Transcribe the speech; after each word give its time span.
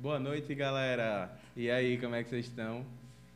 Boa 0.00 0.18
noite, 0.18 0.54
galera. 0.54 1.30
E 1.54 1.70
aí, 1.70 1.98
como 1.98 2.14
é 2.14 2.24
que 2.24 2.30
vocês 2.30 2.46
estão? 2.46 2.86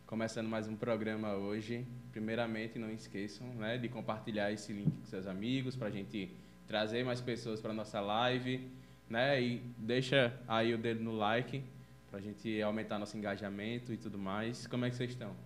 Começando 0.07 0.49
mais 0.49 0.67
um 0.67 0.75
programa 0.75 1.35
hoje. 1.35 1.87
Primeiramente, 2.11 2.79
não 2.79 2.91
esqueçam 2.91 3.47
né, 3.49 3.77
de 3.77 3.87
compartilhar 3.87 4.51
esse 4.51 4.73
link 4.73 4.91
com 4.91 5.05
seus 5.05 5.27
amigos 5.27 5.77
para 5.77 5.89
a 5.89 5.91
gente 5.91 6.31
trazer 6.67 7.05
mais 7.05 7.21
pessoas 7.21 7.61
para 7.61 7.75
nossa 7.75 8.01
live, 8.01 8.67
né? 9.11 9.43
E 9.43 9.61
deixa 9.77 10.33
aí 10.49 10.73
o 10.73 10.79
dedo 10.79 11.05
no 11.05 11.15
like 11.15 11.63
para 12.09 12.19
a 12.19 12.23
gente 12.23 12.63
aumentar 12.63 12.99
nosso 12.99 13.15
engajamento 13.15 13.93
e 13.93 13.99
tudo 13.99 14.17
mais. 14.17 14.67
Como 14.67 14.87
é 14.87 14.89
que 14.89 14.97
vocês 14.97 15.11
estão? 15.11 15.37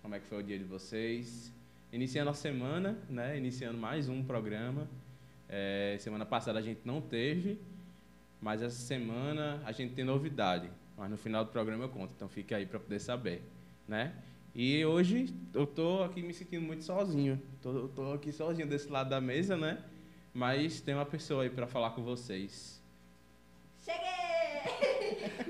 Como 0.00 0.14
é 0.14 0.18
que 0.18 0.24
foi 0.24 0.38
o 0.38 0.42
dia 0.42 0.56
de 0.56 0.64
vocês? 0.64 1.52
Iniciando 1.92 2.30
a 2.30 2.34
semana, 2.34 2.96
né? 3.10 3.36
Iniciando 3.36 3.76
mais 3.76 4.08
um 4.08 4.24
programa. 4.24 4.88
É, 5.46 5.98
semana 6.00 6.24
passada 6.24 6.58
a 6.58 6.62
gente 6.62 6.80
não 6.86 7.02
teve, 7.02 7.58
mas 8.40 8.62
essa 8.62 8.78
semana 8.78 9.62
a 9.64 9.72
gente 9.72 9.94
tem 9.94 10.04
novidade. 10.04 10.70
Mas 10.96 11.10
no 11.10 11.16
final 11.16 11.44
do 11.44 11.50
programa 11.50 11.84
eu 11.84 11.88
conto, 11.88 12.12
então 12.14 12.28
fique 12.28 12.54
aí 12.54 12.66
para 12.66 12.78
poder 12.78 13.00
saber, 13.00 13.42
né? 13.86 14.14
E 14.54 14.84
hoje 14.84 15.34
eu 15.54 15.66
tô 15.66 16.02
aqui 16.02 16.22
me 16.22 16.34
sentindo 16.34 16.66
muito 16.66 16.82
sozinho. 16.82 17.40
Tô, 17.62 17.88
tô 17.88 18.12
aqui 18.12 18.32
sozinho 18.32 18.66
desse 18.66 18.88
lado 18.88 19.10
da 19.10 19.20
mesa, 19.20 19.56
né? 19.56 19.84
Mas 20.34 20.80
tem 20.80 20.94
uma 20.94 21.06
pessoa 21.06 21.44
aí 21.44 21.50
para 21.50 21.66
falar 21.66 21.90
com 21.90 22.02
vocês. 22.02 22.82
Cheguei! 23.78 24.08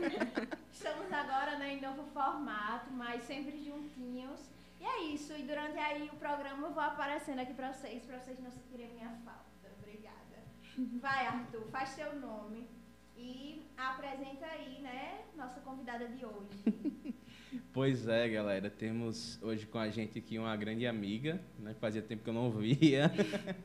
Estamos 0.71 1.11
agora 1.13 1.59
né, 1.59 1.75
em 1.75 1.81
novo 1.81 2.05
formato, 2.13 2.91
mas 2.93 3.23
sempre 3.25 3.65
juntinhos. 3.65 4.51
E 4.81 4.85
é 4.85 5.03
isso. 5.05 5.33
E 5.33 5.43
durante 5.43 5.79
aí 5.79 6.09
o 6.13 6.17
programa 6.17 6.69
eu 6.69 6.73
vou 6.73 6.83
aparecendo 6.83 7.41
aqui 7.41 7.55
para 7.55 7.73
vocês, 7.73 8.03
para 8.05 8.19
vocês 8.19 8.39
não 8.39 8.51
sentirem 8.51 8.93
minha 8.93 9.11
falta. 9.25 9.71
Obrigada. 9.79 10.45
Vai, 11.01 11.27
Arthur, 11.27 11.67
faz 11.71 11.89
seu 11.91 12.15
nome 12.17 12.78
e 13.19 13.63
apresenta 13.77 14.47
aí, 14.47 14.81
né, 14.81 15.25
nossa 15.37 15.61
convidada 15.61 16.09
de 16.09 16.25
hoje. 16.25 17.15
Pois 17.73 18.09
é, 18.09 18.29
galera, 18.29 18.69
temos 18.69 19.39
hoje 19.43 19.67
com 19.67 19.79
a 19.79 19.89
gente 19.89 20.19
aqui 20.19 20.39
uma 20.39 20.55
grande 20.57 20.87
amiga, 20.87 21.41
né? 21.59 21.75
Fazia 21.81 22.03
tempo 22.03 22.23
que 22.23 22.29
eu 22.29 22.35
não 22.35 22.51
via, 22.51 23.11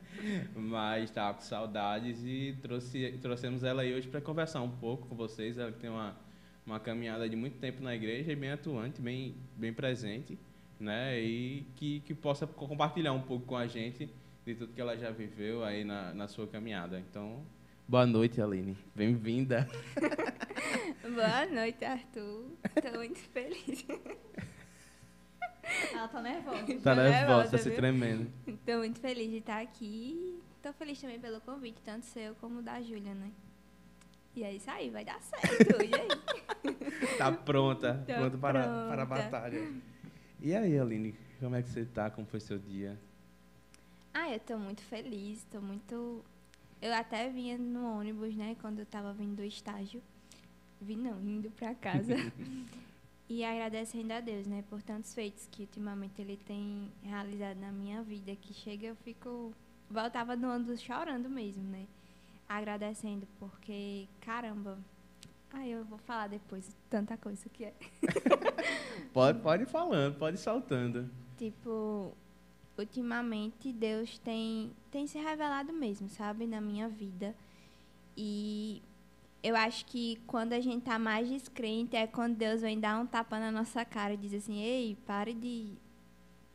mas 0.54 1.04
estava 1.04 1.34
com 1.34 1.42
saudades 1.42 2.22
e 2.24 2.56
trouxe, 2.62 3.18
trouxemos 3.20 3.62
ela 3.62 3.82
aí 3.82 3.92
hoje 3.92 4.08
para 4.08 4.20
conversar 4.20 4.62
um 4.62 4.70
pouco 4.70 5.08
com 5.08 5.16
vocês. 5.16 5.58
Ela 5.58 5.72
tem 5.72 5.90
uma, 5.90 6.16
uma 6.64 6.80
caminhada 6.80 7.28
de 7.28 7.36
muito 7.36 7.58
tempo 7.58 7.82
na 7.82 7.94
igreja 7.94 8.32
e 8.32 8.36
bem 8.36 8.52
atuante, 8.52 9.02
bem, 9.02 9.34
bem 9.56 9.72
presente, 9.72 10.38
né? 10.78 11.20
E 11.20 11.66
que, 11.74 12.00
que 12.00 12.14
possa 12.14 12.46
compartilhar 12.46 13.12
um 13.12 13.22
pouco 13.22 13.44
com 13.44 13.56
a 13.56 13.66
gente 13.66 14.08
de 14.46 14.54
tudo 14.54 14.72
que 14.72 14.80
ela 14.80 14.96
já 14.96 15.10
viveu 15.10 15.64
aí 15.64 15.84
na, 15.84 16.14
na 16.14 16.28
sua 16.28 16.46
caminhada. 16.46 16.98
Então, 17.00 17.44
boa 17.88 18.06
noite, 18.06 18.40
Aline. 18.40 18.76
Bem-vinda. 18.94 19.68
Boa 21.14 21.46
noite, 21.46 21.84
Arthur. 21.84 22.46
Estou 22.76 22.94
muito 22.94 23.18
feliz. 23.18 23.84
Ela 25.92 26.08
tá 26.08 26.22
nervosa. 26.22 26.58
Tá 26.58 26.64
Tô 26.64 26.72
nervosa, 26.72 27.10
nervosa, 27.10 27.50
tá 27.50 27.58
se 27.58 27.68
viu? 27.68 27.76
tremendo. 27.76 28.30
Estou 28.46 28.78
muito 28.78 28.98
feliz 29.00 29.30
de 29.30 29.36
estar 29.38 29.60
aqui. 29.60 30.40
Estou 30.56 30.72
feliz 30.72 31.00
também 31.00 31.20
pelo 31.20 31.40
convite, 31.42 31.80
tanto 31.84 32.06
seu 32.06 32.34
como 32.36 32.62
da 32.62 32.80
Júlia, 32.80 33.14
né? 33.14 33.30
E 34.34 34.42
é 34.42 34.52
isso 34.52 34.68
aí, 34.70 34.90
vai 34.90 35.04
dar 35.04 35.20
certo. 35.20 35.82
E 35.82 35.94
aí? 35.94 36.08
Tá 37.18 37.30
pronta, 37.30 38.02
Tô 38.06 38.14
pronta 38.14 38.38
para, 38.38 38.62
para 38.88 39.02
a 39.02 39.06
batalha. 39.06 39.72
E 40.40 40.54
aí, 40.54 40.78
Aline, 40.78 41.14
como 41.38 41.54
é 41.54 41.62
que 41.62 41.68
você 41.68 41.84
tá? 41.84 42.10
Como 42.10 42.26
foi 42.26 42.40
seu 42.40 42.58
dia? 42.58 42.98
Ah, 44.12 44.30
eu 44.30 44.36
estou 44.36 44.58
muito 44.58 44.82
feliz, 44.82 45.38
estou 45.38 45.60
muito... 45.62 46.24
Eu 46.84 46.92
até 46.92 47.30
vinha 47.30 47.56
no 47.56 47.98
ônibus, 47.98 48.36
né, 48.36 48.54
quando 48.60 48.80
eu 48.80 48.82
estava 48.82 49.10
vindo 49.14 49.36
do 49.36 49.42
estágio. 49.42 50.02
Vim 50.78 50.98
não, 50.98 51.18
indo 51.18 51.50
para 51.50 51.74
casa. 51.74 52.14
E 53.26 53.42
agradecendo 53.42 54.12
a 54.12 54.20
Deus, 54.20 54.46
né, 54.46 54.62
por 54.68 54.82
tantos 54.82 55.14
feitos 55.14 55.48
que 55.50 55.62
ultimamente 55.62 56.20
Ele 56.20 56.36
tem 56.36 56.92
realizado 57.02 57.58
na 57.58 57.72
minha 57.72 58.02
vida, 58.02 58.36
que 58.36 58.52
chega 58.52 58.88
eu 58.88 58.96
fico... 58.96 59.50
Voltava 59.88 60.36
no 60.36 60.52
ônibus 60.52 60.82
chorando 60.82 61.30
mesmo, 61.30 61.62
né? 61.62 61.86
Agradecendo, 62.46 63.26
porque, 63.38 64.06
caramba... 64.20 64.78
Ai, 65.54 65.70
eu 65.70 65.86
vou 65.86 65.96
falar 65.96 66.26
depois 66.26 66.76
tanta 66.90 67.16
coisa 67.16 67.48
que 67.48 67.64
é. 67.64 67.74
Pode, 69.14 69.38
pode 69.40 69.62
ir 69.62 69.66
falando, 69.66 70.18
pode 70.18 70.36
ir 70.36 70.40
saltando. 70.40 71.10
Tipo, 71.38 72.14
ultimamente 72.76 73.72
Deus 73.72 74.18
tem, 74.18 74.72
tem 74.90 75.06
se 75.06 75.18
revelado 75.18 75.72
mesmo, 75.72 76.08
sabe, 76.08 76.46
na 76.46 76.60
minha 76.60 76.88
vida. 76.88 77.34
E 78.16 78.82
eu 79.42 79.56
acho 79.56 79.84
que 79.86 80.16
quando 80.26 80.52
a 80.52 80.60
gente 80.60 80.84
tá 80.84 80.98
mais 80.98 81.28
descrente 81.28 81.96
é 81.96 82.06
quando 82.06 82.36
Deus 82.36 82.62
vem 82.62 82.78
dar 82.78 82.98
um 83.00 83.06
tapa 83.06 83.38
na 83.38 83.52
nossa 83.52 83.84
cara 83.84 84.14
e 84.14 84.16
diz 84.16 84.34
assim: 84.34 84.60
"Ei, 84.60 84.96
pare 85.06 85.34
de 85.34 85.74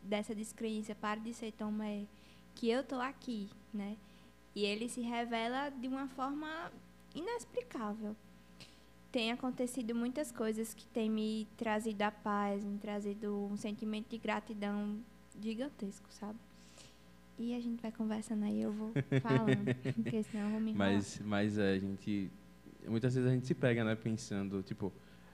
dessa 0.01 0.33
descrença, 0.33 0.95
pare 0.95 1.19
de 1.21 1.33
ser 1.33 1.51
tão 1.53 1.81
é, 1.83 2.05
que 2.55 2.69
eu 2.69 2.83
tô 2.83 2.95
aqui", 2.95 3.49
né? 3.73 3.97
E 4.55 4.65
ele 4.65 4.89
se 4.89 5.01
revela 5.01 5.69
de 5.69 5.87
uma 5.87 6.07
forma 6.07 6.71
inexplicável. 7.13 8.15
Tem 9.11 9.31
acontecido 9.31 9.95
muitas 9.95 10.31
coisas 10.31 10.73
que 10.73 10.85
têm 10.87 11.09
me 11.09 11.47
trazido 11.57 12.01
a 12.03 12.11
paz, 12.11 12.63
me 12.63 12.77
trazido 12.77 13.47
um 13.51 13.57
sentimento 13.57 14.09
de 14.09 14.17
gratidão 14.17 14.99
gigantesco, 15.41 16.07
sabe? 16.11 16.37
E 17.37 17.55
a 17.55 17.59
gente 17.59 17.81
vai 17.81 17.91
conversando 17.91 18.43
aí, 18.43 18.61
eu 18.61 18.71
vou 18.71 18.91
falando, 19.21 19.63
porque 19.95 20.23
senão 20.23 20.45
eu 20.45 20.51
vou 20.51 20.59
me 20.59 20.71
enrolar. 20.71 20.93
Mas, 20.93 21.21
mas 21.23 21.57
é, 21.57 21.73
a 21.73 21.79
gente. 21.79 22.29
Muitas 22.85 23.15
vezes 23.15 23.29
a 23.29 23.33
gente 23.33 23.47
se 23.47 23.53
pega, 23.53 23.83
né? 23.83 23.95
Pensando, 23.95 24.61
tipo, 24.61 24.91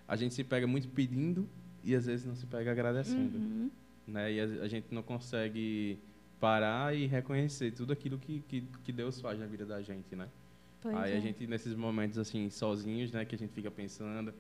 a 0.08 0.16
gente 0.16 0.34
se 0.36 0.44
pega 0.44 0.68
muito 0.68 0.88
pedindo 0.90 1.50
e 1.84 1.96
às 1.96 2.06
vezes 2.06 2.26
não 2.26 2.36
se 2.36 2.46
pega 2.46 2.72
agradecendo. 2.72 3.38
Uhum. 3.38 3.72
Né? 4.08 4.34
E 4.34 4.40
a, 4.40 4.44
a 4.64 4.68
gente 4.68 4.94
não 4.94 5.02
consegue 5.02 5.98
parar 6.40 6.96
e 6.96 7.08
reconhecer 7.08 7.72
tudo 7.72 7.92
aquilo 7.92 8.20
que, 8.20 8.42
que, 8.48 8.62
que 8.84 8.92
Deus 8.92 9.20
faz 9.20 9.40
na 9.40 9.48
vida 9.48 9.66
da 9.66 9.82
gente, 9.82 10.16
né? 10.16 10.28
Pois 10.82 10.96
Aí 10.96 11.14
é. 11.14 11.18
a 11.18 11.20
gente, 11.20 11.48
nesses 11.48 11.74
momentos 11.74 12.20
assim, 12.20 12.50
sozinhos, 12.52 13.12
né? 13.12 13.26
Que 13.26 13.34
a 13.34 13.38
gente 13.38 13.52
fica 13.52 13.72
pensando. 13.72 14.32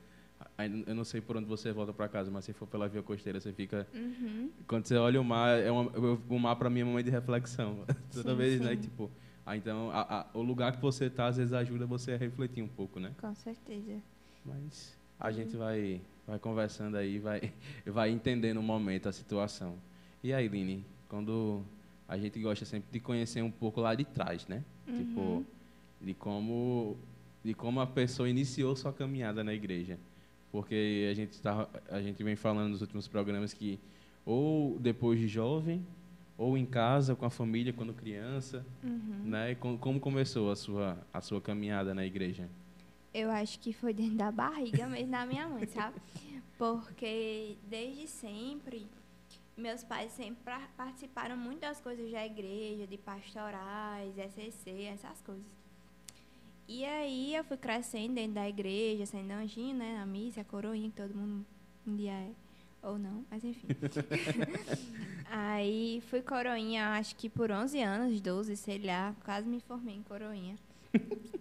Eu 0.57 0.95
não 0.95 1.03
sei 1.03 1.19
por 1.21 1.35
onde 1.35 1.45
você 1.47 1.71
volta 1.71 1.91
para 1.91 2.07
casa, 2.07 2.31
mas 2.31 2.45
se 2.45 2.53
for 2.53 2.65
pela 2.67 2.87
via 2.87 3.01
costeira, 3.03 3.39
você 3.39 3.51
fica 3.51 3.85
Uhum. 3.93 4.49
quando 4.67 4.85
você 4.87 4.95
olha 4.95 5.19
o 5.19 5.23
mar, 5.23 5.59
é 5.59 5.69
uma, 5.69 5.91
o 6.29 6.39
mar 6.39 6.55
para 6.55 6.69
mim 6.69 6.79
é 6.79 6.83
um 6.83 6.87
momento 6.87 7.05
de 7.05 7.11
reflexão. 7.11 7.83
Toda 8.13 8.31
Sim, 8.31 8.37
vez, 8.37 8.61
né? 8.61 8.75
sim. 8.75 8.81
Tipo, 8.81 9.11
ah, 9.45 9.57
então, 9.57 9.91
a- 9.91 10.21
a- 10.21 10.25
o 10.33 10.41
lugar 10.41 10.71
que 10.75 10.81
você 10.81 11.09
tá 11.09 11.27
às 11.27 11.37
vezes 11.37 11.51
ajuda 11.53 11.85
você 11.85 12.13
a 12.13 12.17
refletir 12.17 12.63
um 12.63 12.67
pouco, 12.67 12.99
né? 12.99 13.11
Com 13.19 13.35
certeza. 13.35 14.01
Mas 14.45 14.97
a 15.19 15.31
gente 15.31 15.55
vai, 15.57 16.01
vai 16.25 16.39
conversando 16.39 16.95
aí, 16.95 17.19
vai, 17.19 17.51
vai 17.85 18.09
entendendo 18.11 18.57
o 18.57 18.63
momento, 18.63 19.09
a 19.09 19.11
situação. 19.11 19.77
E 20.23 20.33
aí, 20.33 20.47
Line, 20.47 20.85
quando 21.09 21.63
a 22.07 22.17
gente 22.17 22.39
gosta 22.39 22.63
sempre 22.65 22.89
de 22.91 22.99
conhecer 22.99 23.41
um 23.41 23.51
pouco 23.51 23.81
lá 23.81 23.93
de 23.93 24.05
trás, 24.05 24.47
né? 24.47 24.63
Tipo, 24.95 25.19
Uhum. 25.21 25.45
de 26.01 26.13
como, 26.13 26.97
de 27.43 27.53
como 27.53 27.79
a 27.81 27.87
pessoa 27.87 28.29
iniciou 28.29 28.75
sua 28.75 28.93
caminhada 28.93 29.43
na 29.43 29.53
igreja. 29.53 29.99
Porque 30.55 31.09
a 31.11 31.13
gente, 31.13 31.41
tá, 31.41 31.67
a 31.89 32.01
gente 32.01 32.23
vem 32.23 32.37
falando 32.37 32.69
nos 32.69 32.79
últimos 32.79 33.09
programas 33.09 33.53
que 33.53 33.77
ou 34.25 34.79
depois 34.79 35.19
de 35.19 35.27
jovem, 35.27 35.85
ou 36.37 36.57
em 36.57 36.65
casa, 36.65 37.13
com 37.13 37.25
a 37.25 37.29
família, 37.29 37.73
quando 37.73 37.93
criança, 37.93 38.65
Uhum. 38.81 39.21
né? 39.25 39.51
E 39.51 39.55
com- 39.55 39.77
como 39.77 39.99
começou 39.99 40.49
a 40.49 40.55
sua, 40.55 40.97
a 41.13 41.19
sua 41.19 41.41
caminhada 41.41 41.93
na 41.93 42.05
igreja? 42.05 42.47
Eu 43.13 43.29
acho 43.31 43.59
que 43.59 43.73
foi 43.73 43.93
dentro 43.93 44.15
da 44.15 44.31
barriga 44.31 44.87
mesmo 44.87 45.11
da 45.11 45.25
minha 45.25 45.45
mãe, 45.49 45.67
sabe? 45.67 45.97
Porque 46.57 47.57
desde 47.69 48.07
sempre, 48.07 48.87
meus 49.57 49.83
pais 49.83 50.13
sempre 50.13 50.41
participaram 50.77 51.35
muito 51.35 51.59
das 51.59 51.81
coisas 51.81 52.09
da 52.09 52.25
igreja, 52.25 52.87
de 52.87 52.97
pastorais, 52.97 54.17
SCC, 54.17 54.83
essas 54.85 55.21
coisas. 55.21 55.45
E 56.67 56.83
aí 56.83 57.35
eu 57.35 57.43
fui 57.43 57.57
crescendo 57.57 58.15
dentro 58.15 58.33
da 58.33 58.49
igreja, 58.49 59.05
sendo 59.05 59.31
anjinho, 59.31 59.75
né? 59.75 59.97
Na 59.99 60.05
missa, 60.05 60.41
a 60.41 60.43
coroinha, 60.43 60.89
que 60.89 60.95
todo 60.95 61.15
mundo 61.15 61.45
um 61.85 61.95
dia 61.95 62.11
é. 62.11 62.31
Ou 62.81 62.99
não, 62.99 63.25
mas 63.29 63.43
enfim. 63.43 63.67
aí 65.29 66.03
fui 66.07 66.21
coroinha, 66.21 66.89
acho 66.89 67.15
que 67.15 67.29
por 67.29 67.51
11 67.51 67.81
anos, 67.81 68.21
12, 68.21 68.55
sei 68.57 68.79
lá. 68.79 69.15
Quase 69.23 69.47
me 69.47 69.59
formei 69.59 69.95
em 69.95 70.03
coroinha. 70.03 70.55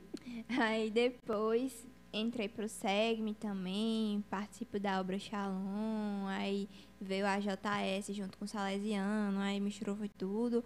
Aí 0.59 0.91
depois 0.91 1.87
entrei 2.13 2.49
pro 2.49 2.69
SEGME 2.69 3.35
também, 3.35 4.25
participo 4.31 4.79
da 4.79 5.01
obra 5.01 5.19
Shalom, 5.19 6.27
aí 6.29 6.69
veio 7.01 7.27
a 7.27 7.39
JS 7.39 8.15
junto 8.15 8.39
com 8.39 8.45
o 8.45 8.49
Salesiano, 8.49 9.41
aí 9.41 9.59
misturou 9.59 9.97
foi 9.97 10.09
tudo. 10.09 10.65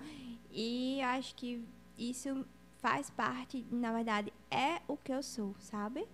E 0.50 1.00
acho 1.02 1.34
que 1.34 1.64
isso 1.96 2.44
faz 2.80 3.10
parte, 3.10 3.64
na 3.70 3.92
verdade, 3.92 4.32
é 4.50 4.80
o 4.88 4.96
que 4.96 5.12
eu 5.12 5.22
sou, 5.22 5.54
sabe? 5.58 6.06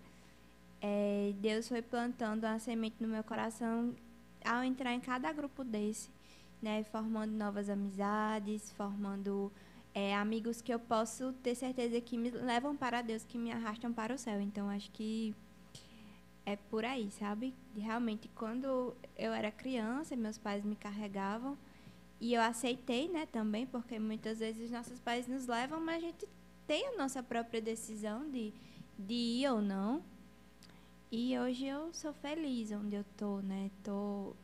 É, 0.80 1.32
Deus 1.38 1.68
foi 1.68 1.82
plantando 1.82 2.44
uma 2.44 2.58
semente 2.58 2.96
no 3.00 3.08
meu 3.08 3.24
coração 3.24 3.94
ao 4.44 4.62
entrar 4.62 4.92
em 4.92 5.00
cada 5.00 5.32
grupo 5.32 5.64
desse, 5.64 6.10
né? 6.60 6.84
Formando 6.84 7.32
novas 7.32 7.70
amizades, 7.70 8.72
formando 8.72 9.50
é, 9.94 10.14
amigos 10.14 10.60
que 10.60 10.72
eu 10.72 10.78
posso 10.78 11.32
ter 11.34 11.54
certeza 11.54 12.00
que 12.00 12.18
me 12.18 12.30
levam 12.30 12.76
para 12.76 13.00
Deus, 13.00 13.24
que 13.24 13.38
me 13.38 13.52
arrastam 13.52 13.92
para 13.92 14.14
o 14.14 14.18
céu. 14.18 14.40
Então, 14.40 14.68
acho 14.68 14.90
que 14.90 15.34
é 16.44 16.56
por 16.56 16.84
aí, 16.84 17.10
sabe? 17.10 17.54
Realmente, 17.76 18.28
quando 18.34 18.94
eu 19.16 19.32
era 19.32 19.50
criança, 19.50 20.16
meus 20.16 20.36
pais 20.36 20.64
me 20.64 20.76
carregavam 20.76 21.56
e 22.20 22.34
eu 22.34 22.42
aceitei, 22.42 23.08
né, 23.08 23.26
também, 23.26 23.66
porque 23.66 23.98
muitas 23.98 24.38
vezes 24.38 24.70
nossos 24.70 24.98
pais 24.98 25.26
nos 25.26 25.46
levam, 25.46 25.80
mas 25.80 25.96
a 25.96 26.06
gente 26.06 26.28
tem 26.66 26.88
a 26.88 26.96
nossa 26.96 27.22
própria 27.22 27.60
decisão 27.60 28.28
de, 28.30 28.52
de 28.98 29.14
ir 29.14 29.48
ou 29.50 29.60
não. 29.60 30.02
E 31.10 31.38
hoje 31.38 31.66
eu 31.66 31.92
sou 31.92 32.12
feliz 32.12 32.72
onde 32.72 32.96
eu 32.96 33.04
tô, 33.16 33.38
né? 33.40 33.70
Tô 33.82 34.34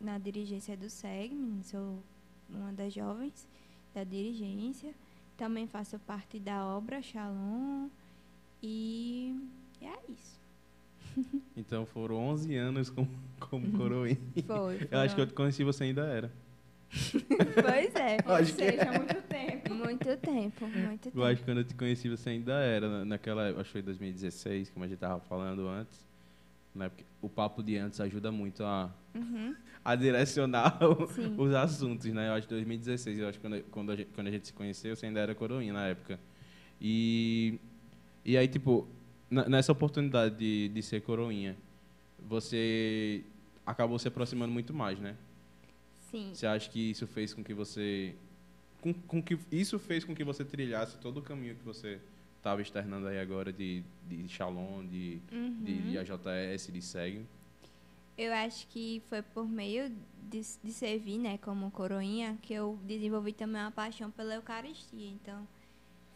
na 0.00 0.18
dirigência 0.18 0.76
do 0.76 0.88
SEGM, 0.88 1.62
sou 1.62 2.02
uma 2.48 2.72
das 2.72 2.92
jovens 2.92 3.46
da 3.94 4.04
dirigência. 4.04 4.94
Também 5.36 5.66
faço 5.66 5.98
parte 6.00 6.38
da 6.38 6.64
obra 6.64 7.02
Shalom. 7.02 7.88
E 8.62 9.38
é 9.82 9.92
isso. 10.08 10.40
Então 11.56 11.86
foram 11.86 12.16
11 12.16 12.56
anos 12.56 12.90
como, 12.90 13.08
como 13.38 13.70
coroinha. 13.72 14.18
Foi. 14.46 14.88
Eu 14.90 14.98
acho 14.98 15.14
que 15.14 15.20
eu 15.20 15.26
conheci 15.28 15.62
você 15.62 15.84
ainda 15.84 16.06
era. 16.06 16.32
Pois 17.62 17.94
é. 17.96 18.16
Ou 18.26 18.44
seja, 18.44 18.82
há 18.88 18.92
muito 18.98 19.22
tempo. 19.22 19.74
Muito 19.74 20.16
tempo, 20.16 20.66
muito 20.66 21.00
tempo. 21.02 21.18
Eu 21.18 21.24
acho 21.24 21.36
que 21.40 21.44
quando 21.44 21.58
eu 21.58 21.64
te 21.64 21.74
conheci 21.74 22.08
você 22.08 22.30
ainda 22.30 22.52
era. 22.54 22.88
na- 22.88 23.04
Naquela, 23.04 23.48
acho 23.50 23.64
que 23.64 23.72
foi 23.72 23.82
2016, 23.82 24.70
como 24.70 24.84
a 24.84 24.88
gente 24.88 24.98
tava 24.98 25.20
falando 25.20 25.66
antes. 25.68 26.04
Né? 26.74 26.88
Porque 26.88 27.04
o 27.22 27.28
papo 27.28 27.62
de 27.62 27.76
antes 27.76 28.00
ajuda 28.00 28.30
muito 28.32 28.64
a, 28.64 28.90
Uhum. 29.14 29.54
a 29.84 29.94
direcionar 29.94 30.78
o- 30.82 31.42
os 31.42 31.54
assuntos, 31.54 32.06
né? 32.06 32.28
Eu 32.28 32.32
acho 32.34 32.46
que 32.48 32.54
2016, 32.54 33.18
eu 33.18 33.28
acho 33.28 33.38
que 33.38 33.46
quando, 33.48 33.62
quando, 33.70 33.92
a 33.92 33.96
gente, 33.96 34.08
quando 34.14 34.26
a 34.26 34.30
gente 34.30 34.46
se 34.46 34.52
conheceu, 34.52 34.94
você 34.96 35.06
ainda 35.06 35.20
era 35.20 35.34
coroinha 35.34 35.72
na 35.72 35.86
época. 35.86 36.18
E, 36.80 37.58
e 38.24 38.36
aí, 38.36 38.48
tipo, 38.48 38.88
nessa 39.30 39.70
oportunidade 39.72 40.36
de, 40.36 40.68
de 40.68 40.82
ser 40.82 41.00
coroinha, 41.02 41.56
você 42.18 43.22
acabou 43.66 43.98
se 43.98 44.08
aproximando 44.08 44.52
muito 44.52 44.72
mais, 44.74 44.98
né? 44.98 45.14
Sim. 46.14 46.30
Você 46.34 46.46
acha 46.46 46.70
que 46.70 46.90
isso 46.90 47.06
fez 47.06 47.34
com 47.34 47.42
que 47.42 47.52
você... 47.52 48.14
Com, 48.80 48.92
com 48.94 49.22
que 49.22 49.38
isso 49.50 49.78
fez 49.78 50.04
com 50.04 50.14
que 50.14 50.22
você 50.22 50.44
trilhasse 50.44 50.98
todo 50.98 51.18
o 51.18 51.22
caminho 51.22 51.54
que 51.56 51.64
você 51.64 52.00
estava 52.36 52.60
externando 52.60 53.06
aí 53.08 53.18
agora 53.18 53.52
de, 53.52 53.82
de 54.06 54.28
Shalom, 54.28 54.84
de, 54.86 55.20
Uhum. 55.32 55.62
de, 55.62 55.90
de 55.90 55.98
AJS, 55.98 56.70
de 56.72 56.82
SEG? 56.82 57.26
Eu 58.16 58.32
acho 58.32 58.66
que 58.68 59.02
foi 59.08 59.22
por 59.22 59.48
meio 59.48 59.90
de, 60.30 60.42
de 60.62 60.72
servir, 60.72 61.18
né, 61.18 61.38
como 61.38 61.70
coroinha, 61.70 62.38
que 62.42 62.54
eu 62.54 62.78
desenvolvi 62.84 63.32
também 63.32 63.60
uma 63.62 63.70
paixão 63.72 64.10
pela 64.10 64.34
Eucaristia. 64.34 65.08
Então, 65.08 65.48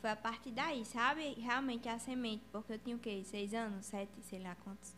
foi 0.00 0.10
a 0.10 0.16
partir 0.16 0.52
daí, 0.52 0.84
sabe? 0.84 1.34
Realmente 1.40 1.88
a 1.88 1.98
semente, 1.98 2.44
porque 2.52 2.74
eu 2.74 2.78
tinha 2.78 2.94
o 2.94 2.98
quê? 3.00 3.22
Seis 3.24 3.52
anos? 3.52 3.86
Sete? 3.86 4.12
Sei 4.22 4.38
lá 4.38 4.54
quantos. 4.62 4.94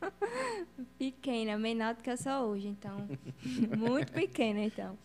pequena, 0.98 1.58
menor 1.58 1.94
do 1.94 2.02
que 2.02 2.10
eu 2.10 2.16
sou 2.16 2.50
hoje, 2.50 2.68
então. 2.68 3.08
muito 3.76 4.12
pequena, 4.12 4.60
então. 4.60 4.98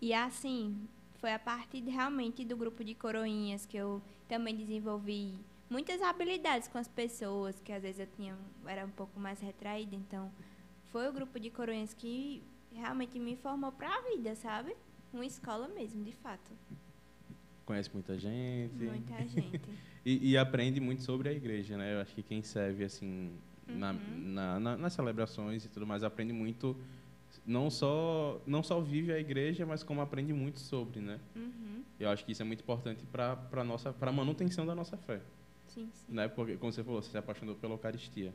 E 0.00 0.14
assim, 0.14 0.76
foi 1.18 1.32
a 1.32 1.38
partir 1.38 1.80
realmente 1.82 2.44
do 2.44 2.56
grupo 2.56 2.84
de 2.84 2.94
coroinhas 2.94 3.66
que 3.66 3.76
eu 3.76 4.00
também 4.28 4.54
desenvolvi 4.54 5.34
muitas 5.68 6.00
habilidades 6.00 6.68
com 6.68 6.78
as 6.78 6.88
pessoas, 6.88 7.60
que 7.60 7.72
às 7.72 7.82
vezes 7.82 8.00
eu 8.00 8.06
tinha, 8.16 8.36
era 8.66 8.84
um 8.84 8.90
pouco 8.90 9.18
mais 9.18 9.40
retraída, 9.40 9.94
então 9.94 10.30
foi 10.90 11.08
o 11.08 11.12
grupo 11.12 11.38
de 11.38 11.50
coroinhas 11.50 11.92
que 11.92 12.42
realmente 12.72 13.18
me 13.18 13.36
formou 13.36 13.72
para 13.72 13.88
a 13.88 14.00
vida, 14.02 14.34
sabe? 14.34 14.74
Uma 15.12 15.26
escola 15.26 15.68
mesmo, 15.68 16.04
de 16.04 16.12
fato. 16.12 16.50
Conhece 17.64 17.90
muita 17.92 18.18
gente? 18.18 18.74
Muita 18.74 19.26
gente. 19.26 19.60
E, 20.06 20.30
e 20.30 20.38
aprende 20.38 20.80
muito 20.80 21.02
sobre 21.02 21.28
a 21.28 21.32
igreja, 21.32 21.76
né? 21.76 21.92
Eu 21.92 22.00
acho 22.00 22.14
que 22.14 22.22
quem 22.22 22.42
serve, 22.42 22.82
assim, 22.82 23.30
Uhum. 23.72 23.78
na- 24.32 24.60
na- 24.60 24.76
nas 24.76 24.92
celebrações 24.92 25.64
e 25.64 25.68
tudo 25.68 25.86
mais, 25.86 26.02
aprende 26.02 26.32
muito, 26.32 26.76
não 27.46 27.70
só, 27.70 28.40
não 28.46 28.62
só 28.62 28.80
vive 28.80 29.12
a 29.12 29.18
igreja, 29.18 29.66
mas 29.66 29.82
como 29.82 30.00
aprende 30.00 30.32
muito 30.32 30.58
sobre, 30.58 31.00
né? 31.00 31.18
Uhum. 31.36 31.82
Eu 32.00 32.08
acho 32.10 32.24
que 32.24 32.32
isso 32.32 32.42
é 32.42 32.44
muito 32.44 32.60
importante 32.60 33.04
para 33.06 33.38
a 33.52 33.64
nossa, 33.64 33.92
para 33.92 34.10
manutenção 34.12 34.64
da 34.66 34.74
nossa 34.74 34.96
fé, 34.96 35.20
Sim, 35.66 35.88
sim. 35.92 36.12
né? 36.14 36.28
Porque, 36.28 36.56
como 36.56 36.72
você 36.72 36.82
falou, 36.82 37.02
você 37.02 37.10
se 37.10 37.18
apaixonou 37.18 37.54
pela 37.56 37.74
Eucaristia. 37.74 38.32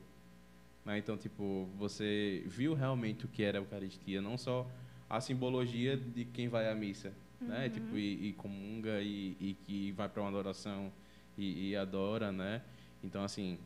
Né? 0.84 0.98
Então, 0.98 1.16
tipo, 1.16 1.66
você 1.78 2.44
viu 2.46 2.74
realmente 2.74 3.24
o 3.24 3.28
que 3.28 3.42
era 3.42 3.58
a 3.58 3.60
Eucaristia, 3.62 4.20
não 4.20 4.36
só 4.36 4.70
a 5.08 5.20
simbologia 5.20 5.96
de 5.96 6.24
quem 6.26 6.48
vai 6.48 6.70
à 6.70 6.74
missa, 6.74 7.12
né? 7.40 7.64
Uhum. 7.66 7.70
Tipo, 7.72 7.96
e, 7.96 8.28
e 8.28 8.32
comunga 8.34 9.00
e, 9.00 9.36
e 9.40 9.56
que 9.64 9.92
vai 9.92 10.08
para 10.08 10.20
uma 10.22 10.28
adoração 10.28 10.92
e, 11.38 11.70
e 11.70 11.76
adora, 11.76 12.30
né? 12.30 12.62
Então, 13.02 13.22
assim, 13.24 13.58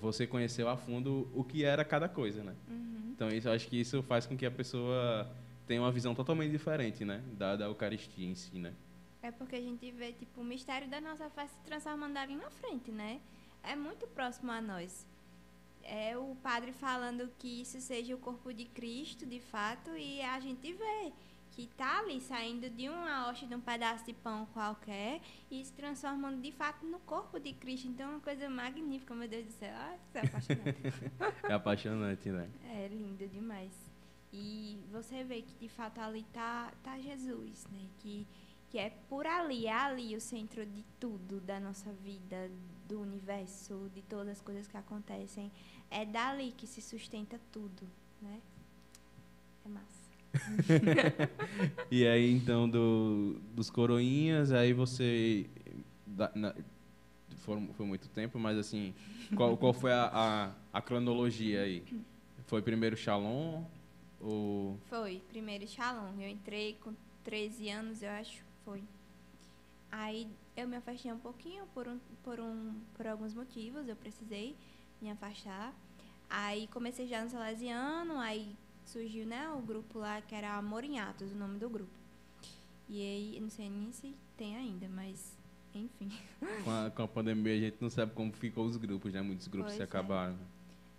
você 0.00 0.26
conheceu 0.26 0.68
a 0.68 0.76
fundo 0.76 1.30
o 1.34 1.44
que 1.44 1.64
era 1.64 1.84
cada 1.84 2.08
coisa, 2.08 2.42
né? 2.42 2.54
Uhum. 2.68 3.12
Então, 3.14 3.28
isso, 3.28 3.48
eu 3.48 3.52
acho 3.52 3.68
que 3.68 3.80
isso 3.80 4.02
faz 4.02 4.26
com 4.26 4.36
que 4.36 4.46
a 4.46 4.50
pessoa 4.50 5.30
tenha 5.66 5.80
uma 5.80 5.92
visão 5.92 6.14
totalmente 6.14 6.50
diferente, 6.50 7.04
né? 7.04 7.22
Da, 7.32 7.56
da 7.56 7.66
Eucaristia 7.66 8.26
em 8.26 8.34
si, 8.34 8.58
né? 8.58 8.74
É 9.22 9.30
porque 9.30 9.56
a 9.56 9.60
gente 9.60 9.90
vê, 9.90 10.12
tipo, 10.12 10.40
o 10.40 10.44
mistério 10.44 10.88
da 10.88 11.00
nossa 11.00 11.28
fé 11.30 11.46
se 11.46 11.60
transformando 11.64 12.16
ali 12.16 12.34
na 12.34 12.50
frente, 12.50 12.90
né? 12.90 13.20
É 13.62 13.76
muito 13.76 14.06
próximo 14.06 14.50
a 14.50 14.60
nós. 14.60 15.06
É 15.82 16.16
o 16.16 16.34
padre 16.42 16.72
falando 16.72 17.30
que 17.38 17.62
isso 17.62 17.80
seja 17.80 18.14
o 18.14 18.18
corpo 18.18 18.52
de 18.52 18.64
Cristo, 18.64 19.26
de 19.26 19.40
fato, 19.40 19.90
e 19.96 20.20
a 20.22 20.40
gente 20.40 20.72
vê 20.72 21.12
que 21.66 21.74
tá 21.76 21.98
ali 21.98 22.20
saindo 22.20 22.70
de 22.70 22.88
uma 22.88 23.28
hoste, 23.28 23.46
de 23.46 23.54
um 23.54 23.60
pedaço 23.60 24.04
de 24.04 24.14
pão 24.14 24.46
qualquer, 24.46 25.20
e 25.50 25.62
se 25.62 25.72
transformando 25.72 26.40
de 26.40 26.52
fato 26.52 26.86
no 26.86 26.98
corpo 27.00 27.38
de 27.38 27.52
Cristo. 27.52 27.88
Então 27.88 28.06
é 28.06 28.10
uma 28.10 28.20
coisa 28.20 28.48
magnífica, 28.48 29.14
meu 29.14 29.28
Deus 29.28 29.46
do 29.46 29.52
céu. 29.52 29.72
Ai, 29.74 29.98
que 30.12 30.18
apaixonante. 30.18 31.12
É 31.50 31.52
apaixonante, 31.52 32.28
né? 32.30 32.50
É 32.64 32.88
lindo 32.88 33.26
demais. 33.28 33.72
E 34.32 34.78
você 34.90 35.24
vê 35.24 35.42
que 35.42 35.54
de 35.54 35.68
fato 35.68 36.00
ali 36.00 36.24
tá, 36.32 36.72
tá 36.82 36.98
Jesus, 36.98 37.66
né? 37.70 37.86
Que, 37.98 38.26
que 38.70 38.78
é 38.78 38.90
por 39.08 39.26
ali, 39.26 39.66
é 39.66 39.72
ali 39.72 40.16
o 40.16 40.20
centro 40.20 40.64
de 40.64 40.84
tudo, 40.98 41.40
da 41.40 41.58
nossa 41.60 41.92
vida, 41.92 42.50
do 42.88 43.00
universo, 43.00 43.90
de 43.94 44.02
todas 44.02 44.28
as 44.28 44.40
coisas 44.40 44.66
que 44.66 44.76
acontecem. 44.76 45.50
É 45.90 46.06
dali 46.06 46.52
que 46.52 46.66
se 46.66 46.80
sustenta 46.80 47.38
tudo, 47.52 47.86
né? 48.22 48.40
É 49.66 49.68
massa. 49.68 49.99
E 51.90 52.06
aí, 52.06 52.30
então, 52.32 52.68
do, 52.68 53.40
dos 53.54 53.70
coroinhas, 53.70 54.52
aí 54.52 54.72
você... 54.72 55.46
da- 56.06 56.30
na- 56.34 56.54
foi 57.74 57.86
muito 57.86 58.08
tempo, 58.08 58.38
mas 58.38 58.56
assim, 58.58 58.94
qual, 59.34 59.56
qual 59.56 59.72
foi 59.72 59.92
a, 59.92 60.04
a, 60.72 60.78
a 60.78 60.82
cronologia 60.82 61.62
aí? 61.62 61.82
Foi 62.46 62.60
primeiro 62.62 62.96
Shalom? 62.96 63.64
Ou... 64.20 64.78
Foi, 64.86 65.22
primeiro 65.28 65.66
Shalom. 65.66 66.20
Eu 66.20 66.28
entrei 66.28 66.76
com 66.82 66.92
13 67.24 67.70
anos, 67.70 68.02
eu 68.02 68.10
acho, 68.10 68.44
foi. 68.64 68.82
Aí 69.90 70.28
eu 70.56 70.68
me 70.68 70.76
afastei 70.76 71.12
um 71.12 71.18
pouquinho 71.18 71.64
por, 71.74 71.88
um, 71.88 71.98
por, 72.22 72.38
um, 72.38 72.74
por 72.94 73.06
alguns 73.06 73.34
motivos, 73.34 73.88
eu 73.88 73.96
precisei 73.96 74.54
me 75.00 75.10
afastar. 75.10 75.74
Aí 76.28 76.68
comecei 76.68 77.06
já 77.08 77.24
no 77.24 77.30
Salesiano, 77.30 78.18
aí 78.18 78.54
surgiu 78.90 79.26
né, 79.26 79.48
o 79.50 79.60
grupo 79.60 79.98
lá 79.98 80.20
que 80.20 80.34
era 80.34 80.54
Amor 80.54 80.84
em 80.84 80.98
Atos, 80.98 81.32
o 81.32 81.36
nome 81.36 81.58
do 81.58 81.68
grupo. 81.68 81.90
E 82.88 83.00
aí, 83.00 83.38
não 83.40 83.48
sei 83.48 83.70
nem 83.70 83.92
se 83.92 84.14
tem 84.36 84.56
ainda, 84.56 84.88
mas 84.88 85.38
enfim. 85.74 86.10
Com 86.64 86.70
a, 86.70 86.90
com 86.90 87.02
a 87.02 87.08
pandemia, 87.08 87.54
a 87.54 87.58
gente 87.58 87.76
não 87.80 87.90
sabe 87.90 88.12
como 88.12 88.32
ficou 88.32 88.64
os 88.66 88.76
grupos, 88.76 89.12
né? 89.12 89.22
Muitos 89.22 89.46
grupos 89.46 89.72
Pois 89.72 89.76
se 89.76 89.82
é. 89.82 89.84
acabaram. 89.84 90.36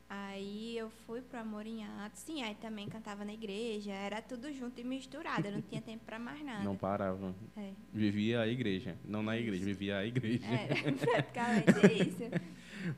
Aí 0.10 0.78
eu 0.78 0.90
fui 1.06 1.22
pro 1.22 1.40
Amor 1.40 1.66
em 1.66 1.86
Atos. 1.86 2.20
Sim, 2.20 2.44
aí 2.44 2.56
também 2.56 2.88
cantava 2.90 3.24
na 3.24 3.34
igreja, 3.34 3.92
era 3.92 4.22
tudo 4.22 4.52
junto 4.54 4.80
e 4.80 4.84
misturado, 4.84 5.48
eu 5.48 5.54
não 5.54 5.62
tinha 5.62 5.82
tempo 5.82 6.04
para 6.06 6.20
mais 6.20 6.44
nada. 6.44 6.64
Não 6.64 6.76
parava. 6.76 7.34
É. 7.56 7.72
Vivia 7.94 8.42
a 8.42 8.48
igreja. 8.48 8.98
Não 9.06 9.24
na 9.24 9.38
igreja, 9.38 9.64
vivia 9.64 9.98
a 9.98 10.06
igreja. 10.06 10.46
Era 10.46 10.92
praticamente 10.94 12.10
isso. 12.10 12.24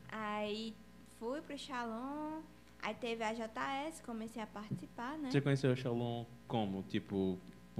Aí 0.09 0.73
fui 1.19 1.39
pro 1.41 1.57
Shalom, 1.57 2.41
aí 2.83 2.93
teve 2.95 3.23
a 3.23 3.33
JS, 3.33 4.01
comecei 4.05 4.41
a 4.41 4.47
participar, 4.47 5.17
né? 5.17 5.31
Você 5.31 5.41
conheceu 5.41 5.71
o 5.71 5.75
Shalom 5.75 6.25
como? 6.47 6.83
Tipo, 6.83 7.39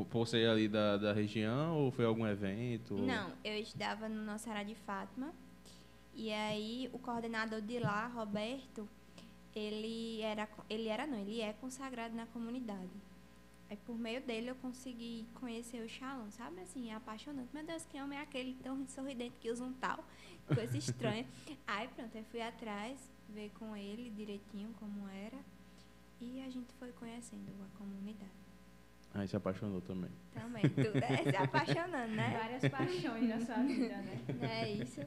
por- 0.10 0.28
ser 0.28 0.50
ali 0.50 0.68
da, 0.68 0.98
da 0.98 1.14
região 1.14 1.78
ou 1.78 1.92
foi 1.92 2.06
algum 2.06 2.26
evento? 2.26 2.96
Não, 2.96 3.32
eu 3.44 3.54
estudava 3.60 4.10
no 4.10 4.24
Nossa 4.24 4.46
Senhora 4.46 4.64
de 4.66 4.74
Fátima. 4.76 5.32
E 6.16 6.32
aí 6.32 6.90
o 6.94 7.00
coordenador 7.00 7.62
de 7.62 7.80
lá, 7.80 8.08
Roberto, 8.08 8.88
ele 9.56 10.22
era, 10.22 10.48
ele 10.70 10.88
era 10.88 11.06
não, 11.06 11.18
ele 11.18 11.42
é 11.42 11.54
consagrado 11.54 12.16
na 12.16 12.26
comunidade. 12.28 12.90
Aí 13.70 13.78
por 13.86 13.98
meio 13.98 14.22
dele 14.22 14.50
eu 14.52 14.56
consegui 14.56 15.26
conhecer 15.36 15.82
o 15.84 15.90
Shalom, 15.90 16.30
sabe 16.32 16.62
assim, 16.62 16.92
é 16.92 16.96
apaixonante. 16.96 17.50
Meu 17.54 17.66
Deus, 17.66 17.86
que 17.86 18.00
homem 18.00 18.20
é 18.20 18.22
aquele 18.22 18.54
tão 18.62 18.88
sorridente 18.88 19.36
que 19.40 19.50
usa 19.50 19.64
um 19.64 19.74
tal, 19.74 20.04
coisa 20.44 20.78
estranha. 20.78 21.26
aí 21.68 21.88
pronto, 21.90 22.16
eu 22.16 22.24
fui 22.26 22.42
atrás, 22.42 22.98
ver 23.30 23.52
com 23.60 23.76
ele 23.76 24.10
direitinho 24.12 24.70
como 24.80 25.08
era. 25.10 25.38
E 26.22 26.42
a 26.42 26.50
gente 26.50 26.74
foi 26.80 26.92
conhecendo 26.94 27.52
a 27.62 27.78
comunidade. 27.78 28.32
Aí 29.14 29.28
se 29.28 29.36
apaixonou 29.36 29.82
também. 29.82 30.10
Também, 30.34 30.64
tudo 30.64 30.98
é 30.98 31.32
se 31.32 31.36
apaixonando, 31.36 32.16
né? 32.16 32.38
Várias 32.40 32.72
paixões 32.72 33.30
na 33.30 33.40
sua 33.46 33.64
vida, 33.64 33.98
né? 33.98 34.20
É 34.42 34.72
isso. 34.72 35.02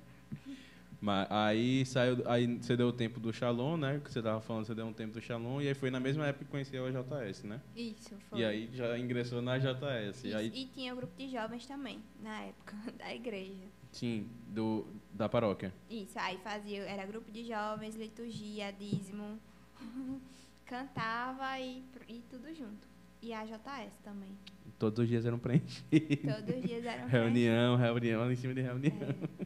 Mas 1.01 1.27
aí 1.31 1.85
saiu, 1.85 2.23
aí 2.27 2.57
você 2.57 2.77
deu 2.77 2.89
o 2.89 2.93
tempo 2.93 3.21
do 3.21 3.33
Shalom, 3.33 3.77
né? 3.77 4.01
Que 4.03 4.11
você 4.11 4.23
tava 4.23 4.41
falando, 4.41 4.65
você 4.67 4.75
deu 4.75 4.87
um 4.87 4.93
tempo 4.93 5.13
do 5.15 5.21
Shalom 5.21 5.61
e 5.61 5.69
aí 5.69 5.75
foi 5.75 5.91
na 5.91 6.01
mesma 6.01 6.27
época 6.27 6.45
que 6.45 6.51
conheceu 6.51 6.87
a 6.87 6.91
JS, 6.91 7.45
né? 7.45 7.61
Isso, 7.75 8.17
foi. 8.31 8.41
E 8.41 8.45
aí 8.45 8.71
já 8.73 8.99
ingressou 8.99 9.43
na 9.43 9.59
JS. 9.59 10.25
E 10.25 10.29
Isso, 10.29 10.37
aí, 10.37 10.53
E 10.55 10.67
tinha 10.67 10.93
o 10.93 10.97
grupo 10.97 11.13
de 11.17 11.29
jovens 11.29 11.67
também, 11.67 12.01
na 12.23 12.43
época, 12.43 12.77
da 12.99 13.15
igreja. 13.15 13.65
Sim, 13.97 14.29
do, 14.49 14.87
da 15.13 15.29
paróquia. 15.29 15.73
Isso, 15.89 16.19
aí 16.19 16.39
fazia, 16.39 16.83
era 16.83 17.05
grupo 17.07 17.31
de 17.31 17.45
jovens, 17.45 17.97
liturgia, 17.97 18.73
dízimo, 18.73 19.39
cantava 20.65 21.59
e, 21.59 21.83
e 22.09 22.23
tudo 22.31 22.55
junto. 22.55 22.87
E 23.23 23.33
a 23.33 23.45
JS 23.45 23.99
também. 24.05 24.37
Todos 24.79 24.99
os 24.99 25.09
dias 25.09 25.25
eram 25.25 25.39
preenchidos. 25.39 26.35
Todos 26.35 26.55
os 26.55 26.63
dias 26.63 26.85
eram 26.85 27.09
Reunião, 27.09 27.77
reunião, 27.77 28.31
em 28.31 28.37
cima 28.37 28.55
de 28.55 28.61
reunião. 28.61 28.95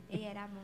É, 0.09 0.17
e 0.17 0.25
era 0.25 0.49
bom. 0.49 0.61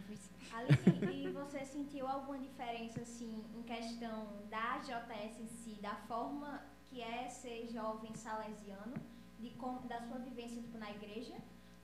Aline, 0.53 1.27
e 1.27 1.31
você 1.31 1.65
sentiu 1.65 2.07
alguma 2.09 2.39
diferença, 2.39 3.01
assim, 3.01 3.45
em 3.55 3.63
questão 3.63 4.27
da 4.51 4.79
JS 4.79 5.41
em 5.41 5.47
si, 5.47 5.79
da 5.81 5.95
forma 6.09 6.63
que 6.87 7.01
é 7.01 7.29
ser 7.29 7.69
jovem 7.69 8.15
salesiano, 8.15 8.95
de 9.39 9.51
como, 9.51 9.87
da 9.87 10.01
sua 10.01 10.19
vivência 10.19 10.61
tipo, 10.61 10.79
na 10.79 10.91
igreja? 10.91 11.35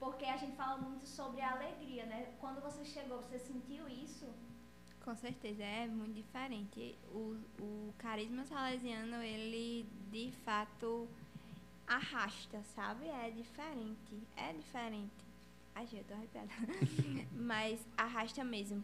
Porque 0.03 0.25
a 0.25 0.37
gente 0.37 0.57
fala 0.57 0.79
muito 0.79 1.07
sobre 1.07 1.41
a 1.41 1.53
alegria, 1.53 2.05
né? 2.07 2.35
Quando 2.41 2.61
você 2.61 2.85
chegou, 2.85 3.19
você 3.19 3.39
sentiu 3.39 3.89
isso? 3.89 4.27
Com 5.05 5.15
certeza, 5.15 5.63
é 5.63 5.87
muito 5.87 6.15
diferente. 6.15 6.99
O, 7.13 7.37
o 7.61 7.95
carisma 7.99 8.45
salesiano, 8.45 9.23
ele 9.23 9.87
de 10.11 10.33
fato 10.45 11.09
arrasta, 11.87 12.65
sabe? 12.75 13.07
É 13.07 13.31
diferente. 13.31 14.21
É 14.37 14.53
diferente. 14.53 15.25
Ai, 15.73 15.87
eu 15.93 16.03
tô 16.03 16.15
arrepiada. 16.15 16.51
Mas 17.33 17.87
arrasta 17.97 18.43
mesmo. 18.43 18.83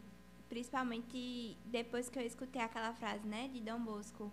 Principalmente 0.48 1.58
depois 1.64 2.08
que 2.08 2.16
eu 2.20 2.22
escutei 2.22 2.62
aquela 2.62 2.94
frase, 2.94 3.26
né, 3.26 3.48
de 3.48 3.60
Dom 3.60 3.80
Bosco. 3.80 4.32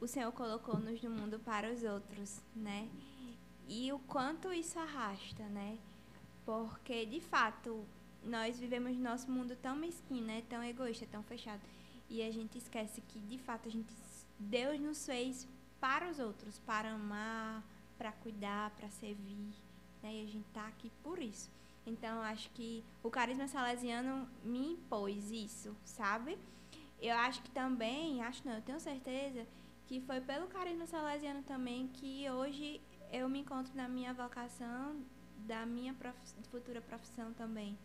O 0.00 0.06
Senhor 0.06 0.30
colocou-nos 0.30 1.02
no 1.02 1.10
mundo 1.10 1.40
para 1.40 1.72
os 1.72 1.82
outros, 1.82 2.40
né? 2.54 2.88
E 3.68 3.92
o 3.92 3.98
quanto 3.98 4.52
isso 4.52 4.78
arrasta, 4.78 5.42
né? 5.48 5.76
Porque, 6.50 7.06
de 7.06 7.20
fato, 7.20 7.86
nós 8.24 8.58
vivemos 8.58 8.96
no 8.96 9.04
nosso 9.04 9.30
mundo 9.30 9.54
tão 9.54 9.76
mesquinho, 9.76 10.24
né? 10.24 10.42
Tão 10.48 10.64
egoísta, 10.64 11.06
tão 11.08 11.22
fechado. 11.22 11.60
E 12.08 12.20
a 12.22 12.30
gente 12.32 12.58
esquece 12.58 13.00
que, 13.02 13.20
de 13.20 13.38
fato, 13.38 13.68
a 13.68 13.70
gente, 13.70 13.94
Deus 14.36 14.80
nos 14.80 15.06
fez 15.06 15.46
para 15.78 16.10
os 16.10 16.18
outros, 16.18 16.58
para 16.58 16.90
amar, 16.90 17.62
para 17.96 18.10
cuidar, 18.10 18.70
para 18.70 18.90
servir. 18.90 19.54
Né? 20.02 20.16
E 20.16 20.24
a 20.24 20.26
gente 20.26 20.48
está 20.48 20.66
aqui 20.66 20.90
por 21.04 21.22
isso. 21.22 21.48
Então, 21.86 22.20
acho 22.20 22.50
que 22.50 22.84
o 23.00 23.10
carisma 23.10 23.46
salesiano 23.46 24.28
me 24.42 24.72
impôs 24.72 25.30
isso, 25.30 25.76
sabe? 25.84 26.36
Eu 27.00 27.14
acho 27.16 27.42
que 27.42 27.50
também, 27.52 28.24
acho 28.24 28.44
não, 28.44 28.54
eu 28.54 28.62
tenho 28.62 28.80
certeza 28.80 29.46
que 29.86 30.00
foi 30.00 30.20
pelo 30.20 30.48
carisma 30.48 30.84
salesiano 30.84 31.44
também 31.44 31.86
que 31.86 32.28
hoje 32.28 32.80
eu 33.12 33.28
me 33.28 33.38
encontro 33.38 33.72
na 33.76 33.88
minha 33.88 34.12
vocação, 34.12 35.00
da 35.50 35.66
minha 35.66 35.92
prof... 35.94 36.16
futura 36.48 36.80
profissão 36.80 37.32
também. 37.32 37.76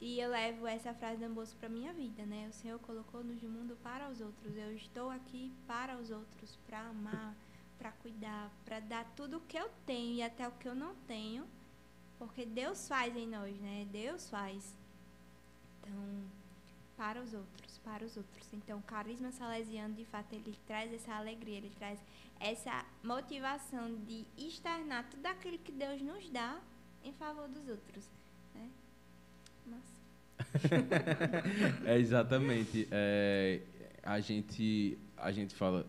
E 0.00 0.20
eu 0.20 0.30
levo 0.30 0.66
essa 0.66 0.92
frase 0.92 1.26
do 1.26 1.34
Bosco 1.34 1.58
para 1.58 1.68
minha 1.70 1.94
vida, 1.94 2.24
né? 2.26 2.46
O 2.50 2.52
Senhor 2.52 2.78
colocou-nos 2.80 3.42
no 3.42 3.48
mundo 3.48 3.76
para 3.82 4.08
os 4.10 4.20
outros. 4.20 4.54
Eu 4.54 4.76
estou 4.76 5.08
aqui 5.10 5.50
para 5.66 5.96
os 5.96 6.10
outros, 6.10 6.58
para 6.66 6.80
amar, 6.80 7.34
para 7.78 7.90
cuidar, 7.92 8.50
para 8.66 8.80
dar 8.80 9.04
tudo 9.16 9.38
o 9.38 9.40
que 9.40 9.58
eu 9.58 9.70
tenho 9.86 10.16
e 10.16 10.22
até 10.22 10.46
o 10.46 10.52
que 10.52 10.68
eu 10.68 10.74
não 10.74 10.94
tenho, 11.06 11.46
porque 12.18 12.44
Deus 12.44 12.86
faz 12.86 13.16
em 13.16 13.26
nós, 13.26 13.58
né? 13.60 13.88
Deus 13.90 14.28
faz. 14.28 14.76
Então, 15.80 15.98
para 16.98 17.22
os 17.22 17.32
outros, 17.32 17.78
para 17.78 18.04
os 18.04 18.16
outros. 18.16 18.46
Então, 18.52 18.78
o 18.78 18.82
carisma 18.82 19.30
salesiano, 19.30 19.94
de 19.94 20.04
fato, 20.04 20.34
ele 20.34 20.54
traz 20.66 20.92
essa 20.92 21.14
alegria, 21.14 21.56
ele 21.56 21.72
traz 21.78 21.98
essa 22.40 22.84
motivação 23.02 23.94
de 24.06 24.26
externar 24.36 25.08
tudo 25.08 25.24
aquilo 25.26 25.56
que 25.58 25.72
Deus 25.72 26.02
nos 26.02 26.28
dá 26.28 26.58
em 27.04 27.12
favor 27.12 27.48
dos 27.48 27.68
outros, 27.68 28.04
né? 28.54 28.68
É, 31.86 31.98
exatamente. 31.98 32.88
É, 32.90 33.60
a, 34.02 34.20
gente, 34.20 34.98
a 35.16 35.30
gente 35.30 35.54
fala, 35.54 35.86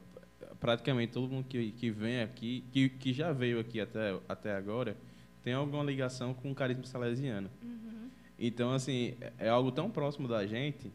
praticamente 0.60 1.14
todo 1.14 1.32
mundo 1.32 1.46
que, 1.48 1.72
que 1.72 1.90
vem 1.90 2.22
aqui, 2.22 2.64
que, 2.72 2.90
que 2.90 3.14
já 3.14 3.32
veio 3.32 3.60
aqui 3.60 3.80
até, 3.80 4.20
até 4.28 4.56
agora, 4.56 4.96
tem 5.44 5.54
alguma 5.54 5.84
ligação 5.84 6.34
com 6.34 6.52
o 6.52 6.56
carisma 6.56 6.86
salesiano. 6.86 7.50
uhum, 7.64 7.99
Então, 8.40 8.72
assim, 8.72 9.16
é 9.38 9.50
algo 9.50 9.72
tão 9.72 9.92
próximo 9.92 10.28
da 10.28 10.46
gente 10.48 10.92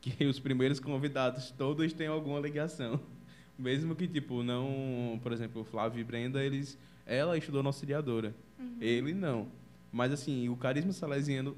que 0.00 0.24
os 0.24 0.40
primeiros 0.40 0.80
convidados 0.80 1.50
todos 1.50 1.92
têm 1.92 2.06
alguma 2.06 2.40
ligação. 2.40 2.98
Mesmo 3.58 3.94
que, 3.94 4.08
tipo, 4.08 4.42
não... 4.42 5.20
Por 5.22 5.32
exemplo, 5.32 5.60
o 5.60 5.64
Flávio 5.64 6.00
e 6.00 6.04
Brenda, 6.04 6.42
eles... 6.42 6.78
Ela 7.04 7.36
estudou 7.36 7.62
na 7.62 7.68
auxiliadora. 7.68 8.34
uhum. 8.58 8.76
Ele 8.80 9.12
não. 9.12 9.48
Mas, 9.92 10.12
assim, 10.12 10.48
o 10.48 10.56
carisma 10.56 10.92
salesiano 10.92 11.54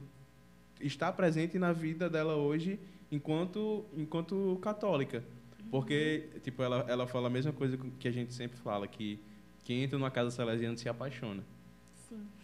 está 0.81 1.13
presente 1.13 1.59
na 1.59 1.73
vida 1.73 2.11
dela 2.11 2.35
hoje 2.35 2.81
enquanto, 3.11 3.85
enquanto 3.97 4.59
católica. 4.61 5.23
Porque, 5.71 6.29
tipo, 6.43 6.63
ela, 6.63 6.85
ela 6.89 7.07
fala 7.07 7.29
a 7.29 7.31
mesma 7.31 7.53
coisa 7.53 7.79
que 7.99 8.09
a 8.09 8.11
gente 8.11 8.35
sempre 8.35 8.59
fala, 8.59 8.89
que 8.89 9.21
quem 9.63 9.83
entra 9.83 9.99
numa 9.99 10.11
casa 10.11 10.31
salesiana 10.31 10.77
se 10.77 10.89
apaixona. 10.89 11.45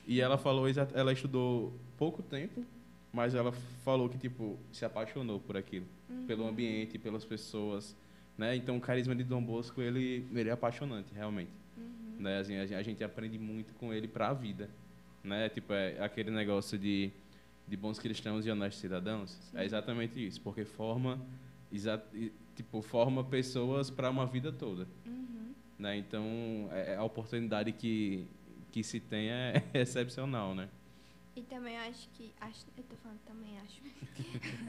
Sim. 0.08 0.14
E 0.14 0.20
ela 0.20 0.38
falou, 0.38 0.64
ela 0.94 1.12
estudou 1.12 1.72
pouco 1.96 2.22
tempo, 2.22 2.64
mas 3.12 3.34
ela 3.34 3.52
falou 3.84 4.08
que, 4.08 4.16
tipo, 4.18 4.58
se 4.72 4.84
apaixonou 4.84 5.38
por 5.40 5.56
aquilo. 5.56 5.86
Pelo 6.26 6.44
Uhum. 6.44 6.48
ambiente, 6.48 6.98
pelas 6.98 7.24
pessoas, 7.24 7.94
né? 8.36 8.56
Então, 8.56 8.76
o 8.76 8.80
carisma 8.80 9.14
de 9.14 9.22
Dom 9.24 9.42
Bosco, 9.42 9.80
ele, 9.82 10.26
ele 10.34 10.48
é 10.48 10.52
apaixonante, 10.52 11.12
realmente. 11.14 11.50
Uhum. 11.76 12.16
Né? 12.20 12.38
Assim, 12.38 12.56
a, 12.56 12.66
gen- 12.66 12.76
a 12.76 12.82
gente 12.82 13.04
aprende 13.04 13.38
muito 13.38 13.74
com 13.74 13.92
ele 13.92 14.08
para 14.08 14.28
a 14.28 14.32
vida, 14.34 14.70
né? 15.22 15.48
Tipo, 15.50 15.72
é 15.74 16.02
aquele 16.02 16.30
negócio 16.30 16.78
de, 16.78 17.10
de 17.66 17.76
bons 17.76 17.98
cristãos 17.98 18.46
e 18.46 18.50
honestos 18.50 18.80
cidadãos. 18.80 19.38
É 19.54 19.64
exatamente 19.64 20.24
isso, 20.26 20.40
porque 20.40 20.64
forma, 20.64 21.18
exa 21.72 22.02
tipo, 22.56 22.80
forma 22.82 23.22
pessoas 23.22 23.88
para 23.90 24.08
uma 24.10 24.26
vida 24.26 24.50
toda, 24.52 24.86
Uhum. 25.06 25.52
né? 25.78 25.96
Então, 25.98 26.22
é, 26.72 26.96
a 26.96 27.04
oportunidade 27.04 27.72
que, 27.72 28.26
que 28.70 28.82
se 28.82 29.00
tem 29.00 29.28
é 29.28 29.64
excepcional, 29.74 30.54
né? 30.54 30.68
E 31.38 31.42
também 31.42 31.78
acho 31.78 32.08
que. 32.10 32.34
Acho, 32.40 32.66
eu 32.76 32.82
tô 32.82 32.96
falando 32.96 33.20
também, 33.24 33.58
acho. 33.60 33.80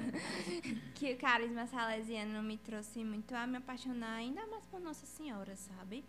que 0.94 1.14
o 1.14 1.18
carisma 1.18 1.66
salesiano 1.66 2.44
me 2.44 2.58
trouxe 2.58 3.04
muito 3.04 3.34
a 3.34 3.48
me 3.48 3.58
apaixonar 3.58 4.18
ainda 4.18 4.46
mais 4.46 4.66
por 4.68 4.80
Nossa 4.80 5.06
Senhora, 5.06 5.56
sabe? 5.56 6.06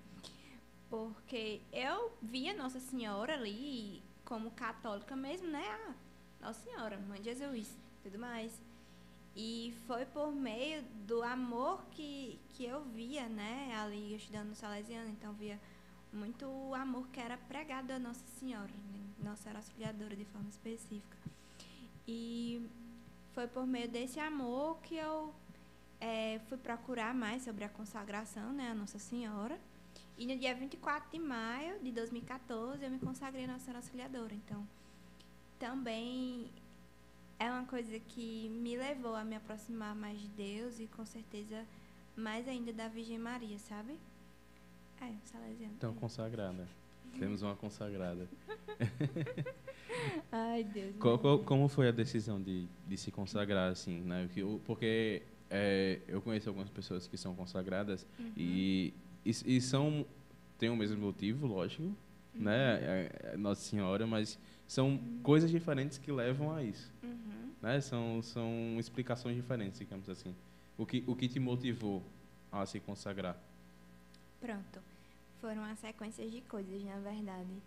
Porque 0.91 1.63
eu 1.73 2.13
via 2.21 2.53
Nossa 2.55 2.79
Senhora 2.79 3.35
ali 3.35 4.03
como 4.25 4.51
católica 4.51 5.17
mesmo, 5.17 5.49
né? 5.49 5.65
Ah, 5.67 5.95
Nossa 6.43 6.61
Senhora, 6.61 6.99
Mãe 6.99 7.23
de 7.23 7.35
Jesus, 7.35 7.75
tudo 8.03 8.19
mais. 8.19 8.61
E 9.35 9.73
foi 9.87 10.05
por 10.05 10.31
meio 10.31 10.83
do 11.07 11.23
amor 11.23 11.83
que, 11.93 12.39
que 12.51 12.67
eu 12.67 12.83
via, 12.83 13.29
né? 13.29 13.75
Ali 13.77 14.15
estudando 14.15 14.49
no 14.49 14.55
Salesiano, 14.55 15.09
então 15.09 15.33
via 15.33 15.59
muito 16.13 16.47
amor 16.75 17.09
que 17.09 17.21
era 17.21 17.37
pregado 17.37 17.93
a 17.93 17.99
Nossa 17.99 18.25
Senhora, 18.39 18.73
né? 18.73 19.01
Nossa 19.23 19.43
Senhora 19.43 19.59
Auxiliadora 19.59 20.17
de 20.17 20.25
forma 20.25 20.49
específica. 20.49 21.17
E 22.07 22.69
foi 23.33 23.47
por 23.47 23.67
meio 23.67 23.89
desse 23.89 24.19
amor 24.19 24.79
que 24.83 24.97
eu 24.97 25.33
eh, 26.01 26.41
fui 26.49 26.59
procurar 26.59 27.15
mais 27.15 27.43
sobre 27.43 27.65
a 27.65 27.69
consagração, 27.69 28.53
né, 28.53 28.71
a 28.71 28.75
Nossa 28.75 28.99
Senhora. 28.99 29.61
E 30.19 30.27
no 30.27 30.37
dia 30.37 30.55
24 30.55 31.11
de 31.11 31.19
maio 31.19 31.79
de 31.81 31.93
2014 31.93 32.85
eu 32.85 32.91
me 32.91 32.99
consagrei 32.99 33.45
a 33.45 33.49
Nossa 33.49 33.65
Senhora 33.65 33.79
Auxiliadora. 33.79 34.35
Então, 34.35 34.67
também 35.59 36.51
é 37.39 37.51
uma 37.51 37.65
coisa 37.65 37.99
que 37.99 38.49
me 38.51 38.77
levou 38.77 39.15
a 39.15 39.25
me 39.25 39.37
aproximar 39.37 39.95
mais 39.95 40.21
de 40.21 40.29
Deus 40.29 40.81
e 40.81 40.87
com 40.87 41.05
certeza 41.05 41.67
mais 42.17 42.47
ainda 42.49 42.73
da 42.73 42.89
Virgem 42.89 43.19
Maria, 43.19 43.59
sabe? 43.59 43.97
É, 45.01 45.13
Salesiano. 45.25 45.75
Então, 45.77 45.95
consagrada. 45.95 46.67
Temos 47.19 47.43
uma 47.43 47.57
consagrada. 47.57 48.29
Ai, 50.33 50.65
Deus. 50.65 50.97
Qual- 50.99 51.19
qual- 51.19 51.39
como 51.41 51.69
foi 51.69 51.89
a 51.89 51.91
decisão 51.91 52.41
de, 52.41 52.67
de 52.87 52.97
se 52.97 53.11
consagrar, 53.11 53.71
assim, 53.71 54.01
né? 54.01 54.29
Porque 54.65 55.23
é, 55.51 55.99
eu 56.07 56.21
conheço 56.23 56.49
algumas 56.49 56.71
pessoas 56.71 57.07
que 57.07 57.17
são 57.17 57.35
consagradas 57.35 58.07
Uhum. 58.19 58.33
e, 58.37 58.95
e, 59.25 59.57
e 59.57 59.61
são... 59.61 60.07
Tem 60.59 60.69
o 60.69 60.77
mesmo 60.77 60.99
motivo, 60.99 61.47
lógico, 61.47 61.83
Uhum. 61.83 61.95
né? 62.35 62.79
É- 62.83 63.31
é 63.33 63.37
Nossa 63.37 63.63
Senhora, 63.63 64.07
mas 64.07 64.39
são 64.67 64.99
coisas 65.23 65.51
diferentes 65.51 65.99
que 65.99 66.13
levam 66.13 66.55
a 66.55 66.63
isso, 66.63 66.93
Uhum. 67.03 67.51
né? 67.61 67.81
São, 67.81 68.23
são 68.23 68.77
explicações 68.79 69.35
diferentes, 69.37 69.79
digamos 69.81 70.09
assim. 70.09 70.35
O 70.79 70.87
que, 70.87 71.03
o 71.07 71.17
que 71.17 71.27
te 71.29 71.41
motivou 71.41 72.03
a 72.53 72.65
se 72.67 72.79
consagrar? 72.79 73.37
Pronto. 74.41 74.81
Foram 75.41 75.65
as 75.65 75.79
sequências 75.79 76.31
de 76.31 76.41
coisas, 76.43 76.83
na 76.85 76.99
verdade. 76.99 77.63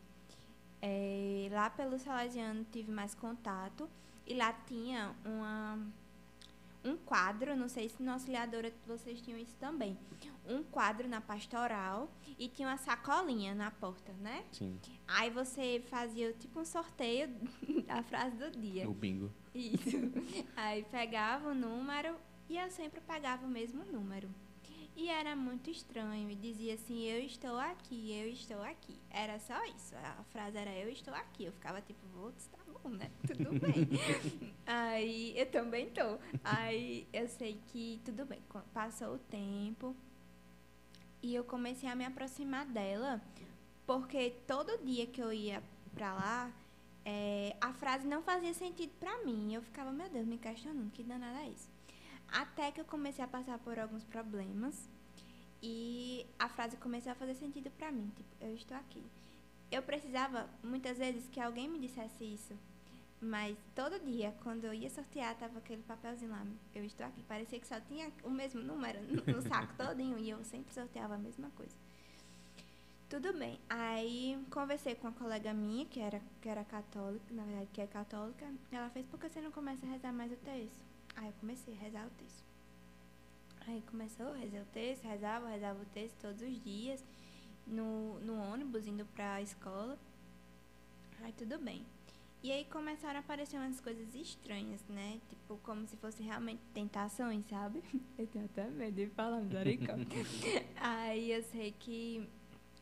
É, 0.82 1.48
lá 1.51 1.70
pelo 1.70 1.98
Salesiano 1.98 2.65
tive 2.72 2.92
mais 2.92 3.15
contato 3.15 3.89
e 4.27 4.34
lá 4.34 4.51
tinha 4.68 5.15
uma 5.25 5.80
um 6.84 6.98
quadro, 6.98 7.56
não 7.56 7.70
sei 7.70 7.88
se 7.88 8.03
na 8.03 8.13
auxiliadora 8.13 8.72
vocês 8.86 9.22
tinham 9.22 9.39
isso 9.39 9.56
também. 9.56 9.98
Um 10.46 10.63
quadro 10.63 11.08
na 11.08 11.22
pastoral 11.22 12.12
e 12.38 12.50
tinha 12.50 12.68
uma 12.68 12.77
sacolinha 12.77 13.56
na 13.56 13.72
porta, 13.72 14.12
né? 14.20 14.44
Sim. 14.51 14.77
Aí 15.08 15.30
você 15.30 15.82
fazia 15.88 16.34
tipo 16.34 16.60
um 16.60 16.65
sorteio 16.65 17.30
da 17.88 18.03
frase 18.03 18.36
do 18.36 18.51
dia. 18.51 18.89
O 18.89 18.94
bingo. 18.94 19.32
Isso. 19.56 19.98
Aí 20.56 20.84
pegava 20.92 21.50
o 21.50 21.56
número 21.56 22.15
e 22.50 22.58
eu 22.58 22.70
sempre 22.70 23.00
pegava 23.00 23.46
o 23.46 23.50
mesmo 23.50 23.86
número. 23.86 24.30
E 24.95 25.09
era 25.09 25.35
muito 25.35 25.69
estranho. 25.69 26.29
E 26.29 26.35
dizia 26.35 26.75
assim, 26.75 27.03
eu 27.03 27.19
estou 27.21 27.57
aqui, 27.57 28.15
eu 28.15 28.29
estou 28.29 28.62
aqui. 28.62 29.00
Era 29.09 29.39
só 29.39 29.63
isso. 29.65 29.95
A 29.95 30.23
frase 30.25 30.57
era 30.57 30.71
eu 30.71 30.89
estou 30.89 31.13
aqui. 31.13 31.45
Eu 31.45 31.51
ficava 31.51 31.81
tipo, 31.81 32.00
putz, 32.09 32.47
tá 32.47 32.59
bom, 32.71 32.89
né? 32.89 33.09
Tudo 33.25 33.59
bem. 33.59 34.53
Aí 34.65 35.33
eu 35.38 35.50
também 35.50 35.89
tô. 35.89 36.19
Aí 36.43 37.07
eu 37.12 37.27
sei 37.27 37.59
que 37.67 38.01
tudo 38.05 38.25
bem. 38.25 38.41
Passou 38.73 39.15
o 39.15 39.19
tempo. 39.19 39.95
E 41.21 41.33
eu 41.33 41.43
comecei 41.43 41.89
a 41.89 41.95
me 41.95 42.05
aproximar 42.05 42.65
dela. 42.65 43.21
Porque 43.85 44.31
todo 44.47 44.83
dia 44.85 45.07
que 45.07 45.21
eu 45.21 45.33
ia 45.33 45.62
pra 45.93 46.13
lá, 46.13 46.51
é, 47.05 47.55
a 47.59 47.73
frase 47.73 48.07
não 48.07 48.21
fazia 48.21 48.53
sentido 48.53 48.91
pra 49.00 49.23
mim. 49.23 49.53
Eu 49.53 49.62
ficava, 49.62 49.91
meu 49.91 50.09
Deus, 50.09 50.25
me 50.25 50.38
questionando, 50.38 50.91
que 50.91 51.03
danada 51.03 51.39
é 51.41 51.50
isso? 51.50 51.73
Até 52.33 52.71
que 52.71 52.81
eu 52.81 52.85
comecei 52.85 53.23
a 53.23 53.27
passar 53.27 53.59
por 53.59 53.77
alguns 53.77 54.03
problemas 54.03 54.89
e 55.61 56.25
a 56.39 56.49
frase 56.49 56.75
começou 56.77 57.11
a 57.11 57.15
fazer 57.15 57.35
sentido 57.35 57.69
pra 57.77 57.91
mim, 57.91 58.11
tipo, 58.15 58.29
eu 58.41 58.55
estou 58.55 58.75
aqui. 58.75 59.03
Eu 59.71 59.83
precisava 59.83 60.49
muitas 60.63 60.97
vezes 60.97 61.29
que 61.29 61.39
alguém 61.39 61.69
me 61.69 61.77
dissesse 61.77 62.23
isso, 62.23 62.57
mas 63.21 63.55
todo 63.75 64.03
dia, 64.03 64.33
quando 64.41 64.65
eu 64.65 64.73
ia 64.73 64.89
sortear, 64.89 65.35
tava 65.37 65.59
aquele 65.59 65.83
papelzinho 65.83 66.31
lá, 66.31 66.43
eu 66.73 66.83
estou 66.83 67.05
aqui. 67.05 67.21
Parecia 67.23 67.59
que 67.59 67.67
só 67.67 67.79
tinha 67.79 68.11
o 68.23 68.31
mesmo 68.31 68.61
número 68.61 68.99
no, 69.31 69.41
saco 69.43 69.73
todinho 69.77 70.17
e 70.17 70.31
eu 70.31 70.43
sempre 70.43 70.73
sorteava 70.73 71.13
a 71.13 71.19
mesma 71.19 71.51
coisa. 71.51 71.75
Tudo 73.09 73.31
bem. 73.31 73.59
Aí 73.69 74.43
conversei 74.49 74.95
com 74.95 75.07
uma 75.07 75.13
colega 75.13 75.53
minha, 75.53 75.85
que 75.85 75.99
era, 75.99 76.19
que 76.41 76.49
era 76.49 76.65
católica, 76.65 77.31
na 77.31 77.43
verdade, 77.43 77.69
que 77.71 77.79
é 77.79 77.85
católica. 77.85 78.51
Ela 78.71 78.89
fez, 78.89 79.05
por 79.05 79.19
que 79.19 79.29
você 79.29 79.39
não 79.39 79.51
começa 79.51 79.85
a 79.85 79.89
rezar 79.89 80.11
mais 80.11 80.31
o 80.31 80.37
texto? 80.37 80.83
Aí 81.15 81.27
eu 81.27 81.34
comecei 81.39 81.74
a 81.74 81.77
rezar 81.77 82.08
o 82.08 82.10
texto. 82.12 82.43
Aí 83.67 83.82
começou, 83.89 84.27
a 84.27 84.36
rezar 84.36 84.62
o 84.62 84.65
texto, 84.74 85.03
rezava, 85.03 85.48
rezava 85.48 85.82
o 85.82 85.86
texto 85.86 86.15
todos 86.22 86.41
os 86.41 86.63
dias, 86.63 87.03
no, 87.65 88.20
no 88.20 88.41
ônibus, 88.41 88.88
indo 88.88 89.05
pra 89.13 89.41
escola. 89.41 89.98
Aí 91.22 91.32
tudo 91.34 91.58
bem. 91.60 91.86
E 92.43 92.51
aí 92.51 92.65
começaram 92.65 93.15
a 93.15 93.20
aparecer 93.22 93.55
umas 93.55 93.79
coisas 93.79 94.13
estranhas, 94.13 94.84
né? 94.89 95.22
Tipo, 95.29 95.58
como 95.63 95.88
se 95.88 95.96
fosse 95.96 96.22
realmente 96.22 96.62
tentações, 96.74 97.46
sabe? 97.46 97.82
Eu 98.20 98.27
tenho 98.27 98.46
até 98.46 98.70
medo 98.70 98.96
de 98.96 99.08
falar 99.12 99.39
misericórdia. 99.39 100.05
aí 100.75 101.32
eu 101.32 101.41
sei 101.43 101.72
que 101.79 102.27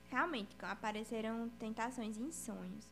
realmente 0.09 0.49
apareceram 0.61 1.47
tentações 1.59 2.17
em 2.17 2.31
sonhos. 2.31 2.85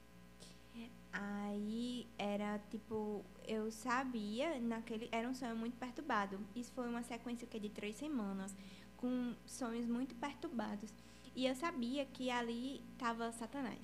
Aí 1.12 2.08
era 2.18 2.60
tipo, 2.70 3.26
eu 3.48 3.72
sabia, 3.72 4.60
naquele. 4.60 5.10
Era 5.12 5.28
um 5.28 5.34
sonho 5.34 5.56
muito 5.56 5.78
perturbado. 5.78 6.40
Isso 6.56 6.72
foi 6.74 6.88
uma 6.88 7.04
sequência 7.04 7.48
que 7.48 7.60
de 7.60 7.70
três 7.70 7.96
semanas, 7.96 8.56
com 8.98 9.36
sonhos 9.46 9.88
muito 9.88 10.16
perturbados. 10.16 10.94
E 11.36 11.46
eu 11.46 11.56
sabia 11.56 12.06
que 12.06 12.30
ali 12.30 12.84
estava 12.94 13.32
Satanás. 13.32 13.80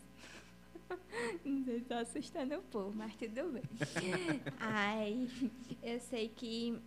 Não 1.44 1.64
sei 1.64 1.80
se 1.80 1.86
tá 1.86 2.00
assustando 2.00 2.56
o 2.56 2.62
povo, 2.64 2.94
mas 2.96 3.16
tudo 3.16 3.52
bem. 3.52 3.64
Aí 4.60 5.52
eu 5.82 6.00
sei 6.00 6.30
que 6.30 6.80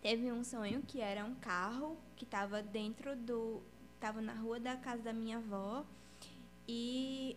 teve 0.00 0.32
um 0.32 0.42
sonho 0.42 0.82
que 0.82 1.00
era 1.00 1.24
um 1.24 1.34
carro 1.34 1.98
que 2.16 2.24
estava 2.24 2.62
dentro 2.62 3.14
do. 3.14 3.62
estava 3.94 4.20
na 4.22 4.34
rua 4.34 4.58
da 4.58 4.76
casa 4.76 5.02
da 5.02 5.12
minha 5.12 5.36
avó. 5.36 5.84
E 6.66 7.36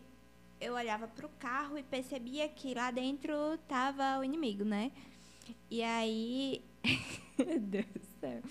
eu 0.63 0.73
olhava 0.73 1.07
para 1.07 1.25
o 1.25 1.29
carro 1.39 1.77
e 1.77 1.83
percebia 1.83 2.47
que 2.47 2.73
lá 2.73 2.89
dentro 2.89 3.33
tava 3.67 4.19
o 4.19 4.23
inimigo, 4.23 4.63
né? 4.63 4.91
E 5.69 5.83
aí. 5.83 6.63
Meu 7.37 7.59
Deus 7.59 7.85
do 7.85 8.05
céu. 8.19 8.41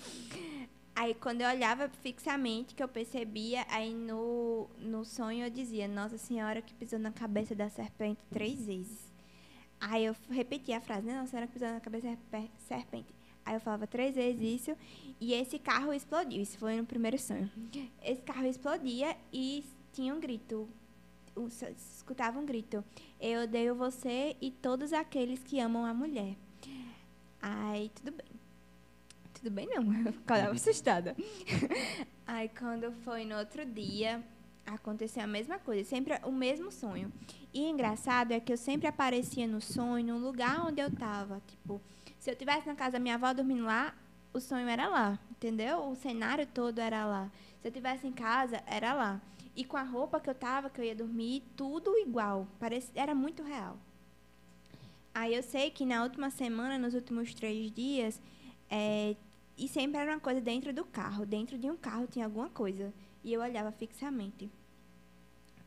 Aí 0.95 1.15
quando 1.15 1.41
eu 1.41 1.49
olhava 1.49 1.89
fixamente, 1.89 2.75
que 2.75 2.83
eu 2.83 2.87
percebia, 2.87 3.65
aí 3.67 3.91
no, 3.93 4.69
no 4.77 5.03
sonho 5.03 5.45
eu 5.45 5.49
dizia, 5.49 5.87
Nossa 5.87 6.19
Senhora 6.19 6.61
que 6.61 6.73
pisou 6.75 6.99
na 6.99 7.11
cabeça 7.11 7.55
da 7.55 7.67
serpente 7.67 8.21
três 8.31 8.67
vezes. 8.67 9.11
Aí 9.79 10.05
eu 10.05 10.15
repetia 10.29 10.77
a 10.77 10.81
frase, 10.81 11.07
né? 11.07 11.15
Nossa 11.15 11.31
Senhora 11.31 11.47
que 11.47 11.53
pisou 11.53 11.69
na 11.69 11.79
cabeça 11.79 12.15
da 12.31 12.47
serpente. 12.59 13.13
Aí 13.43 13.55
eu 13.55 13.59
falava 13.59 13.87
três 13.87 14.15
vezes 14.15 14.61
isso, 14.61 14.77
e 15.19 15.33
esse 15.33 15.57
carro 15.57 15.91
explodiu. 15.91 16.41
Isso 16.41 16.57
foi 16.59 16.77
no 16.77 16.85
primeiro 16.85 17.17
sonho. 17.17 17.51
Esse 18.01 18.21
carro 18.21 18.45
explodia 18.45 19.17
e 19.33 19.65
tinha 19.91 20.13
um 20.13 20.19
grito 20.19 20.69
escutava 21.75 22.39
um 22.39 22.45
grito: 22.45 22.83
Eu 23.19 23.43
odeio 23.43 23.75
você 23.75 24.35
e 24.41 24.51
todos 24.51 24.93
aqueles 24.93 25.43
que 25.43 25.59
amam 25.59 25.85
a 25.85 25.93
mulher. 25.93 26.35
Aí, 27.41 27.89
tudo 27.89 28.11
bem. 28.11 28.25
Tudo 29.33 29.51
bem, 29.51 29.67
não. 29.67 29.83
Eu 30.05 30.13
ficava 30.13 30.51
assustada. 30.51 31.15
Aí, 32.25 32.49
quando 32.49 32.91
foi 33.03 33.25
no 33.25 33.37
outro 33.37 33.65
dia, 33.65 34.23
aconteceu 34.65 35.23
a 35.23 35.27
mesma 35.27 35.59
coisa, 35.59 35.87
sempre 35.87 36.17
o 36.23 36.31
mesmo 36.31 36.71
sonho. 36.71 37.11
E 37.53 37.67
engraçado 37.67 38.31
é 38.31 38.39
que 38.39 38.51
eu 38.51 38.57
sempre 38.57 38.87
aparecia 38.87 39.45
no 39.45 39.61
sonho, 39.61 40.17
no 40.17 40.25
lugar 40.25 40.65
onde 40.65 40.81
eu 40.81 40.87
estava. 40.87 41.41
Tipo, 41.47 41.81
se 42.17 42.29
eu 42.29 42.33
estivesse 42.33 42.67
na 42.67 42.75
casa 42.75 42.93
da 42.93 42.99
minha 42.99 43.15
avó 43.15 43.33
dormindo 43.33 43.65
lá, 43.65 43.93
o 44.33 44.39
sonho 44.39 44.67
era 44.67 44.87
lá, 44.87 45.19
entendeu? 45.29 45.83
O 45.89 45.95
cenário 45.95 46.47
todo 46.47 46.79
era 46.79 47.05
lá. 47.05 47.29
Se 47.61 47.67
eu 47.67 47.69
estivesse 47.69 48.07
em 48.07 48.11
casa, 48.11 48.63
era 48.65 48.93
lá. 48.93 49.21
E 49.55 49.63
com 49.63 49.77
a 49.77 49.83
roupa 49.83 50.19
que 50.19 50.29
eu 50.29 50.35
tava, 50.35 50.69
que 50.69 50.81
eu 50.81 50.85
ia 50.85 50.95
dormir, 50.95 51.43
tudo 51.55 51.95
igual. 51.97 52.47
Parece, 52.59 52.91
era 52.95 53.13
muito 53.13 53.43
real. 53.43 53.77
Aí 55.13 55.35
eu 55.35 55.43
sei 55.43 55.69
que 55.69 55.85
na 55.85 56.01
última 56.03 56.31
semana, 56.31 56.77
nos 56.77 56.95
últimos 56.95 57.33
três 57.33 57.71
dias, 57.71 58.19
é, 58.69 59.15
e 59.57 59.67
sempre 59.67 59.99
era 59.99 60.11
uma 60.11 60.19
coisa 60.19 60.41
dentro 60.41 60.73
do 60.73 60.83
carro. 60.83 61.25
Dentro 61.25 61.57
de 61.57 61.69
um 61.69 61.77
carro 61.77 62.07
tinha 62.07 62.25
alguma 62.25 62.49
coisa. 62.49 62.91
E 63.23 63.31
eu 63.31 63.41
olhava 63.41 63.71
fixamente. 63.71 64.49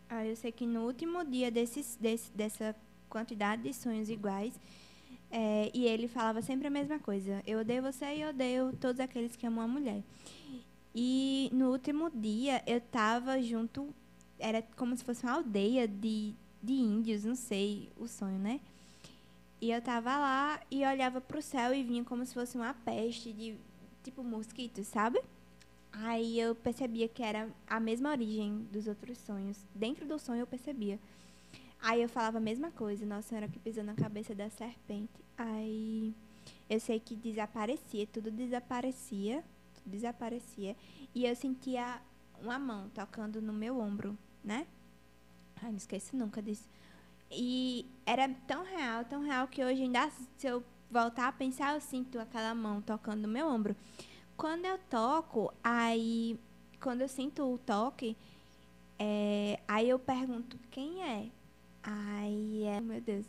Aí 0.09 0.31
eu 0.31 0.37
sei 0.37 0.51
que 0.51 0.67
no 0.67 0.85
último 0.85 1.25
dia 1.25 1.51
desses, 1.51 1.97
desse, 2.01 2.31
dessa 2.33 2.75
quantidade 3.09 3.63
de 3.63 3.73
sonhos 3.73 4.11
iguais, 4.11 4.59
é, 5.31 5.71
e 5.75 5.85
ele 5.87 6.09
falava 6.09 6.43
sempre 6.43 6.67
a 6.67 6.71
mesma 6.71 6.99
coisa. 6.99 7.43
Eu 7.47 7.61
odeio 7.61 7.83
você 7.83 8.05
e 8.17 8.25
odeio 8.25 8.73
todos 8.81 9.01
aqueles 9.01 9.37
que 9.37 9.47
amam 9.47 9.65
a 9.65 9.69
mulher. 9.69 10.03
E 10.99 11.51
no 11.53 11.73
último 11.73 12.09
dia 12.11 12.63
eu 12.67 12.81
tava 12.81 13.39
junto, 13.43 13.95
era 14.39 14.63
como 14.63 14.97
se 14.97 15.05
fosse 15.05 15.25
uma 15.25 15.35
aldeia 15.35 15.87
de, 15.87 16.35
de 16.63 16.73
índios, 16.73 17.23
não 17.23 17.35
sei 17.35 17.91
o 17.99 18.09
sonho, 18.09 18.39
né? 18.39 18.63
E 19.61 19.71
eu 19.71 19.83
tava 19.83 20.17
lá 20.17 20.59
e 20.71 20.87
olhava 20.87 21.21
pro 21.21 21.43
céu 21.43 21.75
e 21.75 21.83
vinha 21.83 22.03
como 22.03 22.25
se 22.25 22.33
fosse 22.33 22.57
uma 22.57 22.73
peste 22.73 23.31
de 23.31 23.59
tipo 24.03 24.25
mosquitos, 24.25 24.87
sabe? 24.87 25.21
Aí 25.93 26.41
eu 26.41 26.55
percebia 26.55 27.09
que 27.09 27.23
era 27.23 27.51
a 27.67 27.79
mesma 27.79 28.11
origem 28.11 28.67
dos 28.73 28.87
outros 28.87 29.19
sonhos. 29.19 29.59
Dentro 29.75 30.07
do 30.07 30.19
sonho 30.19 30.41
eu 30.41 30.47
percebia. 30.47 30.99
Aí 31.79 32.01
eu 32.01 32.09
falava 32.09 32.39
a 32.39 32.41
mesma 32.41 32.71
coisa, 32.71 33.05
Nossa 33.05 33.29
Senhora 33.29 33.49
que 33.49 33.59
pisou 33.59 33.85
na 33.85 33.95
cabeça 33.95 34.35
da 34.35 34.49
serpente. 34.49 35.13
Aí 35.37 36.15
eu 36.71 36.81
sei 36.81 36.99
que 36.99 37.15
desaparecia, 37.15 38.07
tudo 38.07 38.31
desaparecia 38.31 39.45
desaparecia 39.89 40.77
e 41.15 41.25
eu 41.25 41.35
sentia 41.35 42.01
uma 42.41 42.59
mão 42.59 42.89
tocando 42.91 43.41
no 43.41 43.53
meu 43.53 43.79
ombro, 43.79 44.17
né? 44.45 44.67
Ai, 45.63 45.71
não 45.71 45.77
esqueço 45.77 46.17
nunca 46.17 46.43
disso. 46.43 46.69
E 47.31 47.87
era 48.05 48.29
tão 48.47 48.65
real, 48.65 49.05
tão 49.05 49.23
real 49.23 49.49
que 49.49 49.65
hoje 49.65 49.83
ainda 49.83 50.11
se 50.37 50.47
eu 50.47 50.63
voltar 50.91 51.29
a 51.29 51.33
pensar, 51.33 51.75
eu 51.75 51.81
sinto 51.81 52.19
aquela 52.19 52.55
mão 52.55 52.81
tocando 52.81 53.23
no 53.23 53.29
meu 53.29 53.47
ombro. 53.49 53.75
Quando 54.37 54.65
eu 54.65 54.79
toco, 54.91 55.53
aí 55.65 56.39
quando 56.81 57.01
eu 57.01 57.09
sinto 57.09 57.43
o 57.43 57.59
toque, 57.59 58.17
é, 58.99 59.61
aí 59.67 59.89
eu 59.89 59.99
pergunto 59.99 60.59
quem 60.71 61.03
é. 61.03 61.31
Aí 61.83 62.65
é, 62.65 62.81
meu 62.81 63.01
Deus. 63.01 63.27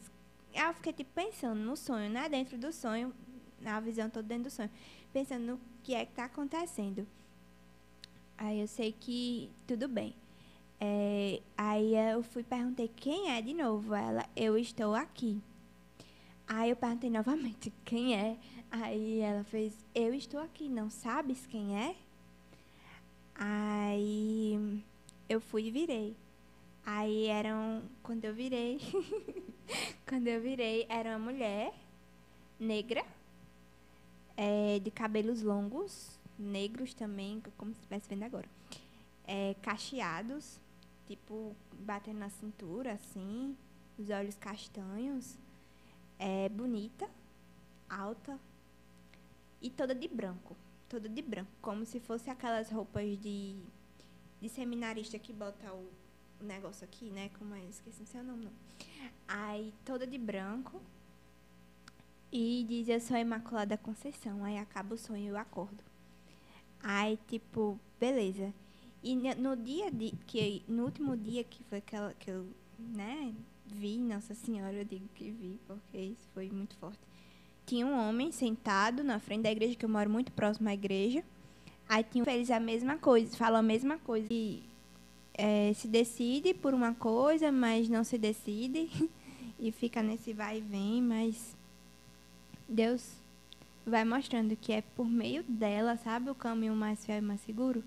Eu 0.54 0.74
fiquei 0.74 0.94
tipo 0.94 1.12
pensando 1.14 1.60
no 1.60 1.76
sonho, 1.76 2.10
né? 2.10 2.28
Dentro 2.28 2.58
do 2.58 2.72
sonho, 2.74 3.14
na 3.62 3.80
visão 3.80 4.10
toda 4.10 4.28
dentro 4.28 4.46
do 4.46 4.50
sonho, 4.52 4.70
pensando 5.12 5.46
no 5.46 5.60
que 5.84 5.94
é 5.94 6.06
que 6.06 6.12
está 6.12 6.26
acontecendo. 6.26 7.08
Aí 8.38 8.60
eu 8.60 8.68
sei 8.68 8.92
que 8.92 9.50
tudo 9.66 9.88
bem. 9.88 10.16
É, 10.80 11.42
aí 11.58 11.96
eu 11.96 12.22
fui 12.22 12.44
perguntei 12.44 12.88
quem 12.88 13.32
é 13.32 13.42
de 13.42 13.54
novo. 13.54 13.96
Ela, 13.96 14.26
eu 14.36 14.58
estou 14.58 14.94
aqui. 14.94 15.42
Aí 16.48 16.70
eu 16.70 16.76
perguntei 16.76 17.10
novamente 17.10 17.74
quem 17.84 18.16
é. 18.16 18.38
Aí 18.70 19.20
ela 19.20 19.44
fez, 19.46 19.74
eu 19.96 20.14
estou 20.14 20.40
aqui, 20.40 20.70
não 20.70 20.90
sabes 20.90 21.46
quem 21.48 21.80
é? 21.80 21.96
Aí 23.34 24.84
eu 25.28 25.40
fui 25.40 25.68
e 25.68 25.72
virei. 25.72 26.16
Aí 26.86 27.28
eram, 27.28 27.84
quando 28.04 28.26
eu 28.26 28.34
virei, 28.34 28.80
quando 30.08 30.28
eu 30.28 30.42
virei, 30.42 30.86
era 30.90 31.12
uma 31.12 31.32
mulher 31.32 31.74
negra 32.60 33.04
é, 34.38 34.80
de 34.80 34.92
cabelos 34.92 35.42
longos, 35.42 36.18
negros 36.38 36.94
também, 36.94 37.42
como 37.58 37.74
se 37.74 37.80
estivesse 37.80 38.08
vendo 38.08 38.24
agora. 38.24 38.48
É, 39.26 39.56
cacheados, 39.62 40.60
tipo, 41.08 41.56
batendo 41.80 42.20
na 42.20 42.30
cintura, 42.30 42.94
assim, 42.94 43.58
os 43.98 44.10
olhos 44.10 44.38
castanhos. 44.38 45.38
É 46.20 46.50
bonita, 46.50 47.10
alta 47.90 48.40
e 49.62 49.70
toda 49.70 49.94
de 49.94 50.08
branco. 50.08 50.56
Toda 50.88 51.10
de 51.10 51.22
branco, 51.22 51.52
como 51.62 51.86
se 51.86 52.00
fosse 52.00 52.30
aquelas 52.30 52.72
roupas 52.72 53.20
de, 53.20 53.62
de 54.40 54.48
seminarista 54.48 55.20
que 55.20 55.34
bota 55.34 55.74
o, 55.74 55.90
negócio 56.40 56.86
aqui, 56.86 57.10
né? 57.10 57.30
Como 57.38 57.54
é? 57.56 57.64
Esqueci 57.66 58.04
o 58.04 58.06
seu 58.06 58.24
nome, 58.24 58.46
não. 58.46 58.52
Aí, 59.28 59.74
toda 59.84 60.06
de 60.06 60.18
branco. 60.18 60.82
E 62.32 62.66
diz, 62.68 62.90
eu 62.90 63.00
sou 63.00 63.16
a 63.16 63.22
Imaculada 63.22 63.78
Conceição. 63.78 64.44
Aí 64.44 64.58
acaba 64.58 64.96
o 64.96 64.98
sonho 64.98 65.24
e 65.24 65.28
eu 65.28 65.38
acordo. 65.38 65.84
Aí, 66.84 67.18
tipo, 67.28 67.80
beleza. 68.00 68.54
E 69.04 69.16
no 69.16 69.56
dia 69.56 69.92
de, 69.92 70.14
que 70.26 70.64
no 70.68 70.84
último 70.84 71.16
dia 71.16 71.44
que 71.44 71.64
foi 71.64 71.78
aquela 71.78 72.14
que 72.14 72.30
eu, 72.30 72.48
né, 72.78 73.34
vi 73.66 74.00
Nossa 74.00 74.34
Senhora, 74.34 74.74
eu 74.74 74.86
digo 74.86 75.08
que 75.14 75.32
vi, 75.32 75.60
porque 75.68 75.98
isso 75.98 76.28
foi 76.34 76.50
muito 76.50 76.76
forte. 76.78 77.00
Tinha 77.66 77.86
um 77.86 77.98
homem 77.98 78.32
sentado 78.32 79.04
na 79.04 79.20
frente 79.20 79.44
da 79.44 79.52
igreja, 79.52 79.76
que 79.76 79.86
eu 79.86 79.90
moro 79.90 80.10
muito 80.10 80.32
próximo 80.32 80.70
à 80.70 80.74
igreja. 80.74 81.24
Aí 81.88 82.04
tinha 82.04 82.24
eles 82.28 82.52
a 82.52 82.60
mesma 82.60 82.98
coisa, 82.98 83.36
falam 83.38 83.60
a 83.60 83.64
mesma 83.64 83.98
coisa. 83.98 84.28
E 84.32 84.64
é, 85.34 85.72
se 85.74 85.88
decide 85.88 86.54
por 86.54 86.74
uma 86.74 86.94
coisa, 86.94 87.52
mas 87.52 87.90
não 87.90 88.04
se 88.04 88.18
decide. 88.18 88.90
e 89.60 89.72
fica 89.72 90.02
nesse 90.02 90.34
vai 90.34 90.60
e 90.60 90.62
vem, 90.62 91.02
mas 91.02 91.57
Deus 92.68 93.18
vai 93.86 94.04
mostrando 94.04 94.56
que 94.56 94.74
é 94.74 94.82
por 94.82 95.08
meio 95.08 95.44
dela, 95.44 95.96
sabe, 95.98 96.30
o 96.30 96.36
caminho 96.36 96.76
mais 96.76 97.06
fiel 97.06 97.20
e 97.20 97.22
mais 97.22 97.42
seguro. 97.42 97.84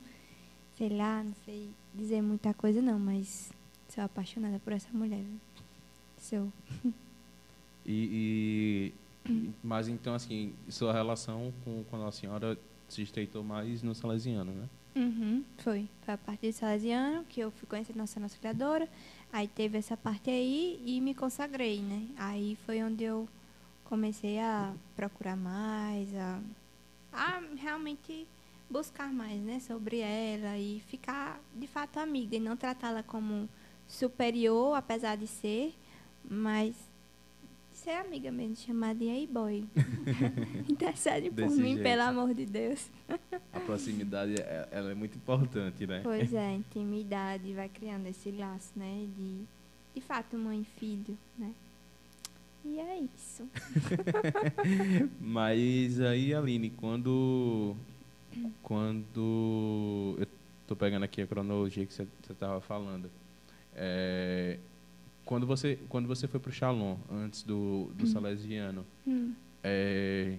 Sei 0.76 0.88
lá, 0.88 1.22
não 1.22 1.34
sei 1.44 1.68
dizer 1.94 2.22
muita 2.22 2.54
coisa 2.54 2.80
não, 2.80 2.98
mas 2.98 3.52
sou 3.88 4.02
apaixonada 4.02 4.58
por 4.60 4.72
essa 4.72 4.88
mulher. 4.92 5.24
Sou. 6.18 6.50
E, 7.84 8.92
e 9.26 9.52
mas 9.62 9.88
então 9.88 10.14
assim, 10.14 10.54
sua 10.68 10.92
relação 10.92 11.52
com, 11.64 11.84
com 11.84 12.06
a 12.06 12.12
senhora 12.12 12.58
se 12.88 13.02
estreitou 13.02 13.44
mais 13.44 13.82
no 13.82 13.94
salesiano, 13.94 14.52
né? 14.52 14.68
Uhum, 14.96 15.44
foi. 15.58 15.88
Foi 16.02 16.14
a 16.14 16.18
parte 16.18 16.46
de 16.46 16.52
salesiano 16.52 17.24
que 17.24 17.40
eu 17.40 17.50
fui 17.50 17.68
conhecer 17.68 17.94
Nossa 17.96 18.18
Nossa 18.18 18.36
Criadora. 18.38 18.88
Aí 19.32 19.46
teve 19.46 19.78
essa 19.78 19.96
parte 19.96 20.30
aí 20.30 20.82
e 20.84 21.00
me 21.00 21.14
consagrei, 21.14 21.80
né? 21.80 22.06
Aí 22.16 22.58
foi 22.66 22.82
onde 22.82 23.04
eu 23.04 23.28
comecei 23.90 24.38
a 24.38 24.72
procurar 24.94 25.36
mais, 25.36 26.08
a, 26.14 26.40
a 27.12 27.42
realmente 27.56 28.26
buscar 28.70 29.12
mais, 29.12 29.40
né, 29.42 29.58
sobre 29.58 29.98
ela 29.98 30.56
e 30.56 30.80
ficar 30.86 31.40
de 31.56 31.66
fato 31.66 31.98
amiga 31.98 32.36
e 32.36 32.40
não 32.40 32.56
tratá-la 32.56 33.02
como 33.02 33.48
superior, 33.88 34.76
apesar 34.76 35.16
de 35.16 35.26
ser, 35.26 35.74
mas 36.24 36.76
ser 37.72 37.90
amiga 37.90 38.30
mesmo, 38.30 38.54
chamar 38.54 38.94
de 38.94 39.06
hey 39.06 39.26
boy. 39.26 39.66
Intercede 40.70 41.28
por 41.30 41.50
mim, 41.50 41.74
jeito. 41.74 41.82
pelo 41.82 42.02
amor 42.02 42.32
de 42.32 42.46
Deus. 42.46 42.88
A 43.52 43.58
proximidade 43.58 44.34
é- 44.40 44.68
ela 44.70 44.92
é 44.92 44.94
muito 44.94 45.16
importante, 45.16 45.84
né? 45.84 46.00
Pois 46.04 46.32
é, 46.32 46.52
intimidade 46.54 47.52
vai 47.54 47.68
criando 47.68 48.06
esse 48.06 48.30
laço, 48.30 48.70
né, 48.76 49.08
de 49.16 49.44
de 49.92 50.00
fato 50.00 50.38
mãe 50.38 50.60
e 50.60 50.64
filho, 50.78 51.18
né? 51.36 51.52
E 52.70 52.78
é 52.78 53.00
isso. 53.00 53.48
Mas 55.20 56.00
aí, 56.00 56.32
Aline, 56.32 56.70
quando. 56.70 57.74
Quando. 58.62 60.16
Eu 60.18 60.26
tô 60.68 60.76
pegando 60.76 61.02
aqui 61.02 61.20
a 61.20 61.26
cronologia 61.26 61.84
que 61.84 61.92
você 61.92 62.06
estava 62.30 62.60
falando. 62.60 63.10
É, 63.74 64.56
quando, 65.24 65.46
você, 65.46 65.78
quando 65.88 66.06
você 66.06 66.28
foi 66.28 66.38
pro 66.38 66.52
Shalom, 66.52 66.96
antes 67.10 67.42
do, 67.42 67.90
do 67.94 68.06
Salesiano, 68.06 68.84
Hum. 69.06 69.32
é, 69.64 70.36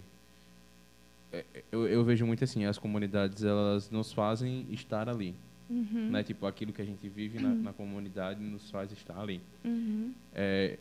é, 1.34 1.46
eu, 1.70 1.86
eu 1.88 2.04
vejo 2.06 2.26
muito 2.26 2.44
assim, 2.46 2.64
as 2.66 2.78
comunidades 2.78 3.44
elas 3.44 3.90
nos 3.90 4.14
fazem 4.14 4.66
estar 4.70 5.10
ali. 5.10 5.36
Uhum. 5.70 6.10
Né? 6.12 6.24
Tipo, 6.24 6.46
aquilo 6.46 6.72
que 6.72 6.82
a 6.82 6.86
gente 6.86 7.08
vive 7.10 7.40
na, 7.40 7.50
na 7.50 7.74
comunidade 7.74 8.42
nos 8.42 8.70
faz 8.70 8.92
estar 8.92 9.20
ali. 9.20 9.42
Uhum. 9.66 10.14
É, 10.34 10.78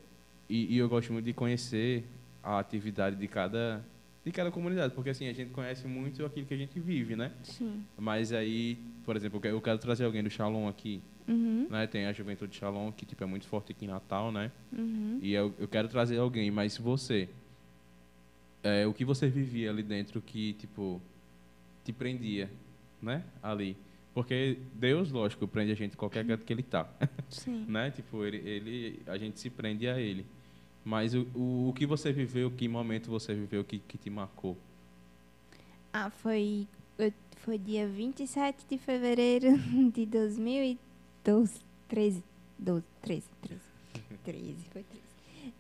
e, 0.50 0.74
e 0.74 0.78
eu 0.78 0.88
gosto 0.88 1.12
muito 1.12 1.24
de 1.24 1.32
conhecer 1.32 2.04
a 2.42 2.58
atividade 2.58 3.16
de 3.16 3.28
cada 3.28 3.82
de 4.22 4.30
cada 4.30 4.50
comunidade, 4.50 4.92
porque 4.94 5.08
assim 5.08 5.26
a 5.28 5.32
gente 5.32 5.50
conhece 5.50 5.86
muito 5.88 6.26
aquilo 6.26 6.44
que 6.44 6.52
a 6.52 6.56
gente 6.56 6.78
vive, 6.78 7.16
né? 7.16 7.32
Sim. 7.42 7.82
Mas 7.96 8.32
aí, 8.34 8.76
por 9.02 9.16
exemplo, 9.16 9.40
eu 9.42 9.60
quero- 9.62 9.78
trazer 9.78 10.04
alguém 10.04 10.22
do 10.22 10.28
Shalom 10.28 10.68
aqui, 10.68 11.00
Uhum. 11.26 11.66
né? 11.70 11.86
Tem 11.86 12.04
a 12.04 12.12
Juventude 12.12 12.54
Shalom 12.54 12.92
que 12.92 13.06
tipo 13.06 13.22
é 13.24 13.26
muito 13.26 13.46
forte 13.46 13.72
aqui 13.72 13.86
em 13.86 13.88
Natal, 13.88 14.30
né? 14.30 14.52
Uhum. 14.76 15.18
E 15.22 15.32
eu, 15.32 15.54
eu 15.58 15.66
quero 15.66 15.88
trazer 15.88 16.18
alguém, 16.18 16.50
mas 16.50 16.76
você, 16.76 17.30
é, 18.62 18.86
o 18.86 18.92
que 18.92 19.04
você 19.04 19.28
vivia 19.28 19.70
ali 19.70 19.82
dentro 19.82 20.20
que 20.20 20.52
tipo 20.54 21.00
te 21.84 21.92
prendia, 21.92 22.50
né? 23.00 23.24
Ali, 23.42 23.74
porque 24.12 24.58
Deus, 24.74 25.10
lógico, 25.10 25.48
prende 25.48 25.72
a 25.72 25.74
gente 25.74 25.94
em 25.94 25.96
qualquer 25.96 26.26
canto 26.26 26.44
que 26.44 26.52
ele 26.52 26.62
tá. 26.62 26.86
Sim. 27.30 27.64
né? 27.68 27.90
Tipo, 27.90 28.22
ele, 28.24 28.36
ele, 28.36 29.02
a 29.06 29.16
gente 29.16 29.40
se 29.40 29.48
prende 29.48 29.88
a 29.88 29.98
ele. 29.98 30.26
Mas 30.90 31.14
o, 31.14 31.24
o, 31.37 31.68
o 31.68 31.72
que 31.72 31.87
você 31.87 32.12
viveu, 32.12 32.50
que 32.50 32.66
momento 32.66 33.09
você 33.09 33.33
viveu 33.33 33.62
que, 33.62 33.79
que 33.79 33.96
te 33.96 34.11
marcou? 34.11 34.59
Ah, 35.92 36.11
foi, 36.11 36.66
foi 37.37 37.59
dia 37.59 37.87
27 37.87 38.66
de 38.68 38.76
fevereiro 38.76 39.57
de 39.94 40.05
2012. 40.05 41.61
13. 41.87 42.24
12, 42.59 42.85
13, 43.03 43.24
13. 43.40 43.61
13, 44.24 44.55
foi 44.72 44.83
13. 44.83 45.05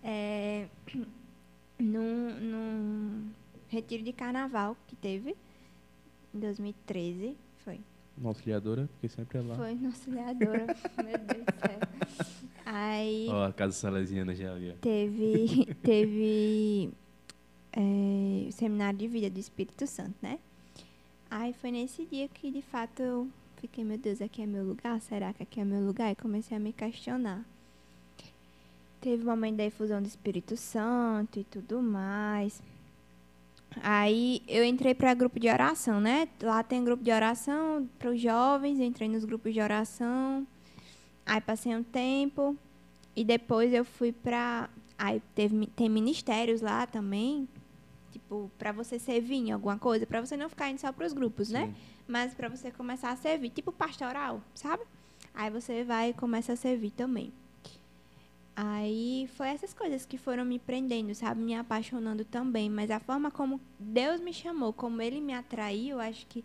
É, 0.02 0.68
num, 1.78 2.40
num 2.40 3.30
retiro 3.68 4.02
de 4.02 4.12
carnaval 4.12 4.76
que 4.88 4.96
teve, 4.96 5.36
em 6.34 6.40
2013, 6.40 7.36
foi. 7.64 7.80
Auxiliadora, 8.24 8.88
porque 8.92 9.08
sempre 9.08 9.38
é 9.38 9.42
lá. 9.42 9.54
Foi 9.54 9.74
no 9.76 9.86
auxiliadora, 9.86 10.66
meu 11.04 11.18
Deus 11.18 11.44
do 11.46 12.26
céu. 12.26 12.39
Aí... 12.72 13.26
Ó, 13.28 13.46
a 13.46 13.52
Casa 13.52 13.72
Salesiana 13.72 14.32
já 14.32 14.52
ó. 14.52 14.76
teve 14.80 15.66
teve 15.82 16.90
é, 17.72 18.48
o 18.48 18.52
seminário 18.52 18.98
de 18.98 19.08
vida 19.08 19.28
do 19.28 19.40
Espírito 19.40 19.86
Santo, 19.88 20.14
né? 20.22 20.38
Aí 21.28 21.52
foi 21.52 21.72
nesse 21.72 22.04
dia 22.06 22.28
que 22.28 22.50
de 22.50 22.62
fato 22.62 23.02
eu 23.02 23.28
fiquei, 23.56 23.84
meu 23.84 23.98
Deus, 23.98 24.22
aqui 24.22 24.42
é 24.42 24.46
meu 24.46 24.64
lugar? 24.64 25.00
Será 25.00 25.32
que 25.32 25.42
aqui 25.42 25.60
é 25.60 25.64
meu 25.64 25.80
lugar? 25.80 26.12
E 26.12 26.14
comecei 26.14 26.56
a 26.56 26.60
me 26.60 26.72
questionar. 26.72 27.44
Teve 29.00 29.22
o 29.22 29.26
momento 29.26 29.56
da 29.56 29.64
efusão 29.64 30.00
do 30.00 30.06
Espírito 30.06 30.56
Santo 30.56 31.40
e 31.40 31.44
tudo 31.44 31.82
mais. 31.82 32.62
Aí 33.82 34.42
eu 34.46 34.64
entrei 34.64 34.94
para 34.94 35.14
grupo 35.14 35.40
de 35.40 35.48
oração, 35.48 36.00
né? 36.00 36.28
Lá 36.40 36.62
tem 36.62 36.84
grupo 36.84 37.02
de 37.02 37.10
oração 37.10 37.88
para 37.98 38.10
os 38.10 38.20
jovens, 38.20 38.78
entrei 38.78 39.08
nos 39.08 39.24
grupos 39.24 39.54
de 39.54 39.60
oração. 39.60 40.46
Aí 41.30 41.40
passei 41.40 41.76
um 41.76 41.82
tempo 41.84 42.56
e 43.14 43.22
depois 43.22 43.72
eu 43.72 43.84
fui 43.84 44.10
para 44.10 44.68
aí 44.98 45.22
teve 45.32 45.64
tem 45.68 45.88
ministérios 45.88 46.60
lá 46.60 46.88
também, 46.88 47.48
tipo, 48.10 48.50
para 48.58 48.72
você 48.72 48.98
servir 48.98 49.36
em 49.36 49.52
alguma 49.52 49.78
coisa, 49.78 50.04
para 50.04 50.20
você 50.20 50.36
não 50.36 50.48
ficar 50.48 50.68
indo 50.70 50.80
só 50.80 50.90
para 50.92 51.06
os 51.06 51.12
grupos, 51.12 51.48
né? 51.48 51.66
Sim. 51.66 51.74
Mas 52.08 52.34
para 52.34 52.48
você 52.48 52.72
começar 52.72 53.12
a 53.12 53.16
servir, 53.16 53.50
tipo 53.50 53.70
pastoral, 53.70 54.42
sabe? 54.56 54.82
Aí 55.32 55.48
você 55.50 55.84
vai 55.84 56.10
e 56.10 56.14
começa 56.14 56.54
a 56.54 56.56
servir 56.56 56.90
também. 56.90 57.32
Aí 58.56 59.30
foi 59.36 59.50
essas 59.50 59.72
coisas 59.72 60.04
que 60.04 60.18
foram 60.18 60.44
me 60.44 60.58
prendendo, 60.58 61.14
sabe? 61.14 61.40
Me 61.40 61.54
apaixonando 61.54 62.24
também. 62.24 62.68
Mas 62.68 62.90
a 62.90 62.98
forma 62.98 63.30
como 63.30 63.60
Deus 63.78 64.20
me 64.20 64.32
chamou, 64.34 64.72
como 64.72 65.00
Ele 65.00 65.20
me 65.20 65.32
atraiu, 65.32 66.00
acho 66.00 66.26
que, 66.26 66.44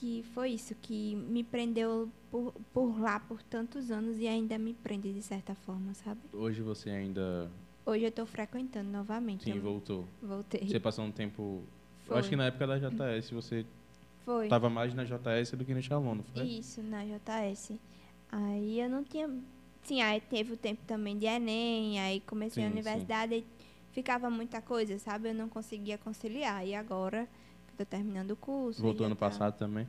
que 0.00 0.22
foi 0.32 0.52
isso, 0.52 0.74
que 0.76 1.14
me 1.14 1.44
prendeu 1.44 2.08
por, 2.30 2.54
por 2.72 2.98
lá 2.98 3.20
por 3.20 3.42
tantos 3.42 3.90
anos 3.90 4.18
e 4.18 4.26
ainda 4.26 4.56
me 4.56 4.72
prende 4.72 5.12
de 5.12 5.20
certa 5.20 5.54
forma, 5.54 5.92
sabe? 5.92 6.20
Hoje 6.32 6.62
você 6.62 6.88
ainda. 6.88 7.50
Hoje 7.84 8.04
eu 8.04 8.08
estou 8.08 8.24
frequentando 8.24 8.90
novamente. 8.90 9.44
Sim, 9.44 9.56
eu 9.56 9.60
voltou. 9.60 10.06
voltei. 10.22 10.66
Você 10.66 10.80
passou 10.80 11.04
um 11.04 11.12
tempo. 11.12 11.62
Eu 12.06 12.06
Foi. 12.06 12.18
acho 12.18 12.30
que 12.30 12.36
na 12.36 12.46
época 12.46 12.66
da 12.66 12.78
JS 12.78 13.28
você 13.30 13.66
Foi. 14.24 14.48
tava 14.48 14.70
mais 14.70 14.94
na 14.94 15.04
JS 15.04 15.50
do 15.52 15.66
que 15.66 15.74
no 15.74 15.82
Shalom, 15.82 16.14
não 16.14 16.24
foi? 16.24 16.44
Isso, 16.46 16.82
na 16.82 17.04
JS. 17.04 17.72
Aí 18.32 18.80
eu 18.80 18.88
não 18.88 19.04
tinha. 19.04 19.28
Sim, 19.82 20.00
aí 20.00 20.22
teve 20.22 20.54
o 20.54 20.56
tempo 20.56 20.80
também 20.86 21.18
de 21.18 21.26
Enem, 21.26 22.00
aí 22.00 22.20
comecei 22.20 22.62
a 22.64 22.66
Sim, 22.66 22.72
universidade 22.72 23.34
e 23.34 23.46
ficava 23.92 24.30
muita 24.30 24.62
coisa, 24.62 24.98
sabe? 24.98 25.28
Eu 25.28 25.34
não 25.34 25.48
conseguia 25.48 25.98
conciliar. 25.98 26.66
E 26.66 26.74
agora 26.74 27.28
tô 27.80 27.86
terminando 27.86 28.32
o 28.32 28.36
curso. 28.36 28.82
Voltou 28.82 29.06
ano 29.06 29.14
tá- 29.14 29.26
passado 29.26 29.56
também? 29.56 29.88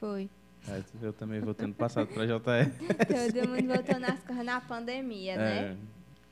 Foi. 0.00 0.28
É, 0.68 0.82
eu 1.00 1.12
também 1.12 1.40
voltei 1.40 1.64
ano 1.64 1.74
passado 1.74 2.08
pra 2.08 2.26
JS. 2.26 2.72
Todo 3.06 3.48
mundo 3.48 3.74
voltou 3.74 4.00
nas 4.00 4.20
coisas 4.24 4.44
na 4.44 4.60
pandemia, 4.60 5.36
né? 5.36 5.58
É, 5.58 5.76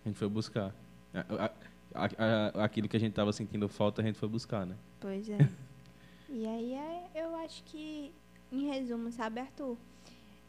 a 0.04 0.08
gente 0.08 0.18
foi 0.18 0.28
buscar. 0.28 0.74
A, 1.14 1.44
a- 1.44 1.50
a, 1.94 2.60
a, 2.60 2.64
aquilo 2.64 2.88
que 2.88 2.96
a 2.96 3.00
gente 3.00 3.10
estava 3.10 3.32
sentindo 3.32 3.68
falta, 3.68 4.02
a 4.02 4.04
gente 4.04 4.18
foi 4.18 4.28
buscar, 4.28 4.66
né? 4.66 4.74
Pois 4.98 5.28
é. 5.28 5.38
e 6.28 6.44
aí 6.44 6.74
é, 6.74 7.04
eu 7.14 7.36
acho 7.36 7.62
que, 7.64 8.10
em 8.50 8.66
resumo, 8.66 9.12
sabe, 9.12 9.40
Arthur? 9.40 9.76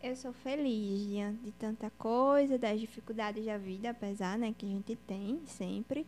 Eu 0.02 0.16
sou 0.16 0.34
feliz 0.34 1.08
diante 1.08 1.44
de 1.44 1.52
tanta 1.52 1.92
coisa, 1.92 2.58
das 2.58 2.80
dificuldades 2.80 3.46
da 3.46 3.58
vida, 3.60 3.92
apesar, 3.92 4.38
né, 4.40 4.54
que 4.58 4.66
a 4.66 4.70
gente 4.70 4.96
tem 5.08 5.40
sempre. 5.46 6.06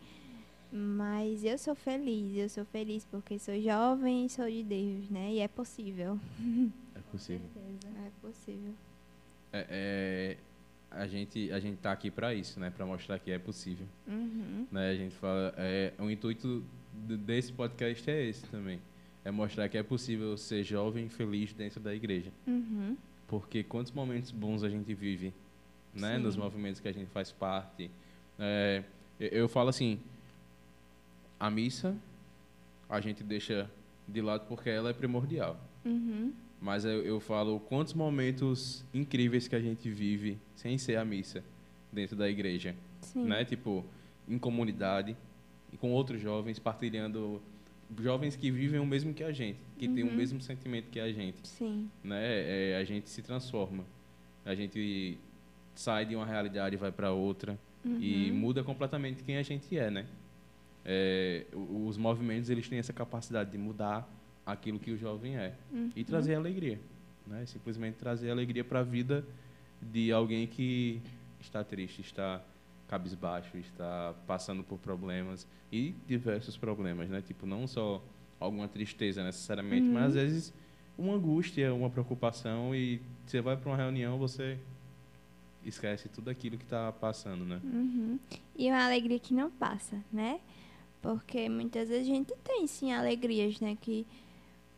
Mas 0.70 1.44
eu 1.44 1.56
sou 1.56 1.74
feliz, 1.74 2.36
eu 2.36 2.48
sou 2.48 2.64
feliz 2.66 3.04
porque 3.04 3.38
sou 3.38 3.58
jovem 3.60 4.26
e 4.26 4.28
sou 4.28 4.48
de 4.48 4.62
Deus, 4.62 5.08
né? 5.08 5.32
E 5.32 5.38
é 5.40 5.48
possível. 5.48 6.18
É 6.94 7.10
possível. 7.10 7.48
É 8.04 8.10
possível. 8.20 8.74
É, 9.50 9.66
é, 9.70 10.36
a 10.90 11.06
gente 11.06 11.50
a 11.52 11.58
gente 11.58 11.78
tá 11.78 11.90
aqui 11.92 12.10
para 12.10 12.34
isso, 12.34 12.60
né? 12.60 12.70
Para 12.70 12.84
mostrar 12.84 13.18
que 13.18 13.30
é 13.30 13.38
possível. 13.38 13.86
Uhum. 14.06 14.66
Né? 14.70 14.90
A 14.90 14.94
gente 14.94 15.14
fala, 15.14 15.54
é, 15.56 15.92
o 15.98 16.10
intuito 16.10 16.62
desse 16.92 17.52
podcast 17.52 18.10
é 18.10 18.24
esse 18.26 18.44
também, 18.46 18.80
é 19.24 19.30
mostrar 19.30 19.68
que 19.68 19.78
é 19.78 19.82
possível 19.82 20.36
ser 20.36 20.64
jovem 20.64 21.06
e 21.06 21.08
feliz 21.08 21.52
dentro 21.54 21.80
da 21.80 21.94
igreja. 21.94 22.30
Uhum. 22.46 22.96
Porque 23.26 23.62
quantos 23.62 23.92
momentos 23.92 24.30
bons 24.30 24.62
a 24.62 24.68
gente 24.68 24.92
vive, 24.92 25.32
né? 25.94 26.16
Sim. 26.16 26.22
Nos 26.22 26.36
movimentos 26.36 26.80
que 26.80 26.88
a 26.88 26.92
gente 26.92 27.08
faz 27.10 27.32
parte. 27.32 27.90
É, 28.38 28.82
eu 29.18 29.48
falo 29.48 29.68
assim, 29.68 29.98
a 31.38 31.50
missa 31.50 31.96
a 32.88 33.00
gente 33.00 33.22
deixa 33.22 33.70
de 34.06 34.20
lado 34.22 34.46
porque 34.48 34.70
ela 34.70 34.90
é 34.90 34.92
primordial. 34.92 35.60
Uhum. 35.84 36.32
Mas 36.60 36.84
eu, 36.84 37.02
eu 37.02 37.20
falo 37.20 37.60
quantos 37.60 37.94
momentos 37.94 38.84
incríveis 38.92 39.46
que 39.46 39.54
a 39.54 39.60
gente 39.60 39.88
vive 39.90 40.38
sem 40.56 40.76
ser 40.78 40.96
a 40.96 41.04
missa 41.04 41.44
dentro 41.92 42.16
da 42.16 42.28
igreja, 42.28 42.74
Sim. 43.00 43.24
né? 43.24 43.44
Tipo 43.44 43.84
em 44.26 44.38
comunidade 44.38 45.16
e 45.72 45.76
com 45.76 45.92
outros 45.92 46.20
jovens 46.20 46.58
partilhando 46.58 47.40
jovens 47.98 48.36
que 48.36 48.50
vivem 48.50 48.80
o 48.80 48.86
mesmo 48.86 49.14
que 49.14 49.24
a 49.24 49.32
gente, 49.32 49.58
que 49.78 49.86
uhum. 49.86 49.94
têm 49.94 50.04
o 50.04 50.12
mesmo 50.12 50.40
sentimento 50.40 50.90
que 50.90 51.00
a 51.00 51.10
gente. 51.12 51.46
Sim. 51.46 51.88
Né? 52.02 52.72
É, 52.72 52.78
a 52.78 52.84
gente 52.84 53.08
se 53.08 53.22
transforma. 53.22 53.84
A 54.44 54.54
gente 54.54 55.18
sai 55.74 56.04
de 56.04 56.16
uma 56.16 56.26
realidade 56.26 56.74
e 56.74 56.78
vai 56.78 56.90
para 56.90 57.12
outra 57.12 57.58
uhum. 57.84 57.98
e 58.00 58.30
muda 58.32 58.64
completamente 58.64 59.22
quem 59.22 59.36
a 59.36 59.42
gente 59.42 59.78
é, 59.78 59.90
né? 59.90 60.06
É, 60.90 61.44
os 61.52 61.98
movimentos 61.98 62.48
eles 62.48 62.66
têm 62.66 62.78
essa 62.78 62.94
capacidade 62.94 63.50
de 63.50 63.58
mudar 63.58 64.08
aquilo 64.46 64.78
que 64.78 64.90
o 64.90 64.96
jovem 64.96 65.36
é 65.36 65.54
uhum. 65.70 65.90
e 65.94 66.02
trazer 66.02 66.34
alegria, 66.34 66.80
né? 67.26 67.44
Simplesmente 67.44 67.96
trazer 67.96 68.30
alegria 68.30 68.64
para 68.64 68.80
a 68.80 68.82
vida 68.82 69.22
de 69.82 70.10
alguém 70.10 70.46
que 70.46 71.02
está 71.38 71.62
triste, 71.62 72.00
está 72.00 72.42
cabisbaixo, 72.88 73.58
está 73.58 74.14
passando 74.26 74.64
por 74.64 74.78
problemas 74.78 75.46
e 75.70 75.94
diversos 76.06 76.56
problemas, 76.56 77.10
né? 77.10 77.20
Tipo, 77.20 77.44
não 77.44 77.66
só 77.66 78.02
alguma 78.40 78.66
tristeza 78.66 79.22
necessariamente, 79.22 79.86
uhum. 79.88 79.92
mas 79.92 80.06
às 80.06 80.14
vezes 80.14 80.54
uma 80.96 81.12
angústia, 81.12 81.74
uma 81.74 81.90
preocupação 81.90 82.74
e 82.74 83.02
você 83.26 83.42
vai 83.42 83.58
para 83.58 83.68
uma 83.68 83.76
reunião, 83.76 84.16
você 84.16 84.58
esquece 85.62 86.08
tudo 86.08 86.30
aquilo 86.30 86.56
que 86.56 86.64
está 86.64 86.90
passando, 86.92 87.44
né? 87.44 87.60
Uhum. 87.62 88.18
E 88.56 88.70
uma 88.70 88.86
alegria 88.86 89.18
que 89.18 89.34
não 89.34 89.50
passa, 89.50 90.02
né? 90.10 90.40
Porque 91.00 91.48
muitas 91.48 91.88
vezes 91.88 92.08
a 92.08 92.14
gente 92.14 92.34
tem 92.44 92.66
sim 92.66 92.92
alegrias, 92.92 93.60
né? 93.60 93.76
Que 93.80 94.06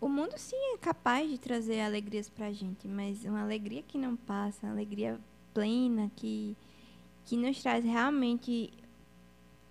o 0.00 0.08
mundo 0.08 0.36
sim 0.36 0.56
é 0.74 0.78
capaz 0.78 1.30
de 1.30 1.38
trazer 1.38 1.80
alegrias 1.80 2.28
pra 2.28 2.52
gente, 2.52 2.88
mas 2.88 3.24
uma 3.24 3.42
alegria 3.42 3.82
que 3.82 3.98
não 3.98 4.16
passa, 4.16 4.66
uma 4.66 4.72
alegria 4.72 5.18
plena, 5.52 6.10
que, 6.16 6.56
que 7.24 7.36
nos 7.36 7.60
traz 7.62 7.84
realmente 7.84 8.72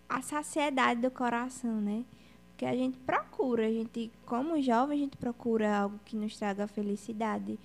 a 0.08 0.22
saciedade 0.22 1.02
do 1.02 1.12
coração, 1.12 1.80
né? 1.80 2.04
Porque 2.50 2.66
a 2.66 2.76
gente 2.76 2.98
procura, 3.00 3.68
a 3.68 3.72
gente, 3.72 4.12
como 4.26 4.62
jovem, 4.62 4.98
a 4.98 5.02
gente 5.02 5.18
procura 5.18 5.78
algo 5.78 6.00
que 6.04 6.16
nos 6.16 6.38
traga 6.38 6.68
felicidade. 6.68 7.58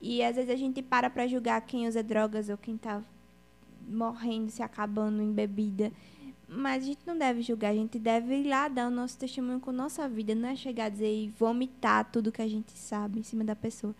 E 0.00 0.22
às 0.22 0.36
vezes 0.36 0.50
a 0.50 0.56
gente 0.56 0.82
para 0.82 1.08
para 1.08 1.26
julgar 1.26 1.60
quem 1.62 1.86
usa 1.86 2.02
drogas 2.02 2.48
ou 2.48 2.58
quem 2.58 2.74
está 2.74 3.02
morrendo, 3.88 4.50
se 4.50 4.62
acabando 4.62 5.22
em 5.22 5.32
bebida. 5.32 5.92
Mas 6.48 6.82
a 6.82 6.86
gente 6.86 7.00
não 7.06 7.16
deve 7.16 7.42
julgar, 7.42 7.70
a 7.70 7.74
gente 7.74 7.98
deve 7.98 8.36
ir 8.36 8.48
lá 8.48 8.68
dar 8.68 8.88
o 8.88 8.90
nosso 8.90 9.18
testemunho 9.18 9.60
com 9.60 9.72
nossa 9.72 10.08
vida, 10.08 10.34
não 10.34 10.48
é 10.48 10.56
chegar 10.56 10.86
a 10.86 10.88
dizer 10.88 11.12
e 11.12 11.28
vomitar 11.38 12.10
tudo 12.10 12.30
que 12.30 12.42
a 12.42 12.48
gente 12.48 12.72
sabe 12.76 13.20
em 13.20 13.22
cima 13.22 13.42
da 13.42 13.56
pessoa, 13.56 13.94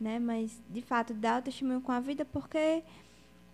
né? 0.00 0.18
Mas 0.18 0.60
de 0.70 0.80
fato 0.80 1.12
dar 1.12 1.40
o 1.40 1.44
testemunho 1.44 1.80
com 1.80 1.92
a 1.92 2.00
vida 2.00 2.24
porque 2.24 2.82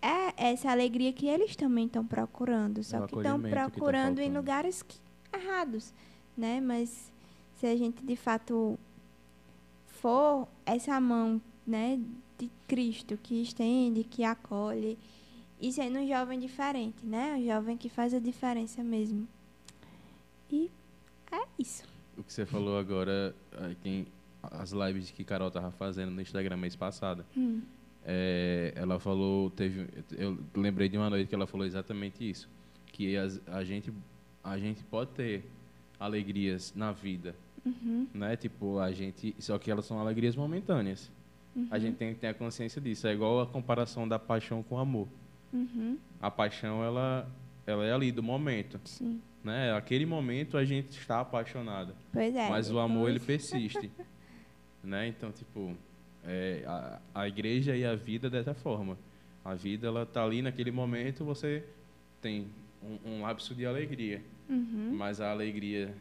é 0.03 0.35
essa 0.37 0.71
alegria 0.71 1.13
que 1.13 1.27
eles 1.27 1.57
também 1.57 1.87
estão 1.87 2.05
procurando, 2.05 2.85
só 2.85 3.05
é 3.05 3.07
que 3.07 3.17
estão 3.17 3.41
procurando 3.41 4.21
em 4.21 4.33
lugares 4.33 4.83
que, 4.83 4.99
errados, 5.33 5.93
né? 6.37 6.61
Mas 6.61 7.11
se 7.57 7.67
a 7.67 7.77
gente 7.77 8.05
de 8.05 8.17
fato 8.17 8.79
for 9.87 10.47
essa 10.65 11.01
mão, 11.01 11.41
né, 11.67 11.99
de 12.39 12.51
Cristo 12.69 13.19
que 13.21 13.43
estende, 13.43 14.05
que 14.05 14.23
acolhe, 14.23 14.99
e 15.61 15.73
sendo 15.73 15.99
um 15.99 16.07
jovem 16.07 16.39
diferente, 16.39 17.05
né? 17.05 17.37
Um 17.37 17.45
jovem 17.45 17.77
que 17.77 17.89
faz 17.89 18.13
a 18.13 18.19
diferença 18.19 18.83
mesmo. 18.83 19.27
E 20.51 20.71
é 21.33 21.45
isso. 21.59 21.85
O 22.17 22.23
que 22.23 22.33
você 22.33 22.47
falou 22.47 22.79
agora, 22.79 23.35
quem, 23.83 24.07
as 24.43 24.73
lives 24.73 25.11
que 25.11 25.25
Carol 25.25 25.51
tava 25.51 25.71
fazendo 25.71 26.11
no 26.11 26.21
Instagram 26.21 26.57
mês 26.57 26.77
passado, 26.77 27.25
hum. 27.37 27.61
é, 28.05 28.73
ela 28.75 28.99
falou, 28.99 29.51
teve, 29.51 29.87
eu 30.17 30.39
lembrei 30.55 30.89
de 30.89 30.97
uma 30.97 31.11
noite 31.11 31.29
que 31.29 31.35
ela 31.35 31.47
falou 31.47 31.67
exatamente 31.67 32.29
isso, 32.29 32.49
que 32.87 33.17
as, 33.17 33.41
a 33.47 33.65
gente, 33.65 33.93
a 34.43 34.59
gente 34.59 34.83
pode 34.85 35.11
ter 35.11 35.45
alegrias 35.99 36.73
na 36.75 36.93
vida, 36.93 37.35
uhum. 37.65 38.07
né? 38.15 38.37
Tipo 38.37 38.79
a 38.79 38.93
gente, 38.93 39.35
só 39.39 39.59
que 39.59 39.71
elas 39.71 39.85
são 39.85 39.99
alegrias 39.99 40.37
momentâneas. 40.37 41.11
Uhum. 41.55 41.69
A 41.71 41.79
gente 41.79 41.97
tem 41.97 42.13
que 42.13 42.21
ter 42.21 42.29
a 42.29 42.35
consciência 42.35 42.81
disso. 42.81 43.07
É 43.07 43.15
igual 43.15 43.41
a 43.41 43.47
comparação 43.47 44.07
da 44.07 44.19
paixão 44.19 44.63
com 44.63 44.75
o 44.75 44.79
amor. 44.79 45.09
Uhum. 45.57 45.99
A 46.21 46.31
paixão, 46.31 46.85
ela, 46.85 47.29
ela 47.67 47.85
é 47.85 47.93
ali 47.93 48.13
do 48.13 48.23
momento. 48.23 48.81
Sim. 48.85 49.21
Né? 49.43 49.73
Aquele 49.73 50.05
momento 50.05 50.57
a 50.57 50.65
gente 50.65 50.99
está 50.99 51.21
apaixonado. 51.21 51.95
Pois 52.13 52.35
é. 52.35 52.49
Mas 52.49 52.71
o 52.71 52.79
amor, 52.79 53.09
ele 53.09 53.21
persiste. 53.21 53.91
né? 54.83 55.09
Então, 55.09 55.33
tipo, 55.33 55.75
é, 56.25 56.65
a, 56.67 57.01
a 57.15 57.29
igreja 57.29 57.77
e 57.77 57.85
a 57.85 57.95
vida 57.95 58.29
dessa 58.29 58.55
forma. 58.55 58.99
A 59.45 59.55
vida, 59.55 59.87
ela 59.87 60.05
tá 60.05 60.25
ali 60.25 60.43
naquele 60.43 60.73
momento, 60.73 61.25
você 61.25 61.65
tem 62.21 62.49
um, 62.83 63.11
um 63.11 63.23
lapso 63.23 63.55
de 63.55 63.65
alegria. 63.65 64.23
Uhum. 64.49 64.95
Mas 64.97 65.21
a 65.21 65.31
alegria 65.31 65.95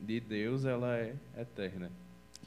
de 0.00 0.18
Deus, 0.18 0.64
ela 0.64 0.96
é 0.96 1.14
eterna. 1.36 1.90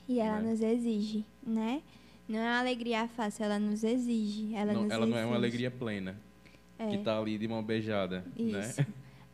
E 0.07 0.19
ela 0.19 0.39
né? 0.39 0.49
nos 0.49 0.61
exige, 0.61 1.23
né? 1.45 1.83
Não 2.27 2.39
é 2.39 2.43
uma 2.43 2.59
alegria 2.59 3.07
fácil, 3.07 3.45
ela 3.45 3.59
nos 3.59 3.83
exige. 3.83 4.55
Ela, 4.55 4.73
não, 4.73 4.83
nos 4.83 4.91
ela 4.91 5.03
exige. 5.03 5.15
não 5.15 5.23
é 5.23 5.25
uma 5.25 5.35
alegria 5.35 5.69
plena 5.69 6.15
é. 6.79 6.87
que 6.87 6.95
está 6.95 7.19
ali 7.19 7.37
de 7.37 7.47
mão 7.47 7.61
beijada, 7.61 8.25
Isso. 8.35 8.81
né? 8.81 8.87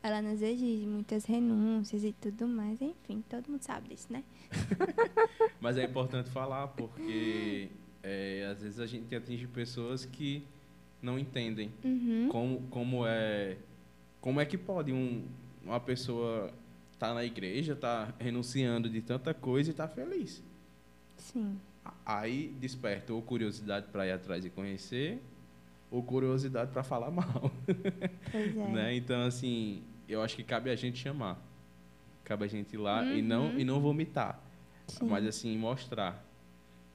Ela 0.04 0.22
nos 0.22 0.42
exige 0.42 0.86
muitas 0.86 1.26
renúncias 1.26 2.04
e 2.04 2.12
tudo 2.14 2.48
mais, 2.48 2.80
enfim, 2.82 3.24
todo 3.28 3.50
mundo 3.50 3.64
sabe 3.64 3.90
disso, 3.90 4.12
né? 4.12 4.24
Mas 5.60 5.78
é 5.78 5.84
importante 5.84 6.30
falar 6.30 6.68
porque 6.68 7.70
é, 8.04 8.48
às 8.52 8.62
vezes 8.62 8.80
a 8.80 8.86
gente 8.86 9.16
atinge 9.16 9.48
pessoas 9.48 10.06
que 10.06 10.44
não 11.02 11.18
entendem 11.18 11.72
uhum. 11.84 12.28
como, 12.30 12.62
como 12.70 13.08
é 13.08 13.58
como 14.22 14.42
é 14.42 14.46
que 14.46 14.58
pode 14.58 14.92
um, 14.92 15.24
uma 15.64 15.80
pessoa 15.80 16.52
estar 16.92 17.10
tá 17.10 17.14
na 17.14 17.24
igreja, 17.24 17.74
estar 17.74 18.08
tá 18.08 18.14
renunciando 18.20 18.90
de 18.90 19.02
tanta 19.02 19.34
coisa 19.34 19.70
e 19.70 19.72
estar 19.72 19.88
tá 19.88 19.94
feliz. 19.94 20.44
Sim. 21.18 21.60
Aí 22.04 22.56
desperta 22.60 23.14
ou 23.14 23.22
curiosidade 23.22 23.88
para 23.92 24.08
ir 24.08 24.12
atrás 24.12 24.44
e 24.44 24.50
conhecer, 24.50 25.22
ou 25.90 26.04
curiosidade 26.04 26.72
para 26.72 26.84
falar 26.84 27.12
mal. 27.12 27.52
Pois 28.32 28.58
é. 28.58 28.68
né? 28.72 28.96
Então, 28.96 29.22
assim, 29.24 29.84
eu 30.08 30.22
acho 30.22 30.36
que 30.36 30.44
cabe 30.44 30.70
a 30.70 30.76
gente 30.76 30.98
chamar. 30.98 31.40
Cabe 32.24 32.46
a 32.46 32.48
gente 32.48 32.74
ir 32.74 32.78
lá 32.78 33.02
uhum. 33.02 33.18
e, 33.18 33.22
não, 33.22 33.60
e 33.60 33.64
não 33.64 33.80
vomitar. 33.80 34.40
Sim. 34.88 35.08
Mas, 35.08 35.26
assim, 35.26 35.58
mostrar. 35.58 36.24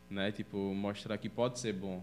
Né? 0.08 0.32
Tipo, 0.32 0.56
mostrar 0.74 1.16
que 1.18 1.28
pode 1.28 1.58
ser 1.58 1.72
bom. 1.72 2.02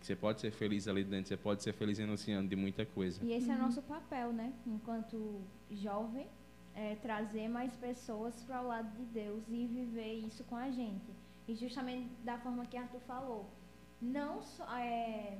Que 0.00 0.06
você 0.06 0.16
pode 0.16 0.40
ser 0.40 0.50
feliz 0.50 0.86
ali 0.86 1.02
dentro, 1.02 1.28
você 1.28 1.36
pode 1.36 1.62
ser 1.62 1.72
feliz 1.72 1.98
renunciando 1.98 2.48
de 2.48 2.56
muita 2.56 2.86
coisa. 2.86 3.20
E 3.22 3.32
esse 3.32 3.50
é 3.50 3.56
nosso 3.56 3.82
papel, 3.82 4.32
né? 4.32 4.52
Enquanto 4.64 5.40
jovem, 5.70 6.26
é 6.74 6.94
trazer 6.94 7.48
mais 7.48 7.74
pessoas 7.74 8.40
para 8.42 8.62
o 8.62 8.68
lado 8.68 8.96
de 8.96 9.04
Deus 9.06 9.42
e 9.48 9.66
viver 9.66 10.14
isso 10.24 10.44
com 10.44 10.54
a 10.54 10.70
gente. 10.70 11.10
E 11.48 11.54
justamente 11.56 12.08
da 12.24 12.38
forma 12.38 12.64
que 12.66 12.76
Arthur 12.76 13.00
falou. 13.00 13.50
Não 14.00 14.40
só, 14.40 14.64
é, 14.76 15.38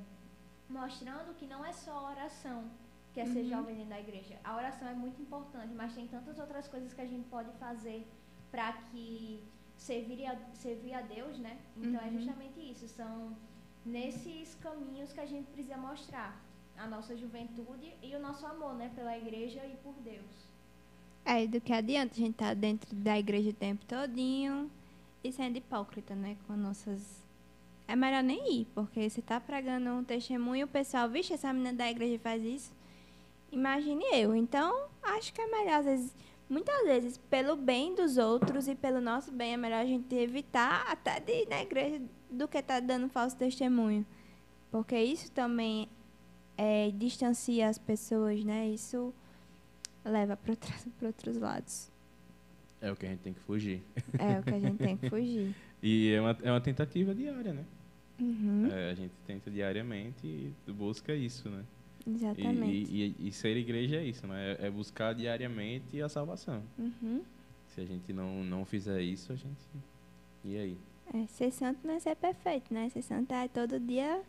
mostrando 0.68 1.35
que 1.37 1.46
não 1.46 1.64
é 1.64 1.72
só 1.72 2.11
oração 2.11 2.64
que 3.12 3.20
é 3.20 3.26
ser 3.26 3.40
uhum. 3.40 3.48
jovem 3.48 3.74
dentro 3.74 3.90
da 3.90 4.00
igreja. 4.00 4.38
A 4.44 4.57
oração 4.57 4.87
é 4.87 4.94
muito 4.94 5.20
importante, 5.20 5.74
mas 5.74 5.94
tem 5.94 6.07
tantas 6.07 6.38
outras 6.38 6.68
coisas 6.68 6.92
que 6.92 7.00
a 7.00 7.07
gente 7.07 7.26
pode 7.28 7.50
fazer 7.59 8.07
para 8.50 8.72
que 8.72 9.42
servir 9.76 10.26
a, 10.26 10.37
servir 10.54 10.94
a 10.94 11.00
Deus, 11.00 11.38
né? 11.38 11.59
Então 11.76 12.00
é 12.00 12.04
uhum. 12.04 12.09
é 12.09 12.11
justamente 12.11 12.61
isso. 12.61 12.87
São 12.88 13.37
nesses 13.85 14.54
caminhos 14.57 15.12
que 15.12 15.20
a 15.20 15.26
gente 15.26 15.50
precisa 15.50 15.76
mostrar 15.76 16.38
a 16.76 16.87
nossa 16.87 17.16
juventude 17.16 17.92
e 18.02 18.14
o 18.14 18.20
nosso 18.20 18.46
amor, 18.46 18.74
né, 18.74 18.90
pela 18.94 19.16
igreja 19.16 19.64
e 19.66 19.76
por 19.78 19.94
Deus. 19.94 20.48
É, 21.24 21.46
do 21.46 21.61
que 21.61 21.72
adianta 21.72 22.14
a 22.14 22.16
gente 22.16 22.31
estar 22.31 22.48
tá 22.48 22.54
dentro 22.54 22.94
da 22.94 23.18
igreja 23.18 23.50
o 23.50 23.52
tempo 23.52 23.85
todinho 23.85 24.70
e 25.22 25.33
sendo 25.33 25.59
hipócrita, 25.59 26.14
né? 26.14 26.37
Com 26.46 26.57
nossas. 26.57 27.17
É 27.88 27.96
melhor 27.96 28.22
nem 28.22 28.61
ir, 28.61 28.66
porque 28.74 29.09
você 29.09 29.22
tá 29.22 29.40
pregando 29.40 29.88
um 29.88 30.05
testemunho 30.05 30.66
o 30.66 30.68
pessoal, 30.68 31.09
vixe, 31.09 31.33
essa 31.33 31.51
menina 31.55 31.72
da 31.72 31.90
igreja 31.90 32.18
faz 32.18 32.44
isso. 32.44 32.70
Imagine 33.51 34.05
eu. 34.12 34.37
Então, 34.37 34.90
acho 35.03 35.33
que 35.33 35.40
é 35.40 35.46
melhor, 35.46 35.79
às 35.79 35.87
vezes, 35.87 36.14
muitas 36.51 36.85
vezes, 36.85 37.16
pelo 37.16 37.57
bem 37.57 37.94
dos 37.94 38.18
outros 38.18 38.68
e 38.68 38.74
pelo 38.74 39.01
nosso 39.01 39.33
bem, 39.33 39.55
é 39.55 39.57
melhor 39.57 39.81
a 39.81 39.87
gente 39.87 40.14
evitar 40.14 40.85
até 40.87 41.18
de 41.18 41.33
ir 41.33 41.48
na 41.48 41.62
igreja 41.62 42.03
do 42.31 42.46
que 42.46 42.59
estar 42.59 42.74
tá 42.74 42.81
dando 42.81 43.09
falso 43.09 43.35
testemunho. 43.38 44.05
Porque 44.70 44.98
isso 45.03 45.33
também 45.33 45.88
é, 46.59 46.90
distancia 46.90 47.70
as 47.70 47.79
pessoas, 47.79 48.44
né? 48.44 48.68
Isso 48.68 49.14
leva 50.05 50.37
para 50.37 50.55
outros 51.07 51.38
lados. 51.38 51.90
É 52.83 52.92
o 52.92 52.96
que 52.96 53.07
a 53.07 53.09
gente 53.09 53.20
tem 53.20 53.33
que 53.33 53.40
fugir. 53.40 53.83
É 54.18 54.38
o 54.38 54.42
que 54.42 54.55
a 54.55 54.61
gente 54.61 54.77
tem 54.77 54.94
que 54.94 55.09
fugir. 55.09 55.55
e 55.83 56.12
é 56.12 56.20
uma, 56.20 56.37
é 56.42 56.51
uma 56.51 56.61
tentativa 56.61 57.14
diária, 57.14 57.55
né? 57.55 57.64
Uhum. 58.20 58.68
É, 58.70 58.90
a 58.90 58.94
gente 58.94 59.12
tenta 59.26 59.50
diariamente 59.50 60.26
e 60.26 60.72
busca 60.72 61.14
isso, 61.14 61.48
né? 61.48 61.64
Exatamente. 62.07 62.90
E, 62.90 63.16
e, 63.18 63.28
e, 63.28 63.33
ser 63.33 63.57
igreja 63.57 63.96
é 63.96 64.04
isso, 64.04 64.26
né? 64.26 64.57
É, 64.61 64.66
é 64.66 64.70
buscar 64.70 65.14
diariamente 65.14 66.00
a 66.00 66.09
salvação. 66.09 66.62
Uhum. 66.78 67.22
Se 67.68 67.81
a 67.81 67.85
gente 67.85 68.12
não, 68.12 68.42
não 68.44 68.64
fizer 68.64 69.00
isso, 69.02 69.33
a 69.33 69.37
gente. 69.37 69.66
E 70.44 70.57
aí? 70.57 70.78
É, 71.14 71.26
ser 71.26 71.50
santo 71.50 71.87
não 71.87 71.94
é 71.94 72.00
ser 72.00 72.16
perfeito, 72.16 72.72
né? 72.72 72.88
Ser 72.88 73.02
santo 73.02 73.33
é 73.33 73.48
todo 73.48 73.78
dia 73.78 74.22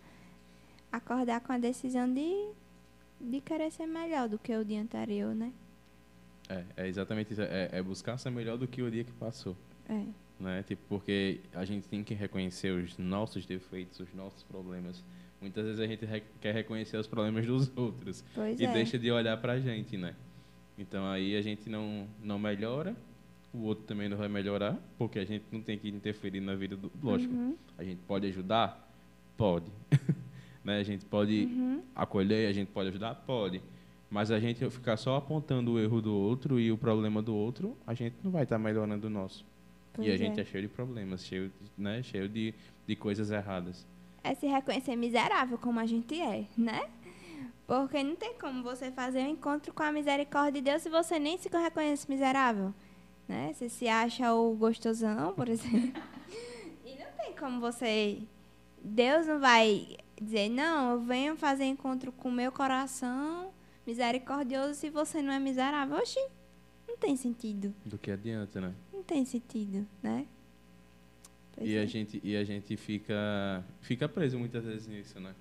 acordar 0.92 1.42
com 1.42 1.54
a 1.54 1.58
decisão 1.58 2.12
de, 2.12 2.50
de 3.20 3.42
querer 3.42 3.72
ser 3.72 3.86
melhor 3.86 4.28
do 4.28 4.38
que 4.38 4.56
o 4.56 4.66
dia 4.66 4.82
anterior, 4.82 5.34
né? 5.34 5.54
É, 6.50 6.66
é 6.78 6.88
exatamente 6.88 7.32
isso. 7.32 7.42
É, 7.42 7.70
é 7.72 7.82
buscar 7.82 8.18
ser 8.18 8.30
melhor 8.30 8.58
do 8.58 8.68
que 8.68 8.82
o 8.82 8.90
dia 8.90 9.04
que 9.04 9.12
passou. 9.14 9.56
É. 9.88 10.04
Né? 10.40 10.64
Tipo, 10.64 10.82
porque 10.88 11.42
a 11.54 11.66
gente 11.66 11.88
tem 11.88 12.04
que 12.04 12.14
reconhecer 12.14 12.72
os 12.72 12.98
nossos 12.98 13.46
defeitos, 13.46 14.00
os 14.00 14.14
nossos 14.14 14.42
problemas. 14.44 15.04
Muitas 15.42 15.66
vezes 15.66 15.80
a 15.80 15.88
gente 15.88 16.06
re 16.06 16.24
quer 16.40 16.54
reconhecer 16.54 16.98
os 16.98 17.08
problemas 17.08 17.46
dos 17.46 17.72
outros 17.76 18.24
pois 18.34 18.60
e 18.60 18.66
é. 18.66 18.72
deixa 18.72 18.98
de 18.98 19.12
olhar 19.12 19.38
pra 19.38 19.60
gente, 19.60 19.98
né? 19.98 20.16
Então 20.78 21.06
aí 21.06 21.36
a 21.36 21.42
gente 21.42 21.70
não, 21.70 22.08
não 22.24 22.40
melhora, 22.40 22.96
o 23.54 23.64
outro 23.64 23.84
também 23.86 24.08
não 24.08 24.16
vai 24.16 24.30
melhorar, 24.30 24.78
porque 24.98 25.20
a 25.20 25.26
gente 25.26 25.44
não 25.52 25.62
tem 25.62 25.78
que 25.78 25.90
interferir 25.90 26.40
na 26.40 26.56
vida 26.56 26.78
do. 26.78 26.92
Lógico, 27.04 27.34
uhum. 27.34 27.56
a 27.78 27.84
gente 27.84 28.00
pode 28.08 28.28
ajudar? 28.28 28.88
Pode. 29.36 29.72
né? 30.64 30.80
A 30.80 30.84
gente 30.84 31.06
pode 31.06 31.46
uhum. 31.46 31.82
acolher, 31.96 32.48
a 32.48 32.54
gente 32.54 32.70
pode 32.70 32.90
ajudar? 32.90 33.16
Pode. 33.16 33.62
Mas 34.10 34.32
a 34.32 34.40
gente 34.40 34.68
ficar 34.70 34.98
só 34.98 35.18
apontando 35.18 35.74
o 35.74 35.80
erro 35.80 36.02
do 36.02 36.16
outro 36.16 36.60
e 36.60 36.72
o 36.72 36.78
problema 36.78 37.22
do 37.22 37.36
outro, 37.36 37.78
a 37.86 37.94
gente 37.94 38.16
não 38.24 38.32
vai 38.32 38.44
estar 38.44 38.56
tá 38.56 38.64
melhorando 38.64 39.08
o 39.08 39.10
nosso. 39.10 39.46
Pois 40.00 40.08
e 40.08 40.12
a 40.12 40.18
gente 40.18 40.40
é. 40.40 40.42
é 40.42 40.46
cheio 40.46 40.64
de 40.64 40.70
problemas, 40.70 41.26
cheio, 41.26 41.52
né? 41.78 42.02
cheio 42.02 42.30
de, 42.30 42.54
de 42.88 42.96
coisas 42.96 43.32
erradas. 43.32 43.86
É 44.24 44.34
se 44.34 44.48
reconhecer 44.48 44.96
miserável 44.96 45.58
como 45.58 45.80
a 45.80 45.86
gente 45.86 46.20
é, 46.20 46.46
né? 46.58 46.90
Porque 47.68 48.02
não 48.02 48.16
tem 48.16 48.34
como 48.34 48.64
você 48.64 48.92
fazer 48.92 49.20
um 49.20 49.30
encontro 49.30 49.74
com 49.74 49.84
a 49.84 49.92
misericórdia 49.92 50.54
de 50.54 50.62
Deus 50.62 50.82
se 50.82 50.90
você 50.90 51.20
nem 51.20 51.38
se 51.38 51.50
reconhece 51.50 52.10
miserável. 52.10 52.74
Né? 53.28 53.54
Você 53.54 53.70
se 53.70 53.88
acha 53.88 54.34
o 54.34 54.56
gostosão, 54.56 55.34
por 55.36 55.48
exemplo. 55.48 56.02
e 56.84 56.96
não 56.98 57.12
tem 57.18 57.36
como 57.38 57.60
você. 57.60 58.24
Deus 58.82 59.28
não 59.28 59.40
vai 59.40 59.98
dizer, 60.20 60.50
não, 60.50 60.94
eu 60.94 61.00
venho 61.00 61.36
fazer 61.36 61.66
encontro 61.66 62.12
com 62.12 62.30
o 62.30 62.32
meu 62.32 62.52
coração 62.52 63.52
misericordioso 63.86 64.74
se 64.74 64.90
você 64.90 65.22
não 65.22 65.32
é 65.32 65.40
miserável. 65.40 65.98
Oxi, 65.98 66.20
não 66.88 66.98
tem 66.98 67.16
sentido. 67.16 67.74
Do 67.86 67.98
que 67.98 68.10
adianta, 68.10 68.60
né? 68.60 68.74
Não 69.00 69.04
tem 69.06 69.24
sentido, 69.24 69.88
né? 70.04 70.28
Pois 71.56 71.70
e 71.70 71.78
é. 71.78 71.82
a 71.82 71.86
gente 71.86 72.20
e 72.22 72.36
a 72.36 72.44
gente 72.44 72.76
fica 72.76 73.64
fica 73.80 74.10
preso 74.10 74.38
muitas 74.38 74.66
vezes 74.66 74.88
nisso, 74.88 75.22
né? 75.22 75.34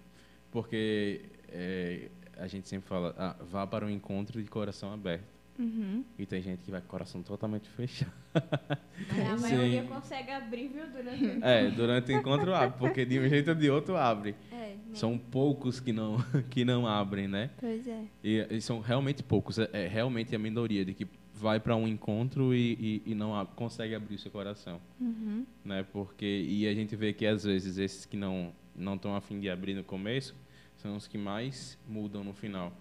Porque 0.53 1.23
é, 1.49 2.09
a 2.37 2.47
gente 2.47 2.69
sempre 2.69 2.89
fala, 2.89 3.13
ah, 3.19 3.37
vá 3.43 3.67
para 3.67 3.85
um 3.85 3.91
encontro 3.91 4.41
de 4.41 4.49
coração 4.49 4.93
aberto. 4.93 5.27
Uhum. 5.59 6.05
E 6.19 6.25
tem 6.25 6.41
gente 6.41 6.63
que 6.63 6.71
vai 6.71 6.81
com 6.81 6.87
o 6.87 6.91
coração 6.91 7.23
totalmente 7.23 7.69
fechado. 7.69 8.13
Mas 8.33 9.29
a 9.29 9.37
Sim. 9.39 9.55
maioria 9.57 9.83
consegue 9.85 10.31
abrir, 10.31 10.69
viu, 10.69 10.87
durante 10.91 11.25
o 11.25 11.45
É, 11.45 11.71
durante 11.71 12.13
o 12.13 12.17
encontro 12.17 12.55
abre, 12.55 12.79
porque 12.79 13.05
de 13.05 13.19
um 13.19 13.29
jeito 13.29 13.49
ou 13.49 13.55
de 13.57 13.69
outro 13.71 13.97
abre. 13.97 14.35
É, 14.53 14.55
né? 14.75 14.79
São 14.95 15.19
poucos 15.19 15.81
que 15.81 15.93
não 15.93 16.17
que 16.51 16.65
não 16.65 16.87
abrem, 16.87 17.27
né? 17.27 17.51
Pois 17.59 17.87
é. 17.89 18.05
E, 18.23 18.47
e 18.51 18.61
são 18.61 18.81
realmente 18.81 19.23
poucos. 19.23 19.59
É, 19.59 19.69
é 19.73 19.89
realmente 19.89 20.35
a 20.35 20.39
minoria 20.39 20.85
de 20.85 20.95
que 20.95 21.07
vai 21.35 21.59
para 21.61 21.75
um 21.77 21.87
encontro 21.87 22.53
e, 22.55 23.03
e, 23.07 23.13
e 23.13 23.15
não 23.15 23.35
a- 23.35 23.47
consegue 23.47 23.95
abrir 23.95 24.17
o 24.17 24.19
seu 24.19 24.31
coração, 24.31 24.81
Uhum. 25.01 25.45
né? 25.65 25.85
Porque 25.93 26.25
e 26.27 26.67
a 26.69 26.75
gente 26.75 26.95
vê 26.97 27.13
que 27.13 27.27
às 27.27 27.45
vezes 27.45 27.79
esses 27.79 28.05
que 28.05 28.17
não 28.17 28.53
não 28.77 28.95
estão 28.95 29.17
afim 29.17 29.41
de 29.41 29.51
abrir 29.51 29.75
no 29.75 29.83
começo 29.83 30.37
são 30.77 30.95
os 30.97 31.09
que 31.09 31.19
mais 31.19 31.77
mudam 31.89 32.23
no 32.23 32.33
final. 32.33 32.73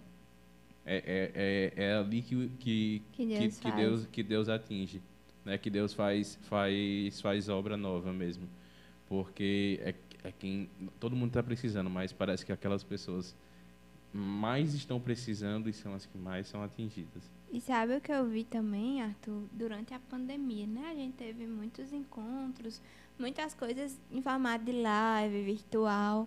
É, 0.90 0.96
é, 0.96 1.32
é, 1.34 1.84
é 1.84 1.94
ali 1.96 2.22
que 2.22 2.48
que, 2.58 3.02
Que 3.12 3.26
que, 3.26 3.26
Deus 3.26 3.58
que 3.58 3.70
faz. 3.70 3.76
Deus 3.76 4.06
que 4.06 4.22
Deus 4.22 4.48
atinge, 4.48 5.02
né? 5.44 5.58
Que 5.58 5.68
Deus 5.68 5.92
faz 5.92 6.38
faz 6.42 7.20
faz 7.20 7.50
obra 7.50 7.76
nova 7.76 8.10
mesmo, 8.10 8.48
porque 9.06 9.78
é, 9.82 9.94
é 10.24 10.32
quem 10.32 10.70
todo 10.98 11.14
mundo 11.14 11.28
está 11.28 11.42
precisando, 11.42 11.90
mas 11.90 12.10
parece 12.10 12.46
que 12.46 12.52
aquelas 12.52 12.82
pessoas 12.82 13.36
mais 14.12 14.72
estão 14.72 14.98
precisando 14.98 15.68
e 15.68 15.74
são 15.74 15.92
as 15.92 16.06
que 16.06 16.16
mais 16.16 16.46
são 16.46 16.62
atingidas. 16.62 17.30
E 17.52 17.60
sabe 17.60 17.96
o 17.96 18.00
que 18.00 18.10
eu 18.10 18.26
vi 18.26 18.44
também, 18.44 19.02
Arthur? 19.02 19.42
Durante 19.52 19.92
a 19.92 19.98
pandemia, 19.98 20.66
né? 20.66 20.88
A 20.90 20.94
gente 20.94 21.14
teve 21.14 21.46
muitos 21.46 21.92
encontros, 21.92 22.80
muitas 23.18 23.52
coisas 23.52 24.00
em 24.10 24.22
formato 24.22 24.64
de 24.64 24.72
live, 24.72 25.42
virtual. 25.42 26.26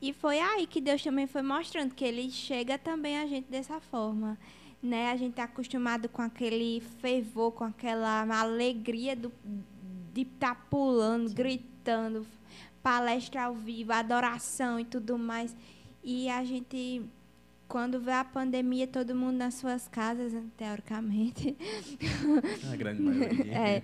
E 0.00 0.12
foi 0.12 0.38
aí 0.38 0.66
que 0.66 0.80
Deus 0.80 1.02
também 1.02 1.26
foi 1.26 1.42
mostrando 1.42 1.94
que 1.94 2.04
Ele 2.04 2.30
chega 2.30 2.78
também 2.78 3.18
a 3.18 3.26
gente 3.26 3.50
dessa 3.50 3.80
forma. 3.80 4.38
Né? 4.82 5.10
A 5.10 5.16
gente 5.16 5.30
está 5.30 5.44
acostumado 5.44 6.08
com 6.08 6.22
aquele 6.22 6.80
fervor, 7.00 7.52
com 7.52 7.64
aquela 7.64 8.22
alegria 8.38 9.16
do, 9.16 9.32
de 10.12 10.22
estar 10.22 10.54
pulando, 10.68 11.32
gritando, 11.32 12.26
palestra 12.82 13.44
ao 13.44 13.54
vivo, 13.54 13.92
adoração 13.92 14.78
e 14.78 14.84
tudo 14.84 15.18
mais. 15.18 15.56
E 16.04 16.28
a 16.28 16.44
gente 16.44 17.02
quando 17.68 18.00
veio 18.00 18.18
a 18.18 18.24
pandemia, 18.24 18.86
todo 18.86 19.14
mundo 19.14 19.36
nas 19.36 19.54
suas 19.54 19.88
casas, 19.88 20.32
né, 20.32 20.44
teoricamente, 20.56 21.56
A 22.72 22.76
grande 22.76 23.02
maioria. 23.02 23.52
é, 23.52 23.82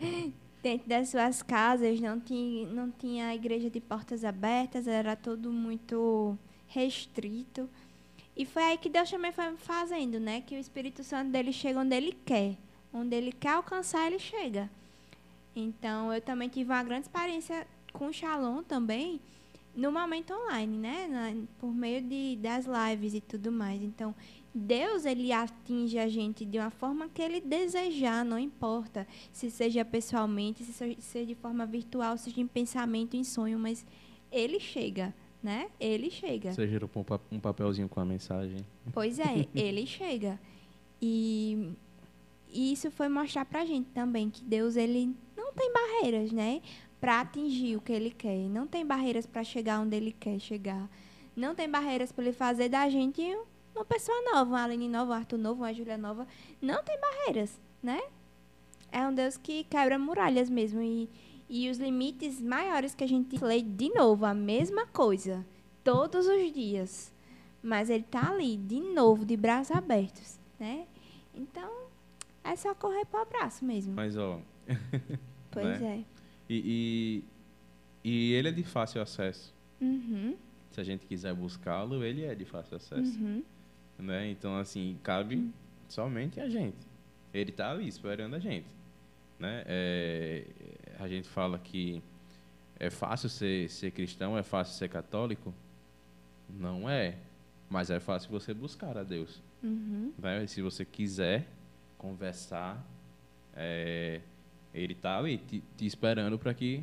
dentro 0.63 0.89
das 0.89 1.09
suas 1.09 1.43
casas, 1.43 2.01
não 2.01 2.21
tinha, 2.21 2.67
não 2.69 2.91
tinha 2.91 3.27
a 3.27 3.35
igreja 3.35 3.69
de 3.69 3.81
portas 3.81 4.25
abertas, 4.25 4.87
era 4.87 5.17
tudo 5.17 5.51
muito 5.51 6.39
restrito. 6.69 7.69
E 8.37 8.47
foi 8.47 8.63
aí 8.63 8.79
que 8.79 8.89
Deus 8.89 9.11
também 9.11 9.33
foi 9.33 9.57
fazendo, 9.57 10.19
né? 10.19 10.41
Que 10.41 10.55
o 10.55 10.59
Espírito 10.59 11.03
Santo 11.05 11.31
dele 11.31 11.53
chega 11.53 11.81
onde 11.81 11.95
ele 11.95 12.13
quer. 12.25 12.57
Onde 12.95 13.15
ele 13.15 13.33
quer 13.33 13.55
alcançar, 13.55 14.07
ele 14.07 14.19
chega. 14.19 14.71
Então, 15.55 16.13
eu 16.13 16.21
também 16.21 16.49
tive 16.49 16.71
uma 16.71 16.83
grande 16.83 17.03
experiência 17.03 17.67
com 17.93 18.07
o 18.07 18.13
Shalom 18.13 18.63
também, 18.63 19.21
no 19.75 19.93
momento 19.93 20.33
online, 20.33 20.79
né? 20.79 21.37
Por 21.59 21.75
meio 21.75 22.01
de, 22.01 22.37
das 22.37 22.67
lives 22.67 23.15
e 23.15 23.21
tudo 23.21 23.53
mais. 23.53 23.83
Então, 23.83 24.15
Deus, 24.55 25.07
ele 25.07 25.33
atinge 25.33 25.99
a 25.99 26.09
gente 26.09 26.45
de 26.45 26.59
uma 26.59 26.71
forma 26.71 27.09
que 27.09 27.23
ele 27.23 27.41
desejar, 27.41 28.23
não 28.25 28.39
importa 28.39 29.07
se 29.33 29.51
seja 29.51 29.83
pessoalmente, 29.85 30.63
se 30.63 30.73
seja, 31.01 31.27
de 31.27 31.35
forma 31.35 31.65
virtual, 31.65 32.19
seja 32.19 32.41
em 32.41 32.47
pensamento, 32.47 33.17
em 33.17 33.25
sonho, 33.25 33.59
mas 33.59 33.85
ele 34.31 34.61
chega, 34.61 35.15
né? 35.43 35.69
Ele 35.81 36.11
chega. 36.11 36.53
Você 36.53 36.69
gerou 36.69 36.89
um 36.95 37.03
pa- 37.03 37.19
papelzinho 37.41 37.89
com 37.89 37.99
a 38.01 38.05
mensagem. 38.05 38.59
Pois 38.93 39.19
é, 39.19 39.47
ele 39.55 39.87
chega. 39.87 40.39
E, 41.01 41.73
e 42.53 42.73
isso 42.73 42.91
foi 42.91 43.09
mostrar 43.09 43.45
pra 43.47 43.65
gente 43.65 43.89
também 43.91 44.29
que 44.31 44.45
Deus 44.45 44.77
ele 44.77 45.15
não 45.37 45.53
tem 45.55 45.73
barreiras, 45.73 46.31
né? 46.31 46.61
Pra 47.01 47.21
atingir 47.23 47.77
o 47.77 47.81
que 47.81 47.93
ele 47.93 48.11
quer. 48.11 48.37
Não 48.49 48.67
tem 48.67 48.87
barreiras 48.87 49.27
pra 49.27 49.43
chegar 49.43 49.81
onde 49.81 49.97
ele 49.97 50.13
quer 50.13 50.39
chegar. 50.39 50.89
Não 51.35 51.55
tem 51.55 51.69
barreiras 51.69 52.13
pra 52.13 52.23
ele 52.23 52.33
fazer 52.33 52.69
da 52.69 52.89
gente 52.89 53.23
uma 53.75 53.85
pessoa 53.85 54.17
nova, 54.33 54.51
uma 54.51 54.65
Aline 54.65 54.89
nova, 54.89 55.13
um 55.13 55.15
Arthur 55.15 55.39
novo, 55.39 55.63
uma 55.63 55.73
Júlia 55.73 55.97
nova. 55.99 56.27
Não 56.61 56.83
tem 56.83 56.99
barreiras, 57.01 57.59
né? 57.83 58.01
É 58.91 59.07
um 59.07 59.15
Deus 59.15 59.37
que 59.37 59.65
quebra 59.65 59.99
muralhas 59.99 60.51
mesmo. 60.51 60.81
E, 60.83 61.09
e 61.49 61.71
os 61.71 61.79
limites 61.79 62.41
maiores 62.41 62.95
que 62.95 63.03
a 63.05 63.09
gente 63.09 63.43
lê 63.43 63.63
de 63.63 63.89
novo, 63.91 64.25
a 64.27 64.35
mesma 64.35 64.87
coisa. 64.87 65.45
Todos 65.83 66.27
os 66.27 66.53
dias. 66.53 67.13
Mas 67.63 67.89
ele 67.91 68.05
tá 68.05 68.31
ali, 68.31 68.57
de 68.57 68.81
novo, 68.81 69.25
de 69.25 69.37
braços 69.37 69.75
abertos, 69.77 70.39
né? 70.59 70.87
Então, 71.35 71.71
é 72.45 72.55
só 72.57 72.75
correr 72.75 73.05
pro 73.07 73.21
abraço 73.23 73.65
mesmo. 73.65 73.95
Mas, 73.95 74.17
ó, 74.17 74.41
pois 75.51 75.81
né? 75.81 76.05
e, 76.49 77.25
e, 78.05 78.11
e 78.11 78.33
ele 78.35 78.49
é 78.49 78.53
de 78.53 78.65
fácil 78.65 79.01
acesso. 79.01 79.55
é. 79.81 79.85
Uhum, 79.85 80.37
Se 80.71 80.81
a 80.81 80.85
gente 80.85 81.07
quiser 81.07 81.35
buscá-lo, 81.35 82.05
ele 82.05 82.25
é 82.25 82.35
de 82.35 82.45
fácil 82.45 82.77
acesso. 82.77 83.19
uhum. 83.19 83.43
Né? 84.03 84.31
Então, 84.31 84.57
assim, 84.57 84.99
cabe 85.03 85.49
somente 85.89 86.41
a 86.41 86.49
gente. 86.49 86.77
ele 87.33 87.51
está 87.51 87.71
ali 87.71 87.87
esperando 87.87 88.35
a 88.35 88.39
gente. 88.39 88.67
Né? 89.39 89.63
É, 89.67 90.45
a 90.99 91.07
gente 91.07 91.29
fala 91.29 91.59
que 91.59 92.03
é 92.81 92.91
fácil 92.91 93.29
ser, 93.29 93.71
ser 93.71 93.93
cristão, 93.93 94.37
é 94.37 94.43
fácil 94.43 94.75
ser 94.75 94.89
católico? 94.89 95.55
Não 96.51 96.91
é, 96.91 97.17
mas 97.71 97.91
é 97.91 98.01
fácil 98.01 98.29
você 98.31 98.53
buscar 98.53 98.99
a 98.99 99.05
Deus. 99.05 99.41
Uhum. 99.63 100.13
Né? 100.19 100.47
Se 100.49 100.61
você 100.61 100.85
quiser 100.85 101.47
conversar, 101.97 102.85
é, 103.55 104.21
ele 104.75 104.95
está 104.95 105.17
ali 105.17 105.39
te, 105.39 105.63
te 105.77 105.87
esperando 105.87 106.39
para 106.39 106.53
que 106.53 106.83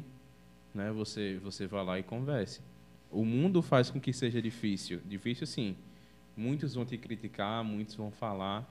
né, 0.74 0.90
você, 0.92 1.38
você 1.44 1.68
vá 1.68 1.82
lá 1.82 2.00
e 2.00 2.04
converse. 2.04 2.62
O 3.12 3.26
mundo 3.26 3.62
faz 3.62 3.90
com 3.90 4.00
que 4.00 4.14
seja 4.14 4.42
difícil. 4.42 5.02
Difícil, 5.06 5.46
sim. 5.46 5.76
Muitos 6.36 6.76
vão 6.76 6.86
te 6.86 6.98
criticar, 6.98 7.64
muitos 7.64 7.96
vão 7.96 8.12
falar, 8.12 8.68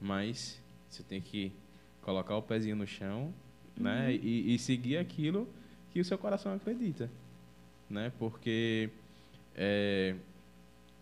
mas 0.00 0.60
você 0.88 1.02
tem 1.02 1.20
que 1.20 1.52
colocar 2.02 2.36
o 2.36 2.42
pezinho 2.42 2.76
no 2.76 2.86
chão 2.86 3.32
né, 3.76 4.12
e, 4.14 4.54
e 4.54 4.58
seguir 4.58 4.98
aquilo 4.98 5.48
que 5.90 6.00
o 6.00 6.04
seu 6.04 6.18
coração 6.18 6.54
acredita. 6.54 7.10
Né? 7.88 8.12
Porque 8.18 8.90
é, 9.54 10.14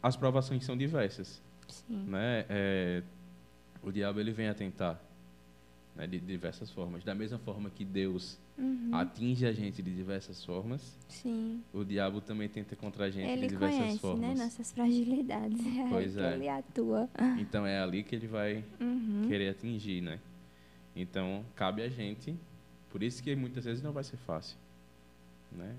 as 0.02 0.16
provações 0.16 0.64
são 0.64 0.76
diversas. 0.76 1.42
Sim. 1.68 2.04
Né? 2.08 2.44
É, 2.48 3.02
o 3.82 3.90
diabo 3.90 4.20
ele 4.20 4.32
vem 4.32 4.48
a 4.48 4.54
tentar 4.54 5.00
né, 5.94 6.06
de 6.06 6.18
diversas 6.18 6.70
formas. 6.70 7.04
Da 7.04 7.14
mesma 7.14 7.38
forma 7.38 7.70
que 7.70 7.84
Deus 7.84 8.38
Uhum. 8.58 8.90
atinge 8.92 9.46
a 9.46 9.52
gente 9.52 9.82
de 9.82 9.94
diversas 9.94 10.44
formas, 10.44 10.96
Sim. 11.08 11.62
o 11.72 11.82
diabo 11.84 12.20
também 12.20 12.48
tenta 12.48 12.76
contra 12.76 13.06
a 13.06 13.10
gente 13.10 13.28
Ele 13.30 13.40
de 13.42 13.46
diversas 13.48 13.78
conhece, 13.78 13.98
formas. 13.98 14.20
né, 14.38 14.44
nossas 14.44 14.72
fragilidades. 14.72 15.58
É 15.66 15.88
Pois 15.88 16.16
é. 16.16 16.34
ele 16.34 16.48
atua. 16.48 17.08
Então 17.38 17.66
é 17.66 17.80
ali 17.80 18.02
que 18.02 18.14
ele 18.14 18.26
vai 18.26 18.64
Uhum. 18.80 19.24
querer 19.26 19.48
atingir, 19.50 20.00
né? 20.02 20.20
Então 20.94 21.44
cabe 21.56 21.82
a 21.82 21.88
gente, 21.88 22.36
por 22.90 23.02
isso 23.02 23.22
que 23.22 23.34
muitas 23.34 23.64
vezes 23.64 23.82
não 23.82 23.92
vai 23.92 24.04
ser 24.04 24.18
fácil, 24.18 24.56
né? 25.50 25.74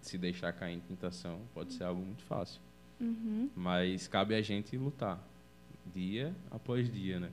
Se 0.00 0.16
deixar 0.18 0.52
cair 0.52 0.74
em 0.76 0.80
tentação 0.80 1.40
pode 1.52 1.72
ser 1.72 1.84
algo 1.84 2.00
muito 2.04 2.22
fácil, 2.24 2.60
Uhum. 3.00 3.50
mas 3.56 4.06
cabe 4.06 4.34
a 4.34 4.40
gente 4.42 4.76
lutar 4.76 5.20
dia 5.92 6.34
após 6.50 6.90
dia, 6.92 7.18
né? 7.18 7.30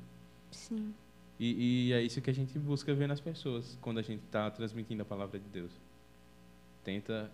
Sim. 0.50 0.94
E, 1.42 1.88
e 1.88 1.94
é 1.94 2.04
isso 2.04 2.22
que 2.22 2.30
a 2.30 2.34
gente 2.34 2.60
busca 2.60 2.94
ver 2.94 3.08
nas 3.08 3.20
pessoas 3.20 3.76
quando 3.82 3.98
a 3.98 4.04
gente 4.04 4.24
está 4.24 4.52
transmitindo 4.52 5.02
a 5.02 5.06
palavra 5.06 5.40
de 5.40 5.50
Deus. 5.50 5.72
Tenta 6.84 7.32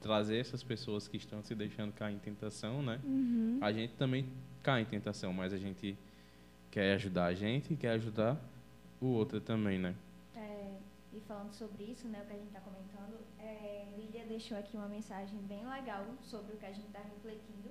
trazer 0.00 0.38
essas 0.38 0.64
pessoas 0.64 1.06
que 1.06 1.16
estão 1.16 1.40
se 1.44 1.54
deixando 1.54 1.92
cair 1.92 2.16
em 2.16 2.18
tentação, 2.18 2.82
né? 2.82 3.00
Uhum. 3.04 3.60
A 3.60 3.70
gente 3.70 3.94
também 3.94 4.26
cai 4.64 4.82
em 4.82 4.84
tentação, 4.84 5.32
mas 5.32 5.52
a 5.52 5.58
gente 5.58 5.96
quer 6.72 6.94
ajudar 6.94 7.26
a 7.26 7.34
gente 7.34 7.72
e 7.72 7.76
quer 7.76 7.90
ajudar 7.90 8.36
o 9.00 9.06
outro 9.06 9.40
também, 9.40 9.78
né? 9.78 9.94
É, 10.34 10.78
e 11.12 11.20
falando 11.20 11.52
sobre 11.52 11.84
isso, 11.84 12.08
né, 12.08 12.22
o 12.24 12.26
que 12.26 12.32
a 12.32 12.36
gente 12.36 12.48
está 12.48 12.60
comentando, 12.60 13.16
é, 13.38 13.86
Lília 13.96 14.24
deixou 14.26 14.58
aqui 14.58 14.76
uma 14.76 14.88
mensagem 14.88 15.38
bem 15.42 15.64
legal 15.64 16.04
sobre 16.20 16.54
o 16.54 16.56
que 16.56 16.66
a 16.66 16.72
gente 16.72 16.88
está 16.88 16.98
refletindo. 16.98 17.70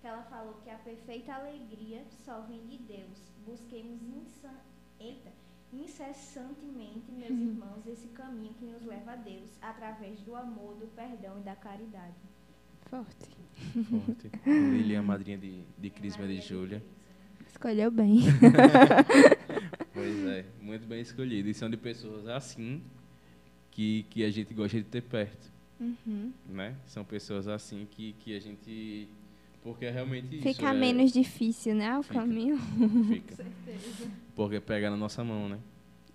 Que 0.00 0.06
ela 0.06 0.22
falou 0.22 0.54
que 0.64 0.70
a 0.70 0.78
perfeita 0.78 1.34
alegria 1.34 2.02
só 2.24 2.40
vem 2.40 2.66
de 2.66 2.78
Deus. 2.78 3.30
Busquemos 3.44 4.00
eita, 5.00 5.30
incessantemente, 5.72 7.10
meus 7.10 7.30
irmãos, 7.30 7.86
esse 7.86 8.08
caminho 8.08 8.54
que 8.54 8.64
nos 8.64 8.84
leva 8.84 9.12
a 9.12 9.16
Deus, 9.16 9.50
através 9.60 10.20
do 10.20 10.36
amor, 10.36 10.74
do 10.76 10.86
perdão 10.88 11.38
e 11.40 11.42
da 11.42 11.56
caridade. 11.56 12.14
Forte. 12.82 13.30
Forte. 13.88 14.30
Lilian, 14.46 15.02
madrinha 15.02 15.38
de, 15.38 15.64
de 15.78 15.90
Crisma 15.90 16.26
de 16.26 16.40
Júlia. 16.40 16.82
Escolheu 17.46 17.90
bem. 17.90 18.20
Pois 19.92 20.24
é, 20.24 20.46
muito 20.60 20.86
bem 20.86 21.00
escolhido. 21.00 21.48
E 21.48 21.54
são 21.54 21.68
de 21.68 21.76
pessoas 21.76 22.26
assim 22.26 22.82
que, 23.70 24.04
que 24.04 24.24
a 24.24 24.30
gente 24.30 24.54
gosta 24.54 24.78
de 24.78 24.84
ter 24.84 25.02
perto. 25.02 25.50
Uhum. 25.78 26.32
né? 26.46 26.76
São 26.86 27.04
pessoas 27.04 27.48
assim 27.48 27.86
que, 27.90 28.14
que 28.14 28.36
a 28.36 28.40
gente. 28.40 29.08
Porque 29.62 29.84
é 29.84 29.90
realmente 29.90 30.36
isso. 30.36 30.42
Fica 30.42 30.70
é- 30.70 30.72
menos 30.72 31.12
difícil, 31.12 31.74
né, 31.74 31.98
o 31.98 32.02
Fica. 32.02 32.14
caminho. 32.14 32.58
Fica. 33.08 33.34
certeza. 33.36 34.10
Porque 34.34 34.60
pega 34.60 34.90
na 34.90 34.96
nossa 34.96 35.22
mão, 35.22 35.48
né? 35.48 35.58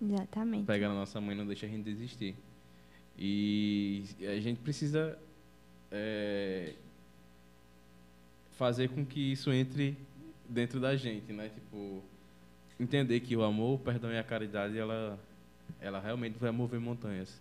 Exatamente. 0.02 0.66
Pega 0.66 0.88
na 0.88 0.94
nossa 0.94 1.20
mão 1.20 1.32
e 1.32 1.34
não 1.34 1.46
deixa 1.46 1.66
a 1.66 1.68
gente 1.68 1.84
desistir. 1.84 2.34
E 3.18 4.04
a 4.20 4.40
gente 4.40 4.60
precisa 4.60 5.18
é, 5.90 6.74
fazer 8.52 8.88
com 8.90 9.04
que 9.04 9.32
isso 9.32 9.50
entre 9.52 9.96
dentro 10.48 10.80
da 10.80 10.96
gente, 10.96 11.32
né? 11.32 11.48
Tipo, 11.48 12.02
entender 12.78 13.20
que 13.20 13.36
o 13.36 13.42
amor, 13.42 13.76
o 13.76 13.78
perdão 13.78 14.10
e 14.12 14.18
a 14.18 14.24
caridade, 14.24 14.76
ela, 14.76 15.18
ela 15.80 16.00
realmente 16.00 16.38
vai 16.38 16.50
mover 16.50 16.80
montanhas. 16.80 17.40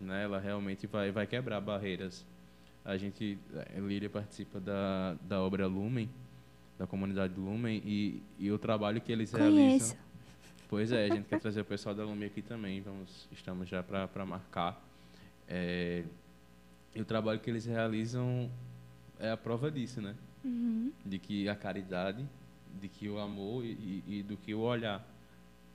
Né? 0.00 0.24
Ela 0.24 0.38
realmente 0.38 0.86
vai, 0.86 1.10
vai 1.10 1.26
quebrar 1.26 1.60
barreiras. 1.60 2.24
A 2.84 2.96
gente, 2.96 3.38
a 3.76 3.80
Lília 3.80 4.10
participa 4.10 4.58
da, 4.60 5.14
da 5.22 5.40
obra 5.40 5.66
Lumen, 5.66 6.08
da 6.78 6.86
comunidade 6.86 7.34
Lumen, 7.38 7.80
e, 7.84 8.22
e 8.38 8.50
o 8.50 8.58
trabalho 8.58 9.00
que 9.00 9.12
eles 9.12 9.30
Conheço. 9.30 9.54
realizam. 9.56 9.96
Pois 10.68 10.90
é, 10.90 11.04
a 11.10 11.14
gente 11.14 11.26
quer 11.26 11.38
trazer 11.38 11.60
o 11.60 11.64
pessoal 11.64 11.94
da 11.94 12.02
Lume 12.04 12.24
aqui 12.24 12.40
também, 12.42 12.80
vamos, 12.80 13.28
estamos 13.30 13.68
já 13.68 13.82
para 13.82 14.26
marcar. 14.26 14.82
É, 15.46 16.02
e 16.94 17.00
o 17.00 17.04
trabalho 17.04 17.38
que 17.40 17.50
eles 17.50 17.66
realizam 17.66 18.50
é 19.20 19.30
a 19.30 19.36
prova 19.36 19.70
disso, 19.70 20.00
né? 20.00 20.14
Uhum. 20.44 20.90
De 21.04 21.18
que 21.18 21.48
a 21.48 21.54
caridade, 21.54 22.26
de 22.80 22.88
que 22.88 23.08
o 23.08 23.18
amor 23.18 23.64
e, 23.64 23.68
e- 23.68 24.04
e 24.18 24.22
do 24.22 24.36
que 24.36 24.54
o 24.54 24.60
olhar 24.60 25.06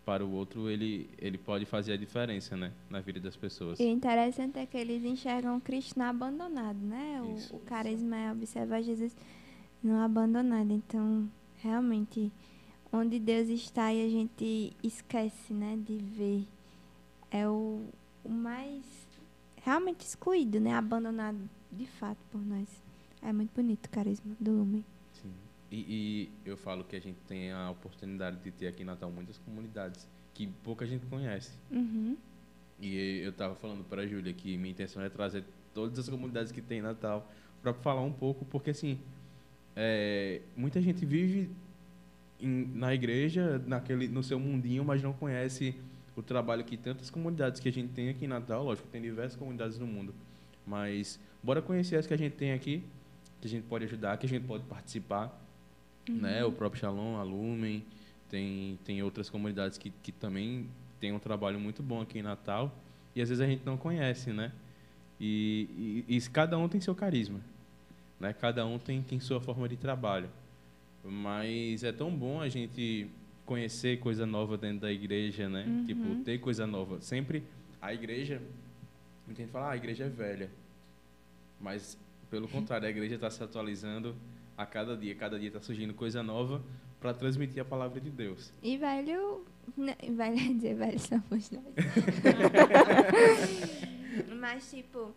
para 0.07 0.25
o 0.25 0.31
outro, 0.31 0.69
ele, 0.69 1.09
ele 1.17 1.37
pode 1.37 1.65
fazer 1.65 1.91
a 1.91 1.97
diferença, 1.97 2.55
né? 2.55 2.71
Na 2.89 3.01
vida 3.01 3.19
das 3.19 3.35
pessoas. 3.35 3.77
E 3.77 3.83
o 3.83 3.89
interessante 3.89 4.57
é 4.57 4.65
que 4.65 4.77
eles 4.77 5.03
enxergam 5.03 5.57
o 5.57 5.59
Cristo 5.59 5.99
não 5.99 6.05
abandonado, 6.05 6.79
né? 6.79 7.21
Isso. 7.35 7.53
O, 7.53 7.57
o 7.57 7.59
carisma 7.59 8.15
é 8.15 8.31
observar 8.31 8.81
Jesus 8.81 9.13
não 9.83 9.99
abandonado. 9.99 10.71
Então, 10.71 11.29
realmente, 11.57 12.31
onde 12.89 13.19
Deus 13.19 13.49
está 13.49 13.93
e 13.93 14.05
a 14.05 14.09
gente 14.09 14.71
esquece, 14.81 15.53
né, 15.53 15.77
de 15.85 15.97
ver, 15.97 16.47
é 17.29 17.45
o, 17.45 17.81
o 18.23 18.29
mais 18.29 18.85
realmente 19.57 20.05
excluído, 20.05 20.57
né? 20.57 20.73
Abandonado 20.73 21.49
de 21.69 21.85
fato 21.85 22.19
por 22.31 22.39
nós. 22.39 22.69
É 23.21 23.33
muito 23.33 23.51
bonito 23.53 23.87
o 23.87 23.89
carisma 23.89 24.33
do 24.39 24.51
Lumen. 24.51 24.85
E, 25.71 26.29
e 26.45 26.49
eu 26.49 26.55
falo 26.55 26.83
que 26.83 26.95
a 26.95 26.99
gente 27.01 27.17
tem 27.27 27.51
a 27.51 27.69
oportunidade 27.69 28.37
de 28.37 28.51
ter 28.51 28.67
aqui 28.67 28.83
em 28.83 28.85
Natal 28.85 29.11
muitas 29.11 29.37
comunidades 29.39 30.07
que 30.33 30.47
pouca 30.63 30.85
gente 30.85 31.05
conhece. 31.07 31.51
Uhum. 31.71 32.15
E 32.79 33.19
eu 33.19 33.31
estava 33.31 33.55
falando 33.55 33.83
para 33.83 34.03
a 34.03 34.07
Júlia 34.07 34.31
que 34.33 34.55
minha 34.57 34.71
intenção 34.71 35.01
é 35.01 35.09
trazer 35.09 35.43
todas 35.73 35.97
as 35.99 36.07
comunidades 36.07 36.51
que 36.51 36.61
tem 36.61 36.79
em 36.79 36.81
Natal 36.81 37.29
para 37.61 37.73
falar 37.73 38.01
um 38.01 38.13
pouco, 38.13 38.45
porque 38.45 38.69
assim, 38.69 38.99
é, 39.75 40.41
muita 40.55 40.81
gente 40.81 41.05
vive 41.05 41.49
em- 42.39 42.65
na 42.75 42.93
igreja, 42.93 43.61
naquele, 43.65 44.07
no 44.07 44.23
seu 44.23 44.39
mundinho, 44.39 44.85
mas 44.85 45.01
não 45.01 45.11
conhece 45.11 45.75
o 46.15 46.21
trabalho 46.21 46.63
que 46.63 46.77
tantas 46.77 47.09
comunidades 47.09 47.59
que 47.59 47.67
a 47.67 47.71
gente 47.71 47.93
tem 47.93 48.09
aqui 48.09 48.25
em 48.25 48.27
Natal, 48.27 48.63
lógico, 48.63 48.87
tem 48.87 49.01
diversas 49.01 49.35
comunidades 49.35 49.77
no 49.77 49.85
mundo, 49.85 50.13
mas 50.65 51.19
bora 51.43 51.61
conhecer 51.61 51.95
as 51.97 52.07
que 52.07 52.13
a 52.13 52.17
gente 52.17 52.33
tem 52.35 52.53
aqui, 52.53 52.83
que 53.41 53.47
a 53.47 53.49
gente 53.49 53.63
pode 53.65 53.85
ajudar, 53.85 54.17
que 54.17 54.25
a 54.25 54.29
gente 54.29 54.45
pode 54.45 54.63
participar, 54.63 55.39
né? 56.11 56.43
O 56.45 56.51
próprio 56.51 56.79
Shalom, 56.79 57.17
a 57.17 57.23
Lumen, 57.23 57.83
tem, 58.29 58.79
tem 58.83 59.01
outras 59.03 59.29
comunidades 59.29 59.77
que, 59.77 59.91
que 60.03 60.11
também 60.11 60.67
têm 60.99 61.11
um 61.11 61.19
trabalho 61.19 61.59
muito 61.59 61.81
bom 61.81 62.01
aqui 62.01 62.19
em 62.19 62.23
Natal 62.23 62.73
e 63.15 63.21
às 63.21 63.29
vezes 63.29 63.41
a 63.41 63.47
gente 63.47 63.65
não 63.65 63.77
conhece, 63.77 64.31
né? 64.31 64.51
E, 65.19 66.05
e, 66.07 66.17
e 66.17 66.21
cada 66.29 66.57
um 66.57 66.69
tem 66.69 66.79
seu 66.79 66.93
carisma, 66.93 67.39
né? 68.19 68.33
Cada 68.33 68.65
um 68.65 68.77
tem, 68.77 69.01
tem 69.01 69.19
sua 69.19 69.41
forma 69.41 69.67
de 69.67 69.75
trabalho. 69.75 70.29
Mas 71.03 71.83
é 71.83 71.91
tão 71.91 72.11
bom 72.11 72.41
a 72.41 72.49
gente 72.49 73.07
conhecer 73.45 73.99
coisa 73.99 74.25
nova 74.25 74.57
dentro 74.57 74.81
da 74.81 74.91
igreja, 74.91 75.47
né? 75.49 75.65
Uhum. 75.65 75.85
Tipo, 75.85 76.23
ter 76.23 76.37
coisa 76.39 76.67
nova. 76.67 77.01
Sempre 77.01 77.43
a 77.81 77.93
igreja, 77.93 78.41
muita 79.25 79.41
gente 79.41 79.51
fala, 79.51 79.67
ah, 79.67 79.71
a 79.71 79.77
igreja 79.77 80.03
é 80.05 80.09
velha. 80.09 80.49
Mas, 81.59 81.97
pelo 82.29 82.47
contrário, 82.47 82.85
a 82.85 82.89
igreja 82.89 83.15
está 83.15 83.29
se 83.29 83.41
atualizando 83.41 84.15
a 84.57 84.65
cada 84.65 84.97
dia. 84.97 85.13
Cada 85.15 85.39
dia 85.39 85.49
está 85.49 85.61
surgindo 85.61 85.93
coisa 85.93 86.23
nova 86.23 86.61
para 86.99 87.13
transmitir 87.13 87.61
a 87.61 87.65
palavra 87.65 88.01
de 88.01 88.09
Deus. 88.09 88.51
E 88.63 88.75
velho. 88.75 89.45
né, 89.77 89.95
Velho 90.01 90.35
é 90.39 90.53
dizer, 90.53 90.75
velho 90.75 90.99
somos 90.99 91.51
nós. 91.51 91.63
Mas, 94.35 94.69
tipo, 94.71 95.13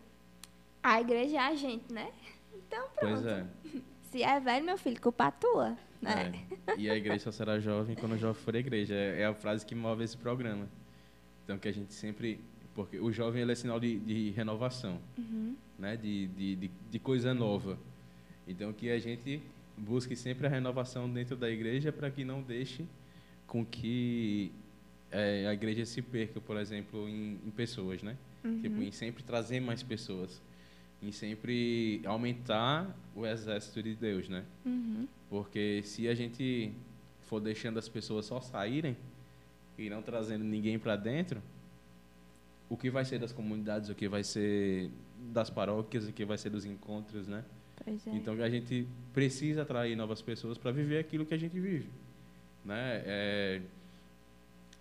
a 0.82 1.00
igreja 1.00 1.36
é 1.36 1.40
a 1.40 1.54
gente, 1.54 1.90
né? 1.92 2.12
Então, 2.54 2.86
pronto. 2.94 3.22
Pois 3.22 3.26
é. 3.26 3.46
Se 4.10 4.22
é 4.22 4.38
velho, 4.40 4.66
meu 4.66 4.76
filho, 4.76 5.00
culpa 5.00 5.30
tua. 5.30 5.76
Né? 6.02 6.32
é. 6.66 6.76
E 6.76 6.90
a 6.90 6.96
igreja 6.96 7.24
só 7.24 7.32
será 7.32 7.58
jovem 7.58 7.96
quando 7.96 8.12
o 8.12 8.18
jovem 8.18 8.42
for 8.42 8.54
a 8.54 8.58
igreja. 8.58 8.94
É, 8.94 9.22
é 9.22 9.26
a 9.26 9.34
frase 9.34 9.64
que 9.64 9.74
move 9.74 10.04
esse 10.04 10.16
programa. 10.16 10.68
Então, 11.44 11.58
que 11.58 11.68
a 11.68 11.72
gente 11.72 11.94
sempre... 11.94 12.40
Porque 12.74 12.98
o 12.98 13.10
jovem 13.10 13.42
ele 13.42 13.52
é 13.52 13.54
sinal 13.54 13.80
de, 13.80 13.98
de 13.98 14.30
renovação. 14.30 15.00
Uhum. 15.18 15.56
né, 15.78 15.96
de, 15.96 16.28
de, 16.28 16.56
de, 16.56 16.70
de 16.90 16.98
coisa 16.98 17.32
nova. 17.34 17.78
Então, 18.50 18.72
que 18.72 18.90
a 18.90 18.98
gente 18.98 19.40
busque 19.76 20.14
sempre 20.16 20.46
a 20.46 20.50
renovação 20.50 21.08
dentro 21.08 21.36
da 21.36 21.48
igreja 21.48 21.92
para 21.92 22.10
que 22.10 22.24
não 22.24 22.42
deixe 22.42 22.84
com 23.46 23.64
que 23.64 24.52
é, 25.10 25.46
a 25.46 25.52
igreja 25.52 25.84
se 25.84 26.00
perca, 26.02 26.40
por 26.40 26.56
exemplo, 26.56 27.08
em, 27.08 27.38
em 27.44 27.50
pessoas, 27.50 28.02
né? 28.02 28.16
Uhum. 28.44 28.60
Tipo, 28.60 28.82
em 28.82 28.92
sempre 28.92 29.22
trazer 29.22 29.60
mais 29.60 29.82
pessoas. 29.82 30.40
Em 31.02 31.12
sempre 31.12 32.00
aumentar 32.04 32.94
o 33.14 33.26
exército 33.26 33.82
de 33.82 33.94
Deus, 33.94 34.28
né? 34.28 34.44
Uhum. 34.64 35.08
Porque 35.28 35.82
se 35.84 36.08
a 36.08 36.14
gente 36.14 36.72
for 37.22 37.40
deixando 37.40 37.78
as 37.78 37.88
pessoas 37.88 38.26
só 38.26 38.40
saírem 38.40 38.96
e 39.78 39.88
não 39.88 40.02
trazendo 40.02 40.44
ninguém 40.44 40.78
para 40.78 40.96
dentro, 40.96 41.42
o 42.68 42.76
que 42.76 42.90
vai 42.90 43.04
ser 43.04 43.18
das 43.18 43.32
comunidades, 43.32 43.88
o 43.88 43.94
que 43.94 44.08
vai 44.08 44.22
ser 44.22 44.90
das 45.32 45.50
paróquias, 45.50 46.06
o 46.06 46.12
que 46.12 46.24
vai 46.24 46.38
ser 46.38 46.50
dos 46.50 46.64
encontros, 46.64 47.26
né? 47.26 47.44
Pois 47.84 48.06
é. 48.06 48.10
Então 48.10 48.34
a 48.34 48.50
gente 48.50 48.86
precisa 49.12 49.62
atrair 49.62 49.96
novas 49.96 50.20
pessoas 50.22 50.58
para 50.58 50.70
viver 50.70 50.98
aquilo 50.98 51.24
que 51.24 51.34
a 51.34 51.38
gente 51.38 51.58
vive, 51.58 51.88
né? 52.64 53.02
É, 53.04 53.60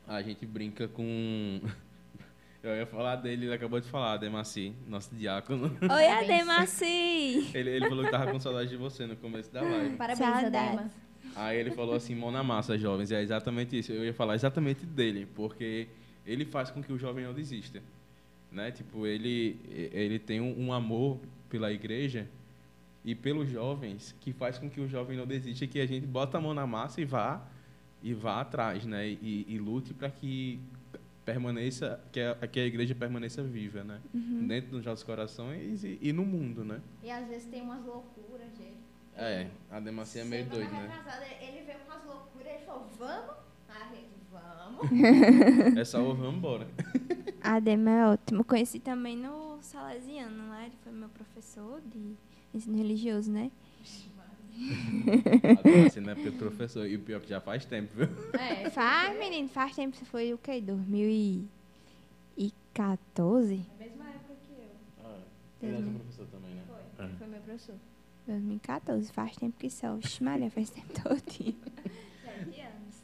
a 0.07 0.21
gente 0.21 0.45
brinca 0.45 0.87
com 0.87 1.61
eu 2.61 2.75
ia 2.75 2.85
falar 2.85 3.15
dele, 3.15 3.45
ele 3.45 3.53
acabou 3.53 3.79
de 3.79 3.87
falar, 3.87 4.17
Demaci, 4.17 4.73
nosso 4.87 5.13
diácono. 5.15 5.75
Oi. 5.81 6.07
Ademaci! 6.07 7.51
Ele, 7.53 7.69
ele 7.69 7.87
falou 7.87 8.03
que 8.03 8.11
tava 8.11 8.31
com 8.31 8.39
saudade 8.39 8.69
de 8.69 8.77
você 8.77 9.05
no 9.05 9.15
começo 9.15 9.51
da 9.51 9.61
live. 9.61 9.95
Parabéns. 9.95 10.45
Adema. 10.45 10.91
Aí 11.35 11.57
ele 11.57 11.71
falou 11.71 11.95
assim, 11.95 12.15
mão 12.15 12.31
na 12.31 12.43
massa, 12.43 12.77
jovens. 12.77 13.11
E 13.11 13.15
é 13.15 13.21
exatamente 13.21 13.77
isso. 13.79 13.93
Eu 13.93 14.03
ia 14.03 14.13
falar 14.13 14.35
exatamente 14.35 14.85
dele, 14.85 15.25
porque 15.35 15.87
ele 16.25 16.43
faz 16.43 16.69
com 16.69 16.81
que 16.83 16.91
o 16.91 16.97
jovem 16.97 17.25
não 17.25 17.33
desista. 17.33 17.81
Né? 18.51 18.71
Tipo, 18.71 19.05
ele, 19.07 19.59
ele 19.69 20.19
tem 20.19 20.41
um, 20.41 20.67
um 20.67 20.73
amor 20.73 21.19
pela 21.49 21.71
igreja 21.71 22.27
e 23.09 23.15
pelos 23.15 23.49
jovens 23.49 24.15
que 24.19 24.31
faz 24.31 24.59
com 24.59 24.69
que 24.69 24.79
o 24.79 24.87
jovem 24.87 25.17
não 25.17 25.25
desista, 25.25 25.65
que 25.65 25.79
a 25.79 25.85
gente 25.87 26.05
bota 26.05 26.37
a 26.37 26.41
mão 26.41 26.53
na 26.53 26.67
massa 26.67 27.01
e 27.01 27.05
vá 27.05 27.41
e 28.03 28.13
vá 28.13 28.39
atrás, 28.39 28.85
né? 28.85 29.07
E, 29.07 29.45
e 29.47 29.57
lute 29.57 29.95
para 29.95 30.11
que 30.11 30.59
permaneça, 31.25 31.99
que 32.11 32.19
a, 32.19 32.35
que 32.47 32.59
a 32.59 32.65
igreja 32.65 32.93
permaneça 32.93 33.41
viva, 33.41 33.83
né? 33.83 33.99
Dentro 34.13 34.69
dos 34.69 34.85
nossos 34.85 35.03
corações 35.03 35.83
e, 35.83 35.97
e 35.99 36.13
no 36.13 36.23
mundo, 36.23 36.63
né? 36.63 36.81
E 37.01 37.09
às 37.09 37.27
vezes 37.27 37.49
tem 37.49 37.63
umas 37.63 37.83
loucuras, 37.83 38.55
gente. 38.55 38.77
É, 39.15 39.47
a 39.71 39.79
Demacia 39.79 40.21
é 40.21 40.25
meio 40.25 40.45
doido, 40.45 40.71
né? 40.71 40.87
retrasada, 40.95 41.25
Ele 41.41 41.65
veio 41.65 41.79
com 41.79 41.91
umas 41.91 42.05
loucuras, 42.05 42.47
ele 42.47 42.63
falou, 42.63 42.87
vamos? 42.99 43.35
A 43.69 43.95
gente, 43.95 44.09
vamos. 44.31 45.77
É 45.77 45.83
só 45.83 45.99
o 46.03 46.13
vamos 46.13 46.35
embora. 46.35 46.67
Adema 47.41 47.89
é 47.89 48.05
ótimo. 48.07 48.43
Conheci 48.43 48.79
também 48.79 49.17
no 49.17 49.57
Salesiano 49.61 50.49
lá, 50.49 50.65
ele 50.65 50.75
foi 50.83 50.93
meu 50.93 51.09
professor 51.09 51.81
de 51.81 52.15
ensino 52.53 52.77
religioso, 52.77 53.31
né? 53.31 53.51
A 55.57 55.61
Demacia 55.61 56.01
não 56.01 56.11
é 56.11 56.15
porque 56.15 56.31
professor. 56.31 56.85
E 56.87 56.95
o 56.95 56.99
pior 56.99 57.17
é 57.17 57.21
que 57.21 57.29
já 57.29 57.39
faz 57.39 57.63
tempo, 57.65 57.93
viu? 57.95 58.07
É, 58.39 58.69
Faz, 58.69 59.17
menino, 59.17 59.47
faz 59.47 59.75
tempo, 59.75 59.95
você 59.95 60.03
foi 60.05 60.33
o 60.33 60.37
quê? 60.37 60.59
2014? 60.61 61.47
a 62.75 63.83
mesma 63.83 64.09
época 64.09 64.35
que 64.45 64.53
eu. 64.53 64.69
Ele 65.61 65.75
é 65.75 65.77
Uhum. 65.79 65.83
seu 65.83 65.93
professor 65.93 66.27
também, 66.27 66.53
né? 66.55 66.63
Foi, 66.67 66.77
É. 67.05 67.07
ele 67.07 67.17
foi 67.17 67.27
meu 67.27 67.39
professor. 67.41 67.75
2014, 68.27 69.11
faz 69.11 69.35
tempo 69.37 69.57
que 69.57 69.69
só. 69.69 69.95
Oxe, 69.95 70.23
Maria, 70.23 70.51
faz 70.51 70.69
tempo 70.69 70.87
todinho. 71.01 71.55
Sete 72.23 72.61
anos. 72.61 73.03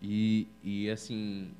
E, 0.00 0.46
e 0.62 0.88
assim, 0.90 1.50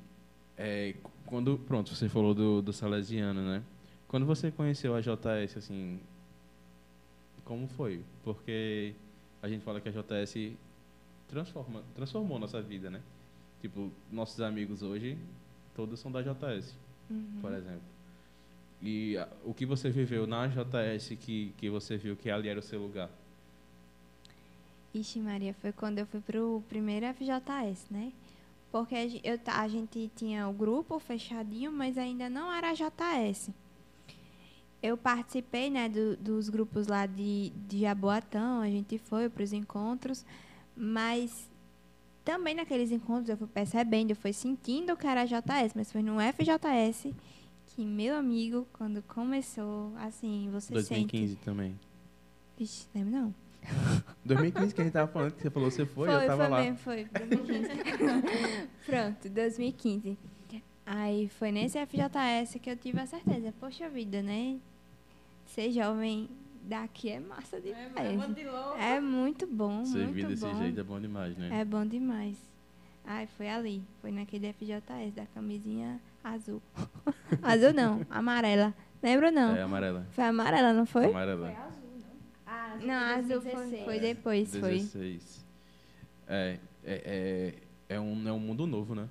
é, 0.57 0.95
quando, 1.25 1.57
pronto, 1.57 1.93
você 1.95 2.07
falou 2.07 2.33
do, 2.33 2.61
do 2.61 2.71
Salesiano, 2.71 3.41
né? 3.41 3.61
Quando 4.07 4.25
você 4.25 4.51
conheceu 4.51 4.95
a 4.95 5.01
JS, 5.01 5.57
assim, 5.57 5.99
como 7.53 7.67
foi? 7.67 8.01
Porque 8.23 8.95
a 9.41 9.47
gente 9.47 9.63
fala 9.63 9.79
que 9.79 9.87
a 9.87 9.91
JS 9.91 10.53
transforma, 11.27 11.83
transformou 11.95 12.39
nossa 12.39 12.59
vida, 12.61 12.89
né? 12.89 12.99
Tipo, 13.61 13.91
nossos 14.11 14.41
amigos 14.41 14.81
hoje, 14.81 15.15
todos 15.75 15.99
são 15.99 16.11
da 16.11 16.21
JS, 16.23 16.73
Uhum. 17.11 17.37
por 17.41 17.53
exemplo. 17.53 17.81
E 18.81 19.15
a- 19.17 19.27
o 19.45 19.53
que 19.53 19.65
você 19.67 19.89
viveu 19.91 20.25
na 20.25 20.47
JS 20.47 21.15
que, 21.15 21.53
que 21.57 21.69
você 21.69 21.95
viu 21.95 22.15
que 22.15 22.29
ali 22.31 22.49
era 22.49 22.59
o 22.59 22.63
seu 22.63 22.81
lugar? 22.81 23.09
Ixi, 24.93 25.19
Maria, 25.19 25.53
foi 25.55 25.71
quando 25.71 25.99
eu 25.99 26.05
fui 26.07 26.21
pro 26.21 26.63
primeiro 26.67 27.05
FJS, 27.05 27.85
né? 27.91 28.11
Porque 28.71 28.95
a 28.95 29.07
gen- 29.07 29.21
eu, 29.23 29.39
a 29.45 29.67
gente 29.67 30.09
tinha 30.15 30.47
o 30.47 30.53
grupo 30.53 30.97
fechadinho, 30.99 31.71
mas 31.71 31.97
ainda 31.97 32.27
não 32.29 32.51
era 32.51 32.73
JS. 32.73 33.49
Eu 34.83 34.97
participei, 34.97 35.69
né, 35.69 35.87
do- 35.87 36.17
dos 36.17 36.49
grupos 36.49 36.87
lá 36.87 37.05
de, 37.05 37.51
de 37.67 37.79
Jaboatão, 37.79 38.59
a 38.59 38.67
gente 38.69 38.97
foi 38.97 39.29
para 39.29 39.41
os 39.41 39.53
encontros, 39.53 40.25
mas 40.75 41.49
também 42.25 42.53
naqueles 42.53 42.91
encontros 42.91 43.29
eu 43.29 43.37
fui 43.37 43.47
percebendo, 43.47 44.09
eu 44.11 44.15
fui 44.17 44.33
sentindo 44.33 44.97
que 44.97 45.07
era 45.07 45.23
JS, 45.25 45.73
mas 45.73 45.89
foi 45.89 46.03
no 46.03 46.17
FJS 46.19 47.13
que, 47.67 47.85
meu 47.85 48.17
amigo, 48.17 48.67
quando 48.73 49.01
começou, 49.03 49.93
assim, 49.95 50.49
você 50.51 50.73
2015 50.73 51.37
também. 51.37 51.69
sente... 51.71 51.87
Ixi, 52.59 52.87
lembro 52.93 53.11
não. 53.11 53.35
2015 54.25 54.75
que 54.75 54.81
a 54.81 54.83
gente 54.83 54.93
tava 54.93 55.09
falando, 55.09 55.31
que 55.31 55.41
você 55.43 55.49
falou, 55.49 55.71
você 55.71 55.85
foi, 55.85 56.09
eu 56.13 56.27
tava 56.27 56.43
foi 56.43 56.47
lá. 56.49 56.61
mesmo, 56.61 56.77
foi. 56.77 57.05
2015. 57.05 57.69
Pronto, 58.85 59.29
2015. 59.29 60.17
Aí 60.85 61.29
foi 61.29 61.49
nesse 61.53 61.77
FJS 61.85 62.59
que 62.61 62.69
eu 62.69 62.75
tive 62.75 62.99
a 62.99 63.05
certeza. 63.05 63.53
Poxa 63.57 63.87
vida, 63.89 64.21
né? 64.21 64.57
Ser 65.53 65.71
jovem 65.71 66.27
daqui 66.63 67.09
é 67.11 67.19
massa 67.19 67.57
É, 67.57 67.59
demais. 67.59 68.17
louco. 68.17 68.75
É 68.79 68.99
muito 68.99 69.45
bom, 69.45 69.85
Servir 69.85 70.23
muito 70.23 70.27
desse 70.29 70.41
bom. 70.45 70.55
jeito 70.55 70.79
é 70.79 70.83
bom 70.83 70.99
demais, 70.99 71.37
né? 71.37 71.61
É 71.61 71.63
bom 71.63 71.85
demais. 71.85 72.35
Ai, 73.05 73.27
foi 73.27 73.47
ali. 73.47 73.83
Foi 74.01 74.11
naquele 74.11 74.51
FJS 74.51 75.13
da 75.13 75.27
camisinha 75.27 76.01
azul. 76.23 76.59
azul 77.43 77.71
não, 77.71 78.01
amarela. 78.09 78.73
Lembra 79.03 79.29
não? 79.29 79.55
É 79.55 79.61
amarela. 79.61 80.07
Foi 80.09 80.23
amarela, 80.23 80.73
não 80.73 80.87
foi? 80.87 81.03
Foi 81.03 81.11
Amarela. 81.11 81.49
azul, 81.49 81.89
não? 81.99 82.07
Ah, 82.47 82.73
azul 82.73 82.87
Não, 82.87 82.99
foi 83.03 83.19
azul 83.19 83.41
foi, 83.41 83.51
2016. 83.51 83.85
foi 83.85 83.99
depois, 83.99 84.55
foi. 84.55 84.71
16. 84.79 85.45
É, 86.27 86.59
é, 86.83 87.53
é, 87.89 87.95
é, 87.95 87.99
um, 87.99 88.27
é 88.27 88.31
um 88.33 88.39
mundo 88.39 88.65
novo, 88.65 88.95
né? 88.95 89.07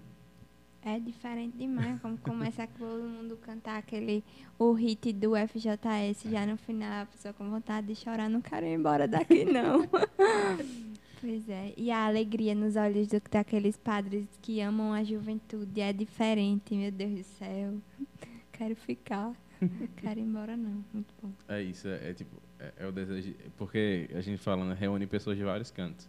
É 0.84 0.98
diferente 0.98 1.56
demais, 1.56 2.00
como 2.00 2.18
começa 2.18 2.66
todo 2.76 3.04
mundo 3.04 3.36
cantar 3.36 3.78
aquele 3.78 4.24
o 4.58 4.72
hit 4.72 5.12
do 5.12 5.32
FJS 5.36 6.24
já 6.30 6.44
no 6.44 6.56
final, 6.56 7.02
a 7.02 7.06
pessoa 7.06 7.32
com 7.32 7.48
vontade 7.48 7.86
de 7.86 7.94
chorar, 7.94 8.28
não 8.28 8.40
quero 8.40 8.66
ir 8.66 8.74
embora 8.74 9.06
daqui 9.06 9.44
não. 9.44 9.88
pois 11.20 11.48
é, 11.48 11.72
e 11.76 11.90
a 11.90 12.06
alegria 12.06 12.54
nos 12.54 12.74
olhos 12.74 13.06
do, 13.06 13.22
daqueles 13.30 13.76
padres 13.76 14.26
que 14.42 14.60
amam 14.60 14.92
a 14.92 15.04
juventude 15.04 15.80
é 15.80 15.92
diferente, 15.92 16.74
meu 16.74 16.90
Deus 16.90 17.12
do 17.12 17.24
céu. 17.24 17.74
Quero 18.52 18.76
ficar, 18.76 19.32
quero 19.96 20.20
ir 20.20 20.22
embora 20.22 20.56
não, 20.56 20.84
muito 20.92 21.12
bom. 21.20 21.32
É 21.48 21.60
isso, 21.60 21.88
é, 21.88 22.10
é 22.10 22.14
tipo, 22.14 22.36
é, 22.60 22.72
é 22.76 22.86
o 22.86 22.92
desejo. 22.92 23.34
Porque 23.56 24.08
a 24.14 24.20
gente 24.20 24.38
fala, 24.38 24.64
né? 24.64 24.76
Reúne 24.78 25.04
pessoas 25.06 25.36
de 25.36 25.42
vários 25.42 25.70
cantos. 25.70 26.08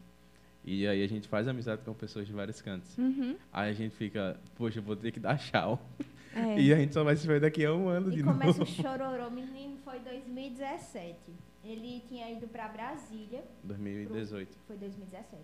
E 0.65 0.87
aí 0.87 1.03
a 1.03 1.07
gente 1.07 1.27
faz 1.27 1.47
amizade 1.47 1.81
com 1.83 1.93
pessoas 1.93 2.25
de 2.25 2.31
vários 2.33 2.61
cantos. 2.61 2.97
Uhum, 2.97 3.35
Aí 3.51 3.69
a 3.69 3.73
gente 3.73 3.95
fica, 3.95 4.39
poxa, 4.55 4.79
eu 4.79 4.83
vou 4.83 4.95
ter 4.95 5.11
que 5.11 5.19
dar 5.19 5.37
tchau. 5.37 5.77
é. 6.35 6.59
E 6.59 6.73
a 6.73 6.77
gente 6.77 6.93
só 6.93 7.03
vai 7.03 7.15
se 7.17 7.27
ver 7.27 7.41
daqui 7.41 7.65
a 7.65 7.73
um 7.73 7.89
ano 7.89 8.09
de 8.09 8.19
E 8.19 8.23
começa 8.23 8.59
novo. 8.59 8.63
o 8.63 8.65
chororô, 8.65 9.29
menino, 9.29 9.77
foi 9.83 9.99
2017. 9.99 11.17
Ele 11.65 12.01
tinha 12.07 12.29
ido 12.31 12.47
pra 12.47 12.67
Brasília. 12.69 13.43
2018. 13.63 14.57
Foi 14.67 14.77
2017. 14.77 15.43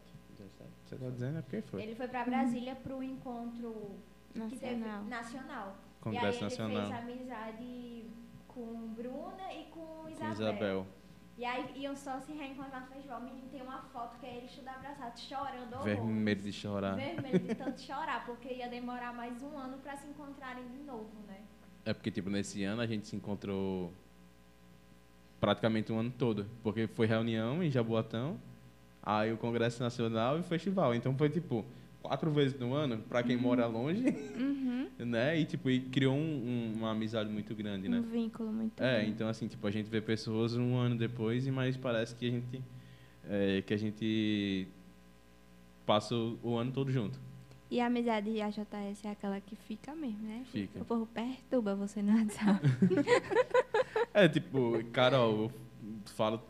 Você 0.85 0.95
tá 0.95 1.09
dizendo 1.09 1.39
é 1.39 1.41
porque 1.41 1.61
foi. 1.63 1.83
Ele 1.83 1.95
foi 1.95 2.07
pra 2.07 2.23
Brasília 2.23 2.75
pro 2.75 3.03
encontro 3.03 3.73
que 4.33 4.55
teve 4.57 4.75
Nacional. 4.75 5.03
nacional. 5.05 5.77
Congresso 6.01 6.25
e 6.25 6.37
aí 6.37 6.43
Nacional. 6.43 6.77
ele 6.83 6.87
fez 6.93 6.99
amizade 7.19 8.03
com 8.47 8.87
Bruna 8.95 9.53
e 9.53 9.65
com 9.65 9.79
Com 10.03 10.09
Isabel. 10.09 10.31
Isabel. 10.31 10.87
E 11.39 11.45
aí 11.45 11.71
iam 11.77 11.95
só 11.95 12.19
se 12.19 12.33
reencontrar 12.33 12.81
no 12.81 12.87
festival. 12.87 13.21
O 13.21 13.23
menino 13.23 13.47
tem 13.49 13.61
uma 13.61 13.81
foto 13.93 14.19
que 14.19 14.25
é 14.25 14.35
eles 14.39 14.51
tudo 14.51 14.67
abraçado, 14.67 15.17
chorando. 15.17 15.81
Vermelho 15.81 16.41
de 16.41 16.51
chorar. 16.51 16.97
Vermelho 16.97 17.39
de 17.39 17.55
tanto 17.55 17.79
chorar, 17.79 18.25
porque 18.25 18.55
ia 18.55 18.67
demorar 18.67 19.13
mais 19.13 19.41
um 19.41 19.57
ano 19.57 19.77
pra 19.77 19.95
se 19.95 20.05
encontrarem 20.05 20.67
de 20.67 20.79
novo, 20.79 21.09
né? 21.25 21.37
É 21.85 21.93
porque, 21.93 22.11
tipo, 22.11 22.29
nesse 22.29 22.61
ano 22.65 22.81
a 22.81 22.85
gente 22.85 23.07
se 23.07 23.15
encontrou 23.15 23.93
praticamente 25.39 25.93
o 25.93 25.97
ano 25.97 26.11
todo. 26.11 26.45
Porque 26.61 26.87
foi 26.87 27.07
reunião 27.07 27.63
em 27.63 27.71
Jaboatão, 27.71 28.37
aí 29.01 29.31
o 29.31 29.37
Congresso 29.37 29.81
Nacional 29.81 30.35
e 30.35 30.41
o 30.41 30.43
festival. 30.43 30.93
Então 30.93 31.15
foi, 31.17 31.29
tipo, 31.29 31.63
quatro 32.01 32.31
vezes 32.31 32.59
no 32.59 32.73
ano, 32.73 32.97
pra 33.09 33.21
quem 33.23 33.35
mora 33.37 33.65
longe, 33.67 34.03
Uhum, 34.37 34.87
né? 35.05 35.39
E, 35.39 35.45
tipo, 35.45 35.69
e 35.69 35.79
criou 35.81 36.15
um- 36.15 36.19
um- 36.19 36.73
uma 36.77 36.91
amizade 36.91 37.29
muito 37.29 37.53
grande, 37.55 37.87
né? 37.89 37.99
um 37.99 38.03
vínculo 38.03 38.51
muito 38.51 38.81
É, 38.81 39.03
bom. 39.03 39.09
então, 39.09 39.27
assim, 39.29 39.47
tipo, 39.47 39.65
a 39.67 39.71
gente 39.71 39.89
vê 39.89 40.01
pessoas 40.01 40.55
um 40.55 40.75
ano 40.77 40.95
depois, 40.97 41.45
e 41.45 41.51
mas 41.51 41.75
parece 41.77 42.15
que 42.15 42.27
a 42.27 42.31
gente, 42.31 42.61
é, 43.29 43.61
que 43.61 43.73
a 43.73 43.77
gente 43.77 44.67
passa 45.85 46.15
o, 46.15 46.39
o 46.43 46.55
ano 46.57 46.71
todo 46.71 46.91
junto. 46.91 47.19
E 47.71 47.79
a 47.79 47.85
amizade 47.85 48.31
de 48.33 48.41
AJS 48.41 49.05
é 49.05 49.11
aquela 49.11 49.39
que 49.39 49.55
fica 49.55 49.93
mesmo, 49.93 50.25
né? 50.27 50.43
Fica. 50.51 50.79
O 50.81 50.85
povo 50.85 51.05
perturba 51.05 51.75
você 51.75 52.01
no 52.01 52.15
WhatsApp. 52.17 52.61
É, 54.13 54.27
tipo, 54.27 54.83
Carol, 54.91 55.43
eu 55.43 55.51
falo, 56.15 56.41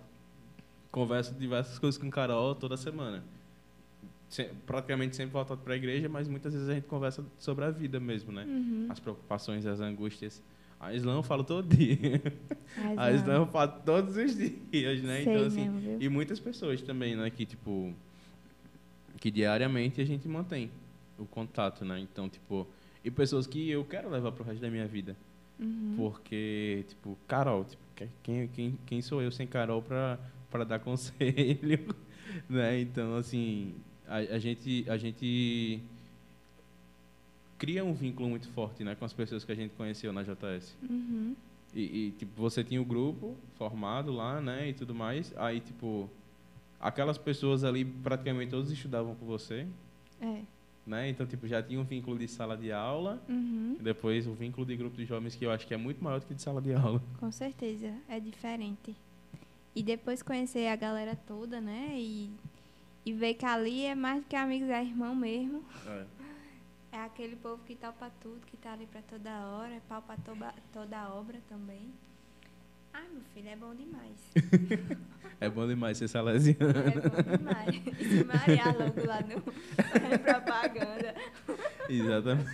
converso 0.91 1.33
diversas 1.35 1.77
coisas 1.77 1.99
com 2.01 2.09
Carol 2.09 2.55
toda 2.55 2.77
semana. 2.77 3.23
Praticamente 4.65 5.15
sempre 5.15 5.33
voltado 5.33 5.61
para 5.61 5.73
a 5.73 5.77
igreja, 5.77 6.07
mas 6.07 6.27
muitas 6.27 6.53
vezes 6.53 6.69
a 6.69 6.73
gente 6.75 6.87
conversa 6.87 7.25
sobre 7.37 7.65
a 7.65 7.71
vida 7.71 7.99
mesmo, 7.99 8.31
né? 8.31 8.43
Uhum. 8.45 8.85
As 8.89 8.99
preocupações, 8.99 9.65
as 9.65 9.79
angústias. 9.79 10.41
A 10.79 10.93
Islã 10.93 11.15
eu 11.15 11.23
falo 11.23 11.43
todo 11.43 11.75
dia. 11.75 12.21
A 12.95 13.11
Islã 13.11 13.33
eu 13.37 13.47
falo 13.47 13.73
todos 13.85 14.15
os 14.15 14.35
dias, 14.37 15.01
né? 15.03 15.23
Sei 15.23 15.33
então, 15.33 15.45
assim, 15.45 15.67
mesmo, 15.69 15.97
e 16.01 16.07
muitas 16.07 16.39
pessoas 16.39 16.81
também, 16.81 17.15
né? 17.15 17.29
Que, 17.29 17.45
tipo, 17.45 17.93
que 19.19 19.29
diariamente 19.29 19.99
a 19.99 20.05
gente 20.05 20.27
mantém 20.27 20.71
o 21.17 21.25
contato, 21.25 21.83
né? 21.83 21.99
Então, 21.99 22.29
tipo, 22.29 22.65
e 23.03 23.11
pessoas 23.11 23.45
que 23.45 23.69
eu 23.69 23.83
quero 23.83 24.09
levar 24.09 24.31
pro 24.31 24.43
resto 24.43 24.61
da 24.61 24.69
minha 24.69 24.87
vida. 24.87 25.17
Uhum. 25.59 25.95
Porque, 25.97 26.85
tipo, 26.87 27.17
Carol, 27.27 27.65
tipo, 27.65 27.81
que- 27.95 28.07
quem, 28.23 28.47
quem, 28.47 28.79
quem 28.85 29.01
sou 29.01 29.21
eu 29.21 29.31
sem 29.31 29.45
Carol 29.45 29.81
pra 29.81 30.63
dar 30.65 30.79
conselho, 30.79 31.93
né? 32.47 32.79
Então, 32.79 33.15
assim, 33.17 33.75
a, 34.09 34.17
a, 34.35 34.39
gente, 34.39 34.85
a 34.89 34.97
gente 34.97 35.81
cria 37.57 37.83
um 37.83 37.93
vínculo 37.93 38.29
muito 38.29 38.47
forte, 38.49 38.83
né? 38.83 38.95
Com 38.95 39.05
as 39.05 39.13
pessoas 39.13 39.43
que 39.43 39.51
a 39.51 39.55
gente 39.55 39.71
conheceu 39.75 40.11
na 40.13 40.23
JS. 40.23 40.75
Uhum. 40.89 41.35
E, 41.73 41.81
e, 41.81 42.11
tipo, 42.17 42.31
você 42.41 42.63
tinha 42.63 42.81
o 42.81 42.85
grupo 42.85 43.35
formado 43.57 44.11
lá, 44.11 44.41
né? 44.41 44.69
E 44.69 44.73
tudo 44.73 44.95
mais. 44.95 45.33
Aí, 45.37 45.59
tipo, 45.59 46.09
aquelas 46.79 47.17
pessoas 47.17 47.63
ali, 47.63 47.85
praticamente 47.85 48.49
todos 48.51 48.71
estudavam 48.71 49.13
com 49.15 49.25
você, 49.25 49.67
É. 50.21 50.41
né? 50.87 51.09
Então, 51.09 51.27
tipo, 51.27 51.47
já 51.47 51.61
tinha 51.61 51.79
um 51.79 51.83
vínculo 51.83 52.17
de 52.17 52.27
sala 52.27 52.57
de 52.57 52.71
aula. 52.71 53.21
Uhum. 53.29 53.77
Depois 53.79 54.25
o 54.25 54.33
vínculo 54.33 54.65
de 54.65 54.75
grupo 54.75 54.97
de 54.97 55.05
jovens, 55.05 55.35
que 55.35 55.45
eu 55.45 55.51
acho 55.51 55.67
que 55.67 55.73
é 55.73 55.77
muito 55.77 56.03
maior 56.03 56.19
do 56.19 56.25
que 56.25 56.33
de 56.33 56.41
sala 56.41 56.61
de 56.61 56.73
aula. 56.73 57.01
Com 57.19 57.31
certeza, 57.31 57.93
é 58.07 58.19
diferente. 58.19 58.95
E 59.75 59.83
depois 59.83 60.23
conhecer 60.23 60.67
a 60.67 60.75
galera 60.75 61.15
toda, 61.15 61.61
né? 61.61 61.93
E, 61.95 62.31
e 63.05 63.13
ver 63.13 63.33
que 63.35 63.45
ali 63.45 63.85
é 63.85 63.95
mais 63.95 64.21
do 64.21 64.27
que 64.27 64.35
amigos, 64.35 64.69
é 64.69 64.83
irmão 64.83 65.15
mesmo. 65.15 65.63
É 66.91 66.97
aquele 67.01 67.35
povo 67.35 67.63
que 67.65 67.75
topa 67.75 68.11
tudo, 68.19 68.41
que 68.47 68.57
tá 68.57 68.73
ali 68.73 68.87
pra 68.87 68.99
toda 69.03 69.29
hora, 69.45 69.75
é 69.75 69.79
pau 69.87 70.01
pra 70.01 70.17
toda, 70.17 70.51
toda 70.73 71.13
obra 71.13 71.39
também. 71.47 71.93
Ai, 72.91 73.07
meu 73.13 73.21
filho, 73.31 73.47
é 73.47 73.55
bom 73.55 73.75
demais. 73.75 74.17
É 75.41 75.49
bom 75.49 75.65
demais 75.65 75.97
ser 75.97 76.09
salesiano. 76.09 76.59
É 76.59 76.91
bom 76.91 77.37
demais. 77.37 77.75
Se 77.97 78.23
Maria 78.25 78.65
logo 78.77 79.07
lá 79.07 79.21
no 79.21 79.39
fazendo 79.83 80.19
propaganda. 80.19 81.15
Exatamente. 81.87 82.49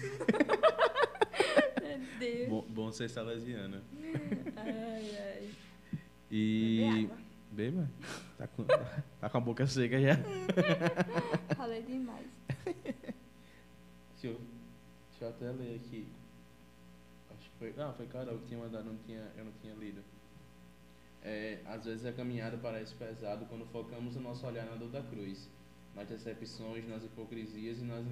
Deus. 2.19 2.49
Bom, 2.49 2.65
bom 2.69 2.91
ser 2.91 3.09
salesiano. 3.09 3.81
Ai, 4.55 5.17
ai. 5.17 5.49
E. 6.29 7.09
Beba. 7.55 7.89
Tá 8.37 8.47
com, 8.47 8.65
tá 9.21 9.29
com 9.29 9.37
a 9.37 9.41
boca 9.41 9.65
seca 9.65 9.99
já. 9.99 10.17
Falei 11.55 11.81
demais. 11.83 12.27
Deixa 14.11 14.27
eu, 14.27 14.41
deixa 15.09 15.25
eu 15.25 15.29
até 15.29 15.51
ler 15.51 15.75
aqui. 15.75 16.07
Acho 17.29 17.49
que 17.49 17.57
foi. 17.59 17.73
Não, 17.73 17.93
foi 17.93 18.07
Carol 18.07 18.39
que 18.39 18.47
tinha 18.47 18.59
mandado, 18.59 18.85
não 18.85 18.97
tinha, 19.05 19.31
eu 19.37 19.45
não 19.45 19.51
tinha 19.61 19.73
lido. 19.75 20.01
É, 21.21 21.59
às 21.65 21.85
vezes 21.85 22.05
a 22.05 22.13
caminhada 22.13 22.57
parece 22.57 22.95
pesado 22.95 23.45
quando 23.45 23.65
focamos 23.67 24.15
o 24.15 24.19
nosso 24.19 24.47
olhar 24.47 24.65
na 24.65 24.75
dor 24.75 24.89
da 24.89 25.03
cruz, 25.03 25.49
nas 25.93 26.07
decepções, 26.07 26.87
nas 26.87 27.03
hipocrisias 27.03 27.79
e 27.79 27.83
nas, 27.83 28.05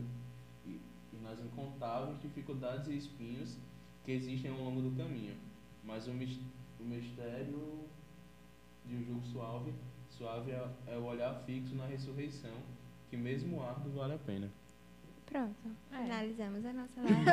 e, 0.66 0.80
e 1.14 1.18
nas 1.24 1.40
incontáveis 1.40 2.20
dificuldades 2.22 2.90
e 2.90 2.98
espinhos 2.98 3.58
que 4.04 4.12
existem 4.12 4.52
ao 4.52 4.58
longo 4.58 4.82
do 4.82 4.96
caminho. 4.96 5.36
Mas 5.84 6.08
o, 6.08 6.12
o 6.12 6.84
mistério 6.84 7.88
de 8.86 8.96
um 8.96 9.04
jugo 9.04 9.22
suave, 9.26 9.74
suave 10.10 10.52
é, 10.52 10.68
é 10.88 10.98
o 10.98 11.04
olhar 11.06 11.34
fixo 11.46 11.76
na 11.76 11.86
ressurreição, 11.86 12.52
que 13.10 13.18
mesmo 13.18 13.62
árduo 13.64 13.92
vale 13.94 14.14
a 14.14 14.18
pena. 14.18 14.50
Pronto, 15.26 15.56
É. 15.92 16.04
finalizamos 16.04 16.66
a 16.66 16.74
nossa 16.74 17.02
live. 17.02 17.26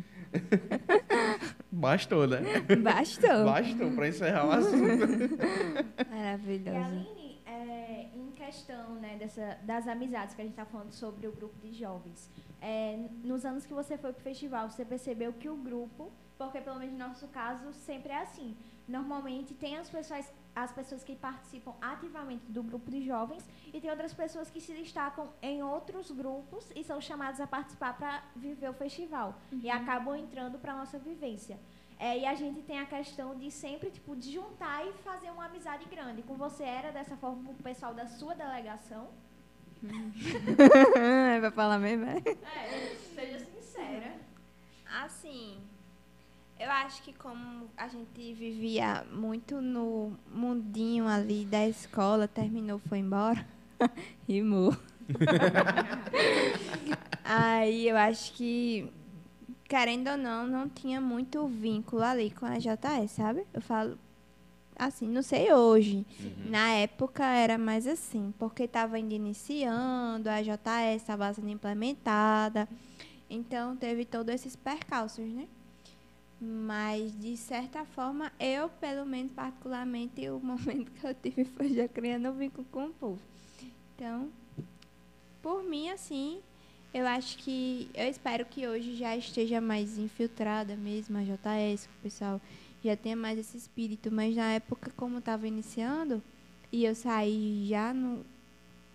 Bastou, 1.72 2.26
né? 2.26 2.40
Bastou. 2.82 3.44
Bastou 3.44 3.90
para 3.92 4.08
encerrar 4.08 4.46
o 4.46 4.50
assunto. 4.52 4.80
E 6.00 6.04
Maravilhoso. 6.14 6.76
Aline, 6.78 7.38
é, 7.46 8.08
em 8.14 8.30
questão 8.32 8.94
né, 8.96 9.16
dessa, 9.18 9.58
das 9.64 9.88
amizades 9.88 10.34
que 10.34 10.40
a 10.42 10.44
gente 10.44 10.52
está 10.52 10.64
falando 10.64 10.92
sobre 10.92 11.26
o 11.26 11.32
grupo 11.32 11.56
de 11.60 11.72
jovens, 11.72 12.30
é, 12.60 12.98
nos 13.24 13.44
anos 13.44 13.64
que 13.66 13.72
você 13.72 13.96
foi 13.96 14.12
para 14.12 14.20
o 14.20 14.22
festival, 14.22 14.70
você 14.70 14.84
percebeu 14.84 15.32
que 15.32 15.48
o 15.48 15.56
grupo, 15.56 16.12
porque 16.38 16.60
pelo 16.60 16.78
menos 16.78 16.92
no 16.92 16.98
nosso 16.98 17.26
caso 17.28 17.72
sempre 17.72 18.12
é 18.12 18.20
assim, 18.22 18.54
normalmente 18.90 19.54
tem 19.54 19.76
as 19.76 19.88
pessoas, 19.88 20.30
as 20.54 20.72
pessoas 20.72 21.04
que 21.04 21.14
participam 21.14 21.74
ativamente 21.80 22.44
do 22.50 22.62
grupo 22.62 22.90
de 22.90 23.02
jovens 23.06 23.48
e 23.72 23.80
tem 23.80 23.90
outras 23.90 24.12
pessoas 24.12 24.50
que 24.50 24.60
se 24.60 24.72
destacam 24.72 25.28
em 25.40 25.62
outros 25.62 26.10
grupos 26.10 26.70
e 26.74 26.82
são 26.82 27.00
chamadas 27.00 27.40
a 27.40 27.46
participar 27.46 27.96
para 27.96 28.22
viver 28.34 28.68
o 28.68 28.74
festival 28.74 29.34
e 29.52 29.70
acabam 29.70 30.16
entrando 30.16 30.58
para 30.58 30.76
nossa 30.76 30.98
vivência. 30.98 31.58
É, 31.98 32.18
e 32.18 32.24
a 32.24 32.34
gente 32.34 32.62
tem 32.62 32.78
a 32.80 32.86
questão 32.86 33.38
de 33.38 33.50
sempre, 33.50 33.90
tipo, 33.90 34.16
de 34.16 34.32
juntar 34.32 34.86
e 34.86 34.92
fazer 35.04 35.30
uma 35.30 35.44
amizade 35.44 35.84
grande. 35.84 36.22
Com 36.22 36.34
você 36.34 36.64
era 36.64 36.90
dessa 36.90 37.14
forma 37.14 37.44
com 37.44 37.52
o 37.52 37.62
pessoal 37.62 37.92
da 37.92 38.06
sua 38.06 38.34
delegação? 38.34 39.08
é 41.36 41.40
pra 41.40 41.50
falar 41.50 41.78
mesmo, 41.78 42.06
é? 42.06 42.16
É, 42.16 42.96
seja 43.14 43.38
sincera. 43.40 44.14
Assim, 45.02 45.62
eu 46.60 46.70
acho 46.70 47.02
que 47.02 47.14
como 47.14 47.70
a 47.74 47.88
gente 47.88 48.34
vivia 48.34 49.02
muito 49.10 49.62
no 49.62 50.12
mundinho 50.30 51.08
ali 51.08 51.46
da 51.46 51.66
escola, 51.66 52.28
terminou, 52.28 52.78
foi 52.80 52.98
embora, 52.98 53.46
rimou. 54.28 54.76
Aí 57.24 57.88
eu 57.88 57.96
acho 57.96 58.34
que, 58.34 58.92
querendo 59.64 60.10
ou 60.10 60.18
não, 60.18 60.46
não 60.46 60.68
tinha 60.68 61.00
muito 61.00 61.48
vínculo 61.48 62.02
ali 62.02 62.30
com 62.30 62.44
a 62.44 62.58
JS, 62.58 63.12
sabe? 63.12 63.46
Eu 63.54 63.62
falo 63.62 63.98
assim, 64.76 65.08
não 65.08 65.22
sei 65.22 65.50
hoje. 65.54 66.06
Na 66.44 66.72
época 66.72 67.24
era 67.24 67.56
mais 67.56 67.86
assim, 67.86 68.34
porque 68.38 68.64
estava 68.64 68.96
ainda 68.96 69.14
iniciando, 69.14 70.28
a 70.28 70.42
JS 70.42 70.96
estava 70.96 71.32
sendo 71.32 71.48
implementada. 71.48 72.68
Então 73.30 73.74
teve 73.76 74.04
todos 74.04 74.34
esses 74.34 74.54
percalços, 74.54 75.26
né? 75.26 75.48
Mas 76.40 77.12
de 77.20 77.36
certa 77.36 77.84
forma, 77.84 78.32
eu, 78.40 78.68
pelo 78.68 79.04
menos 79.04 79.30
particularmente, 79.32 80.26
o 80.30 80.40
momento 80.40 80.90
que 80.92 81.06
eu 81.06 81.14
tive 81.14 81.44
foi 81.44 81.74
já 81.74 81.86
criando 81.86 82.30
um 82.30 82.32
vínculo 82.32 82.66
com 82.72 82.86
o 82.86 82.92
povo. 82.94 83.20
Então, 83.94 84.30
por 85.42 85.62
mim, 85.62 85.90
assim, 85.90 86.40
eu 86.92 87.06
acho 87.06 87.36
que. 87.38 87.88
Eu 87.94 88.08
espero 88.08 88.44
que 88.46 88.66
hoje 88.66 88.96
já 88.96 89.16
esteja 89.16 89.60
mais 89.60 89.98
infiltrada 89.98 90.76
mesmo 90.76 91.18
a 91.18 91.22
JS, 91.22 91.86
que 91.86 91.92
o 91.98 92.02
pessoal 92.02 92.40
já 92.82 92.96
tenha 92.96 93.16
mais 93.16 93.38
esse 93.38 93.56
espírito. 93.56 94.10
Mas 94.10 94.34
na 94.34 94.52
época, 94.52 94.90
como 94.96 95.18
estava 95.18 95.46
iniciando, 95.46 96.22
e 96.72 96.84
eu 96.84 96.94
saí 96.94 97.66
já 97.68 97.92
no. 97.92 98.24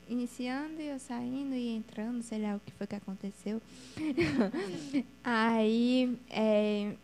Iniciando 0.08 0.80
e 0.80 0.88
eu 0.88 1.00
saindo 1.00 1.56
e 1.56 1.76
entrando, 1.76 2.22
sei 2.22 2.39
lá 2.39 2.56
o 2.56 2.60
que 2.60 2.72
foi 2.74 2.86
que 2.86 2.96
aconteceu. 2.96 3.60
Aí 5.24 6.16
é, 6.30 6.96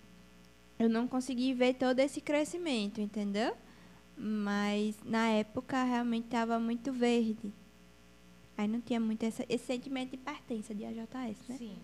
eu 0.82 0.90
não 0.90 1.08
consegui 1.08 1.54
ver 1.54 1.76
todo 1.76 2.00
esse 2.00 2.20
crescimento, 2.20 3.00
entendeu? 3.00 3.56
Mas 4.18 4.96
na 5.06 5.28
época 5.30 5.84
realmente 5.84 6.26
estava 6.26 6.60
muito 6.60 6.92
verde. 6.92 7.54
Aí 8.58 8.68
não 8.68 8.82
tinha 8.82 9.00
muito 9.00 9.24
essa- 9.24 9.46
esse 9.48 9.66
sentimento 9.66 10.12
de 10.12 10.18
pertença 10.18 10.74
de 10.74 10.84
AJS, 10.86 11.38
né? 11.48 11.58
Sim. 11.58 11.78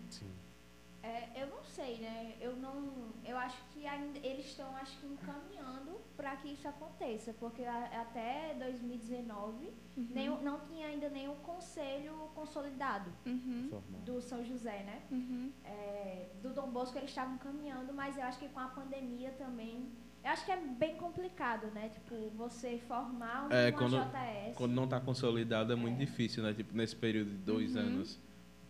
É, 1.02 1.42
eu 1.42 1.46
não 1.46 1.62
sei, 1.62 1.98
né? 1.98 2.34
Eu 2.40 2.56
não. 2.56 3.12
Eu 3.24 3.36
acho 3.38 3.56
que 3.72 3.86
ainda 3.86 4.18
eles 4.18 4.46
estão, 4.46 4.74
acho 4.76 4.98
que, 4.98 5.06
encaminhando 5.06 5.96
para 6.16 6.34
que 6.36 6.48
isso 6.48 6.66
aconteça. 6.66 7.32
Porque 7.34 7.62
a- 7.64 8.00
até 8.02 8.54
2019 8.58 9.70
nenhum, 9.96 10.42
não 10.42 10.58
tinha 10.66 10.88
ainda 10.88 11.08
nenhum 11.08 11.36
conselho 11.36 12.12
consolidado 12.34 13.10
Uhum, 13.24 13.70
do 14.04 14.20
São 14.20 14.44
José, 14.44 14.82
né? 14.82 15.02
uhum. 15.10 15.52
É, 15.64 16.26
do 16.42 16.50
Dom 16.52 16.68
Bosco 16.70 16.98
eles 16.98 17.10
estavam 17.10 17.38
caminhando, 17.38 17.92
mas 17.94 18.16
eu 18.16 18.24
acho 18.24 18.38
que 18.38 18.48
com 18.48 18.60
a 18.60 18.68
pandemia 18.68 19.30
também. 19.32 19.88
Eu 20.24 20.30
acho 20.30 20.44
que 20.44 20.50
é 20.50 20.56
bem 20.56 20.96
complicado, 20.96 21.68
né? 21.68 21.90
Tipo, 21.90 22.14
você 22.36 22.76
formar 22.88 23.46
um, 23.48 23.52
É, 23.52 23.68
uma 23.70 23.78
quando- 23.78 23.96
JS. 24.04 24.56
Quando 24.56 24.72
não 24.72 24.84
está 24.84 25.00
consolidado 25.00 25.72
é 25.72 25.76
muito 25.76 25.96
difícil, 25.96 26.42
né? 26.42 26.52
Tipo, 26.52 26.76
nesse 26.76 26.96
período 26.96 27.30
de 27.30 27.36
dois 27.38 27.76
Uhum. 27.76 27.82
anos 27.82 28.20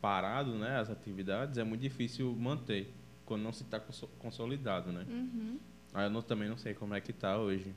parado, 0.01 0.53
né? 0.55 0.79
As 0.79 0.91
atividades, 0.91 1.59
é 1.59 1.65
muito 1.65 1.81
difícil 1.81 2.35
manter. 2.39 2.93
Quando 3.25 3.43
não 3.43 3.53
se 3.53 3.63
está 3.63 3.81
consolidado, 4.19 4.91
né? 4.93 5.05
Uhum. 5.09 5.59
Aí 5.93 6.07
eu 6.07 6.11
não- 6.11 6.23
também 6.23 6.49
não 6.49 6.57
sei 6.57 6.75
como 6.75 6.95
é 6.95 7.01
que 7.01 7.13
tá 7.13 7.39
hoje. 7.39 7.75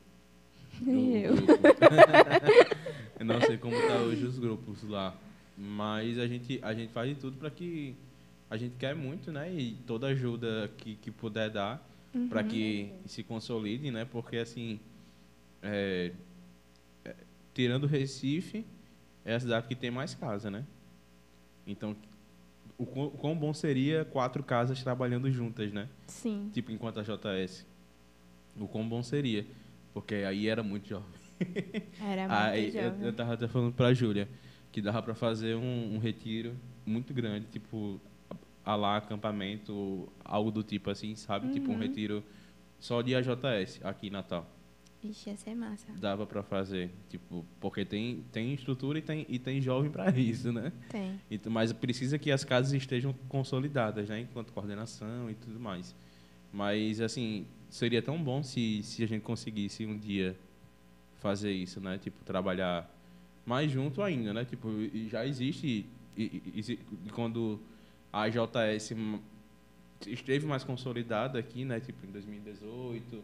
Nem 0.82 1.18
eu. 1.18 1.34
eu 3.20 3.26
não 3.26 3.42
sei 3.42 3.58
como 3.58 3.76
tá 3.76 3.98
hoje 3.98 4.24
os 4.26 4.40
grupos 4.40 4.84
lá. 4.84 5.16
Mas 5.58 6.18
a 6.18 6.26
gente, 6.28 6.60
a 6.64 6.74
gente 6.74 6.92
faz 6.94 7.10
de 7.10 7.16
tudo 7.16 7.38
para 7.38 7.50
que 7.52 7.96
a 8.50 8.58
gente 8.58 8.76
quer 8.78 8.96
muito, 8.96 9.32
né? 9.32 9.52
E 9.54 9.74
toda 9.86 10.08
ajuda 10.08 10.72
que, 10.78 10.96
que 10.96 11.12
puder 11.12 11.50
dar 11.50 11.86
para 12.30 12.44
que 12.44 12.92
se 13.06 13.24
consolide, 13.24 13.92
né? 13.92 14.06
Porque 14.06 14.38
assim, 14.38 14.80
é, 15.62 16.12
é, 17.06 17.16
tirando 17.54 17.88
Recife, 17.88 18.66
é 19.24 19.36
a 19.36 19.40
cidade 19.40 19.68
que 19.68 19.76
tem 19.76 19.92
mais 19.92 20.14
casa, 20.16 20.50
né? 20.50 20.66
Então, 21.68 21.96
o 22.78 22.86
quão, 22.86 23.06
o 23.08 23.12
quão 23.12 23.36
bom 23.38 23.54
seria 23.54 24.06
quatro 24.06 24.44
casas 24.44 24.82
trabalhando 24.84 25.32
juntas, 25.32 25.72
né? 25.72 25.88
Sim. 26.08 26.50
Tipo, 26.54 26.72
enquanto 26.72 27.00
a 27.00 27.04
JS. 27.04 27.66
O 28.60 28.68
quão 28.68 28.88
bom 28.88 29.02
seria. 29.04 29.46
Porque 29.94 30.16
aí 30.16 30.48
era 30.48 30.64
muito 30.64 30.88
jovem. 30.88 31.22
Era 32.00 32.22
muito 32.22 32.32
Aí 32.34 32.68
eu, 32.68 32.84
jovem. 32.92 33.06
eu 33.08 33.14
tava 33.14 33.34
até 33.34 33.48
falando 33.48 33.74
pra 33.74 33.94
Júlia 33.94 34.30
que 34.72 34.80
dava 34.82 35.02
pra 35.02 35.16
fazer 35.16 35.56
um, 35.56 35.96
um 35.96 35.98
retiro 35.98 36.56
muito 36.86 37.14
grande, 37.14 37.48
tipo, 37.48 38.00
a 38.64 38.76
lá 38.76 38.98
acampamento, 38.98 40.08
algo 40.24 40.52
do 40.52 40.64
tipo 40.64 40.90
assim, 40.90 41.16
sabe? 41.16 41.50
Tipo 41.50 41.72
um 41.72 41.74
Uhum. 41.74 41.80
retiro 41.80 42.24
só 42.80 43.02
de 43.02 43.14
AJS 43.16 43.82
aqui 43.84 44.08
em 44.08 44.12
Natal. 44.12 44.48
Ixi, 45.04 45.30
ia 45.32 45.38
ser 45.38 45.56
massa. 45.56 45.92
Dava 45.94 46.28
pra 46.28 46.44
fazer, 46.44 46.92
tipo, 47.10 47.44
porque 47.60 47.84
tem, 47.84 48.24
tem 48.32 48.54
estrutura 48.54 49.00
e 49.00 49.02
tem, 49.02 49.26
e 49.28 49.40
tem 49.40 49.60
jovem 49.60 49.90
pra 49.90 50.10
isso, 50.12 50.52
né? 50.54 50.72
Tem. 50.90 51.20
Então, 51.30 51.52
mas 51.52 51.74
precisa 51.74 52.20
que 52.20 52.30
as 52.32 52.44
casas 52.44 52.72
estejam 52.74 53.12
consolidadas, 53.28 54.08
né? 54.10 54.20
Enquanto 54.22 54.54
coordenação 54.54 55.30
e 55.30 55.34
tudo 55.34 55.60
mais. 55.60 55.96
Mas, 56.54 57.02
assim, 57.02 57.48
seria 57.70 58.02
tão 58.02 58.22
bom 58.22 58.44
se, 58.44 58.84
se 58.84 59.04
a 59.04 59.08
gente 59.08 59.24
conseguisse 59.24 59.86
um 59.86 59.98
dia 59.98 60.38
fazer 61.20 61.52
isso, 61.52 61.80
né? 61.82 61.98
Tipo, 61.98 62.24
trabalhar 62.24 62.88
mais 63.46 63.72
junto 63.72 64.04
ainda, 64.04 64.34
né? 64.34 64.46
Tipo, 64.46 64.70
e 64.70 65.08
já 65.10 65.26
existe... 65.26 65.86
E, 66.16 66.24
e- 66.24 66.42
e 66.70 66.80
e 67.08 67.10
quando 67.10 67.60
a 68.14 68.28
JS 68.30 68.94
esteve 70.06 70.46
mais 70.46 70.64
consolidada 70.64 71.40
aqui, 71.40 71.64
né? 71.66 71.80
Tipo, 71.80 72.06
em 72.06 72.12
2018, 72.12 73.24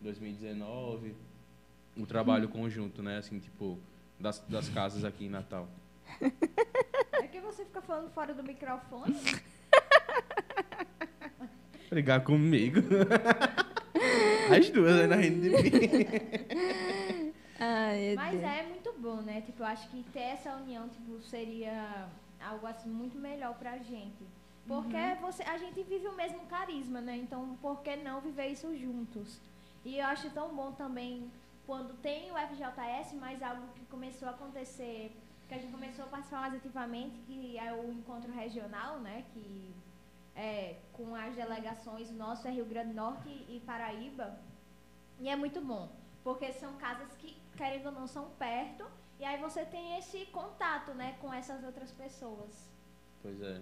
2019, 0.00 1.14
o 1.96 2.06
trabalho 2.06 2.48
conjunto, 2.48 3.02
né? 3.02 3.18
Assim, 3.18 3.38
tipo, 3.38 3.78
das, 4.18 4.40
das 4.40 4.68
casas 4.68 5.04
aqui 5.04 5.26
em 5.26 5.30
Natal. 5.30 5.68
É 7.12 7.26
que 7.26 7.40
você 7.40 7.64
fica 7.64 7.80
falando 7.80 8.10
fora 8.10 8.34
do 8.34 8.42
microfone. 8.42 9.16
Brigar 11.90 12.22
comigo. 12.22 12.80
As 14.54 14.70
duas, 14.70 15.08
né? 15.08 15.16
Rindo 15.16 15.40
de 15.40 15.50
mim. 15.50 17.32
Ai, 17.58 18.14
Mas 18.14 18.32
Deus. 18.32 18.44
é 18.44 18.62
muito 18.64 18.92
bom, 18.98 19.16
né? 19.22 19.40
Tipo, 19.40 19.62
eu 19.62 19.66
acho 19.66 19.88
que 19.88 20.02
ter 20.12 20.20
essa 20.20 20.54
união, 20.56 20.88
tipo, 20.88 21.20
seria 21.22 22.08
algo 22.40 22.66
assim 22.66 22.90
muito 22.90 23.18
melhor 23.18 23.54
pra 23.54 23.78
gente. 23.78 24.24
Porque 24.66 24.96
você, 25.20 25.42
a 25.44 25.56
gente 25.58 25.80
vive 25.84 26.06
o 26.08 26.16
mesmo 26.16 26.40
carisma, 26.46 27.00
né? 27.00 27.16
Então, 27.16 27.56
por 27.62 27.80
que 27.82 27.96
não 27.96 28.20
viver 28.20 28.48
isso 28.48 28.76
juntos? 28.76 29.40
E 29.86 30.00
eu 30.00 30.06
acho 30.06 30.28
tão 30.30 30.52
bom 30.52 30.72
também 30.72 31.30
quando 31.64 31.94
tem 32.02 32.32
o 32.32 32.34
FJS, 32.34 33.12
mas 33.20 33.40
algo 33.40 33.68
que 33.76 33.84
começou 33.86 34.26
a 34.26 34.32
acontecer, 34.32 35.12
que 35.46 35.54
a 35.54 35.58
gente 35.58 35.70
começou 35.70 36.04
a 36.06 36.08
participar 36.08 36.40
mais 36.40 36.54
ativamente, 36.54 37.16
que 37.20 37.56
é 37.56 37.72
o 37.72 37.92
encontro 37.92 38.32
regional, 38.32 38.98
né? 38.98 39.24
Que 39.32 39.72
é 40.34 40.76
com 40.92 41.14
as 41.14 41.36
delegações, 41.36 42.10
o 42.10 42.14
nosso 42.14 42.48
é 42.48 42.50
Rio 42.50 42.64
Grande 42.64 42.88
do 42.88 42.94
Norte 42.96 43.28
e 43.28 43.62
Paraíba. 43.64 44.36
E 45.20 45.28
é 45.28 45.36
muito 45.36 45.60
bom, 45.60 45.88
porque 46.24 46.52
são 46.52 46.74
casas 46.78 47.14
que, 47.14 47.36
querendo 47.56 47.86
ou 47.86 47.92
não, 47.92 48.08
são 48.08 48.28
perto, 48.40 48.84
e 49.20 49.24
aí 49.24 49.40
você 49.40 49.64
tem 49.64 49.96
esse 49.98 50.26
contato, 50.26 50.94
né, 50.94 51.16
com 51.20 51.32
essas 51.32 51.62
outras 51.62 51.92
pessoas. 51.92 52.68
Pois 53.22 53.40
é. 53.40 53.60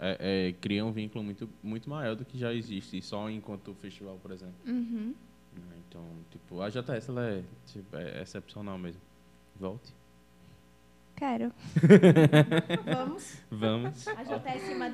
É, 0.00 0.48
é, 0.48 0.52
Cria 0.54 0.84
um 0.84 0.90
vínculo 0.90 1.22
muito, 1.22 1.48
muito 1.62 1.88
maior 1.88 2.16
do 2.16 2.24
que 2.24 2.36
já 2.36 2.52
existe, 2.52 3.00
só 3.00 3.30
enquanto 3.30 3.72
festival, 3.74 4.18
por 4.20 4.32
exemplo. 4.32 4.56
Uhum. 4.66 5.14
Então, 5.90 6.04
tipo, 6.30 6.62
a 6.62 6.68
JS 6.70 7.08
ela 7.08 7.26
é, 7.30 7.42
tipo, 7.66 7.96
é 7.96 8.22
excepcional 8.22 8.78
mesmo. 8.78 9.00
Volte. 9.58 9.92
Quero. 11.16 11.52
Vamos. 12.86 13.36
Vamos. 13.50 14.06
A 14.08 14.22
JS 14.22 14.70
Ima, 14.70 14.86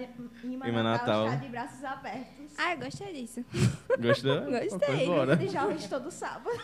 Ima 0.43 0.69
Ima 0.69 0.83
Natal, 0.83 0.83
Natal. 0.83 1.27
está 1.27 1.37
de 1.37 1.49
braços 1.51 1.85
abertos. 1.85 2.53
Ah, 2.59 2.73
eu 2.73 2.79
gostei 2.79 3.13
disso. 3.13 3.45
Gostou? 4.01 4.41
Gostei. 4.51 5.07
Bora. 5.07 5.37
De 5.37 5.49
jovens 5.49 5.87
todo 5.87 6.11
sábado. 6.11 6.59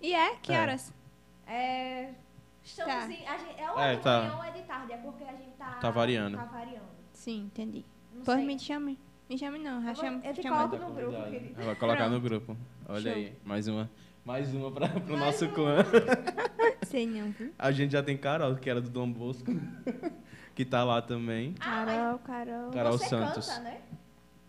E 0.00 0.14
é? 0.14 0.36
Que 0.36 0.52
É. 0.54 0.60
horas? 0.62 0.92
É, 1.46 2.14
estamos 2.64 2.94
Tá. 2.94 3.10
em, 3.12 3.28
a 3.28 3.36
gente, 3.36 3.60
é 3.60 3.70
ou 3.70 3.78
É, 3.78 3.92
é 3.92 3.96
de 3.96 4.02
tá. 4.02 4.34
ou 4.38 4.42
é 4.44 4.50
de 4.52 4.62
tarde, 4.62 4.92
é 4.94 4.96
porque 4.96 5.22
a 5.24 5.32
gente 5.32 5.50
tá, 5.58 5.72
Tá 5.74 5.90
variando. 5.90 6.36
Tá 6.38 6.44
variando. 6.44 6.88
Sim, 7.12 7.42
entendi. 7.44 7.84
Não 8.14 8.24
Pois 8.24 8.38
sei. 8.38 8.46
me 8.46 8.58
chame. 8.58 8.98
Me 9.28 9.38
chame 9.38 9.58
não, 9.58 9.82
já 9.82 9.90
Eu 9.90 9.94
vou- 9.94 10.04
chame. 10.04 10.20
eu 10.26 10.34
te 10.34 10.42
chama- 10.42 10.68
coloco 10.68 10.76
no 10.90 10.94
grupo, 10.94 11.30
querido. 11.30 11.62
Vai 11.62 11.74
colocar 11.76 12.08
no 12.08 12.20
Pronto. 12.20 12.22
grupo. 12.44 12.56
Olha 12.88 13.00
Show. 13.12 13.12
aí, 13.12 13.32
mais 13.44 13.66
uma. 13.68 13.90
Mais 14.24 14.54
uma 14.54 14.70
para 14.70 14.88
pro 14.88 15.16
Mais 15.18 15.40
nosso 15.40 15.48
clã. 15.54 15.78
Sei 16.86 17.06
não, 17.06 17.30
viu? 17.32 17.50
A 17.58 17.70
gente 17.72 17.92
já 17.92 18.02
tem 18.02 18.16
Carol, 18.16 18.54
que 18.56 18.68
era 18.70 18.80
do 18.80 18.88
Dom 18.88 19.10
Bosco, 19.10 19.50
que 20.54 20.64
tá 20.64 20.82
lá 20.84 21.02
também. 21.02 21.54
Ah, 21.60 21.84
Carol, 21.84 22.18
Carol. 22.20 22.70
Carol 22.70 22.92
Você 22.98 23.08
Santos. 23.08 23.46
canta, 23.48 23.60
né? 23.60 23.80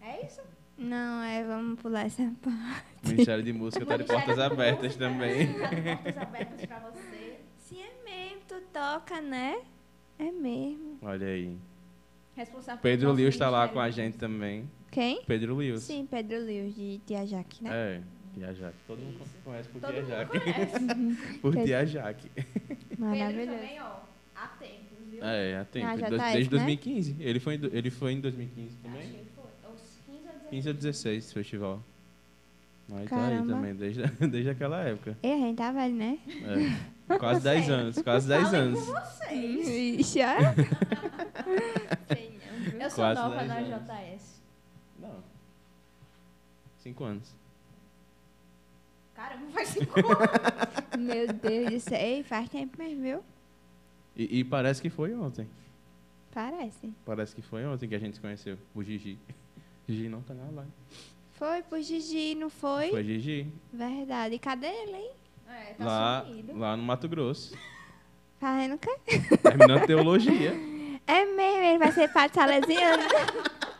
É 0.01 0.25
isso? 0.25 0.41
Não, 0.77 1.23
é, 1.23 1.43
vamos 1.43 1.79
pular 1.81 2.05
essa 2.05 2.23
parte. 2.41 2.85
Ministério 3.11 3.43
de 3.43 3.53
Música 3.53 3.85
tá 3.85 3.97
de 3.97 4.03
portas 4.03 4.39
abertas 4.39 4.95
também. 4.95 5.53
Tá 5.53 5.67
de 5.69 5.81
portas 5.81 6.17
abertas 6.17 6.65
pra 6.65 6.79
você. 6.79 7.39
Sim, 7.57 7.81
é 7.81 8.03
mesmo, 8.03 8.41
tu 8.47 8.61
toca, 8.73 9.21
né? 9.21 9.61
É 10.19 10.31
mesmo. 10.31 10.97
Olha 11.01 11.27
aí. 11.27 11.57
Responsável 12.35 12.81
Pedro 12.81 12.99
pelo 12.99 13.11
nosso 13.13 13.21
Lewis 13.21 13.37
tá 13.37 13.49
lá 13.49 13.67
com 13.67 13.79
a 13.79 13.89
gente 13.89 14.17
também. 14.17 14.69
Quem? 14.91 15.21
Pedro 15.23 15.55
Lewis. 15.55 15.83
Sim, 15.83 16.05
Pedro 16.09 16.37
Lewis, 16.39 16.75
de 16.75 16.99
Tia 17.05 17.25
Jaque, 17.25 17.63
né? 17.63 17.69
É, 17.73 18.01
Tia 18.35 18.53
Jaque. 18.53 18.75
Todo 18.87 18.99
mundo 18.99 19.19
conhece 19.43 19.69
por 19.69 19.81
Todo 19.81 19.91
Tia 19.93 20.05
Jaque. 20.05 20.39
conhece. 20.39 21.39
Por. 21.41 21.53
Tia 21.55 21.85
Jaque. 21.85 22.29
Pedro 22.29 22.45
Maravilhoso. 22.97 23.51
também, 23.51 23.81
ó, 23.81 23.95
há 24.35 24.47
tempos, 24.59 24.97
viu? 25.09 25.23
É, 25.23 25.57
há 25.57 25.65
tempo. 25.65 25.87
Ah, 25.87 25.97
já 25.97 26.09
tá 26.09 26.31
desde 26.33 26.43
né? 26.43 26.49
2015. 26.57 27.15
Ele 27.19 27.39
foi, 27.39 27.53
ele 27.71 27.89
foi 27.91 28.11
em 28.13 28.19
2015 28.21 28.75
também? 28.83 29.01
Acho 29.01 29.09
que 29.11 29.25
foi. 29.35 29.71
Os 29.73 29.81
15 30.05 30.17
ou 30.17 30.33
16. 30.33 30.49
15 30.49 30.67
ou 30.67 30.73
16 30.73 31.23
esse 31.25 31.33
festival. 31.33 31.83
Aí 32.91 33.07
tá 33.07 33.15
aí 33.15 33.29
Caramba. 33.31 33.53
também, 33.53 33.73
desde, 33.75 34.03
desde 34.27 34.49
aquela 34.49 34.81
época. 34.83 35.17
E 35.23 35.31
a 35.31 35.37
gente 35.37 35.55
tá 35.57 35.71
velho, 35.71 35.95
né? 35.95 36.19
É. 37.07 37.17
Quase 37.17 37.41
10 37.41 37.69
anos, 37.69 38.01
quase 38.01 38.27
10 38.27 38.43
Falem 38.43 38.59
anos. 38.61 38.79
por 38.85 38.93
vocês. 39.01 40.15
É? 40.17 40.37
Viu? 42.59 42.81
Eu 42.81 42.89
sou 42.89 43.03
Quase 43.03 43.21
nova 43.21 43.35
10 43.37 43.47
na 43.47 43.55
anos. 43.55 43.69
JS. 43.87 44.41
Não. 44.99 45.23
5 46.77 47.03
anos. 47.03 47.35
Caramba, 49.15 49.45
faz 49.51 49.69
5 49.69 49.99
anos. 49.99 50.19
Meu 50.99 51.27
Deus 51.33 51.71
do 51.71 51.79
céu. 51.79 51.99
Ei, 51.99 52.23
faz 52.23 52.49
tempo 52.49 52.77
mesmo, 52.77 53.01
viu? 53.01 53.23
E, 54.15 54.39
e 54.39 54.43
parece 54.43 54.81
que 54.81 54.89
foi 54.89 55.13
ontem. 55.13 55.47
Parece. 56.33 56.91
Parece 57.05 57.35
que 57.35 57.41
foi 57.41 57.65
ontem 57.65 57.87
que 57.87 57.95
a 57.95 57.99
gente 57.99 58.15
se 58.15 58.21
conheceu. 58.21 58.57
O 58.73 58.83
Gigi. 58.83 59.17
Gigi 59.87 60.09
não 60.09 60.21
tá 60.21 60.33
na 60.33 60.43
live. 60.51 60.71
Foi 61.33 61.61
pro 61.63 61.81
Gigi, 61.81 62.35
não 62.35 62.49
foi? 62.49 62.89
Foi 62.89 63.03
Gigi. 63.03 63.47
Verdade. 63.71 64.35
E 64.35 64.39
cadê 64.39 64.67
ele, 64.67 64.95
hein? 64.95 65.11
É, 65.49 65.73
tá 65.73 65.85
Lá, 65.85 66.25
sumido. 66.25 66.57
lá 66.57 66.75
no 66.75 66.83
Mato 66.83 67.07
Grosso. 67.07 67.57
Fazendo 68.39 68.75
o 68.75 68.77
quê? 68.77 68.89
Terminando 69.41 69.85
teologia. 69.85 70.53
É 71.07 71.23
mesmo, 71.23 71.61
ele 71.63 71.77
vai 71.77 71.91
ser 71.91 72.11
padre 72.11 72.33
salesiano. 72.33 73.03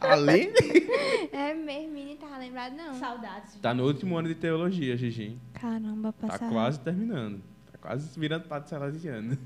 Além. 0.00 0.50
é 1.32 1.54
mesmo, 1.54 1.92
menino, 1.92 2.18
tava 2.18 2.38
lembrado 2.38 2.74
não. 2.76 2.94
Saudades. 2.94 3.54
Tá 3.60 3.74
no 3.74 3.84
último 3.86 4.16
ano 4.16 4.28
de 4.28 4.34
teologia, 4.34 4.96
Gigi. 4.96 5.38
Caramba, 5.54 6.12
Tá 6.12 6.28
passar. 6.28 6.50
quase 6.50 6.80
terminando. 6.80 7.40
Tá 7.72 7.78
quase 7.80 8.18
virando 8.18 8.44
padre 8.48 8.68
salesiano. 8.68 9.36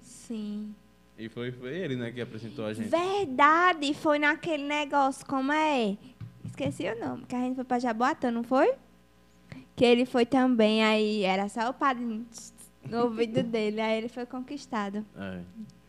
Sim. 0.00 0.74
E 1.18 1.28
foi, 1.28 1.50
foi 1.52 1.76
ele, 1.76 1.96
né, 1.96 2.12
que 2.12 2.20
apresentou 2.20 2.64
a 2.66 2.72
gente. 2.72 2.88
Verdade, 2.88 3.92
foi 3.94 4.18
naquele 4.18 4.64
negócio, 4.64 5.26
como 5.26 5.52
é? 5.52 5.96
Esqueci 6.44 6.84
o 6.84 6.98
nome, 6.98 7.24
que 7.26 7.34
a 7.34 7.40
gente 7.40 7.56
foi 7.56 7.64
pra 7.64 7.78
Jaboatão, 7.78 8.30
não 8.30 8.42
foi? 8.44 8.72
Que 9.74 9.84
ele 9.84 10.06
foi 10.06 10.24
também, 10.26 10.82
aí 10.84 11.22
era 11.22 11.48
só 11.48 11.70
o 11.70 11.74
padre 11.74 12.24
no 12.84 13.02
ouvido 13.02 13.42
dele, 13.44 13.80
aí 13.80 13.98
ele 13.98 14.08
foi 14.08 14.26
conquistado. 14.26 15.04
É, 15.16 15.40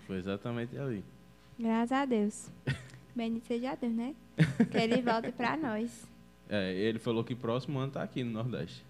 foi 0.05 0.17
exatamente 0.17 0.77
ali. 0.77 1.03
Graças 1.59 1.91
a 1.91 2.05
Deus. 2.05 2.49
Bendito 3.19 3.47
seja 3.47 3.75
Deus, 3.75 3.93
né? 3.93 4.15
Que 4.71 4.77
ele 4.77 5.01
volte 5.01 5.33
pra 5.33 5.57
nós. 5.57 6.07
É, 6.47 6.73
ele 6.73 6.99
falou 6.99 7.21
que 7.21 7.35
próximo 7.35 7.77
ano 7.77 7.91
tá 7.91 8.01
aqui 8.01 8.23
no 8.23 8.31
Nordeste. 8.31 8.85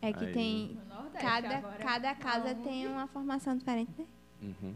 É 0.00 0.12
que 0.12 0.24
Aí. 0.24 0.32
tem. 0.32 0.78
Nordeste 0.88 1.20
Cada, 1.20 1.56
agora. 1.58 1.76
cada 1.76 2.14
casa 2.16 2.48
Vamos. 2.48 2.64
tem 2.64 2.88
uma 2.88 3.06
formação 3.06 3.56
diferente, 3.56 3.92
né? 3.96 4.04
Uhum. 4.42 4.74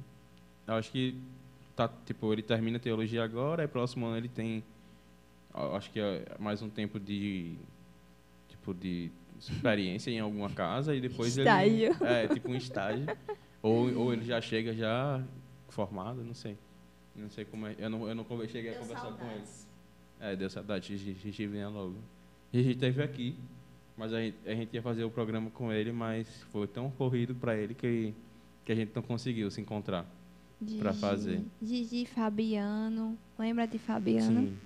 Eu 0.68 0.74
acho 0.74 0.92
que 0.92 1.20
tá, 1.74 1.90
tipo, 2.04 2.32
ele 2.32 2.42
termina 2.42 2.78
teologia 2.78 3.24
agora, 3.24 3.62
aí 3.62 3.68
próximo 3.68 4.06
ano 4.06 4.16
ele 4.16 4.28
tem 4.28 4.62
eu 5.52 5.74
acho 5.74 5.90
que 5.90 5.98
é 5.98 6.24
mais 6.38 6.62
um 6.62 6.68
tempo 6.68 7.00
de 7.00 7.56
tipo 8.48 8.72
de 8.72 9.10
experiência 9.40 10.10
em 10.10 10.20
alguma 10.20 10.50
casa 10.50 10.94
e 10.94 11.00
depois 11.00 11.36
Estágio. 11.36 11.96
ele 12.00 12.04
é 12.04 12.28
tipo 12.28 12.50
um 12.50 12.54
estágio 12.54 13.06
ou, 13.62 13.92
ou 13.98 14.12
ele 14.12 14.24
já 14.24 14.40
chega 14.40 14.72
já 14.74 15.20
formado, 15.68 16.22
não 16.22 16.34
sei. 16.34 16.56
Não 17.16 17.30
sei 17.30 17.44
como 17.44 17.66
é. 17.66 17.74
Eu 17.78 17.90
não 17.90 18.08
eu 18.08 18.14
não 18.14 18.24
cheguei 18.46 18.70
a 18.70 18.74
Deu 18.74 18.82
conversar 18.82 19.12
com 19.12 19.24
ele. 19.24 19.30
saudades. 19.30 19.68
É, 20.20 20.36
deu 20.36 20.50
saudade. 20.50 20.86
Gigi, 20.96 21.14
Gigi 21.14 21.46
venha 21.46 21.68
logo. 21.68 21.94
Gigi 22.52 22.70
esteve 22.70 23.02
aqui, 23.02 23.36
mas 23.96 24.12
a 24.12 24.20
gente, 24.20 24.36
a 24.46 24.54
gente 24.54 24.72
ia 24.74 24.82
fazer 24.82 25.04
o 25.04 25.10
programa 25.10 25.50
com 25.50 25.72
ele, 25.72 25.92
mas 25.92 26.28
foi 26.52 26.66
tão 26.66 26.90
corrido 26.90 27.34
para 27.34 27.56
ele 27.56 27.74
que 27.74 28.14
que 28.64 28.72
a 28.72 28.74
gente 28.74 28.90
não 28.94 29.02
conseguiu 29.02 29.48
se 29.48 29.60
encontrar 29.60 30.04
para 30.80 30.92
fazer. 30.92 31.40
Gigi 31.62 32.04
Fabiano. 32.04 33.16
Lembra 33.38 33.64
de 33.66 33.78
Fabiano? 33.78 34.48
Sim. 34.48 34.58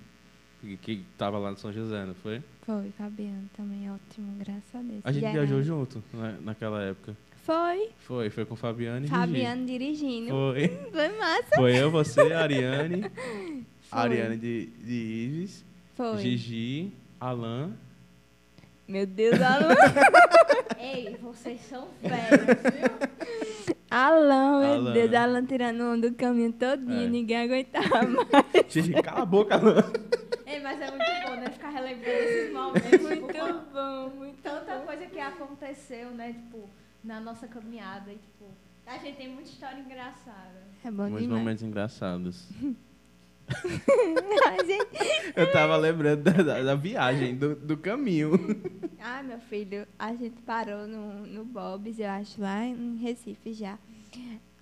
Que, 0.59 0.77
que 0.77 1.05
tava 1.17 1.37
lá 1.37 1.51
no 1.51 1.57
São 1.57 1.71
José, 1.71 2.03
não 2.05 2.15
foi? 2.15 2.41
Foi, 2.61 2.89
Fabiano 2.91 3.47
também, 3.55 3.91
ótimo, 3.91 4.35
graças 4.39 4.73
a 4.75 4.81
Deus. 4.81 5.01
A 5.03 5.11
gente 5.11 5.21
Já 5.21 5.31
viajou 5.31 5.57
era. 5.57 5.63
junto 5.65 6.03
né, 6.13 6.39
naquela 6.41 6.81
época. 6.81 7.15
Foi, 7.43 7.89
Foi, 7.99 8.29
foi 8.29 8.45
com 8.45 8.55
Fabiano 8.55 9.05
e 9.05 9.09
Fabiano 9.09 9.65
dirigindo. 9.65 10.29
Foi. 10.29 10.67
Foi 10.91 11.09
massa. 11.17 11.55
Foi 11.55 11.75
eu, 11.75 11.89
você, 11.89 12.21
a 12.33 12.41
Ariane, 12.41 13.01
Foi. 13.09 13.99
Ariane 13.99 14.37
de, 14.37 14.65
de 14.67 14.93
Ives, 14.93 15.65
Foi. 15.95 16.17
Gigi, 16.19 16.91
Alan. 17.19 17.71
Meu 18.87 19.05
Deus, 19.07 19.41
Alan. 19.41 19.75
Ei, 20.79 21.17
vocês 21.21 21.61
são 21.61 21.87
velhos, 22.01 22.45
viu? 22.45 23.75
Alan, 23.89 24.59
meu 24.59 24.73
Alan. 24.73 24.93
Deus, 24.93 25.13
Alan 25.13 25.45
tirando 25.45 25.81
onda 25.81 26.09
do 26.09 26.15
caminho 26.15 26.53
todinho, 26.53 27.05
É. 27.05 27.07
ninguém 27.07 27.37
aguentava 27.37 28.01
mais. 28.07 28.71
Gigi, 28.71 28.93
cala 29.01 29.21
a 29.21 29.25
boca, 29.25 29.55
Alan. 29.55 29.83
Ei, 30.45 30.59
mas 30.59 30.79
é 30.81 30.89
muito 30.91 31.27
bom, 31.27 31.35
né? 31.37 31.49
Ficar 31.51 31.69
relembrando 31.69 32.19
esses 32.19 32.53
momentos. 32.53 33.01
Muito 33.01 33.27
tipo, 33.27 33.73
bom, 33.73 34.09
muito 34.17 34.41
tanta 34.41 34.75
bom. 34.77 34.85
coisa 34.85 35.05
que 35.07 35.19
aconteceu, 35.19 36.11
né? 36.11 36.33
Tipo, 36.33 36.69
na 37.03 37.19
nossa 37.19 37.47
caminhada. 37.47 38.11
E, 38.11 38.17
tipo, 38.17 38.45
a 38.85 38.97
gente 38.97 39.17
tem 39.17 39.29
muita 39.29 39.49
história 39.49 39.79
engraçada. 39.79 40.61
É 40.83 40.89
bom 40.91 41.03
Muitos 41.03 41.21
demais. 41.21 41.39
momentos 41.41 41.63
engraçados. 41.63 42.49
Eu 45.35 45.51
tava 45.51 45.75
lembrando 45.77 46.23
da, 46.23 46.31
da- 46.31 46.63
da 46.63 46.75
viagem, 46.75 47.35
do, 47.35 47.55
do 47.55 47.75
caminho. 47.77 48.31
Ai, 48.99 49.23
meu 49.23 49.39
filho, 49.39 49.85
a 49.99 50.13
gente 50.15 50.41
parou 50.43 50.87
no, 50.87 51.25
no 51.27 51.43
Bob's, 51.43 51.99
eu 51.99 52.09
acho, 52.09 52.39
lá 52.39 52.63
em 52.65 52.95
Recife 52.97 53.53
já. 53.53 53.77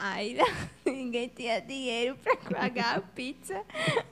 Aí 0.02 0.34
lá, 0.38 0.46
ninguém 0.86 1.28
tinha 1.28 1.60
dinheiro 1.60 2.16
pra 2.24 2.38
pagar 2.38 2.98
a 2.98 3.02
pizza. 3.02 3.66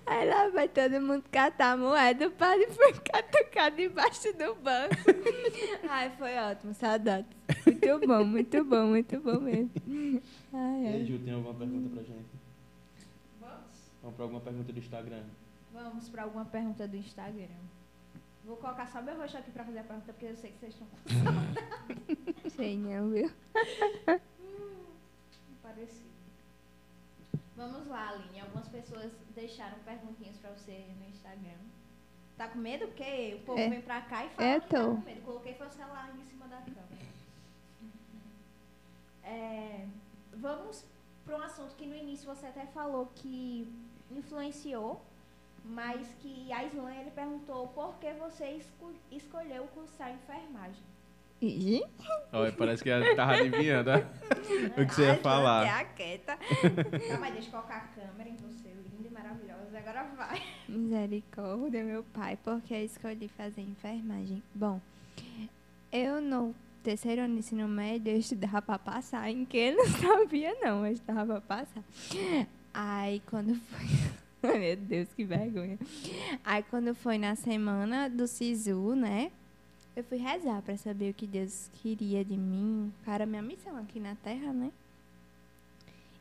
Aí 0.06 0.30
lá 0.30 0.50
vai 0.50 0.68
todo 0.68 1.00
mundo 1.00 1.24
catar 1.32 1.72
a 1.72 1.78
moeda, 1.78 2.28
o 2.28 2.32
padre 2.32 2.68
foi 2.68 2.92
catucar 2.94 3.72
debaixo 3.72 4.34
do 4.34 4.54
banco. 4.56 4.96
Ai, 5.90 6.12
foi 6.18 6.38
ótimo, 6.38 6.74
saudades. 6.74 7.32
Muito 7.66 8.08
bom, 8.08 8.24
muito 8.26 8.64
bom, 8.66 8.88
muito 8.88 9.20
bom 9.22 9.40
mesmo. 9.40 9.72
Ai, 10.54 10.84
E 10.84 10.88
aí. 10.88 11.06
Ju, 11.06 11.20
tem 11.20 11.34
alguma 11.34 11.54
pergunta 11.54 11.90
pra 11.96 12.04
gente? 12.04 12.28
Vamos? 13.40 13.92
Vamos 14.02 14.16
pra 14.16 14.24
alguma 14.26 14.42
pergunta 14.42 14.74
do 14.74 14.80
Instagram? 14.80 15.24
Vamos 15.74 16.10
pra 16.10 16.24
alguma 16.24 16.46
pergunta 16.46 16.88
do 16.88 16.98
Instagram. 16.98 17.48
Vou 18.44 18.58
colocar 18.58 18.88
só 18.88 19.02
meu 19.02 19.16
rosto 19.18 19.38
aqui 19.38 19.52
pra 19.52 19.64
fazer 19.64 19.80
a 19.80 19.84
pergunta, 19.84 20.12
porque 20.12 20.26
eu 20.26 20.36
sei 20.36 20.52
que 20.52 20.60
vocês 20.60 20.74
estão 20.74 20.88
com 20.88 22.50
Sei 22.52 22.78
não, 22.78 23.10
viu? 23.10 23.32
Parecido. 25.68 26.08
Vamos 27.56 27.88
lá, 27.88 28.10
Aline. 28.10 28.40
Algumas 28.42 28.68
pessoas 28.68 29.12
deixaram 29.36 29.78
perguntinhas 29.80 30.38
pra 30.38 30.52
você 30.52 30.86
no 31.00 31.10
Instagram. 31.10 31.58
Tá 32.38 32.48
com 32.50 32.60
medo? 32.60 32.86
Porque 32.88 33.40
o 33.42 33.46
povo 33.46 33.60
É. 33.60 33.70
vem 33.70 33.82
pra 33.82 34.02
cá 34.02 34.26
e 34.26 34.30
fala 34.30 34.60
que 34.60 34.68
tá 34.68 34.78
tô. 34.80 34.86
com 34.96 35.02
medo. 35.02 35.22
Coloquei 35.22 35.54
foi 35.56 35.68
o 35.68 35.72
celular 35.72 36.16
em 36.16 36.26
cima 36.26 36.48
da 36.48 36.58
câmera. 36.58 37.08
É, 39.24 39.86
vamos 40.34 40.86
para 41.26 41.38
um 41.38 41.42
assunto 41.42 41.76
que 41.76 41.86
no 41.86 41.96
início 41.96 42.26
você 42.26 42.46
até 42.46 42.66
falou 42.68 43.08
que 43.16 43.68
influenciou, 44.12 45.02
mas 45.66 46.08
que 46.22 46.52
a 46.54 46.64
Islã 46.64 46.94
ele 46.94 47.12
perguntou 47.12 47.68
por 47.70 47.96
que 48.00 48.14
você 48.14 48.52
esco- 48.52 48.94
escolheu 49.12 49.68
cursar 49.74 50.12
enfermagem. 50.14 50.82
Olha, 52.34 52.52
parece 52.52 52.84
que 52.84 52.90
ela 52.90 53.16
tava 53.16 53.34
adivinhando 53.34 53.92
ó, 53.92 54.82
o 54.82 54.86
que 54.86 54.94
você 54.96 55.04
ia 55.04 55.12
ai, 55.12 55.18
falar. 55.20 55.66
Joana, 55.66 55.84
quieta. 55.96 56.38
Não, 57.10 57.20
mas 57.20 57.34
deixa 57.34 57.48
eu 57.48 57.52
colocar 57.52 57.76
a 57.76 58.02
câmera 58.02 58.30
em 58.30 58.36
você, 58.38 58.70
linda 58.70 59.08
e 59.08 59.12
maravilhosa. 59.12 59.78
Agora 59.78 60.04
vai. 60.16 60.42
Misericórdia, 60.68 61.84
meu 61.84 62.04
pai, 62.04 62.38
porque 62.44 62.74
eu 62.74 62.86
escolhi 62.86 63.28
fazer 63.30 63.62
enfermagem. 63.62 64.42
Bom, 64.54 64.82
eu 65.92 66.20
no 66.22 66.56
terceiro 66.84 67.22
ano 67.22 67.36
do 67.36 67.40
ensino 67.40 67.68
médio 67.68 68.14
eu 68.14 68.18
estudava 68.18 68.62
para 68.62 68.80
passar, 68.80 69.30
em 69.30 69.46
que 69.46 69.58
eu 69.58 69.78
não 69.78 69.86
sabia 70.00 70.56
não, 70.62 70.86
eu 70.86 70.94
estudava 70.94 71.40
para 71.42 71.64
passar. 71.66 71.84
Aí 72.74 73.22
quando 73.30 73.56
foi. 73.56 74.18
Meu 74.58 74.76
Deus, 74.78 75.10
que 75.14 75.24
vergonha. 75.24 75.78
Aí 76.44 76.64
quando 76.64 76.96
foi 76.96 77.18
na 77.18 77.36
semana 77.36 78.10
do 78.10 78.28
SISU, 78.28 78.96
né? 78.96 79.32
Eu 79.98 80.04
fui 80.04 80.20
rezar 80.20 80.62
para 80.62 80.78
saber 80.78 81.10
o 81.10 81.14
que 81.16 81.26
Deus 81.26 81.72
queria 81.82 82.24
de 82.24 82.38
mim, 82.38 82.94
para 83.04 83.26
minha 83.26 83.42
missão 83.42 83.76
aqui 83.78 84.00
na 84.00 84.14
Terra, 84.14 84.54
né? 84.54 84.72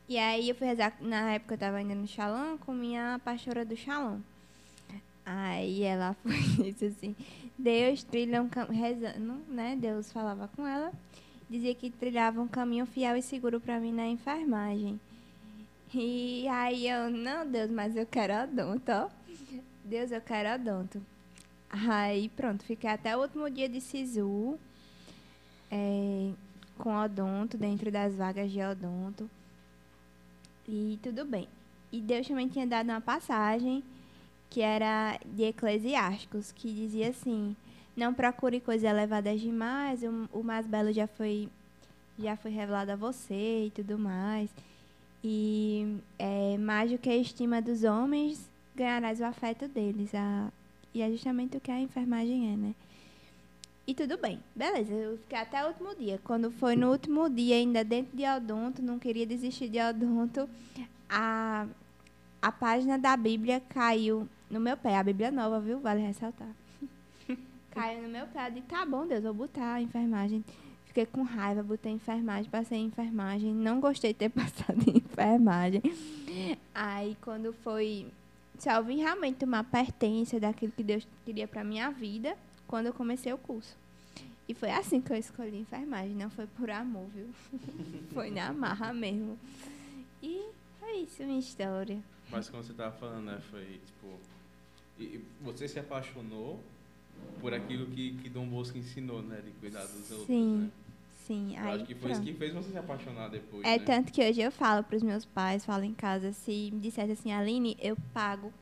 E 0.09 0.16
aí 0.16 0.49
eu 0.49 0.55
fui 0.55 0.66
rezar, 0.66 0.97
na 0.99 1.35
época 1.35 1.53
eu 1.53 1.59
tava 1.59 1.83
indo 1.83 1.95
no 1.95 2.07
Shalom 2.07 2.57
com 2.57 2.72
minha 2.72 3.20
pastora 3.22 3.66
do 3.66 3.77
Shalom. 3.77 4.20
Aí 5.27 5.83
ela 5.83 6.16
foi 6.24 6.39
disse 6.72 6.87
assim, 6.87 7.14
Deus 7.59 8.03
trilha 8.03 8.41
um 8.41 8.49
caminho, 8.49 8.83
rezando, 8.83 9.35
né? 9.47 9.77
Deus 9.79 10.11
falava 10.11 10.49
com 10.57 10.66
ela, 10.66 10.91
dizia 11.51 11.74
que 11.74 11.91
trilhava 11.91 12.41
um 12.41 12.49
caminho 12.49 12.87
fiel 12.87 13.14
e 13.14 13.20
seguro 13.20 13.61
para 13.61 13.79
mim 13.79 13.93
na 13.93 14.07
enfermagem. 14.07 14.99
E 15.93 16.49
aí 16.49 16.89
eu, 16.89 17.11
não, 17.11 17.47
Deus, 17.47 17.70
mas 17.70 17.95
eu 17.95 18.07
quero 18.07 18.43
odonto, 18.43 18.91
ó. 18.91 19.11
Deus, 19.85 20.11
eu 20.12 20.22
quero 20.22 20.55
odonto. 20.55 21.16
Aí 21.89 22.29
pronto, 22.31 22.64
fiquei 22.64 22.89
até 22.89 23.16
o 23.16 23.20
último 23.20 23.51
dia 23.51 23.68
de 23.68 23.81
SISU, 23.81 24.59
é, 25.70 26.31
com 26.79 26.97
odonto, 26.97 27.57
dentro 27.57 27.91
das 27.91 28.14
vagas 28.14 28.51
de 28.51 28.62
odonto. 28.62 29.29
E 30.66 30.99
tudo 31.03 31.24
bem. 31.24 31.49
E 31.93 32.01
Deus 32.01 32.27
também 32.27 32.49
tinha 32.49 32.66
dado 32.66 32.89
uma 32.89 33.01
passagem 33.01 33.85
que 34.51 34.61
era 34.61 35.18
de 35.24 35.45
Eclesiásticos, 35.45 36.53
que 36.53 36.72
dizia 36.72 37.11
assim: 37.11 37.55
Não 37.97 38.14
procure 38.14 38.61
coisas 38.61 38.89
elevadas 38.89 39.41
demais, 39.41 40.03
o, 40.03 40.29
o 40.33 40.43
mais 40.43 40.66
belo 40.66 40.93
já 40.93 41.07
foi 41.07 41.49
já 42.18 42.35
foi 42.37 42.51
revelado 42.51 42.93
a 42.93 42.97
você 42.97 43.66
e 43.66 43.70
tudo 43.70 43.99
mais. 43.99 44.51
E 45.22 45.99
é, 46.18 46.57
mais 46.59 46.91
do 46.91 46.99
que 46.99 47.11
a 47.11 47.16
estima 47.16 47.61
dos 47.61 47.85
homens, 47.85 48.49
ganharás 48.74 49.20
o 49.20 49.24
afeto 49.24 49.68
deles. 49.68 50.14
A, 50.14 50.51
e 50.97 51.03
é 51.03 51.11
justamente 51.11 51.59
o 51.59 51.61
que 51.61 51.71
a 51.71 51.79
enfermagem 51.79 52.55
é, 52.55 52.57
né? 52.57 52.75
E 53.87 53.95
tudo 53.95 54.17
bem, 54.17 54.41
beleza, 54.55 54.95
eu 54.95 55.19
fiquei 55.19 55.39
até 55.39 55.63
o 55.63 55.69
último 55.69 55.95
dia. 55.95 56.19
Quando 56.25 56.51
foi 56.51 56.75
no 56.75 56.91
último 56.91 57.29
dia, 57.29 57.57
ainda 57.57 57.85
dentro 57.85 58.17
de 58.17 58.25
odonto, 58.25 58.83
não 58.83 58.99
queria 58.99 59.27
desistir 59.27 59.69
de 59.69 59.79
odonto, 59.79 60.49
a, 61.07 61.67
a 62.41 62.51
página 62.51 62.99
da 62.99 63.15
Bíblia 63.15 63.61
caiu 63.69 64.27
no 64.51 64.59
meu 64.59 64.75
pé. 64.75 64.97
A 64.97 65.03
Bíblia 65.03 65.31
nova, 65.31 65.61
viu? 65.61 65.79
Vale 65.81 66.01
ressaltar. 66.01 66.49
caiu 67.71 68.03
no 68.03 68.09
meu 68.09 68.27
pé. 68.29 68.49
Eu 68.49 68.53
disse, 68.53 68.67
tá 68.67 68.87
bom, 68.87 69.07
Deus, 69.07 69.23
vou 69.23 69.35
botar 69.35 69.75
a 69.75 69.83
enfermagem. 69.83 70.43
Fiquei 70.87 71.05
com 71.05 71.23
raiva, 71.23 71.63
botei 71.63 71.93
enfermagem, 71.93 72.51
passei 72.51 72.79
em 72.79 72.87
enfermagem. 72.87 73.53
Não 73.53 73.81
gostei 73.81 74.15
de 74.15 74.19
ter 74.19 74.31
passado 74.33 74.83
em 74.89 74.97
enfermagem. 74.97 75.83
Aí, 76.75 77.19
quando 77.21 77.53
foi... 77.53 78.07
Só 78.59 78.83
vim 78.83 78.99
realmente 78.99 79.37
tomar 79.37 79.65
pertença 79.65 80.41
daquilo 80.41 80.73
que 80.73 80.83
Deus 80.83 81.07
queria 81.25 81.47
pra 81.47 81.63
minha 81.63 81.91
vida 81.91 82.37
quando 82.67 82.87
eu 82.87 82.93
comecei 82.93 83.33
o 83.33 83.39
curso. 83.39 83.77
E 84.49 84.55
foi 84.55 84.71
assim 84.71 85.01
que 85.01 85.13
eu 85.13 85.17
escolhi 85.17 85.59
enfermagem, 85.59 86.15
não 86.15 86.31
foi 86.31 86.47
por 86.47 86.71
amor, 86.71 87.07
viu? 87.15 87.29
foi 88.15 88.31
na 88.31 88.53
marra 88.53 88.93
mesmo. 88.93 89.39
E 90.23 90.51
foi 90.79 90.99
isso, 90.99 91.23
minha 91.25 91.39
história. 91.39 92.01
Mas 92.31 92.49
como 92.49 92.63
você 92.63 92.73
tava 92.73 92.97
falando, 92.97 93.25
né? 93.27 93.41
Foi 93.51 93.81
tipo. 93.85 94.19
E 94.99 95.21
você 95.43 95.69
se 95.69 95.79
apaixonou 95.79 96.61
por 97.41 97.53
aquilo 97.53 97.87
que, 97.87 98.17
que 98.19 98.29
Dom 98.29 98.47
Bosco 98.47 98.79
ensinou, 98.79 99.21
né? 99.21 99.43
De 99.45 99.51
cuidar 99.53 99.85
dos 99.85 100.11
outros, 100.11 100.27
Sim, 100.27 100.57
né? 100.57 100.71
Sim. 101.27 101.57
Eu 101.57 101.62
Aí, 101.64 101.74
acho 101.77 101.85
que 101.85 101.95
foi 101.95 102.11
isso 102.12 102.20
pronto. 102.20 102.33
que 102.33 102.39
fez 102.39 102.55
você 102.55 102.70
se 102.70 102.79
apaixonar 102.79 103.29
depois. 103.29 103.64
É 103.64 103.79
né? 103.79 103.85
tanto 103.85 104.12
que 104.12 104.22
hoje 104.27 104.41
eu 104.41 104.51
falo 104.53 104.83
para 104.85 104.97
os 104.97 105.03
meus 105.03 105.24
pais, 105.24 105.64
falo 105.64 105.85
em 105.85 105.95
casa, 105.95 106.33
se 106.33 106.70
me 106.72 106.81
dissesse 106.81 107.12
assim, 107.12 107.33
Aline, 107.33 107.77
eu 107.81 107.97
pago, 108.12 108.53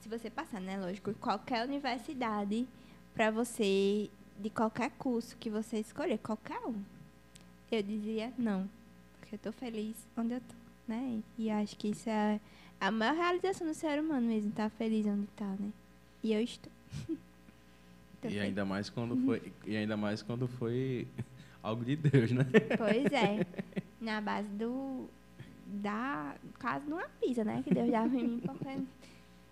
se 0.00 0.08
você 0.08 0.30
passar, 0.30 0.60
né, 0.60 0.78
lógico, 0.78 1.12
qualquer 1.14 1.66
universidade 1.66 2.66
para 3.14 3.30
você, 3.30 4.08
de 4.40 4.50
qualquer 4.50 4.90
curso 4.92 5.36
que 5.38 5.50
você 5.50 5.78
escolher, 5.78 6.18
qualquer 6.18 6.60
um. 6.66 6.82
Eu 7.70 7.82
dizia 7.82 8.32
não, 8.38 8.68
porque 9.20 9.34
eu 9.34 9.38
tô 9.38 9.52
feliz 9.52 9.96
onde 10.16 10.34
eu 10.34 10.40
tô, 10.40 10.54
né? 10.86 11.20
E 11.36 11.50
acho 11.50 11.76
que 11.76 11.88
isso 11.88 12.08
é 12.08 12.40
a 12.80 12.90
maior 12.90 13.14
realização 13.14 13.66
do 13.66 13.74
ser 13.74 14.00
humano 14.00 14.26
mesmo, 14.26 14.50
estar 14.50 14.70
feliz 14.70 15.04
onde 15.06 15.26
tá, 15.36 15.54
né? 15.58 15.70
E 16.22 16.32
eu 16.32 16.40
estou. 16.40 16.72
E 18.20 18.20
feliz. 18.22 18.42
ainda 18.42 18.64
mais 18.64 18.90
quando 18.90 19.16
foi. 19.24 19.52
E 19.64 19.76
ainda 19.76 19.96
mais 19.96 20.22
quando 20.22 20.48
foi 20.48 21.06
algo 21.62 21.84
de 21.84 21.96
Deus, 21.96 22.30
né? 22.32 22.44
Pois 22.76 23.12
é. 23.12 23.46
Na 24.00 24.20
base 24.20 24.48
do. 24.48 25.08
Da. 25.66 26.34
Quase 26.60 26.86
de 26.86 26.92
uma 26.92 27.08
pizza, 27.20 27.44
né? 27.44 27.62
Que 27.62 27.74
Deus 27.74 27.90
já 27.90 28.06
vem 28.06 28.24
me 28.24 28.34
importando. 28.36 28.86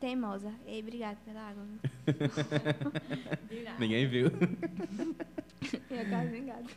Teimosa. 0.01 0.53
Ei, 0.67 0.81
obrigada 0.81 1.17
pela 1.25 1.41
água. 1.41 1.65
Ninguém 3.79 4.07
viu. 4.09 4.27
Eu 5.91 6.09
quase 6.09 6.29
vingado. 6.31 6.69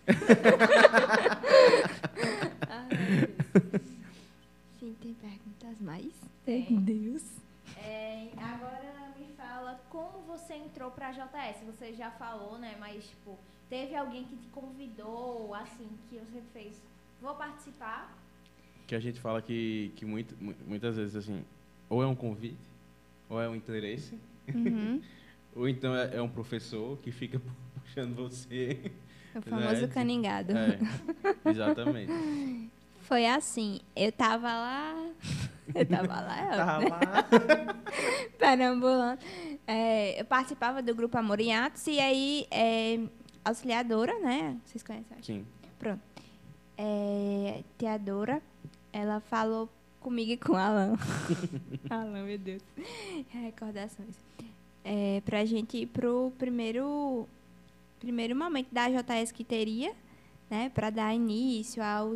ah, 2.67 2.87
Sim, 4.79 4.95
tem 5.01 5.13
perguntas 5.13 5.79
mais? 5.81 6.11
Tem. 6.45 6.65
É. 6.65 6.71
Meu 6.71 6.81
Deus. 6.81 7.23
É, 7.77 8.29
agora 8.37 9.13
me 9.19 9.27
fala 9.35 9.79
como 9.89 10.21
você 10.25 10.53
entrou 10.55 10.89
pra 10.91 11.11
JS. 11.11 11.57
Você 11.65 11.93
já 11.93 12.09
falou, 12.11 12.57
né? 12.57 12.75
Mas, 12.79 13.03
tipo, 13.05 13.37
teve 13.69 13.95
alguém 13.95 14.23
que 14.25 14.35
te 14.35 14.47
convidou, 14.49 15.53
assim, 15.55 15.87
que 16.09 16.17
você 16.17 16.41
fez, 16.53 16.81
vou 17.21 17.35
participar? 17.35 18.17
Que 18.87 18.95
a 18.95 18.99
gente 18.99 19.19
fala 19.19 19.41
que, 19.41 19.91
que 19.95 20.05
muito, 20.05 20.35
muitas 20.67 20.95
vezes, 20.95 21.15
assim, 21.15 21.43
ou 21.89 22.01
é 22.01 22.07
um 22.07 22.15
convite, 22.15 22.57
ou 23.29 23.41
é 23.41 23.47
um 23.47 23.55
interesse, 23.55 24.17
Uhum. 24.53 24.99
ou 25.55 25.69
então 25.69 25.95
é, 25.95 26.15
é 26.15 26.21
um 26.21 26.29
professor 26.29 26.97
que 26.99 27.11
fica 27.11 27.39
puxando 27.83 28.15
você. 28.15 28.91
O 29.35 29.41
famoso 29.43 29.81
Né? 29.81 29.87
caningado. 29.87 30.53
É, 30.57 30.79
exatamente. 31.51 32.11
Foi 33.01 33.25
assim, 33.27 33.79
eu 33.95 34.11
tava 34.11 34.47
lá. 34.47 35.07
Eu 35.73 35.85
tava 35.85 36.13
lá, 36.21 36.39
é 36.39 36.57
Tá 36.57 36.77
óbvio, 36.79 36.89
né? 37.47 37.65
lá. 37.65 37.75
perambulando. 38.37 39.19
É, 39.67 40.19
eu 40.19 40.25
participava 40.25 40.81
do 40.81 40.93
grupo 40.95 41.17
Amor 41.17 41.39
em 41.39 41.53
Atos 41.53 41.85
e 41.87 41.99
aí, 41.99 42.47
é, 42.49 42.99
auxiliadora, 43.49 44.17
né? 44.19 44.57
Vocês 44.65 44.83
conhecem? 44.83 45.17
acho. 45.17 45.25
Sim. 45.25 45.45
Pronto. 45.77 46.01
É, 46.77 47.63
teadora, 47.77 48.41
ela 48.93 49.19
falou 49.19 49.69
comigo 49.99 50.31
e 50.31 50.37
com 50.37 50.53
o 50.53 50.55
Alan. 50.55 50.95
Alan, 51.89 52.23
meu 52.23 52.37
Deus. 52.37 52.63
Recordações. 53.29 54.15
É, 54.83 55.21
pra 55.25 55.43
gente 55.45 55.77
ir 55.77 55.87
pro 55.87 56.31
primeiro, 56.37 57.27
primeiro 57.99 58.35
momento 58.35 58.69
da 58.71 58.87
JS 58.89 59.31
que 59.31 59.43
teria, 59.43 59.93
né? 60.49 60.69
Pra 60.69 60.89
dar 60.89 61.13
início 61.13 61.83
ao. 61.83 62.15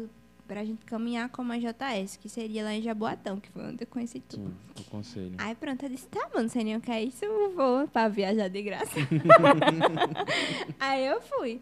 Pra 0.54 0.64
gente 0.64 0.86
caminhar 0.86 1.30
como 1.30 1.51
a 1.51 1.58
JS, 1.58 2.16
que 2.18 2.30
seria 2.30 2.64
lá 2.64 2.76
em 2.76 2.80
Jaboatão, 2.84 3.39
que 3.39 3.49
foi 3.49 3.64
onde 3.64 3.86
eu 3.86 3.88
conheci 3.88 4.20
tu. 4.20 4.36
Sim, 4.36 4.54
o 4.82 4.84
conselho. 4.84 5.32
Aí 5.39 5.56
pronto, 5.56 5.82
eu 5.82 5.89
disse, 5.89 6.06
tá, 6.06 6.30
mano, 6.32 6.43
não 6.43 6.49
sei 6.49 6.64
nem 6.64 6.76
o 6.76 6.80
que 6.80 6.91
é 6.91 7.01
isso, 7.01 7.26
eu 7.26 7.56
vou 7.56 7.88
pra 7.88 8.08
viajar 8.08 8.49
de 8.49 8.62
graça. 8.62 8.93
Aí 10.80 11.08
eu 11.08 11.20
fui. 11.22 11.60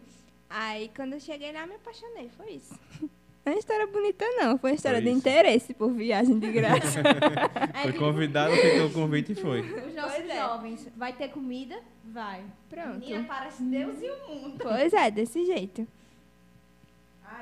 Aí 0.50 0.90
quando 0.94 1.14
eu 1.14 1.20
cheguei 1.20 1.52
lá, 1.52 1.66
me 1.66 1.76
apaixonei, 1.76 2.28
foi 2.36 2.50
isso. 2.50 2.78
Não 3.00 3.08
é 3.46 3.50
uma 3.52 3.58
história 3.60 3.86
bonita, 3.86 4.26
não. 4.36 4.58
Foi 4.58 4.72
uma 4.72 4.76
história 4.76 5.00
Foi 5.00 5.10
de 5.10 5.16
interesse 5.16 5.72
por 5.72 5.90
viagem 5.94 6.38
de 6.38 6.52
graça. 6.52 7.00
Foi 7.80 7.92
convidado, 7.94 8.52
aceitou 8.52 8.88
o 8.88 8.92
convite 8.92 9.32
e 9.32 9.34
foi. 9.34 9.62
Os 9.62 9.94
nossos 9.94 10.16
Pois 10.16 10.28
é. 10.28 10.36
jovens, 10.36 10.88
vai 10.94 11.14
ter 11.14 11.28
comida? 11.28 11.80
Vai. 12.04 12.44
Pronto. 12.68 12.98
Menina, 12.98 13.24
parece 13.26 13.62
Deus 13.62 13.98
e 14.02 14.10
o 14.10 14.28
mundo. 14.28 14.58
Pois 14.62 14.92
é, 14.92 15.10
desse 15.10 15.46
jeito. 15.46 15.88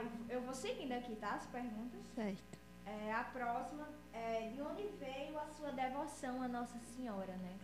Ai, 0.00 0.10
eu 0.30 0.40
vou 0.40 0.54
seguindo 0.54 0.92
aqui, 0.92 1.14
tá? 1.16 1.34
As 1.34 1.46
perguntas. 1.46 2.00
Certo. 2.14 2.58
É, 2.86 3.12
a 3.12 3.22
próxima 3.24 3.86
é 4.14 4.48
de 4.48 4.62
onde 4.62 4.84
veio 4.98 5.38
a 5.38 5.46
sua 5.48 5.72
devoção 5.72 6.42
a 6.42 6.48
Nossa 6.48 6.78
Senhora, 6.96 7.36
né? 7.36 7.54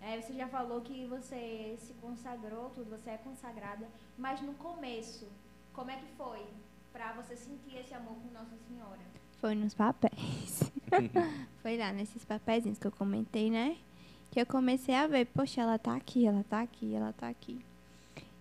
É, 0.00 0.18
você 0.18 0.32
já 0.32 0.48
falou 0.48 0.80
que 0.80 1.04
você 1.06 1.76
se 1.78 1.92
consagrou, 1.94 2.70
tudo, 2.70 2.88
você 2.88 3.10
é 3.10 3.18
consagrada, 3.18 3.86
mas 4.16 4.40
no 4.40 4.54
começo, 4.54 5.28
como 5.74 5.90
é 5.90 5.96
que 5.96 6.06
foi 6.16 6.46
pra 6.90 7.12
você 7.12 7.36
sentir 7.36 7.76
esse 7.76 7.92
amor 7.92 8.14
por 8.14 8.32
Nossa 8.32 8.56
Senhora? 8.66 9.02
Foi 9.38 9.54
nos 9.54 9.74
papéis. 9.74 10.72
Foi 11.60 11.76
lá 11.76 11.92
nesses 11.92 12.24
papéis 12.24 12.78
que 12.78 12.86
eu 12.86 12.92
comentei, 12.92 13.50
né? 13.50 13.76
Que 14.30 14.40
eu 14.40 14.46
comecei 14.46 14.94
a 14.94 15.06
ver, 15.06 15.26
poxa, 15.26 15.60
ela 15.60 15.78
tá 15.78 15.94
aqui, 15.96 16.26
ela 16.26 16.44
tá 16.44 16.62
aqui, 16.62 16.94
ela 16.94 17.12
tá 17.12 17.28
aqui. 17.28 17.64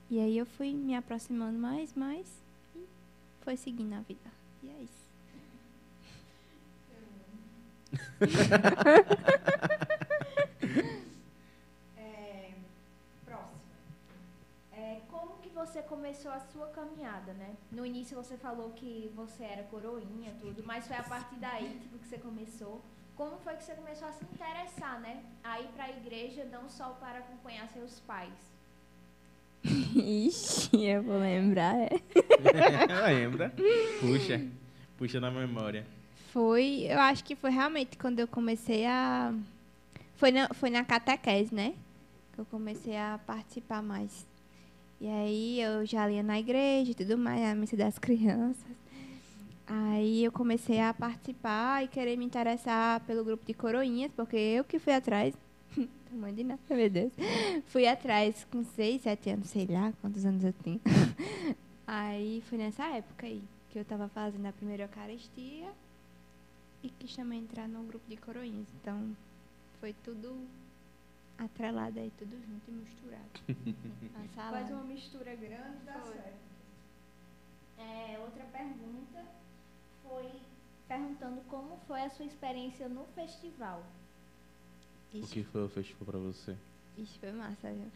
E 0.10 0.20
aí 0.20 0.38
eu 0.38 0.46
fui 0.46 0.74
me 0.74 0.96
aproximando 0.96 1.58
mais, 1.58 1.94
mais 1.94 2.43
foi 3.44 3.58
seguindo 3.58 3.94
a 3.94 4.00
vida. 4.00 4.32
E 4.64 4.70
é 4.70 4.84
isso. 4.84 5.04
É, 11.98 12.54
próxima. 13.26 13.76
É, 14.72 15.02
como 15.12 15.38
que 15.40 15.50
você 15.50 15.82
começou 15.82 16.32
a 16.32 16.40
sua 16.40 16.68
caminhada, 16.68 17.34
né? 17.34 17.58
No 17.72 17.86
início 17.86 18.16
você 18.16 18.38
falou 18.38 18.72
que 18.72 19.12
você 19.14 19.44
era 19.44 19.64
coroinha, 19.64 20.34
tudo, 20.40 20.64
mas 20.64 20.88
foi 20.88 20.96
a 20.96 21.04
partir 21.04 21.36
daí 21.36 21.78
tipo, 21.80 22.00
que 22.00 22.08
você 22.08 22.18
começou. 22.18 22.82
Como 23.16 23.38
foi 23.40 23.56
que 23.58 23.64
você 23.64 23.76
começou 23.76 24.08
a 24.08 24.14
se 24.14 24.24
interessar, 24.24 25.00
né? 25.02 25.24
A 25.44 25.60
ir 25.60 25.68
para 25.74 25.84
a 25.84 25.90
igreja, 25.92 26.46
não 26.46 26.70
só 26.70 26.92
para 26.94 27.20
acompanhar 27.20 27.68
seus 27.70 28.00
pais. 28.00 28.53
Ixi, 29.64 30.84
eu 30.84 31.04
vou 31.04 31.20
lembrar. 31.20 31.76
é. 31.76 31.90
Lembra? 33.14 33.54
Puxa. 34.00 34.42
Puxa 34.98 35.20
na 35.20 35.32
memória. 35.32 35.86
Foi, 36.32 36.88
eu 36.90 37.00
acho 37.00 37.24
que 37.24 37.36
foi 37.36 37.52
realmente 37.52 37.98
quando 37.98 38.20
eu 38.20 38.28
comecei 38.28 38.86
a. 38.86 39.34
Foi 40.16 40.32
na, 40.32 40.50
foi 40.54 40.70
na 40.70 40.84
catequese, 40.84 41.54
né? 41.54 41.74
Que 42.34 42.40
eu 42.40 42.46
comecei 42.46 42.98
a 42.98 43.20
participar 43.26 43.82
mais. 43.82 44.26
E 45.00 45.08
aí 45.08 45.62
eu 45.62 45.86
já 45.86 46.08
lia 46.08 46.24
na 46.24 46.40
igreja 46.40 46.92
e 46.92 46.96
tudo 46.96 47.18
mais, 47.18 47.42
a 47.44 47.56
missa 47.56 47.76
das 47.76 48.00
crianças. 48.00 48.64
Aí 49.66 50.24
eu 50.24 50.32
comecei 50.32 50.80
a 50.80 50.94
participar 50.94 51.84
e 51.84 51.88
querer 51.88 52.18
me 52.18 52.26
interessar 52.26 53.00
pelo 53.02 53.24
grupo 53.24 53.46
de 53.46 53.54
coroinhas, 53.54 54.12
porque 54.16 54.36
eu 54.36 54.64
que 54.64 54.80
fui 54.80 54.94
atrás. 54.94 55.34
Tamanho 56.14 56.36
de 56.36 56.44
nada, 56.44 56.62
meu 56.70 56.90
Deus. 56.90 57.12
Fui 57.66 57.88
atrás 57.88 58.46
com 58.52 58.64
seis, 58.64 59.02
sete 59.02 59.32
anos, 59.32 59.50
sei 59.50 59.66
lá 59.66 59.92
quantos 60.00 60.24
anos 60.24 60.44
eu 60.44 60.54
tinha. 60.64 60.80
Aí 61.88 62.42
foi 62.48 62.60
nessa 62.60 62.86
época 62.96 63.26
aí 63.26 63.44
que 63.70 63.78
eu 63.78 63.84
tava 63.84 64.08
fazendo 64.08 64.46
a 64.46 64.54
primeira 64.54 64.84
Eucaristia 64.84 65.70
e 66.82 66.90
quis 66.90 67.14
também 67.14 67.42
entrar 67.42 67.68
no 67.68 67.84
grupo 67.84 68.08
de 68.08 68.16
coroinhas. 68.16 68.68
Então 68.80 69.18
foi 69.82 69.94
tudo 70.04 70.48
atrelado 71.38 72.00
aí, 72.00 72.10
tudo 72.18 72.32
junto 72.32 72.70
e 72.70 72.72
misturado. 72.72 73.30
Faz 74.34 74.70
uma 74.70 74.84
mistura 74.84 75.36
grande 75.36 75.78
e 75.82 75.86
dá 75.86 75.94
Foi. 76.00 76.14
certo. 76.14 76.38
É, 77.78 78.20
outra 78.20 78.46
pergunta 78.46 79.26
foi 80.04 80.32
perguntando 80.88 81.42
como 81.50 81.78
foi 81.86 82.02
a 82.04 82.10
sua 82.10 82.26
experiência 82.26 82.88
no 82.88 83.04
festival. 83.08 83.84
O 85.14 85.18
Ixi, 85.18 85.28
que 85.28 85.44
foi 85.44 85.64
o 85.64 85.70
festival 85.70 86.06
pra 86.06 86.18
você? 86.20 86.56
ixi, 86.98 87.20
foi 87.20 87.32
massa, 87.32 87.72
viu? 87.72 87.92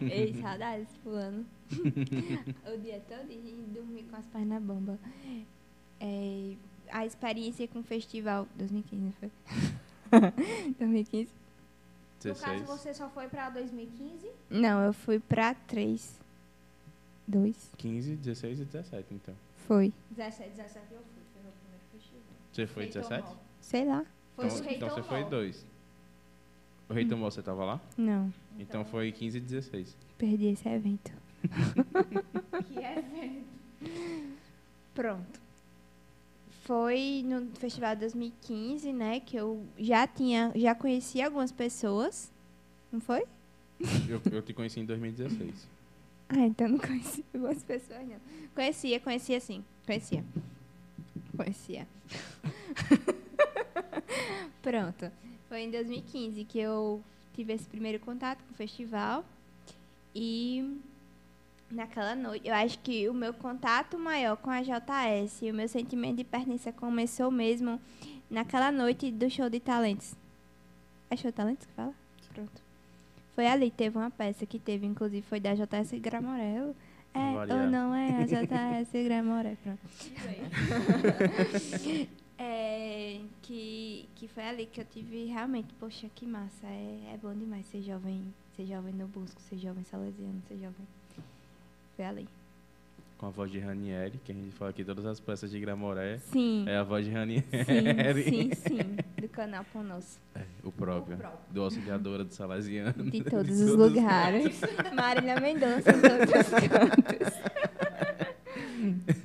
Ei, 0.08 0.34
saudades, 0.40 0.88
fulano. 1.02 1.44
o 1.70 2.78
dia 2.78 3.02
todo 3.08 3.30
e 3.30 3.64
dormir 3.74 4.04
com 4.04 4.16
as 4.16 4.26
pernas 4.26 4.48
na 4.48 4.60
bomba. 4.60 4.98
É, 6.00 6.54
a 6.90 7.04
experiência 7.04 7.66
com 7.68 7.80
o 7.80 7.82
festival 7.82 8.46
2015, 8.54 9.04
não 9.04 9.12
foi? 9.12 9.30
2015? 10.78 11.32
No 12.24 12.34
caso, 12.34 12.44
16? 12.44 12.62
você 12.62 12.94
só 12.94 13.08
foi 13.10 13.28
pra 13.28 13.50
2015? 13.50 14.30
Não, 14.48 14.82
eu 14.82 14.92
fui 14.92 15.18
pra 15.18 15.54
3. 15.54 16.20
2. 17.26 17.70
15, 17.76 18.16
16 18.16 18.60
e 18.60 18.64
17, 18.64 19.14
então. 19.14 19.34
Foi. 19.66 19.92
17, 20.10 20.50
17 20.50 20.86
eu 20.92 21.00
fui, 21.00 21.22
foi 21.32 21.42
meu 21.42 21.52
primeiro 21.52 21.84
festival. 21.92 22.22
Você 22.52 22.66
foi 22.66 22.84
Reitor 22.84 23.02
17? 23.02 23.28
Mó. 23.28 23.36
Sei 23.60 23.84
lá. 23.84 24.06
Foi 24.36 24.46
então, 24.46 24.58
o 24.58 24.70
então 24.70 24.88
você 24.90 25.02
foi 25.02 25.24
dois. 25.24 25.71
O 26.92 26.94
Rei 26.94 27.06
Tomou, 27.06 27.30
você 27.30 27.40
tava 27.42 27.64
lá? 27.64 27.80
Não, 27.96 28.30
Então 28.58 28.84
foi 28.84 29.10
15 29.10 29.38
e 29.38 29.40
16. 29.40 29.96
perdi 30.18 30.48
esse 30.48 30.68
evento. 30.68 31.10
Que 32.68 32.78
evento. 32.78 33.46
Pronto. 34.94 35.40
Foi 36.64 37.24
no 37.24 37.46
festival 37.56 37.96
2015, 37.96 38.92
né, 38.92 39.20
que 39.20 39.38
eu 39.38 39.64
já 39.78 40.06
tinha, 40.06 40.52
já 40.54 40.74
conheci 40.74 41.22
algumas 41.22 41.50
pessoas. 41.50 42.30
Não 42.92 43.00
foi? 43.00 43.24
Eu, 44.06 44.20
eu 44.30 44.42
te 44.42 44.52
conheci 44.52 44.78
em 44.80 44.84
2016. 44.84 45.66
Ah, 46.28 46.46
então 46.46 46.68
não 46.68 46.78
conheci 46.78 47.24
algumas 47.32 47.62
pessoas, 47.62 48.06
não. 48.06 48.16
Conhecia, 48.54 49.00
conhecia 49.00 49.40
sim. 49.40 49.64
Conhecia. 49.86 50.22
Conhecia. 51.34 51.88
Pronto. 54.60 55.10
Foi 55.52 55.60
em 55.64 55.70
2015 55.70 56.44
que 56.46 56.58
eu 56.58 57.04
tive 57.34 57.52
esse 57.52 57.66
primeiro 57.66 58.00
contato 58.00 58.42
com 58.42 58.54
o 58.54 58.56
festival. 58.56 59.22
E 60.14 60.80
naquela 61.70 62.14
noite, 62.14 62.48
eu 62.48 62.54
acho 62.54 62.78
que 62.78 63.06
o 63.10 63.12
meu 63.12 63.34
contato 63.34 63.98
maior 63.98 64.34
com 64.38 64.48
a 64.48 64.62
JS 64.62 65.42
e 65.42 65.50
o 65.50 65.54
meu 65.54 65.68
sentimento 65.68 66.16
de 66.16 66.24
pertença 66.24 66.72
começou 66.72 67.30
mesmo 67.30 67.78
naquela 68.30 68.72
noite 68.72 69.10
do 69.10 69.28
show 69.28 69.50
de 69.50 69.60
talentos. 69.60 70.14
É 71.10 71.16
show 71.16 71.30
de 71.30 71.36
talentos 71.36 71.66
que 71.66 71.72
fala? 71.74 71.92
Pronto. 72.32 72.62
Foi 73.34 73.46
ali, 73.46 73.70
teve 73.70 73.98
uma 73.98 74.10
peça 74.10 74.46
que 74.46 74.58
teve, 74.58 74.86
inclusive, 74.86 75.20
foi 75.20 75.38
da 75.38 75.54
JS 75.54 75.92
Gramorel. 76.00 76.74
É 77.12 77.52
ou 77.52 77.70
não 77.70 77.94
é 77.94 78.22
a 78.22 78.24
JS 78.24 78.90
Gramorel, 79.04 79.58
pronto. 79.62 79.80
É, 82.44 82.71
que, 83.42 84.08
que 84.14 84.28
foi 84.28 84.44
ali 84.44 84.66
que 84.66 84.80
eu 84.80 84.84
tive 84.84 85.24
realmente, 85.26 85.72
poxa, 85.80 86.08
que 86.14 86.26
massa, 86.26 86.66
é, 86.66 87.12
é 87.14 87.18
bom 87.20 87.32
demais 87.34 87.66
ser 87.66 87.82
jovem, 87.82 88.22
ser 88.56 88.66
jovem 88.66 88.92
no 88.94 89.06
Busco, 89.06 89.40
ser 89.42 89.58
jovem 89.58 89.84
salesiano, 89.84 90.42
ser 90.48 90.54
jovem. 90.56 90.86
Foi 91.96 92.04
ali. 92.04 92.28
Com 93.18 93.26
a 93.26 93.30
voz 93.30 93.52
de 93.52 93.60
Ranieri, 93.60 94.18
que 94.24 94.32
a 94.32 94.34
gente 94.34 94.50
fala 94.50 94.72
que 94.72 94.84
todas 94.84 95.06
as 95.06 95.20
peças 95.20 95.48
de 95.50 95.60
Gramoré 95.60 96.18
Sim, 96.18 96.64
é 96.66 96.76
a 96.78 96.82
voz 96.82 97.04
de 97.04 97.12
Ranieri. 97.12 97.44
sim, 98.24 98.50
sim, 98.54 98.54
sim, 98.54 98.96
do 99.20 99.28
canal 99.28 99.64
Ponosso. 99.72 100.18
É, 100.34 100.42
O 100.64 100.72
próprio. 100.72 101.14
O 101.16 101.18
próprio. 101.20 101.40
Do 101.54 101.62
auxiliadora 101.62 102.24
do 102.24 102.34
Salesiano. 102.34 102.92
De 103.10 103.22
todos 103.22 103.60
os 103.60 103.76
lugares. 103.76 104.60
Marina 104.94 105.38
Mendonça 105.40 105.90
em 105.90 106.00
todos 106.00 106.28
os 106.34 106.68
cantos. 106.68 107.42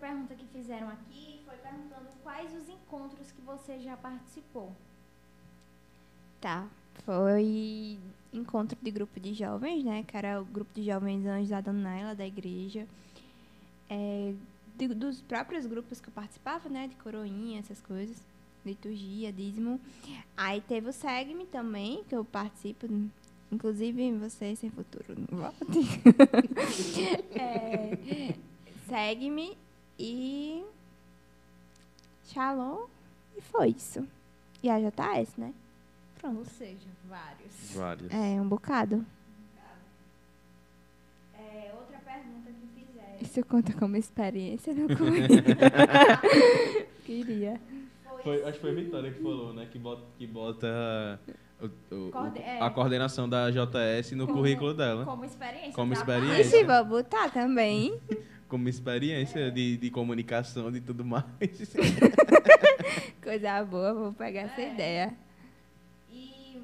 Pergunta 0.00 0.34
que 0.34 0.46
fizeram 0.46 0.88
aqui 0.88 1.40
foi 1.44 1.56
perguntando 1.56 2.06
quais 2.22 2.54
os 2.54 2.68
encontros 2.68 3.30
que 3.32 3.40
você 3.42 3.78
já 3.80 3.96
participou. 3.96 4.72
Tá. 6.40 6.66
Foi 7.04 7.98
encontro 8.32 8.76
de 8.80 8.90
grupo 8.90 9.18
de 9.18 9.34
jovens, 9.34 9.84
né? 9.84 10.04
Que 10.06 10.16
era 10.16 10.40
o 10.40 10.44
grupo 10.44 10.70
de 10.74 10.84
jovens 10.84 11.26
Anjos 11.26 11.48
da 11.48 11.60
Dona 11.60 11.80
Naila, 11.80 12.14
da 12.14 12.26
igreja. 12.26 12.86
É, 13.90 14.34
de- 14.76 14.94
dos 14.94 15.20
próprios 15.22 15.66
grupos 15.66 16.00
que 16.00 16.08
eu 16.08 16.12
participava, 16.12 16.68
né? 16.68 16.86
De 16.88 16.94
coroinha, 16.96 17.58
essas 17.58 17.80
coisas. 17.80 18.16
Liturgia, 18.64 19.32
dízimo. 19.32 19.80
Aí 20.36 20.60
teve 20.60 20.88
o 20.88 20.92
SEGME 20.92 21.46
também, 21.46 22.04
que 22.08 22.14
eu 22.14 22.24
participo. 22.24 22.86
Inclusive, 23.50 24.12
você 24.18 24.54
sem 24.54 24.70
futuro, 24.70 25.14
não 25.30 25.38
volte. 25.38 25.64
é, 27.34 28.34
SEGME 28.86 29.56
e 29.98 30.64
Shalom. 32.32 32.86
E 33.36 33.40
foi 33.40 33.68
isso. 33.70 34.06
E 34.62 34.68
a 34.68 34.78
JS, 34.78 35.36
né? 35.36 35.52
Pronto. 36.20 36.38
Ou 36.40 36.44
seja, 36.44 36.86
vários. 37.08 37.74
Vários. 37.74 38.12
É, 38.12 38.40
um 38.40 38.48
bocado. 38.48 39.04
É, 41.38 41.72
outra 41.78 41.98
pergunta 41.98 42.50
que 42.50 42.84
fizeram 42.84 43.16
Isso 43.20 43.44
conta 43.46 43.72
como 43.74 43.96
experiência, 43.96 44.74
não 44.74 44.88
conta. 44.88 46.18
Queria. 47.06 47.60
foi, 48.22 48.42
acho 48.42 48.52
que 48.54 48.60
foi 48.60 48.70
a 48.70 48.74
Vitória 48.74 49.12
que 49.12 49.22
falou, 49.22 49.54
né? 49.54 49.66
Que 49.70 49.78
bota, 49.78 50.02
que 50.18 50.26
bota 50.26 51.20
o- 51.60 51.94
o- 51.94 52.10
Coorde- 52.10 52.40
é. 52.40 52.60
a 52.60 52.68
coordenação 52.70 53.28
da 53.28 53.50
JS 53.50 54.12
no 54.14 54.26
Como- 54.26 54.38
currículo 54.38 54.74
dela. 54.74 55.04
como 55.04 55.24
experiência. 55.24 55.72
Como 55.72 55.94
trabalho. 55.94 56.24
experiência. 56.24 56.56
Ixi, 56.58 56.64
vou 56.66 56.84
botar 56.84 57.30
também. 57.30 57.98
Como 58.48 58.68
experiência 58.68 59.50
de, 59.50 59.76
de 59.76 59.90
comunicação 59.90 60.74
e 60.74 60.80
tudo 60.80 61.04
mais. 61.04 61.24
Coisa 63.22 63.62
boa, 63.64 63.92
vou 63.94 64.12
pegar 64.12 64.42
essa 64.42 64.60
É. 64.62 64.72
ideia. 64.72 65.14
E 66.10 66.62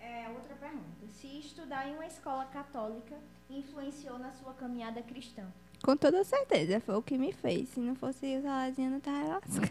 é, 0.00 0.28
outra 0.28 0.54
pergunta. 0.60 0.84
Se 1.08 1.26
estudar 1.38 1.88
em 1.88 1.94
uma 1.94 2.06
escola 2.06 2.44
católica 2.46 3.16
influenciou 3.48 4.18
na 4.18 4.30
sua 4.32 4.52
caminhada 4.52 5.00
cristã? 5.02 5.44
Com 5.82 5.96
toda 5.96 6.22
certeza, 6.24 6.80
foi 6.80 6.96
o 6.96 7.02
que 7.02 7.16
me 7.16 7.32
fez. 7.32 7.68
Se 7.70 7.80
não 7.80 7.94
fosse 7.94 8.36
o 8.36 8.42
Salazinho, 8.42 8.90
não 8.90 9.00
tava 9.00 9.24
lascado. 9.28 9.70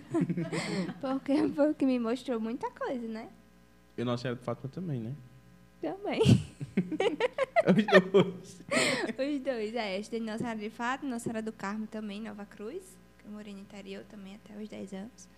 Porque 1.01 1.49
foi 1.49 1.71
o 1.71 1.75
que 1.75 1.85
me 1.85 1.99
mostrou 1.99 2.39
muita 2.39 2.71
coisa, 2.71 3.07
né? 3.07 3.27
E 3.97 4.03
Nossa 4.03 4.21
Senhora 4.23 4.39
de 4.39 4.45
Fátima 4.45 4.69
também, 4.69 4.99
né? 5.01 5.13
Também. 5.81 6.21
Os 7.67 8.11
dois. 8.11 8.61
Os 9.09 9.41
dois, 9.43 9.75
é. 9.75 9.99
Estudei 9.99 10.19
Nossa 10.21 10.39
Senhora 10.39 10.59
de 10.59 10.69
Fato, 10.69 11.05
Nossa 11.05 11.23
Senhora 11.23 11.41
do 11.41 11.51
Carmo 11.51 11.87
também, 11.87 12.21
Nova 12.21 12.45
Cruz. 12.45 12.97
Que 13.17 13.25
eu 13.25 13.31
morei 13.31 13.53
no 13.53 13.59
interior 13.59 14.03
também 14.05 14.35
até 14.35 14.55
os 14.61 14.69
10 14.69 14.93
anos. 14.93 15.29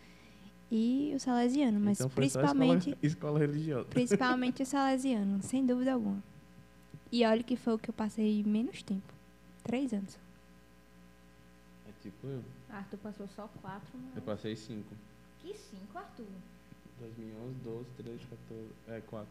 E 0.71 1.13
o 1.15 1.19
Salesiano, 1.19 1.79
mas 1.79 1.99
então 1.99 2.09
foi 2.09 2.29
só 2.29 2.39
principalmente... 2.39 2.89
escola, 2.89 2.97
escola 3.07 3.39
religiosa. 3.39 3.85
Principalmente 3.89 4.61
o 4.61 4.65
salesiano, 4.65 5.41
sem 5.41 5.65
dúvida 5.65 5.93
alguma. 5.93 6.23
E 7.11 7.25
olha 7.25 7.41
que 7.41 7.55
foi 7.55 7.73
o 7.73 7.79
que 7.79 7.89
eu 7.89 7.93
passei 7.93 8.43
menos 8.43 8.83
tempo. 8.83 9.13
Três 9.63 9.91
anos. 9.93 10.17
É 11.87 11.91
tipo 12.03 12.27
eu. 12.27 12.43
Arthur 12.69 12.97
passou 12.99 13.27
só 13.35 13.49
quatro, 13.61 13.89
Eu 13.95 14.01
mas... 14.13 14.23
passei 14.23 14.55
cinco. 14.55 14.93
Que 15.39 15.55
cinco, 15.57 15.97
Arthur? 15.97 16.27
2011, 16.99 17.55
12, 17.63 17.85
13, 17.97 18.19
14. 18.25 18.67
É, 18.89 19.01
4. 19.01 19.27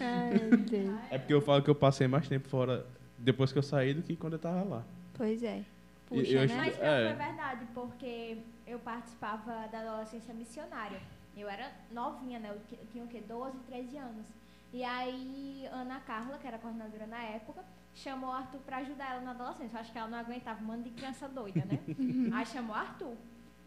Ai, 0.00 0.38
meu 0.48 0.58
Deus. 0.58 0.98
É 1.10 1.18
porque 1.18 1.34
eu 1.34 1.40
falo 1.40 1.62
que 1.62 1.70
eu 1.70 1.74
passei 1.74 2.06
mais 2.06 2.28
tempo 2.28 2.48
fora 2.48 2.86
depois 3.18 3.52
que 3.52 3.58
eu 3.58 3.62
saí 3.62 3.94
do 3.94 4.02
que 4.02 4.16
quando 4.16 4.34
eu 4.34 4.38
tava 4.38 4.62
lá. 4.62 4.82
Pois 5.14 5.42
é. 5.42 5.58
E- 5.58 5.64
Puxa, 6.08 6.30
eu 6.32 6.38
né? 6.40 6.44
acho- 6.44 6.56
Mas 6.56 6.76
pior 6.76 6.86
É. 6.86 7.08
foi 7.14 7.26
verdade, 7.26 7.66
porque 7.74 8.38
eu 8.66 8.78
participava 8.78 9.66
da 9.70 9.80
adolescência 9.80 10.34
missionária. 10.34 11.00
Eu 11.36 11.48
era 11.48 11.70
novinha, 11.90 12.38
né? 12.38 12.50
Eu 12.50 12.58
ti- 12.68 12.78
eu 12.80 12.86
tinha 12.92 13.04
o 13.04 13.08
quê? 13.08 13.22
12, 13.26 13.56
13 13.66 13.96
anos. 13.96 14.26
E 14.72 14.84
aí, 14.84 15.66
Ana 15.72 16.00
Carla, 16.00 16.38
que 16.38 16.46
era 16.46 16.58
coordenadora 16.58 17.06
na 17.06 17.22
época, 17.22 17.62
chamou 17.94 18.30
o 18.30 18.32
Arthur 18.32 18.60
pra 18.60 18.78
ajudar 18.78 19.12
ela 19.12 19.20
na 19.22 19.30
adolescência. 19.32 19.76
Eu 19.76 19.80
acho 19.80 19.92
que 19.92 19.98
ela 19.98 20.08
não 20.08 20.18
aguentava 20.18 20.62
um 20.62 20.66
monte 20.66 20.84
de 20.84 20.90
criança 20.90 21.28
doida, 21.28 21.62
né? 21.66 21.78
aí 22.34 22.46
chamou 22.46 22.74
o 22.74 22.78
Arthur. 22.78 23.14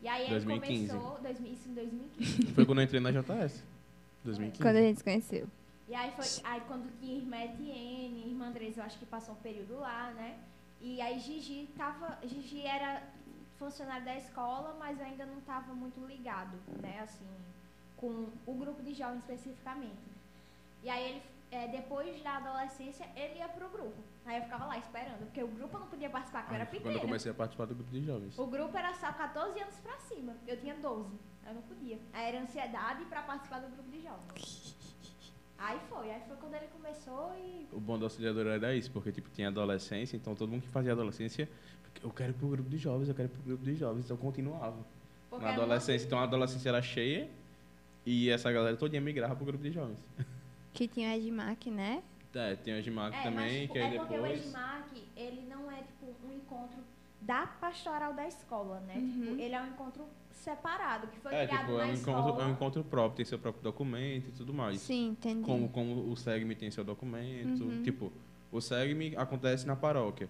E 0.01 0.07
aí 0.07 0.23
ele 0.23 0.31
2015. 0.31 0.87
começou, 0.89 1.19
2000, 1.21 1.53
isso 1.53 1.69
em 1.69 1.73
2015. 1.73 2.53
Foi 2.53 2.65
quando 2.65 2.79
eu 2.79 2.83
entrei 2.83 3.01
na 3.01 3.11
JS. 3.11 3.63
2015. 4.23 4.61
Quando 4.61 4.75
a 4.75 4.81
gente 4.81 4.97
se 4.97 5.03
conheceu. 5.03 5.47
E 5.87 5.93
aí 5.93 6.11
foi 6.11 6.25
aí 6.43 6.61
quando 6.67 6.91
tinha 6.99 7.17
irmã 7.17 7.37
Etienne, 7.37 8.27
irmã 8.27 8.47
Andresa, 8.47 8.81
eu 8.81 8.85
acho 8.85 8.97
que 8.97 9.05
passou 9.05 9.35
um 9.35 9.37
período 9.37 9.79
lá, 9.79 10.11
né? 10.11 10.37
E 10.81 10.99
aí 10.99 11.19
Gigi 11.19 11.67
tava. 11.77 12.17
Gigi 12.23 12.61
era 12.65 13.03
funcionário 13.57 14.03
da 14.03 14.15
escola, 14.17 14.75
mas 14.79 14.99
ainda 14.99 15.25
não 15.25 15.37
estava 15.37 15.73
muito 15.73 16.05
ligado, 16.05 16.57
né, 16.81 16.99
assim, 17.01 17.25
com 17.95 18.27
o 18.45 18.53
grupo 18.53 18.83
de 18.83 18.93
jovens 18.93 19.19
especificamente. 19.19 20.03
E 20.83 20.89
aí 20.89 21.09
ele, 21.09 21.21
é, 21.51 21.67
depois 21.69 22.21
da 22.21 22.37
adolescência, 22.37 23.07
ele 23.15 23.39
ia 23.39 23.47
pro 23.47 23.69
grupo. 23.69 23.95
Aí 24.25 24.37
eu 24.37 24.43
ficava 24.43 24.65
lá 24.65 24.77
esperando, 24.79 25.19
porque 25.19 25.43
o 25.43 25.47
grupo 25.47 25.75
eu 25.75 25.79
não 25.81 25.87
podia 25.87 26.09
participar, 26.09 26.39
porque 26.41 26.53
eu 26.53 26.55
era 26.55 26.65
Quando 26.65 26.77
pequena. 26.81 26.95
eu 26.95 27.01
comecei 27.01 27.31
a 27.31 27.35
participar 27.35 27.65
do 27.65 27.75
grupo 27.75 27.91
de 27.91 28.01
jovens. 28.03 28.39
O 28.39 28.47
grupo 28.47 28.75
era 28.75 28.93
só 28.95 29.11
14 29.13 29.59
anos 29.59 29.75
pra 29.75 29.97
cima. 29.99 30.35
Eu 30.47 30.59
tinha 30.59 30.73
12. 30.75 31.13
Eu 31.47 31.53
não 31.53 31.61
podia. 31.61 31.99
Aí 32.11 32.29
era 32.29 32.41
ansiedade 32.41 33.05
pra 33.05 33.21
participar 33.21 33.59
do 33.59 33.67
grupo 33.67 33.89
de 33.91 34.01
jovens. 34.01 34.75
Aí 35.59 35.79
foi. 35.87 36.09
Aí 36.11 36.21
foi 36.27 36.35
quando 36.37 36.55
ele 36.55 36.67
começou 36.67 37.33
e. 37.37 37.67
O 37.71 37.79
bom 37.79 37.99
do 37.99 38.05
auxiliador 38.05 38.47
era 38.47 38.75
isso, 38.75 38.89
porque 38.91 39.11
tipo, 39.11 39.29
tinha 39.29 39.49
adolescência, 39.49 40.17
então 40.17 40.33
todo 40.33 40.49
mundo 40.49 40.63
que 40.63 40.69
fazia 40.69 40.93
adolescência, 40.93 41.47
eu 42.03 42.09
quero 42.09 42.31
ir 42.31 42.33
pro 42.33 42.47
grupo 42.47 42.69
de 42.69 42.77
jovens, 42.77 43.07
eu 43.07 43.15
quero 43.15 43.27
ir 43.27 43.31
pro 43.31 43.43
grupo 43.43 43.63
de 43.63 43.75
jovens, 43.75 44.05
então 44.05 44.17
continuava. 44.17 44.83
Porque 45.29 45.45
Na 45.45 45.51
era 45.51 45.61
adolescência, 45.61 46.05
então 46.07 46.17
a 46.19 46.23
adolescência 46.23 46.69
era 46.69 46.81
cheia 46.81 47.29
e 48.05 48.29
essa 48.29 48.51
galera 48.51 48.75
toda 48.75 48.99
migrava 48.99 49.35
pro 49.35 49.45
grupo 49.45 49.63
de 49.63 49.71
jovens. 49.71 49.99
Que 50.73 50.87
tinha 50.87 51.09
o 51.09 51.13
Edmac, 51.13 51.69
né? 51.71 52.03
É, 52.35 52.55
tem 52.55 52.77
o 52.77 52.81
Gimac 52.81 53.15
É, 53.15 53.23
também, 53.23 53.35
mas, 53.45 53.61
tipo, 53.61 53.73
que 53.73 53.79
aí 53.79 53.95
é 53.95 53.99
porque 53.99 54.13
o 54.13 54.21
depois. 54.21 54.45
Edmark, 54.45 55.03
ele 55.15 55.41
não 55.49 55.71
é 55.71 55.77
tipo 55.83 56.05
um 56.27 56.35
encontro 56.35 56.79
da 57.21 57.47
pastoral 57.47 58.13
da 58.13 58.27
escola, 58.27 58.79
né? 58.81 58.95
Uhum. 58.97 59.11
Tipo, 59.11 59.41
ele 59.41 59.55
é 59.55 59.61
um 59.61 59.67
encontro 59.67 60.05
separado, 60.31 61.07
que 61.07 61.17
foi 61.19 61.33
É, 61.33 61.47
criado 61.47 61.61
tipo, 61.65 61.79
é 61.79 61.85
na 61.85 61.85
um, 61.87 61.93
escola. 61.93 62.19
encontro, 62.19 62.41
é 62.41 62.45
um 62.45 62.51
encontro 62.51 62.83
próprio, 62.83 63.15
tem 63.17 63.25
seu 63.25 63.39
próprio 63.39 63.63
documento 63.63 64.29
e 64.29 64.31
tudo 64.33 64.53
mais. 64.53 64.81
Sim, 64.81 65.09
entendi. 65.09 65.41
Como, 65.43 65.69
como 65.69 66.11
o 66.11 66.15
SEGME 66.15 66.55
tem 66.55 66.69
seu 66.69 66.83
documento. 66.83 67.63
Uhum. 67.63 67.81
Tipo, 67.81 68.11
o 68.51 68.61
SEGME 68.61 69.15
acontece 69.15 69.65
na 69.65 69.75
paróquia, 69.75 70.27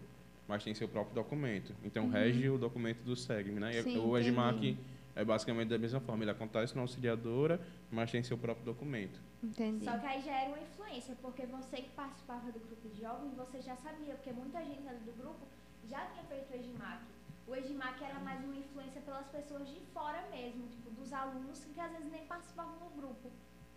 mas 0.48 0.64
tem 0.64 0.74
seu 0.74 0.88
próprio 0.88 1.16
documento. 1.16 1.74
Então, 1.84 2.06
Uhum. 2.06 2.12
rege 2.12 2.48
o 2.50 2.58
documento 2.58 3.00
do 3.04 3.16
SEGME, 3.16 3.60
né? 3.60 3.78
E 3.78 3.84
Sim, 3.84 3.98
o 3.98 4.18
EGMAC 4.18 4.56
entendi. 4.58 4.78
é 5.16 5.26
basicamente 5.26 5.70
da 5.70 5.78
mesma 5.78 6.00
forma. 6.00 6.24
Ele 6.24 6.32
acontece 6.32 6.76
na 6.76 6.82
auxiliadora, 6.82 7.60
mas 7.92 8.12
tem 8.12 8.22
seu 8.24 8.38
próprio 8.38 8.64
documento. 8.66 9.20
Entendi. 9.46 9.86
Só 9.86 9.98
que 10.00 10.06
aí 10.06 10.22
já 10.22 10.32
era 10.42 10.50
uma 10.50 10.60
influência, 10.60 11.16
porque 11.22 11.46
você 11.46 11.78
que 11.78 11.90
participava 11.90 12.52
do 12.52 12.60
grupo 12.60 12.88
de 12.90 13.02
jovens, 13.02 13.34
você 13.36 13.62
já 13.62 13.76
sabia, 13.76 14.16
porque 14.16 14.32
muita 14.32 14.60
gente 14.64 14.88
ali 14.88 15.00
do 15.00 15.14
grupo 15.22 15.46
já 15.88 16.06
tinha 16.08 16.24
feito 16.24 16.52
o 16.52 16.56
EGMAC. 16.56 17.02
O 17.48 17.56
EGMAC 17.56 18.04
era 18.04 18.20
mais 18.20 18.44
uma 18.44 18.56
influência 18.56 19.02
pelas 19.02 19.28
pessoas 19.28 19.68
de 19.70 19.80
fora 19.94 20.20
mesmo, 20.32 20.68
tipo, 20.68 20.90
dos 20.92 21.14
alunos 21.14 21.64
que 21.64 21.80
às 21.80 21.92
vezes 21.92 22.12
nem 22.12 22.26
participavam 22.26 22.74
do 22.80 22.90
grupo. 23.00 23.30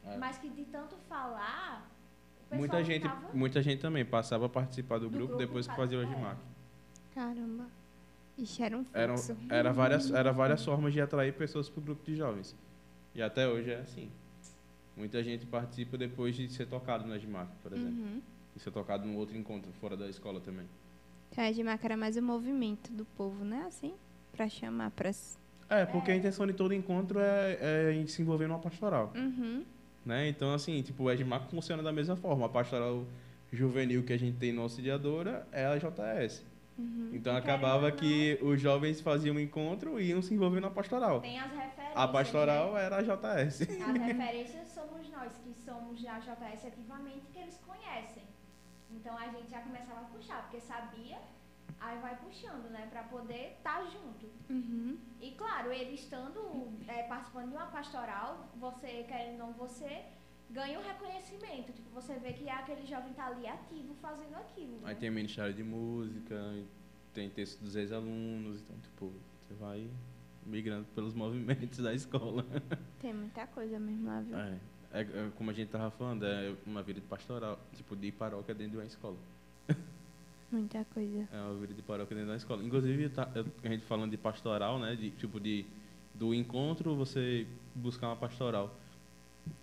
É. 0.04 0.16
Mas 0.16 0.38
que 0.38 0.48
de 0.48 0.64
tanto 0.64 0.96
falar, 1.08 1.86
o 2.38 2.40
pessoal 2.48 2.58
Muita 2.58 2.84
gente, 2.84 3.06
muita 3.34 3.62
gente 3.62 3.80
também 3.82 4.04
passava 4.06 4.46
a 4.46 4.48
participar 4.48 4.98
do, 4.98 5.04
Do 5.06 5.10
grupo, 5.10 5.26
grupo, 5.34 5.38
depois 5.46 5.66
que 5.66 5.72
fa- 5.74 5.82
fazia 5.82 5.98
o 5.98 6.02
é. 6.02 6.04
EGMAC. 6.04 6.38
Caramba. 7.14 7.66
Ixi, 8.38 8.62
era 8.62 8.78
um 8.78 8.86
Eram, 8.94 9.18
fluxo. 9.18 9.36
era, 9.50 9.72
várias, 9.72 10.10
era 10.10 10.32
várias 10.32 10.64
formas 10.64 10.92
de 10.94 11.00
atrair 11.00 11.34
pessoas 11.34 11.68
para 11.68 11.80
o 11.80 11.82
grupo 11.82 12.04
de 12.04 12.14
jovens. 12.16 12.56
E 13.14 13.20
até 13.20 13.46
hoje 13.48 13.70
é 13.72 13.80
assim. 13.80 14.10
Muita 14.98 15.22
gente 15.22 15.46
participa 15.46 15.96
depois 15.96 16.34
de 16.34 16.48
ser 16.48 16.66
tocado 16.66 17.06
no 17.06 17.14
EGMAC, 17.14 17.48
por 17.62 17.72
exemplo. 17.72 17.92
Uhum. 17.92 18.20
E 18.56 18.60
ser 18.60 18.72
tocado 18.72 19.06
num 19.06 19.16
outro 19.16 19.36
encontro 19.36 19.72
fora 19.80 19.96
da 19.96 20.08
escola 20.08 20.40
também. 20.40 20.66
Então, 21.30 21.44
a 21.44 21.50
Edmac 21.50 21.84
era 21.84 21.96
mais 21.96 22.16
o 22.16 22.22
movimento 22.22 22.90
do 22.92 23.04
povo, 23.04 23.44
né? 23.44 23.64
Assim? 23.66 23.94
Pra 24.32 24.48
chamar 24.48 24.90
pras... 24.90 25.38
É, 25.70 25.84
porque 25.84 26.10
a 26.10 26.16
intenção 26.16 26.46
de 26.46 26.54
todo 26.54 26.72
encontro 26.72 27.20
é, 27.20 27.58
é 27.60 27.92
em 27.92 28.06
se 28.06 28.22
envolver 28.22 28.46
numa 28.46 28.58
pastoral. 28.58 29.12
Uhum. 29.14 29.64
Né? 30.04 30.28
Então, 30.28 30.52
assim, 30.54 30.80
tipo, 30.82 31.04
o 31.04 31.10
EGMAC 31.10 31.50
funciona 31.50 31.82
da 31.82 31.92
mesma 31.92 32.16
forma. 32.16 32.46
A 32.46 32.48
pastoral 32.48 33.04
juvenil 33.52 34.02
que 34.02 34.12
a 34.12 34.18
gente 34.18 34.38
tem 34.38 34.52
no 34.52 34.62
Auxiliadora 34.62 35.46
é 35.52 35.66
a 35.66 35.76
JS. 35.76 36.44
Uhum. 36.78 37.10
Então, 37.12 37.34
Querendo 37.34 37.38
acabava 37.38 37.90
que 37.90 38.38
os 38.40 38.60
jovens 38.60 39.00
faziam 39.00 39.36
um 39.36 39.40
encontro 39.40 40.00
e 40.00 40.10
iam 40.10 40.22
se 40.22 40.32
envolver 40.32 40.60
na 40.60 40.70
pastoral. 40.70 41.20
Tem 41.20 41.38
as 41.38 41.50
referências. 41.50 41.96
A 41.96 42.08
pastoral 42.08 42.74
né? 42.74 42.84
era 42.84 42.96
a 42.96 43.02
JS. 43.02 43.62
As 43.62 43.68
referências 43.68 44.67
somos 44.88 45.10
nós, 45.10 45.36
que 45.38 45.54
somos 45.54 46.02
da 46.02 46.18
JS 46.18 46.64
ativamente, 46.66 47.26
que 47.32 47.38
eles 47.38 47.58
conhecem. 47.58 48.24
Então 48.90 49.16
a 49.16 49.28
gente 49.28 49.50
já 49.50 49.60
começava 49.60 50.00
a 50.00 50.04
puxar, 50.04 50.42
porque 50.42 50.60
sabia 50.60 51.18
Aí 51.80 51.98
vai 52.00 52.16
puxando, 52.16 52.70
né? 52.70 52.88
Pra 52.90 53.04
poder 53.04 53.52
estar 53.58 53.84
junto. 53.86 54.26
Uhum. 54.50 54.98
E 55.20 55.32
claro, 55.32 55.72
ele 55.72 55.94
estando 55.94 56.72
é, 56.88 57.04
participando 57.04 57.50
de 57.50 57.56
uma 57.56 57.66
pastoral, 57.66 58.50
você, 58.56 59.04
querendo 59.04 59.40
ou 59.40 59.46
não, 59.48 59.52
você 59.52 60.04
ganha 60.50 60.78
um 60.78 60.82
reconhecimento. 60.82 61.72
Tipo, 61.72 61.90
você 61.90 62.18
vê 62.18 62.32
que 62.32 62.48
aquele 62.48 62.84
jovem 62.86 63.12
tá 63.12 63.26
ali 63.26 63.46
ativo 63.46 63.94
fazendo 64.00 64.34
aquilo. 64.36 64.78
Aí 64.84 64.94
né? 64.94 65.00
tem 65.00 65.10
ministério 65.10 65.54
de 65.54 65.62
música, 65.62 66.36
tem 67.14 67.30
texto 67.30 67.60
dos 67.60 67.76
ex-alunos, 67.76 68.60
então, 68.60 68.76
tipo, 68.80 69.12
você 69.40 69.54
vai 69.54 69.88
migrando 70.44 70.86
pelos 70.94 71.14
movimentos 71.14 71.78
da 71.78 71.94
escola. 71.94 72.44
Tem 72.98 73.14
muita 73.14 73.46
coisa 73.46 73.78
mesmo 73.78 74.06
lá, 74.06 74.20
viu? 74.20 74.36
É, 74.36 74.58
é, 74.92 75.00
é 75.02 75.30
como 75.36 75.50
a 75.50 75.52
gente 75.54 75.68
tava 75.70 75.90
falando, 75.90 76.24
é 76.24 76.54
uma 76.66 76.82
vida 76.82 77.00
de 77.00 77.06
pastoral, 77.06 77.58
tipo, 77.76 77.94
de 77.96 78.10
paróquia 78.12 78.54
dentro 78.54 78.72
de 78.72 78.76
uma 78.78 78.86
escola. 78.86 79.16
Muita 80.50 80.84
coisa. 80.94 81.28
É 81.32 81.36
uma 81.40 81.54
vida 81.54 81.74
de 81.74 81.82
paróquia 81.82 82.14
dentro 82.16 82.30
da 82.30 82.36
escola. 82.36 82.62
Inclusive, 82.62 83.08
tá, 83.10 83.30
eu- 83.34 83.46
a 83.62 83.68
gente 83.68 83.84
falando 83.84 84.10
de 84.10 84.16
pastoral, 84.16 84.78
né? 84.78 84.96
De, 84.96 85.10
tipo, 85.10 85.38
de, 85.38 85.64
do 86.14 86.32
encontro, 86.34 86.94
você 86.96 87.46
buscar 87.74 88.08
uma 88.08 88.16
pastoral. 88.16 88.74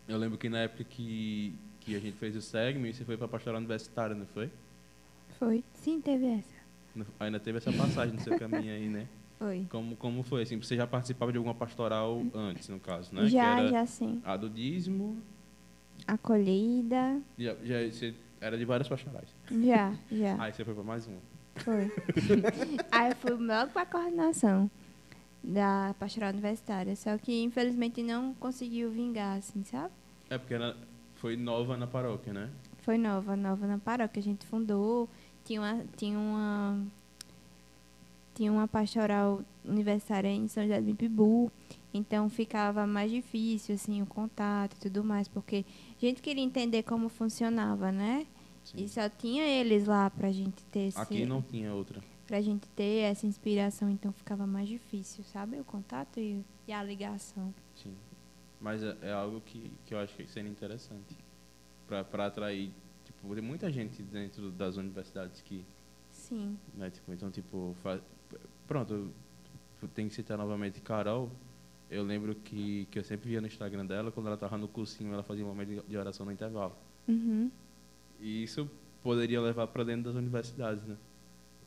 Eu 0.07 0.17
lembro 0.17 0.37
que 0.37 0.47
na 0.47 0.59
época 0.59 0.83
que, 0.83 1.53
que 1.81 1.95
a 1.95 1.99
gente 1.99 2.17
fez 2.17 2.35
o 2.35 2.41
SEGME, 2.41 2.93
você 2.93 3.03
foi 3.03 3.17
para 3.17 3.27
pastoral 3.27 3.57
universitária, 3.59 4.15
não 4.15 4.27
foi? 4.27 4.49
Foi? 5.39 5.63
Sim, 5.73 5.99
teve 6.01 6.25
essa. 6.27 6.55
Ainda 7.19 7.39
teve 7.39 7.57
essa 7.57 7.73
passagem 7.73 8.15
no 8.15 8.21
seu 8.21 8.37
caminho 8.39 8.71
aí, 8.73 8.87
né? 8.87 9.07
Foi. 9.37 9.67
Como, 9.69 9.95
como 9.95 10.23
foi? 10.23 10.43
Assim, 10.43 10.57
você 10.57 10.75
já 10.75 10.87
participava 10.87 11.31
de 11.31 11.37
alguma 11.37 11.53
pastoral 11.53 12.21
antes, 12.33 12.69
no 12.69 12.79
caso, 12.79 13.13
né? 13.13 13.27
já, 13.27 13.67
já 13.67 13.85
sim. 13.85 14.21
A 14.23 14.37
do 14.37 14.49
dízimo, 14.49 15.17
Acolhida. 16.07 17.21
já, 17.37 17.55
já 17.63 17.87
você 17.87 18.13
era 18.39 18.57
de 18.57 18.65
várias 18.65 18.87
pastorais. 18.87 19.27
Já, 19.51 19.93
já. 20.11 20.41
Aí 20.41 20.53
você 20.53 20.63
foi 20.63 20.73
para 20.73 20.83
mais 20.83 21.07
uma. 21.07 21.19
Foi. 21.57 21.91
Aí 22.91 23.11
eu 23.11 23.15
fui 23.15 23.31
logo 23.31 23.71
pra 23.71 23.85
coordenação 23.85 24.69
da 25.43 25.95
pastoral 25.99 26.31
universitária. 26.31 26.95
Só 26.95 27.17
que 27.17 27.43
infelizmente 27.43 28.03
não 28.03 28.33
conseguiu 28.35 28.89
vingar, 28.91 29.37
assim, 29.37 29.63
sabe? 29.63 29.93
É 30.29 30.37
porque 30.37 30.53
era, 30.53 30.75
foi 31.15 31.35
nova 31.35 31.77
na 31.77 31.87
paróquia, 31.87 32.33
né? 32.33 32.49
Foi 32.79 32.97
nova, 32.97 33.35
nova 33.35 33.65
na 33.67 33.77
paróquia. 33.77 34.19
A 34.19 34.23
gente 34.23 34.45
fundou, 34.45 35.09
tinha 35.43 35.61
uma, 35.61 35.83
tinha 35.95 36.17
uma, 36.19 36.85
tinha 38.35 38.51
uma 38.51 38.67
pastoral 38.67 39.41
universitária 39.63 40.27
em 40.27 40.47
São 40.47 40.63
José 40.63 40.81
do 40.81 40.93
Pibu. 40.93 41.51
Então 41.93 42.29
ficava 42.29 42.85
mais 42.85 43.09
difícil, 43.09 43.75
assim, 43.75 44.01
o 44.01 44.05
contato 44.05 44.75
e 44.75 44.79
tudo 44.81 45.03
mais, 45.03 45.27
porque 45.29 45.65
a 45.97 46.05
gente 46.05 46.21
queria 46.21 46.43
entender 46.43 46.83
como 46.83 47.07
funcionava, 47.07 47.91
né? 47.91 48.27
Sim. 48.65 48.83
E 48.83 48.89
só 48.89 49.07
tinha 49.07 49.47
eles 49.47 49.85
lá 49.87 50.09
pra 50.09 50.31
gente 50.31 50.63
ter 50.65 50.87
esse, 50.87 50.99
Aqui 50.99 51.25
não 51.25 51.41
tinha 51.41 51.73
outra. 51.73 52.03
pra 52.27 52.41
gente 52.41 52.67
ter 52.69 53.03
essa 53.03 53.25
inspiração, 53.25 53.89
então 53.89 54.11
ficava 54.11 54.45
mais 54.45 54.67
difícil, 54.67 55.23
sabe? 55.23 55.57
O 55.59 55.63
contato 55.63 56.19
e, 56.19 56.43
e 56.67 56.73
a 56.73 56.83
ligação. 56.83 57.53
Sim. 57.75 57.95
Mas 58.59 58.83
é, 58.83 58.97
é 59.03 59.13
algo 59.13 59.39
que, 59.41 59.71
que 59.85 59.93
eu 59.93 59.99
acho 59.99 60.13
que 60.15 60.27
seria 60.27 60.49
interessante 60.49 61.15
para 61.87 62.25
atrair. 62.25 62.71
Tipo, 63.05 63.33
tem 63.33 63.43
muita 63.43 63.71
gente 63.71 64.01
dentro 64.03 64.51
das 64.51 64.75
universidades 64.75 65.41
que. 65.41 65.63
Sim. 66.09 66.57
Né, 66.73 66.89
tipo, 66.89 67.13
então, 67.13 67.31
tipo. 67.31 67.75
Pronto, 68.67 69.11
eu 69.81 69.87
tenho 69.89 70.09
que 70.09 70.15
citar 70.15 70.37
novamente 70.37 70.81
Carol. 70.81 71.31
Eu 71.89 72.03
lembro 72.03 72.33
que, 72.35 72.87
que 72.89 72.97
eu 72.97 73.03
sempre 73.03 73.29
via 73.29 73.39
no 73.39 73.47
Instagram 73.47 73.85
dela, 73.85 74.11
quando 74.11 74.25
ela 74.25 74.35
estava 74.35 74.57
no 74.57 74.67
cursinho, 74.67 75.13
ela 75.13 75.21
fazia 75.23 75.45
um 75.45 75.47
momento 75.47 75.83
de- 75.87 75.97
oração 75.97 76.25
no 76.25 76.31
intervalo. 76.31 76.75
Uhum. 77.07 77.51
E 78.19 78.43
isso 78.43 78.69
poderia 79.03 79.39
levar 79.39 79.67
para 79.67 79.83
dentro 79.83 80.03
das 80.05 80.15
universidades, 80.15 80.83
né? 80.83 80.97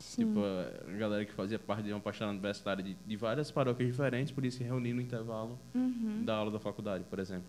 Sim. 0.00 0.26
Tipo, 0.26 0.40
a 0.40 0.92
galera 0.96 1.24
que 1.24 1.32
fazia 1.32 1.58
parte 1.58 1.84
de 1.84 1.92
uma 1.92 2.00
pastoral 2.00 2.32
universitária 2.32 2.82
de, 2.82 2.94
de 2.94 3.16
várias 3.16 3.50
paróquias 3.50 3.88
diferentes 3.88 4.32
podia 4.32 4.50
se 4.50 4.62
reunir 4.64 4.92
no 4.92 5.00
intervalo 5.00 5.58
Uhum. 5.74 6.24
da 6.24 6.36
aula 6.36 6.50
da 6.50 6.58
faculdade, 6.58 7.04
por 7.04 7.18
exemplo. 7.20 7.48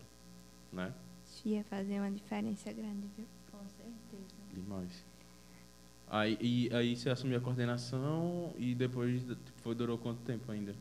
Né? 0.71 0.93
Isso 1.25 1.47
ia 1.47 1.63
fazer 1.63 1.99
uma 1.99 2.11
diferença 2.11 2.71
grande, 2.71 3.07
viu? 3.17 3.25
Com 3.51 3.59
certeza. 3.67 4.35
Demais. 4.53 5.05
Aí, 6.09 6.37
e, 6.41 6.73
aí 6.73 6.95
você 6.95 7.09
assumiu 7.09 7.37
a 7.37 7.41
coordenação 7.41 8.53
e 8.57 8.73
depois 8.73 9.23
foi, 9.57 9.75
durou 9.75 9.97
quanto 9.97 10.21
tempo 10.21 10.51
ainda? 10.51 10.75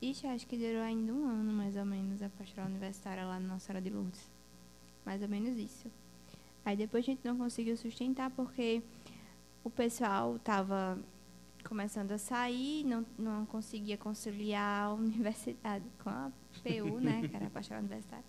Ixi, 0.00 0.26
acho 0.26 0.46
que 0.46 0.56
durou 0.56 0.82
ainda 0.82 1.12
um 1.12 1.26
ano, 1.26 1.52
mais 1.52 1.74
ou 1.74 1.84
menos, 1.84 2.22
a 2.22 2.28
pastoral 2.28 2.68
universitária 2.68 3.24
lá 3.24 3.40
na 3.40 3.48
Nossa 3.48 3.66
Senhora 3.66 3.82
de 3.82 3.90
Lourdes. 3.90 4.30
Mais 5.06 5.22
ou 5.22 5.28
menos 5.28 5.56
isso. 5.58 5.90
Aí 6.64 6.76
depois 6.76 7.02
a 7.02 7.06
gente 7.06 7.24
não 7.24 7.36
conseguiu 7.36 7.76
sustentar 7.78 8.30
porque 8.30 8.82
o 9.64 9.70
pessoal 9.70 10.36
estava 10.36 10.98
começando 11.64 12.12
a 12.12 12.18
sair, 12.18 12.84
não, 12.84 13.06
não 13.18 13.46
conseguia 13.46 13.96
conciliar 13.96 14.84
a 14.84 14.92
universidade 14.94 15.84
com 16.02 16.10
a 16.10 16.30
PU, 16.62 17.00
né, 17.00 17.26
que 17.26 17.34
era 17.34 17.46
a 17.46 17.50
pastoral 17.50 17.80
universitária. 17.80 18.24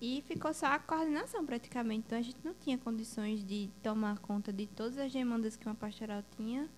E 0.00 0.22
ficou 0.26 0.52
só 0.52 0.66
a 0.66 0.78
coordenação 0.78 1.44
praticamente. 1.46 2.04
Então 2.06 2.18
a 2.18 2.22
gente 2.22 2.38
não 2.44 2.54
tinha 2.54 2.76
condições 2.76 3.42
de 3.44 3.70
tomar 3.82 4.18
conta 4.18 4.52
de 4.52 4.66
todas 4.66 4.98
as 4.98 5.12
demandas 5.12 5.56
que 5.56 5.66
uma 5.66 5.74
pastoral 5.74 6.22
tinha. 6.36 6.68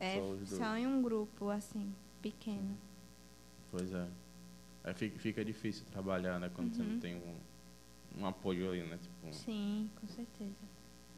É, 0.00 0.14
Só 0.46 0.56
só 0.56 0.76
em 0.76 0.86
um 0.86 1.02
grupo, 1.02 1.50
assim, 1.50 1.92
pequeno. 2.22 2.76
Pois 3.70 3.92
é. 3.92 4.08
Aí 4.84 4.94
fica, 4.94 5.18
fica 5.18 5.44
difícil 5.44 5.84
trabalhar, 5.90 6.38
né? 6.38 6.48
Quando 6.54 6.72
você 6.74 6.82
não 6.82 6.92
Uhum. 6.92 7.00
tem 7.00 7.16
um, 7.16 8.20
um 8.22 8.26
apoio 8.26 8.70
ali, 8.70 8.82
né? 8.84 8.96
Tipo, 9.02 9.32
Sim, 9.32 9.90
com 10.00 10.06
certeza. 10.08 10.54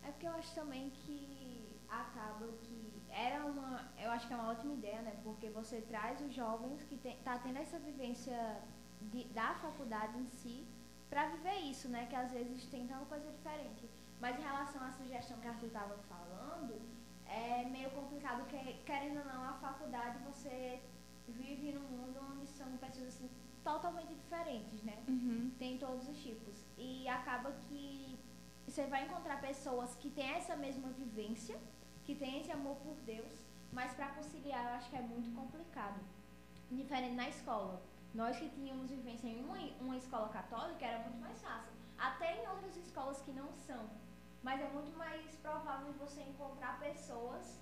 É 0.02 0.10
porque 0.10 0.26
eu 0.26 0.32
acho 0.32 0.52
também 0.54 0.90
que 0.90 1.76
acaba 1.88 2.48
que 2.64 2.90
era 3.10 3.44
uma, 3.44 3.88
eu 4.02 4.10
acho 4.10 4.26
que 4.26 4.32
é 4.32 4.36
uma 4.36 4.50
ótima 4.50 4.72
ideia, 4.74 5.02
né? 5.02 5.14
Porque 5.22 5.50
você 5.50 5.82
traz 5.82 6.20
os 6.20 6.34
jovens 6.34 6.82
que 6.84 6.96
tem, 6.96 7.16
tá 7.18 7.38
tendo 7.38 7.58
essa 7.58 7.78
vivência 7.78 8.60
de- 9.12 9.24
da 9.26 9.54
faculdade 9.56 10.18
em 10.18 10.26
si 10.28 10.64
para 11.10 11.26
viver 11.26 11.56
isso, 11.70 11.88
né? 11.88 12.06
Que 12.08 12.16
às 12.16 12.30
vezes 12.30 12.64
tem 12.66 12.86
tanta 12.86 13.04
coisa 13.04 13.30
diferente. 13.30 13.90
Mas 14.20 14.38
em 14.38 14.42
relação 14.42 14.82
à 14.82 14.92
sugestão 14.92 15.38
que 15.40 15.48
a 15.48 15.50
Arthur 15.50 15.66
estava 15.66 15.96
falando, 16.08 16.80
é 17.26 17.64
meio 17.64 17.90
complicado 17.90 18.46
que 18.46 18.74
querendo 18.84 19.18
ou 19.18 19.24
não 19.24 19.44
a 19.44 19.54
faculdade 19.54 20.18
você 20.24 20.80
vive 21.28 21.72
num 21.72 21.88
mundo 21.96 22.18
onde 22.32 22.46
são 22.46 22.76
pessoas 22.76 23.08
assim 23.08 23.30
totalmente 23.62 24.14
diferentes, 24.14 24.82
né? 24.82 25.02
Uhum. 25.08 25.50
tem 25.58 25.78
todos 25.78 26.08
os 26.08 26.16
tipos. 26.22 26.64
E 26.78 27.06
acaba 27.08 27.52
que 27.52 28.18
você 28.66 28.86
vai 28.86 29.04
encontrar 29.04 29.40
pessoas 29.40 29.94
que 29.96 30.10
têm 30.10 30.30
essa 30.30 30.56
mesma 30.56 30.88
vivência, 30.90 31.58
que 32.04 32.14
têm 32.14 32.40
esse 32.40 32.52
amor 32.52 32.76
por 32.76 32.94
Deus, 33.04 33.46
mas 33.72 33.92
para 33.92 34.08
conciliar 34.08 34.64
eu 34.64 34.70
acho 34.76 34.90
que 34.90 34.96
é 34.96 35.02
muito 35.02 35.34
complicado. 35.34 36.00
Diferente 36.70 37.14
na 37.14 37.28
escola. 37.28 37.82
Nós 38.14 38.36
que 38.38 38.48
tínhamos 38.48 38.90
vivência 38.90 39.28
em 39.28 39.42
uma, 39.44 39.56
uma 39.80 39.96
escola 39.96 40.28
católica 40.28 40.84
era 40.84 40.98
muito 41.00 41.20
mais 41.20 41.40
fácil. 41.40 41.72
Até 41.98 42.42
em 42.42 42.48
outras 42.48 42.76
escolas 42.76 43.20
que 43.22 43.32
não 43.32 43.52
são. 43.52 43.88
Mas 44.42 44.60
é 44.60 44.68
muito 44.68 44.96
mais 44.96 45.36
provável 45.36 45.92
você 45.94 46.22
encontrar 46.22 46.80
pessoas 46.80 47.58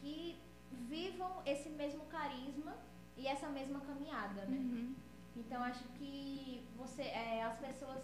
que 0.00 0.38
vivam 0.72 1.42
esse 1.46 1.70
mesmo 1.70 2.04
carisma 2.06 2.76
e 3.16 3.26
essa 3.26 3.48
mesma 3.48 3.80
caminhada, 3.80 4.44
né? 4.46 4.56
Uhum. 4.56 4.94
Então 5.36 5.62
acho 5.62 5.84
que 5.90 6.66
você, 6.76 7.02
é, 7.02 7.42
as 7.44 7.58
pessoas 7.58 8.02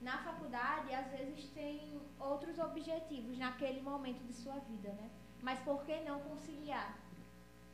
na 0.00 0.18
faculdade 0.18 0.92
às 0.94 1.10
vezes 1.10 1.44
têm 1.50 2.00
outros 2.18 2.58
objetivos 2.58 3.38
naquele 3.38 3.80
momento 3.80 4.22
de 4.24 4.32
sua 4.32 4.58
vida, 4.60 4.88
né? 4.92 5.10
Mas 5.42 5.58
por 5.60 5.84
que 5.84 6.00
não 6.00 6.20
conciliar? 6.20 6.98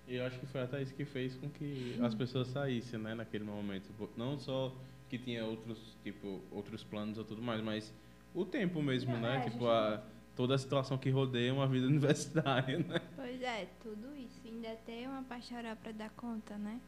E 0.09 0.17
eu 0.17 0.27
acho 0.27 0.39
que 0.39 0.47
foi 0.47 0.63
até 0.63 0.81
isso 0.83 0.95
que 0.95 1.05
fez 1.05 1.35
com 1.35 1.49
que 1.51 1.99
as 2.01 2.15
pessoas 2.15 2.49
saíssem, 2.49 2.99
né, 3.01 3.15
naquele 3.15 3.45
momento. 3.45 3.91
Não 4.17 4.39
só 4.39 4.75
que 5.09 5.19
tinha 5.19 5.45
outros, 5.45 5.97
tipo, 6.03 6.41
outros 6.51 6.85
planos 6.85 7.19
ou 7.19 7.25
tudo 7.25 7.43
mais, 7.43 7.61
mas 7.63 7.93
o 8.35 8.45
tempo 8.45 8.83
mesmo, 8.83 9.15
É, 9.17 9.21
né? 9.21 9.37
a 9.39 9.51
Tipo, 9.51 9.67
a, 9.67 10.03
toda 10.37 10.55
a 10.55 10.59
situação 10.59 10.97
que 10.99 11.11
rodeia 11.11 11.53
uma 11.53 11.67
vida 11.67 11.87
universitária, 11.89 12.79
né? 12.79 13.01
Pois 13.17 13.41
é, 13.43 13.67
tudo 13.83 14.15
isso. 14.17 14.41
Ainda 14.45 14.77
tem 14.85 15.09
uma 15.09 15.23
pastoral 15.23 15.77
para 15.77 15.93
dar 15.93 16.11
conta, 16.11 16.57
né? 16.57 16.81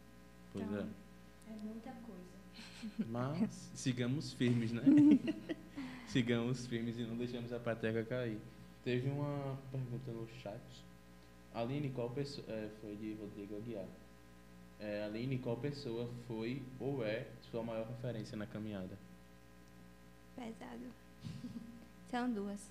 Pois 0.53 0.65
Então, 0.65 0.79
é. 0.79 0.87
É 1.51 1.57
muita 1.65 1.91
coisa. 1.91 2.39
Mas 3.09 3.71
sigamos 3.75 4.33
firmes, 4.33 4.73
né? 4.73 4.83
sigamos 6.07 6.67
firmes 6.67 6.99
e 6.99 7.03
não 7.03 7.17
deixamos 7.17 7.53
a 7.53 7.59
peteca 7.59 8.05
cair. 8.05 8.39
Teve 8.85 9.09
uma 9.11 9.59
pergunta 9.73 10.11
no 10.13 10.29
chat. 10.43 10.61
Aline, 11.59 11.91
qual 11.91 12.09
pessoa. 12.11 12.47
É, 12.49 12.71
foi 12.81 12.95
de 12.97 13.15
Rodrigo 13.15 13.57
Aguiar. 13.57 13.87
É, 14.79 15.03
Aline, 15.05 15.39
qual 15.39 15.57
pessoa 15.57 16.09
foi 16.29 16.63
ou 16.79 17.05
é 17.05 17.27
sua 17.51 17.65
maior 17.65 17.87
referência 17.89 18.37
na 18.37 18.47
caminhada? 18.47 18.97
Pesado. 20.37 20.85
São 22.11 22.31
duas. 22.31 22.71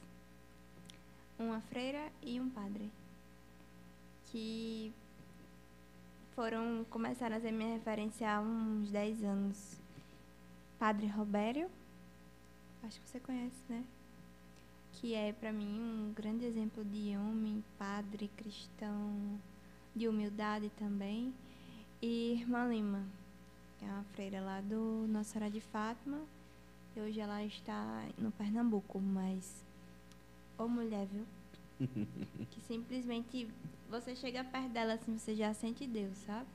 Uma 1.37 1.59
freira 1.61 2.09
e 2.23 2.39
um 2.39 2.49
padre. 2.49 2.89
Que 4.31 4.93
foram, 6.33 6.85
começaram 6.89 7.35
a 7.35 7.41
ser 7.41 7.51
minha 7.51 7.73
referência 7.73 8.31
há 8.31 8.39
uns 8.39 8.89
10 8.89 9.23
anos. 9.23 9.77
Padre 10.79 11.07
Robério, 11.07 11.69
acho 12.83 13.01
que 13.01 13.09
você 13.09 13.19
conhece, 13.19 13.57
né? 13.67 13.83
Que 14.99 15.13
é 15.13 15.31
para 15.31 15.51
mim 15.53 15.79
um 15.79 16.13
grande 16.13 16.43
exemplo 16.43 16.83
de 16.83 17.15
homem, 17.15 17.63
padre, 17.77 18.29
cristão, 18.35 19.39
de 19.95 20.07
humildade 20.07 20.71
também. 20.77 21.33
E 22.01 22.33
irmã 22.33 22.67
Lima, 22.67 23.05
que 23.77 23.85
é 23.85 23.87
uma 23.87 24.03
freira 24.15 24.41
lá 24.41 24.59
do 24.61 25.05
Nossa 25.07 25.33
Senhora 25.33 25.51
de 25.51 25.61
Fátima. 25.61 26.19
E 26.95 26.99
hoje 26.99 27.19
ela 27.19 27.43
está 27.43 28.07
no 28.17 28.31
Pernambuco, 28.31 28.99
mas. 28.99 29.63
Ô 30.57 30.67
mulher, 30.67 31.07
viu? 31.07 31.25
que 32.49 32.59
simplesmente 32.61 33.47
você 33.87 34.15
chega 34.15 34.43
perto 34.43 34.69
dela 34.69 34.93
assim, 34.93 35.15
você 35.17 35.35
já 35.35 35.53
sente 35.53 35.85
Deus, 35.85 36.17
sabe? 36.19 36.47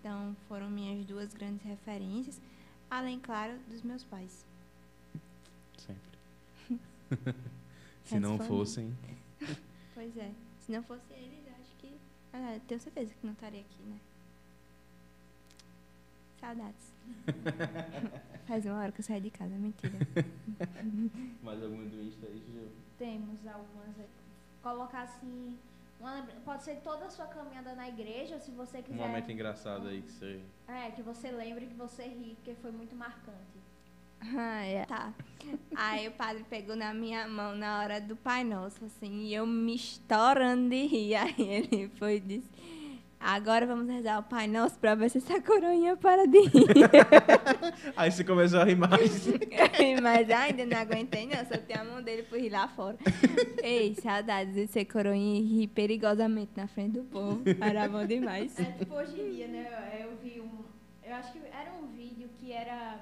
Então 0.00 0.34
foram 0.48 0.70
minhas 0.70 1.04
duas 1.04 1.34
grandes 1.34 1.62
referências, 1.62 2.40
além, 2.90 3.20
claro, 3.20 3.58
dos 3.68 3.82
meus 3.82 4.02
pais. 4.02 4.46
Sempre. 5.76 6.18
Se 8.06 8.18
não 8.20 8.38
fossem. 8.38 8.96
Pois 9.94 10.14
é. 10.16 10.30
Se 10.60 10.72
não 10.72 10.82
fosse 10.82 11.10
eles, 11.14 11.38
acho 11.58 11.74
que. 11.78 11.90
Ah, 12.32 12.58
tenho 12.68 12.78
certeza 12.80 13.14
que 13.14 13.24
não 13.26 13.32
estaria 13.32 13.60
aqui, 13.60 13.82
né? 13.84 13.98
Saudades. 16.40 16.92
Faz 18.46 18.66
uma 18.66 18.78
hora 18.78 18.92
que 18.92 19.00
eu 19.00 19.04
saí 19.04 19.20
de 19.20 19.30
casa, 19.30 19.54
mentira. 19.56 19.94
Mais 21.42 21.62
alguma 21.62 21.84
do 21.86 22.02
Insta 22.02 22.26
aí, 22.26 22.42
Gil? 22.52 22.68
Temos 22.98 23.46
algumas. 23.46 23.96
Colocar 24.62 25.02
assim. 25.02 25.56
uma 25.98 26.14
lembra- 26.14 26.34
pode 26.44 26.62
ser 26.62 26.76
toda 26.82 27.06
a 27.06 27.10
sua 27.10 27.26
caminhada 27.26 27.74
na 27.74 27.88
igreja, 27.88 28.38
se 28.38 28.50
você 28.50 28.78
Um 28.78 28.82
quiser. 28.82 28.96
momento 28.98 29.30
engraçado 29.32 29.88
aí 29.88 30.02
que 30.02 30.12
você. 30.12 30.40
É, 30.68 30.90
que 30.90 31.02
você 31.02 31.30
lembre 31.30 31.66
que 31.66 31.74
você 31.74 32.04
ri, 32.06 32.34
porque 32.36 32.54
foi 32.56 32.70
muito 32.70 32.94
marcante. 32.94 33.55
Ah, 34.20 34.64
é. 34.64 34.84
Tá. 34.84 35.12
Aí 35.76 36.08
o 36.08 36.12
padre 36.12 36.44
pegou 36.48 36.74
na 36.74 36.92
minha 36.92 37.28
mão 37.28 37.54
na 37.54 37.80
hora 37.80 38.00
do 38.00 38.16
Pai 38.16 38.42
Nosso, 38.42 38.84
assim, 38.84 39.26
e 39.26 39.34
eu 39.34 39.46
me 39.46 39.74
estourando 39.74 40.68
de 40.70 40.86
rir. 40.86 41.14
Aí 41.16 41.34
ele 41.38 41.88
foi 41.98 42.16
e 42.16 42.20
disse: 42.20 42.50
Agora 43.20 43.66
vamos 43.66 43.88
rezar 43.88 44.18
o 44.18 44.22
Pai 44.24 44.46
Nosso 44.46 44.78
pra 44.78 44.94
ver 44.94 45.10
se 45.10 45.18
essa 45.18 45.40
coroinha 45.40 45.96
para 45.96 46.26
de 46.26 46.40
rir. 46.40 46.66
Aí 47.96 48.10
você 48.10 48.22
começou 48.24 48.60
a 48.60 48.64
rir 48.64 48.76
mais. 48.76 49.26
Mas 50.02 50.30
ainda 50.30 50.66
não 50.66 50.76
aguentei, 50.78 51.26
não. 51.26 51.44
Só 51.46 51.56
tem 51.56 51.76
a 51.76 51.84
mão 51.84 52.02
dele 52.02 52.24
por 52.24 52.38
rir 52.38 52.50
lá 52.50 52.68
fora. 52.68 52.96
Ei, 53.62 53.94
saudades 53.94 54.54
de 54.54 54.66
ser 54.66 54.84
coroinha 54.84 55.40
e 55.40 55.42
rir 55.42 55.68
perigosamente 55.68 56.52
na 56.56 56.66
frente 56.66 56.92
do 56.92 57.04
povo. 57.04 57.42
Era 57.60 57.88
bom 57.88 58.04
demais. 58.04 58.58
É 58.58 58.64
tipo 58.64 58.94
hoje 58.94 59.20
em 59.20 59.30
dia, 59.30 59.48
né? 59.48 59.98
Eu, 60.00 60.10
eu 60.10 60.16
vi 60.18 60.40
um. 60.40 60.64
Eu 61.02 61.14
acho 61.14 61.32
que 61.32 61.38
era 61.38 61.72
um 61.72 61.86
vídeo 61.88 62.28
que 62.38 62.52
era. 62.52 63.00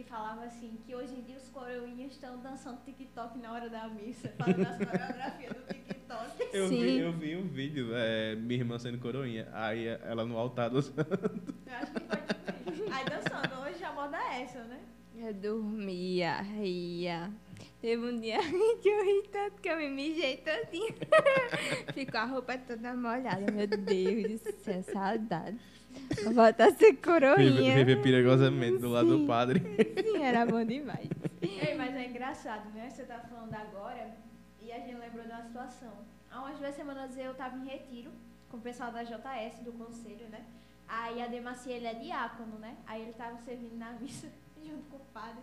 Que 0.00 0.08
falava 0.08 0.44
assim, 0.44 0.78
que 0.86 0.94
hoje 0.94 1.14
em 1.14 1.20
dia 1.20 1.36
os 1.36 1.50
coroinhas 1.50 2.12
estão 2.12 2.40
dançando 2.40 2.80
TikTok 2.86 3.38
na 3.38 3.52
hora 3.52 3.68
da 3.68 3.86
missa, 3.86 4.32
fazendo 4.38 4.66
as 4.66 4.78
coreografias 4.78 5.52
do 5.52 5.62
TikTok. 5.66 6.30
Eu 6.54 6.68
Sim. 6.68 6.80
vi, 6.80 6.98
eu 7.00 7.12
vi 7.12 7.36
um 7.36 7.46
vídeo, 7.46 7.90
é, 7.94 8.34
minha 8.34 8.60
irmã 8.60 8.78
sendo 8.78 8.98
coroinha. 8.98 9.46
Aí 9.52 9.86
ela 9.86 10.24
no 10.24 10.38
altar 10.38 10.70
dançando. 10.70 11.06
Eu 11.66 11.74
acho 11.74 11.92
que 11.92 12.00
foi 12.00 12.16
tipo. 12.16 12.92
Aí 12.92 13.04
dançando, 13.04 13.60
hoje 13.60 13.84
a 13.84 13.92
moda 13.92 14.16
é 14.16 14.42
essa, 14.42 14.64
né? 14.64 14.80
Eu 15.16 15.34
dormia, 15.34 16.40
ria. 16.40 17.30
Teve 17.82 18.02
um 18.02 18.18
dia 18.18 18.38
que 18.80 18.88
eu 18.88 19.04
ri 19.04 19.28
tanto 19.30 19.60
que 19.60 19.68
eu 19.68 19.76
me 19.76 19.90
mijei 19.90 20.38
todinha. 20.38 20.94
Ficou 21.92 22.20
a 22.20 22.24
roupa 22.24 22.56
toda 22.56 22.94
molhada. 22.94 23.52
Meu 23.52 23.66
Deus 23.66 24.40
do 24.40 24.52
céu, 24.64 24.82
saudade. 24.82 25.58
Voltar 26.34 26.68
a 26.68 26.72
ser 26.72 26.94
coroinha. 26.96 27.74
Viver 27.74 28.02
perigosamente 28.02 28.78
do 28.78 28.90
lado 28.90 29.18
do 29.18 29.26
padre. 29.26 29.60
Sim, 30.02 30.22
era 30.22 30.44
bom 30.44 30.64
demais. 30.64 31.08
Ei, 31.40 31.74
mas 31.76 31.94
é 31.94 32.06
engraçado, 32.08 32.68
né? 32.74 32.90
Você 32.90 33.04
tá 33.04 33.18
falando 33.20 33.54
agora 33.54 34.10
e 34.60 34.72
a 34.72 34.78
gente 34.78 34.94
lembrou 34.94 35.24
de 35.24 35.30
uma 35.30 35.42
situação. 35.42 35.92
Há 36.30 36.40
umas 36.40 36.58
duas 36.58 36.74
semanas 36.74 37.16
eu 37.16 37.34
tava 37.34 37.56
em 37.56 37.64
retiro 37.66 38.10
com 38.50 38.56
o 38.56 38.60
pessoal 38.60 38.92
da 38.92 39.02
JS, 39.02 39.60
do 39.64 39.72
conselho, 39.72 40.28
né? 40.28 40.44
Aí 40.86 41.22
a 41.22 41.26
Demacia, 41.26 41.76
ele 41.76 41.86
é 41.86 41.94
diácono, 41.94 42.58
né? 42.58 42.76
Aí 42.86 43.02
ele 43.02 43.12
tava 43.12 43.38
servindo 43.38 43.76
na 43.76 43.92
missa 43.92 44.28
junto 44.62 44.82
com 44.90 44.96
o 44.96 45.06
padre. 45.12 45.42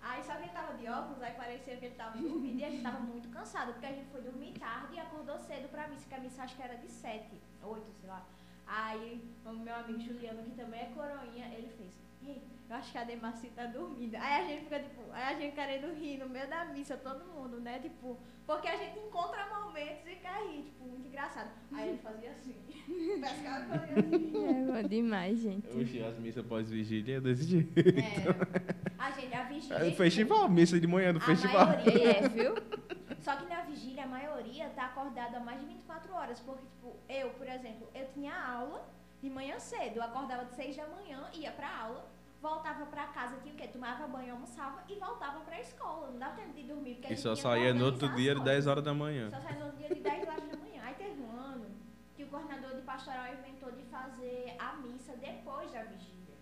Aí 0.00 0.22
só 0.22 0.32
que 0.34 0.42
ele 0.42 0.52
tava 0.52 0.74
de 0.74 0.88
óculos, 0.88 1.22
aí 1.22 1.32
parecia 1.32 1.76
que 1.76 1.84
ele 1.86 1.94
tava 1.94 2.18
dormindo 2.18 2.58
e 2.60 2.64
a 2.64 2.70
gente 2.70 2.82
tava 2.82 3.00
muito 3.00 3.28
cansado, 3.30 3.72
porque 3.72 3.86
a 3.86 3.92
gente 3.92 4.08
foi 4.10 4.22
dormir 4.22 4.52
tarde 4.58 4.94
e 4.94 4.98
acordou 4.98 5.38
cedo 5.38 5.68
pra 5.68 5.88
missa, 5.88 6.06
que 6.08 6.14
a 6.14 6.20
missa 6.20 6.42
acho 6.42 6.56
que 6.56 6.62
era 6.62 6.76
de 6.76 6.88
sete, 6.88 7.40
oito, 7.62 7.92
sei 8.00 8.08
lá. 8.08 8.24
Aí 8.68 9.20
o 9.46 9.52
meu 9.52 9.74
amigo 9.74 9.98
Juliano, 9.98 10.42
que 10.42 10.50
também 10.50 10.80
é 10.80 10.90
coroinha, 10.94 11.46
ele 11.56 11.68
fez, 11.76 11.90
ei, 12.26 12.42
eu 12.68 12.76
acho 12.76 12.92
que 12.92 12.98
a 12.98 13.04
Demacia 13.04 13.50
tá 13.56 13.64
dormindo. 13.64 14.14
Aí 14.16 14.44
a 14.44 14.46
gente 14.46 14.64
fica, 14.64 14.78
tipo, 14.78 15.00
aí 15.10 15.34
a 15.34 15.38
gente 15.38 15.54
querendo 15.54 15.94
rir 15.94 16.18
no 16.18 16.28
meio 16.28 16.46
da 16.50 16.66
missa, 16.66 16.98
todo 16.98 17.24
mundo, 17.24 17.58
né? 17.60 17.78
Tipo, 17.78 18.18
porque 18.46 18.68
a 18.68 18.76
gente 18.76 18.98
encontra 18.98 19.46
momentos 19.64 20.06
e 20.06 20.16
quer 20.16 20.46
rir, 20.46 20.64
tipo, 20.64 20.84
muito 20.84 21.08
engraçado. 21.08 21.48
Aí 21.72 21.88
ele 21.88 21.98
fazia 21.98 22.30
assim, 22.30 22.54
pescava 23.20 23.64
e 23.64 23.68
fazia 23.68 23.98
assim. 24.00 24.36
É 24.36 24.82
bom 24.82 24.88
demais, 24.88 25.38
gente. 25.40 25.66
Hoje 25.74 26.04
as 26.04 26.18
missas 26.18 26.44
pós-vigília 26.44 27.16
é 27.16 27.20
desse 27.22 27.44
jeito. 27.44 27.72
É, 27.78 28.98
a 28.98 29.10
gente, 29.12 29.34
a 29.34 29.44
vigília... 29.44 29.76
É 29.78 29.88
o 29.88 29.94
festival, 29.94 30.48
missa 30.50 30.78
de 30.78 30.86
manhã 30.86 31.14
do 31.14 31.20
A 31.20 31.22
festival. 31.22 31.66
maioria 31.68 32.10
É, 32.18 32.28
viu? 32.28 32.54
Só 33.20 33.36
que 33.36 33.46
na 33.46 33.62
vigília, 33.62 34.04
a 34.04 34.06
maioria 34.06 34.68
tá 34.70 34.86
acordada 34.86 35.38
há 35.38 35.40
mais 35.40 35.60
de 35.60 35.66
24 35.66 36.12
horas. 36.14 36.40
Porque, 36.40 36.64
tipo, 36.66 36.96
eu, 37.08 37.30
por 37.30 37.48
exemplo, 37.48 37.88
eu 37.94 38.06
tinha 38.12 38.34
aula 38.34 38.86
de 39.20 39.28
manhã 39.28 39.58
cedo. 39.58 39.96
Eu 39.96 40.02
acordava 40.02 40.44
de 40.44 40.54
6 40.54 40.76
da 40.76 40.86
manhã, 40.86 41.28
ia 41.34 41.50
pra 41.52 41.68
aula, 41.76 42.06
voltava 42.40 42.86
pra 42.86 43.08
casa, 43.08 43.36
tinha 43.42 43.52
o 43.52 43.56
quê? 43.56 43.66
Tomava 43.68 44.06
banho, 44.06 44.34
almoçava 44.34 44.82
e 44.88 44.94
voltava 44.94 45.40
pra 45.40 45.60
escola. 45.60 46.10
Não 46.10 46.18
dava 46.18 46.36
tempo 46.36 46.52
de 46.52 46.62
dormir. 46.62 46.94
Porque 46.94 47.08
a 47.08 47.12
E 47.12 47.16
só 47.16 47.34
saía 47.34 47.74
no 47.74 47.84
outro 47.86 48.08
dia 48.14 48.34
de 48.34 48.40
coisas. 48.40 48.44
10 48.44 48.66
horas 48.68 48.84
da 48.84 48.94
manhã. 48.94 49.30
Só 49.30 49.40
saía 49.40 49.58
no 49.58 49.64
outro 49.66 49.78
dia 49.78 49.88
de 49.88 50.00
10 50.00 50.28
horas 50.28 50.48
da 50.48 50.56
manhã. 50.56 50.82
Aí 50.84 50.94
teve 50.94 51.20
um 51.20 51.36
ano 51.36 51.66
que 52.14 52.24
o 52.24 52.28
coordenador 52.28 52.76
de 52.76 52.82
pastoral 52.82 53.26
inventou 53.34 53.72
de 53.72 53.82
fazer 53.84 54.56
a 54.58 54.74
missa 54.76 55.16
depois 55.16 55.70
da 55.72 55.82
vigília. 55.82 56.36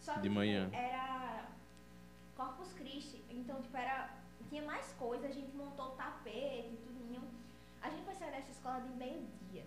Só 0.00 0.14
que, 0.14 0.20
De 0.20 0.30
manhã. 0.30 0.64
Tipo, 0.64 0.76
era 0.76 1.44
Corpus 2.36 2.72
Christi. 2.72 3.24
Então, 3.30 3.62
tipo, 3.62 3.76
era. 3.76 4.17
Tinha 4.48 4.62
mais 4.62 4.92
coisa, 4.98 5.26
a 5.26 5.30
gente 5.30 5.54
montou 5.56 5.86
o 5.86 5.90
tapete 5.90 6.68
e 6.72 6.78
tudinho. 6.86 7.22
A 7.82 7.90
gente 7.90 8.02
foi 8.04 8.14
sair 8.14 8.30
dessa 8.32 8.50
escola 8.50 8.80
de 8.80 8.88
meio-dia. 8.96 9.64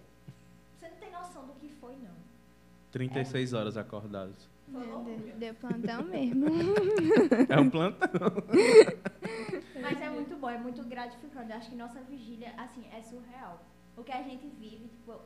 Você 0.80 0.90
não 0.90 0.98
tem 0.98 1.12
noção 1.12 1.46
do 1.46 1.54
que 1.54 1.70
foi, 1.70 1.96
não. 1.98 2.16
36 2.92 3.54
horas 3.54 3.78
acordados. 3.78 4.50
Foi 4.72 4.82
Deu, 4.86 5.36
deu 5.38 5.54
plantão 5.56 6.04
mesmo. 6.04 6.46
É 7.50 7.60
um 7.60 7.70
plantão. 7.70 8.10
Mas 9.82 10.02
é 10.02 10.10
muito 10.10 10.36
bom, 10.38 10.50
é 10.50 10.58
muito 10.58 10.84
gratificante. 10.84 11.52
Eu 11.52 11.58
acho 11.58 11.70
que 11.70 11.76
nossa 11.76 12.00
vigília, 12.02 12.54
assim, 12.58 12.86
é 12.92 13.02
surreal. 13.02 13.62
O 13.98 14.04
que 14.04 14.12
a 14.12 14.22
gente 14.24 14.48
vive, 14.60 14.88
tipo, 14.88 15.20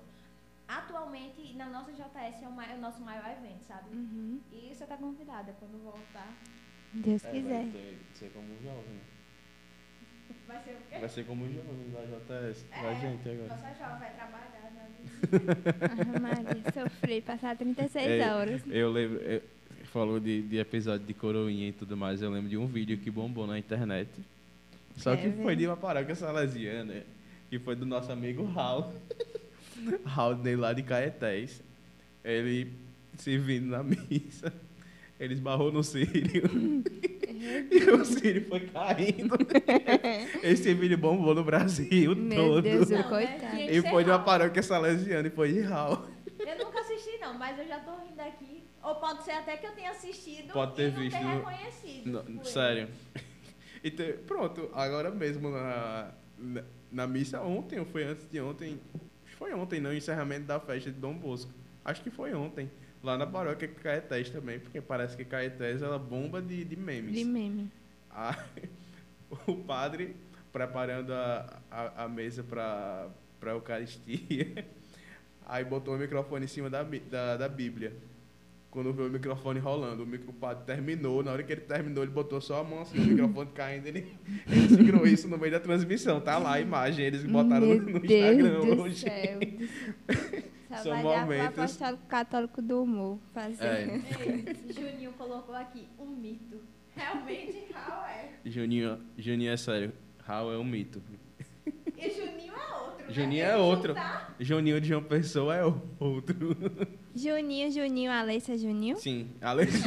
atualmente 0.67 1.53
na 1.55 1.67
nossa 1.67 1.91
JS 1.91 2.41
é 2.43 2.47
o, 2.47 2.51
mai- 2.51 2.71
é 2.71 2.75
o 2.75 2.79
nosso 2.81 3.01
maior 3.01 3.25
evento, 3.29 3.63
sabe? 3.63 3.95
Uhum. 3.95 4.39
E 4.51 4.73
você 4.73 4.85
tá 4.85 4.97
convidada 4.97 5.55
quando 5.59 5.81
voltar. 5.83 6.27
Deus 6.93 7.23
É, 7.25 7.31
quiser. 7.31 7.65
vai 7.65 7.97
ser 8.13 8.31
como 8.31 8.47
um 8.53 8.61
jovem. 8.63 8.99
Vai 10.47 10.63
ser 10.63 10.71
o 10.71 10.77
quê? 10.89 10.97
Vai 10.99 11.09
ser 11.09 11.25
como 11.25 11.45
um 11.45 11.53
jovem 11.53 11.91
da 11.93 12.01
JS. 12.01 12.65
É, 12.71 12.81
Vai 12.81 13.01
gente 13.01 13.29
agora. 13.29 13.47
Nossa 13.49 13.73
jovem 13.75 13.99
vai 13.99 14.13
trabalhar 14.13 14.71
na. 14.75 14.85
Ah, 16.15 16.19
Maria, 16.19 16.71
sofri 16.73 17.21
passar 17.21 17.55
36 17.57 18.07
É, 18.07 18.33
horas. 18.33 18.61
Eu 18.69 18.91
lembro, 18.91 19.17
eu- 19.21 19.41
falou 19.85 20.19
de, 20.19 20.41
de 20.41 20.57
episódio 20.57 21.05
de 21.05 21.13
coroinha 21.13 21.69
e 21.69 21.71
tudo 21.71 21.95
mais. 21.95 22.21
Eu 22.21 22.29
lembro 22.29 22.49
de 22.49 22.57
um 22.57 22.65
vídeo 22.67 22.97
que 22.97 23.09
bombou 23.09 23.47
na 23.47 23.57
internet. 23.57 24.09
Só 24.97 25.13
É, 25.13 25.17
que 25.17 25.31
foi 25.41 25.55
de 25.55 25.65
uma 25.67 25.77
paróquia 25.77 26.15
salesiana, 26.15 27.03
que 27.49 27.57
foi 27.59 27.75
do 27.75 27.85
nosso 27.85 28.11
amigo 28.11 28.43
Raul. 28.45 28.93
Raul 30.05 30.35
dele 30.35 30.57
lá 30.57 30.73
de 30.73 30.83
Caetés. 30.83 31.61
Ele 32.23 32.71
se 33.17 33.37
vindo 33.37 33.67
na 33.67 33.83
missa. 33.83 34.51
Ele 35.19 35.33
esbarrou 35.33 35.71
no 35.71 35.83
Sírio. 35.83 36.43
e 37.71 37.89
o 37.89 38.05
Sírio 38.05 38.45
foi 38.47 38.61
caindo. 38.61 39.35
Esse 40.43 40.73
vídeo 40.73 40.97
bombou 40.97 41.33
no 41.33 41.43
Brasil 41.43 42.15
Meu 42.15 42.35
todo. 42.35 42.61
Deus, 42.61 42.89
Não, 42.89 42.97
né? 42.97 43.03
coitado. 43.03 43.57
E 43.57 43.81
foi 43.81 44.03
de 44.03 44.09
uma 44.09 44.19
paróquia 44.19 44.61
salesiana 44.61 45.27
e 45.27 45.31
foi 45.31 45.53
de 45.53 45.61
Raul. 45.61 45.99
Eu 46.39 46.65
nunca 46.65 46.81
assisti, 46.81 47.17
não, 47.19 47.33
mas 47.37 47.57
eu 47.57 47.65
já 47.67 47.79
tô 47.79 47.91
rindo 47.95 48.19
aqui. 48.21 48.63
Ou 48.83 48.95
pode 48.95 49.23
ser 49.23 49.31
até 49.31 49.57
que 49.57 49.65
eu 49.65 49.71
tenha 49.71 49.89
assistido 49.91 50.53
Pode 50.53 50.75
ter 50.75 50.89
e 50.89 50.91
não 50.91 50.99
visto 51.01 51.17
ter 51.17 51.25
reconhecido. 51.25 52.11
Não, 52.11 52.23
tipo, 52.23 52.45
sério. 52.45 52.87
E 53.83 53.91
te- 53.91 54.13
pronto, 54.13 54.67
agora 54.73 55.11
mesmo 55.11 55.51
na, 55.51 56.11
na, 56.39 56.63
na 56.91 57.05
missa 57.05 57.39
ontem, 57.41 57.77
ou 57.79 57.85
foi 57.85 58.03
antes 58.03 58.27
de 58.27 58.41
ontem? 58.41 58.79
Acho 58.95 59.31
que 59.31 59.35
foi 59.37 59.53
ontem, 59.53 59.79
não, 59.79 59.91
o 59.91 59.93
encerramento 59.93 60.47
da 60.47 60.59
festa 60.59 60.91
de 60.91 60.99
Dom 60.99 61.13
Bosco. 61.13 61.51
Acho 61.83 62.01
que 62.01 62.09
foi 62.09 62.33
ontem. 62.33 62.71
Lá 63.05 63.17
na 63.17 63.27
paróquia 63.27 63.67
Caetés 63.67 64.29
também, 64.31 64.59
porque 64.59 64.81
parece 64.81 65.15
que 65.15 65.23
Caetés 65.23 65.81
ela 65.83 65.99
bomba 65.99 66.41
de, 66.41 66.65
de 66.65 66.75
memes. 66.75 67.13
De 67.13 67.23
meme. 67.23 67.69
A- 68.09 68.43
o 69.47 69.55
padre 69.57 70.15
preparando 70.51 71.13
a, 71.13 71.61
a, 71.69 72.05
a 72.05 72.09
mesa 72.09 72.43
para 72.43 73.07
a 73.43 73.49
Eucaristia. 73.49 74.65
Aí 75.45 75.63
botou 75.63 75.93
o 75.93 75.97
microfone 75.99 76.45
em 76.45 76.47
cima 76.47 76.67
da, 76.69 76.81
da, 76.81 77.37
da 77.37 77.47
Bíblia. 77.47 77.93
quando 78.71 78.91
viu 78.91 79.05
o 79.05 79.09
microfone 79.09 79.59
rolando. 79.59 80.01
O, 80.03 80.33
padre 80.33 80.63
terminou, 80.65 81.21
na 81.21 81.31
hora 81.31 81.43
que 81.43 81.51
ele 81.51 81.61
terminou, 81.61 82.03
ele 82.03 82.11
botou 82.11 82.41
só 82.41 82.61
a 82.61 82.63
mão 82.63 82.81
assim, 82.81 82.97
o 82.97 83.05
microfone 83.05 83.51
caindo, 83.53 83.85
ele, 83.87 84.17
ele 84.47 84.67
segurou 84.69 85.05
isso 85.05 85.27
no 85.27 85.37
meio 85.37 85.51
da 85.51 85.59
transmissão. 85.59 86.19
Tá 86.19 86.39
lá 86.39 86.53
a 86.55 86.59
imagem, 86.61 87.05
eles 87.05 87.23
botaram 87.23 87.67
Meu 87.67 87.81
no, 87.81 87.91
no 87.91 87.99
Deus 87.99 88.03
Instagram 88.03 88.59
do 88.61 88.81
hoje. 88.81 88.95
céu. 89.01 89.39
Só 90.69 90.75
São 90.77 90.91
vai 90.93 91.03
dar 91.03 91.09
pro 91.11 91.21
momentos- 91.35 91.57
apostólico 91.59 92.03
católico 92.07 92.61
do 92.61 92.83
humor. 92.83 93.19
Fazer. 93.33 93.63
É. 93.65 94.01
Ei, 94.21 94.73
Juninho 94.73 95.11
colocou 95.13 95.53
aqui 95.55 95.87
um 95.99 96.07
mito. 96.07 96.59
Realmente, 96.95 97.65
Raul 97.73 98.05
é. 98.05 98.29
Juninho, 98.45 98.99
Juninho 99.17 99.51
é 99.51 99.57
sério, 99.57 99.91
Raul 100.23 100.53
é 100.53 100.57
um 100.57 100.63
mito. 100.63 101.01
E 101.97 102.09
Juninho 102.09 102.53
é 102.53 102.75
outro. 102.77 102.97
né? 103.05 103.13
Juninho 103.13 103.43
é 103.43 103.49
Ele 103.53 103.61
outro. 103.61 103.87
juntar- 103.89 104.35
Juninho 104.39 104.81
de 104.81 104.87
João 104.87 105.03
Pessoa 105.03 105.55
é 105.55 105.63
outro. 105.99 106.55
Juninho, 107.15 107.71
Juninho, 107.71 108.11
Alessa, 108.11 108.57
Juninho? 108.57 108.97
Sim, 108.97 109.29
Alex. 109.41 109.83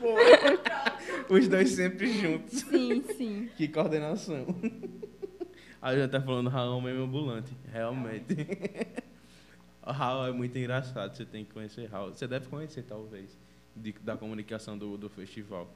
Boa. 0.00 0.20
Os 1.28 1.48
dois 1.48 1.70
sempre 1.70 2.06
juntos. 2.12 2.60
Sim, 2.60 3.02
sim. 3.16 3.48
Que 3.56 3.66
coordenação. 3.68 4.46
A 5.82 5.94
gente 5.94 6.10
tá 6.10 6.20
falando 6.20 6.48
Raul 6.48 6.80
é 6.80 6.84
mesmo 6.84 7.04
ambulante. 7.04 7.52
Realmente. 7.72 8.32
O 8.32 9.15
Raul 9.92 10.26
é 10.26 10.32
muito 10.32 10.56
engraçado. 10.58 11.14
Você 11.16 11.24
tem 11.24 11.44
que 11.44 11.52
conhecer 11.52 11.86
Raul. 11.86 12.10
Você 12.14 12.26
deve 12.26 12.48
conhecer, 12.48 12.82
talvez, 12.82 13.36
de- 13.74 13.92
da 13.92 14.16
comunicação 14.16 14.76
do, 14.76 14.96
do 14.96 15.08
festival. 15.08 15.68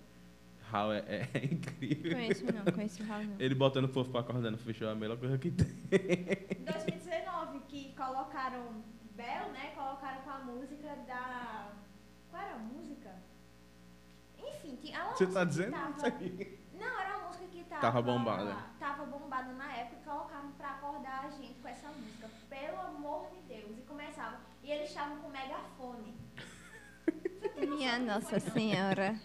Raul 0.71 0.93
é, 0.93 1.29
é 1.35 1.45
incrível. 1.45 2.13
Conheço 2.13 2.45
não, 2.53 2.65
conheço 2.73 3.03
o 3.03 3.07
Raul 3.07 3.25
não. 3.25 3.37
Ele 3.41 3.55
botando 3.55 3.85
o 3.87 3.89
povo 3.89 4.11
pra 4.11 4.21
acordar 4.21 4.51
no 4.51 4.59
festival 4.59 4.91
é 4.91 4.93
a 4.93 4.99
melhor 4.99 5.17
coisa 5.19 5.37
que 5.39 5.51
tem. 5.51 5.67
Em 5.67 6.65
2019, 6.65 7.61
que 7.69 7.93
colocaram 7.97 8.83
Bel, 9.17 9.51
né? 9.53 9.73
Colocaram 9.75 10.23
com 10.23 10.31
a 10.31 10.39
música 10.39 10.97
da. 11.07 11.73
Qual 12.31 12.43
era 12.43 12.55
a 12.55 12.59
música? 12.59 13.11
Enfim, 14.39 14.77
tinha 14.77 15.03
uma 15.05 15.15
Você 15.17 15.27
música 15.27 15.41
tá 15.41 15.41
que 15.47 15.51
dizendo 15.51 15.73
tava- 15.73 15.97
isso 15.97 16.07
aí? 16.07 16.59
Não, 16.75 17.01
era 17.01 17.19
uma 17.19 17.27
música 17.29 17.47
que 17.49 17.65
tava. 17.65 17.81
Tava 17.83 18.03
bombada. 18.03 18.57
Tava 18.79 19.05
bombada 19.07 19.53
na 19.53 19.77
época 19.77 19.97
e 20.01 20.05
colocaram 20.05 20.53
pra 20.53 20.71
acordar 20.71 21.25
a 21.27 21.31
gente 21.31 21.55
com 21.61 21.69
essa 21.69 21.89
música. 21.89 22.30
Pelo 22.61 22.81
amor 22.81 23.31
de 23.31 23.41
Deus. 23.55 23.79
E 23.79 23.83
começava. 23.83 24.39
E 24.63 24.71
eles 24.71 24.89
estavam 24.89 25.17
com 25.19 25.29
megafone. 25.31 26.15
Minha 27.59 27.99
Nossa 27.99 28.39
Senhora. 28.39 29.19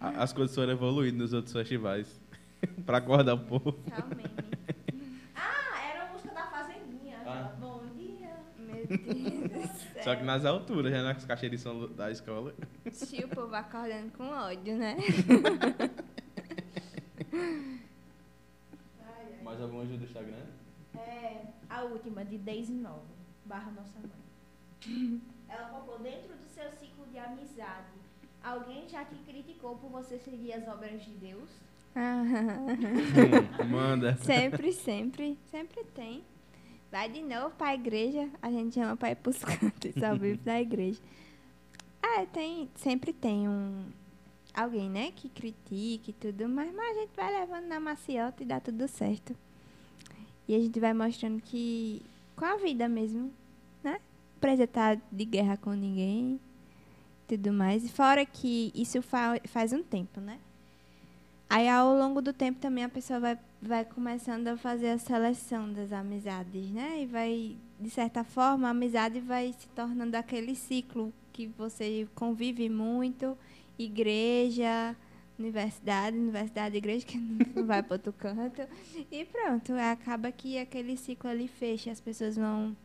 A- 0.00 0.22
As 0.22 0.32
coisas 0.32 0.54
foram 0.54 0.72
evoluindo 0.72 1.18
nos 1.18 1.32
outros 1.32 1.52
festivais. 1.52 2.20
pra 2.84 2.98
acordar 2.98 3.34
o 3.34 3.38
povo. 3.38 3.78
Só 3.88 4.06
meme. 4.08 4.24
Ah, 5.34 5.80
era 5.90 6.04
a 6.08 6.12
música 6.12 6.34
da 6.34 6.46
Fazendinha. 6.46 7.18
Ah. 7.26 7.52
Bom 7.58 7.86
dia. 7.96 8.36
Meu 8.58 8.86
Deus 8.86 9.50
do 9.50 9.78
céu. 9.92 10.02
Só 10.02 10.16
que 10.16 10.22
nas 10.24 10.44
alturas, 10.44 10.92
já 10.92 11.02
nas 11.02 11.24
caixas 11.24 11.50
de 11.50 11.58
som 11.58 11.86
da 11.92 12.10
escola. 12.10 12.54
Tio, 13.08 13.26
o 13.26 13.30
povo 13.30 13.54
acordando 13.54 14.10
com 14.12 14.28
ódio, 14.28 14.76
né? 14.76 14.96
Ai, 17.32 17.70
ai. 19.06 19.42
Mais 19.42 19.60
alguma 19.60 19.82
ajuda 19.82 19.98
do 19.98 20.04
Instagram? 20.04 20.44
A 21.78 21.84
última, 21.84 22.24
de 22.24 22.36
Daisy 22.36 22.72
Nova, 22.72 23.06
barra 23.44 23.70
Nossa 23.70 24.00
Mãe. 24.00 25.20
Ela 25.48 25.68
colocou 25.68 26.00
dentro 26.00 26.34
do 26.36 26.44
seu 26.52 26.68
ciclo 26.72 27.06
de 27.06 27.16
amizade. 27.16 27.92
Alguém 28.42 28.88
já 28.88 29.04
te 29.04 29.14
criticou 29.18 29.76
por 29.76 29.88
você 29.88 30.18
seguir 30.18 30.54
as 30.54 30.66
obras 30.66 31.04
de 31.04 31.12
Deus? 31.12 31.48
Hum, 31.94 33.70
manda. 33.70 34.16
sempre, 34.16 34.72
sempre, 34.72 35.38
sempre 35.52 35.84
tem. 35.94 36.24
Vai 36.90 37.08
de 37.08 37.22
novo 37.22 37.54
pra 37.54 37.76
igreja, 37.76 38.28
a 38.42 38.50
gente 38.50 38.74
chama 38.74 38.96
pra 38.96 39.12
ir 39.12 39.16
pros 39.16 39.38
cantos, 39.38 39.94
só 39.96 40.16
vive 40.16 40.38
da 40.38 40.60
igreja. 40.60 41.00
Ah, 42.02 42.26
tem, 42.26 42.68
sempre 42.74 43.12
tem 43.12 43.48
um 43.48 43.86
alguém, 44.52 44.90
né, 44.90 45.12
que 45.14 45.28
critique 45.28 46.10
e 46.10 46.14
tudo, 46.14 46.48
mas, 46.48 46.74
mas 46.74 46.96
a 46.96 47.00
gente 47.02 47.14
vai 47.14 47.40
levando 47.40 47.66
na 47.68 47.78
maciota 47.78 48.42
e 48.42 48.46
dá 48.46 48.58
tudo 48.58 48.88
certo. 48.88 49.36
E 50.48 50.54
a 50.54 50.58
gente 50.58 50.80
vai 50.80 50.94
mostrando 50.94 51.42
que 51.42 52.02
com 52.34 52.44
a 52.44 52.56
vida 52.56 52.88
mesmo, 52.88 53.30
né? 53.84 53.92
Não 53.92 54.40
precisa 54.40 54.64
estar 54.64 54.98
de 55.12 55.24
guerra 55.24 55.58
com 55.58 55.72
ninguém, 55.72 56.40
tudo 57.28 57.52
mais. 57.52 57.84
E 57.84 57.88
fora 57.88 58.24
que 58.24 58.72
isso 58.74 59.02
fa 59.02 59.38
faz 59.46 59.72
um 59.72 59.82
tempo, 59.82 60.20
né? 60.20 60.38
Aí 61.50 61.68
ao 61.68 61.96
longo 61.96 62.20
do 62.20 62.32
tempo 62.32 62.60
também 62.60 62.84
a 62.84 62.88
pessoa 62.88 63.20
vai, 63.20 63.38
vai 63.60 63.84
começando 63.84 64.48
a 64.48 64.56
fazer 64.56 64.90
a 64.90 64.98
seleção 64.98 65.72
das 65.72 65.92
amizades, 65.92 66.70
né? 66.70 67.02
E 67.02 67.06
vai, 67.06 67.56
de 67.80 67.90
certa 67.90 68.22
forma, 68.22 68.68
a 68.68 68.70
amizade 68.70 69.20
vai 69.20 69.54
se 69.58 69.66
tornando 69.68 70.14
aquele 70.16 70.54
ciclo 70.54 71.12
que 71.32 71.46
você 71.46 72.06
convive 72.14 72.68
muito, 72.68 73.36
igreja, 73.78 74.94
universidade, 75.38 76.16
universidade, 76.16 76.76
igreja, 76.76 77.06
que 77.06 77.16
não 77.54 77.64
vai 77.66 77.82
para 77.82 77.94
outro 77.94 78.12
canto. 78.12 78.62
E 79.10 79.24
pronto, 79.24 79.72
acaba 79.74 80.30
que 80.32 80.58
aquele 80.58 80.96
ciclo 80.96 81.30
ali 81.30 81.48
fecha, 81.48 81.90
as 81.90 82.00
pessoas 82.00 82.36
vão 82.36 82.76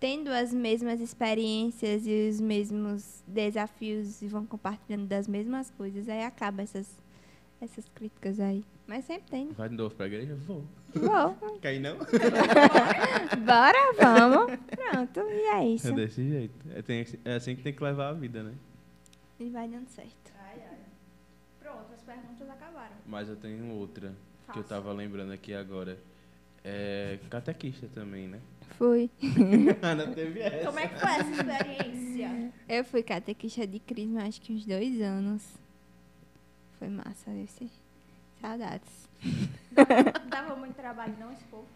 tendo 0.00 0.28
as 0.30 0.52
mesmas 0.54 1.00
experiências 1.00 2.06
e 2.06 2.28
os 2.30 2.40
mesmos 2.40 3.22
desafios 3.26 4.22
e 4.22 4.28
vão 4.28 4.46
compartilhando 4.46 5.06
das 5.06 5.26
mesmas 5.26 5.70
coisas. 5.70 6.08
Aí 6.08 6.22
acaba 6.22 6.62
essas 6.62 6.88
essas 7.60 7.88
críticas 7.92 8.38
aí. 8.38 8.64
Mas 8.86 9.04
sempre 9.04 9.28
tem. 9.30 9.48
Vai 9.50 9.68
de 9.68 9.74
novo 9.74 9.92
pra 9.92 10.06
igreja? 10.06 10.36
Vou. 10.46 10.64
Vou. 10.94 11.34
Quer 11.60 11.74
ir 11.74 11.80
não? 11.80 11.96
Bora, 13.44 13.92
vamos. 14.00 14.56
Pronto, 14.68 15.20
e 15.28 15.40
é 15.54 15.66
isso. 15.68 15.88
É 15.88 15.92
desse 15.92 16.28
jeito. 16.28 16.54
É, 16.72 16.82
tem- 16.82 17.04
é 17.24 17.34
assim 17.34 17.56
que 17.56 17.62
tem 17.62 17.72
que 17.72 17.82
levar 17.82 18.10
a 18.10 18.12
vida, 18.12 18.42
né? 18.44 18.54
E 19.40 19.48
vai 19.50 19.66
dando 19.68 19.88
certo. 19.88 20.32
Ai, 20.38 20.62
ai. 20.70 20.78
Pronto, 21.60 21.92
as 21.92 21.96
perguntas 22.08 22.48
acabaram. 22.48 22.96
Mas 23.06 23.28
eu 23.28 23.36
tenho 23.36 23.70
outra 23.74 24.14
que 24.50 24.58
eu 24.58 24.64
tava 24.64 24.90
lembrando 24.92 25.30
aqui 25.32 25.52
agora. 25.52 25.98
É 26.64 27.18
catequista 27.30 27.86
também, 27.94 28.26
né? 28.28 28.40
Fui. 28.78 29.10
Ana 29.82 30.06
teve 30.08 30.40
essa. 30.40 30.66
Como 30.66 30.78
é 30.78 30.88
que 30.88 30.98
foi 30.98 31.10
essa 31.10 31.30
experiência? 31.30 32.52
Eu 32.68 32.84
fui 32.84 33.02
catequista 33.02 33.66
de 33.66 33.78
crisma 33.78 34.22
acho 34.22 34.40
que 34.40 34.52
uns 34.52 34.64
dois 34.64 35.00
anos. 35.00 35.42
Foi 36.78 36.88
massa 36.88 37.30
esse. 37.36 37.70
Saudades. 38.40 39.08
Dava 40.28 40.56
muito 40.56 40.74
trabalho, 40.74 41.14
não, 41.18 41.32
esse 41.32 41.44
povo? 41.44 41.66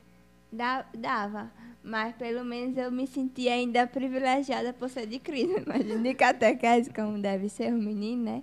Da- 0.51 0.87
dava. 0.97 1.51
Mas 1.83 2.15
pelo 2.17 2.45
menos 2.45 2.77
eu 2.77 2.91
me 2.91 3.07
senti 3.07 3.49
ainda 3.49 3.87
privilegiada 3.87 4.73
por 4.73 4.89
ser 4.89 5.07
de 5.07 5.19
crisma. 5.19 5.59
Imagina 5.59 6.03
de 6.03 6.15
catequese 6.15 6.91
como 6.91 7.19
deve 7.21 7.49
ser 7.49 7.73
o 7.73 7.79
menino, 7.79 8.25
né? 8.25 8.43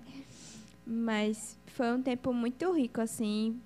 Mas 0.86 1.57
foi 1.70 1.91
um 1.94 2.02
tempo 2.02 2.34
muito 2.34 2.72
rico, 2.72 3.02
assim. 3.02 3.60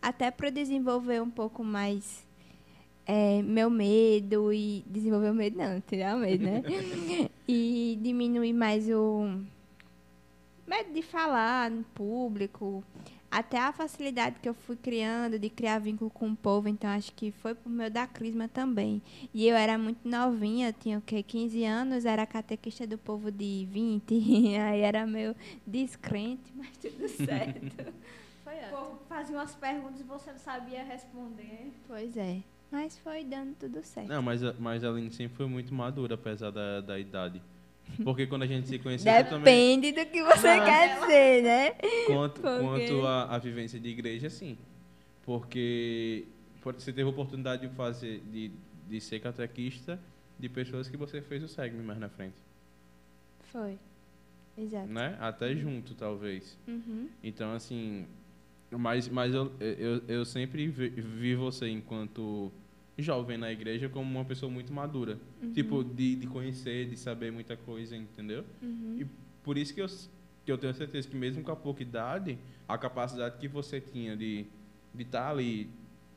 Até 0.00 0.30
para 0.30 0.50
desenvolver 0.50 1.20
um 1.20 1.30
pouco 1.30 1.62
mais 1.62 2.26
é, 3.06 3.42
meu 3.42 3.68
medo 3.68 4.52
e 4.52 4.84
desenvolver 4.86 5.30
o 5.30 5.34
medo 5.34 5.58
não, 5.58 5.80
tirar 5.80 6.16
o 6.16 6.20
medo, 6.20 6.44
né? 6.44 6.62
e 7.46 7.98
diminuir 8.00 8.52
mais 8.52 8.88
o 8.88 9.40
medo 10.66 10.92
de 10.92 11.02
falar 11.02 11.70
no 11.70 11.82
público, 11.82 12.84
até 13.30 13.58
a 13.58 13.72
facilidade 13.72 14.40
que 14.40 14.48
eu 14.48 14.54
fui 14.54 14.76
criando 14.76 15.38
de 15.38 15.48
criar 15.48 15.78
vínculo 15.78 16.10
com 16.10 16.30
o 16.30 16.36
povo, 16.36 16.68
então 16.68 16.90
acho 16.90 17.12
que 17.12 17.30
foi 17.30 17.54
por 17.54 17.70
meio 17.70 17.90
da 17.90 18.06
crisma 18.06 18.48
também. 18.48 19.00
E 19.32 19.46
eu 19.46 19.54
era 19.54 19.78
muito 19.78 20.08
novinha, 20.08 20.72
tinha 20.72 20.98
o 20.98 21.02
quê? 21.02 21.22
15 21.22 21.64
anos, 21.64 22.04
era 22.04 22.26
catequista 22.26 22.86
do 22.86 22.98
povo 22.98 23.30
de 23.30 23.68
20, 23.70 24.14
aí 24.58 24.80
era 24.80 25.06
meio 25.06 25.36
descrente, 25.66 26.52
mas 26.56 26.76
tudo 26.76 27.08
certo. 27.08 27.94
Foi 28.42 28.54
O 28.54 28.70
povo 28.70 28.98
fazia 29.08 29.36
umas 29.36 29.54
perguntas 29.54 30.00
e 30.00 30.02
você 30.02 30.32
não 30.32 30.38
sabia 30.38 30.82
responder. 30.82 31.72
Pois 31.86 32.16
é, 32.16 32.42
mas 32.70 32.98
foi 32.98 33.22
dando 33.22 33.54
tudo 33.54 33.80
certo. 33.84 34.08
Não, 34.08 34.20
mas, 34.20 34.40
mas 34.58 34.82
a 34.82 34.88
Aline 34.88 35.12
sempre 35.12 35.36
foi 35.36 35.46
muito 35.46 35.72
madura, 35.72 36.14
apesar 36.16 36.50
da, 36.50 36.80
da 36.80 36.98
idade. 36.98 37.40
Porque 38.04 38.26
quando 38.26 38.42
a 38.42 38.46
gente 38.46 38.68
se 38.68 38.78
conheceu, 38.78 39.12
você 39.12 39.24
também... 39.24 39.80
Depende 39.80 39.92
do 39.92 40.10
que 40.10 40.22
você 40.22 40.56
Não. 40.56 40.64
quer 40.64 41.00
dizer, 41.00 41.42
né? 41.42 41.70
Quanto, 42.06 42.40
Porque- 42.40 42.60
quanto 42.60 43.06
a, 43.06 43.34
a 43.34 43.38
vivência 43.38 43.78
de 43.78 43.88
igreja, 43.88 44.30
sim. 44.30 44.56
Porque 45.24 46.24
você 46.62 46.92
teve 46.92 47.02
a 47.02 47.08
oportunidade 47.08 47.66
de 47.66 47.74
fazer, 47.74 48.20
de, 48.32 48.50
de 48.88 49.00
ser 49.00 49.20
catequista 49.20 49.98
de 50.38 50.48
pessoas 50.48 50.88
que 50.88 50.96
você 50.96 51.20
fez 51.20 51.42
o 51.42 51.48
SEGME 51.48 51.82
mais 51.82 51.98
na 51.98 52.08
frente. 52.08 52.34
Foi. 53.52 53.78
Exato. 54.56 54.88
Né? 54.88 55.16
Até 55.20 55.54
junto, 55.54 55.94
talvez. 55.94 56.56
Uhum. 56.66 57.08
Então, 57.22 57.52
assim, 57.52 58.06
mas, 58.70 59.08
mas 59.08 59.34
eu, 59.34 59.52
eu, 59.60 60.02
eu 60.08 60.24
sempre 60.24 60.66
vi, 60.68 60.88
vi 60.88 61.34
você 61.34 61.68
enquanto 61.68 62.50
jovem 63.02 63.38
na 63.38 63.50
igreja 63.50 63.88
como 63.88 64.10
uma 64.10 64.24
pessoa 64.24 64.50
muito 64.50 64.72
madura. 64.72 65.18
Tipo, 65.54 65.82
de, 65.82 66.16
de 66.16 66.26
conhecer, 66.26 66.88
de 66.88 66.96
saber 66.96 67.30
muita 67.30 67.56
coisa, 67.56 67.96
entendeu? 67.96 68.44
Uhum. 68.62 68.96
E 69.00 69.06
por 69.42 69.56
isso 69.58 69.74
que 69.74 69.80
eu, 69.80 69.86
que 70.44 70.52
eu 70.52 70.58
tenho 70.58 70.74
certeza 70.74 71.08
que 71.08 71.16
mesmo 71.16 71.42
com 71.42 71.52
a 71.52 71.56
pouca 71.56 71.82
idade, 71.82 72.38
a 72.68 72.76
capacidade 72.78 73.38
que 73.38 73.48
você 73.48 73.80
tinha 73.80 74.16
de 74.16 74.46
de 74.92 75.02
estar 75.02 75.30
ali 75.30 75.70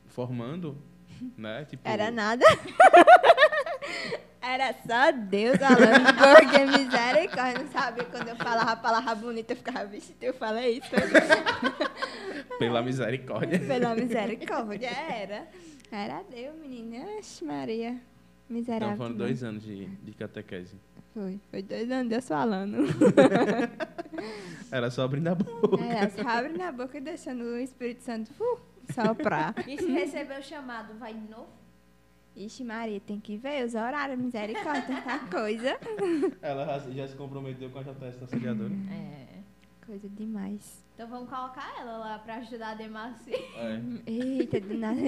formando, 0.07 0.77
né? 1.38 1.65
Tipo, 1.65 1.88
Era 1.88 2.11
nada. 2.11 2.45
Era 4.41 4.73
só 4.85 5.10
Deus 5.14 5.57
falando, 5.57 6.14
porque 6.18 6.65
misericórdia, 6.65 7.64
não 7.64 7.72
sabia 7.72 8.03
quando 8.03 8.27
eu 8.27 8.35
falava 8.35 8.72
a 8.72 8.76
palavra 8.76 9.15
bonita, 9.15 9.53
eu 9.53 9.57
ficava, 9.57 9.85
vixe, 9.85 10.14
eu 10.22 10.34
falei 10.34 10.80
isso. 10.80 10.89
Pela 12.60 12.81
misericórdia. 12.81 13.57
Pela 13.57 13.95
misericórdia, 13.95 14.89
era. 14.89 15.47
Era 15.94 16.24
Deus, 16.24 16.56
menina. 16.57 17.06
Oxe, 17.20 17.45
Maria. 17.45 18.02
Miserável. 18.49 18.95
Então 18.95 18.98
foram 18.98 19.15
dois 19.15 19.44
anos 19.44 19.61
de, 19.61 19.86
de 19.86 20.11
catequese. 20.14 20.76
Foi, 21.14 21.40
foi 21.52 21.61
dois 21.61 21.91
anos 21.91 22.10
Deus 22.10 22.28
falando. 22.28 22.78
Era 24.72 24.90
só 24.90 25.03
abrir 25.03 25.28
a 25.28 25.36
boca. 25.36 25.84
Era 25.84 26.10
só 26.10 26.28
abre 26.28 26.57
na 26.57 26.72
boca 26.72 26.98
e 26.98 27.02
deixando 27.02 27.44
o 27.44 27.60
Espírito 27.60 28.02
Santo 28.02 28.32
uh, 28.40 28.60
soprar. 28.91 29.53
E 29.70 29.78
se 29.78 29.91
receber 29.91 30.40
o 30.40 30.44
chamado, 30.44 30.98
vai 30.98 31.14
de 31.14 31.30
novo? 31.30 31.48
Ixi, 32.36 32.64
Maria, 32.64 32.99
tem 32.99 33.20
que 33.20 33.38
ver 33.38 33.64
os 33.64 33.76
horários, 33.76 34.20
misericórdia, 34.20 34.82
tanta 34.82 35.20
coisa. 35.30 35.78
Ela 36.41 36.80
já, 36.80 36.90
já 36.90 37.07
se 37.07 37.15
comprometeu 37.15 37.70
com 37.70 37.78
a 37.78 37.84
JS 37.84 38.20
Auxiliadora. 38.20 38.74
É. 38.91 39.43
Coisa 39.85 40.07
demais. 40.10 40.84
Então 40.93 41.07
vamos 41.07 41.30
colocar 41.30 41.73
ela 41.80 41.97
lá 41.97 42.19
pra 42.19 42.35
ajudar 42.38 42.72
a 42.72 42.76
Demaci. 42.76 43.34
É. 43.34 43.81
Eita, 44.10 44.57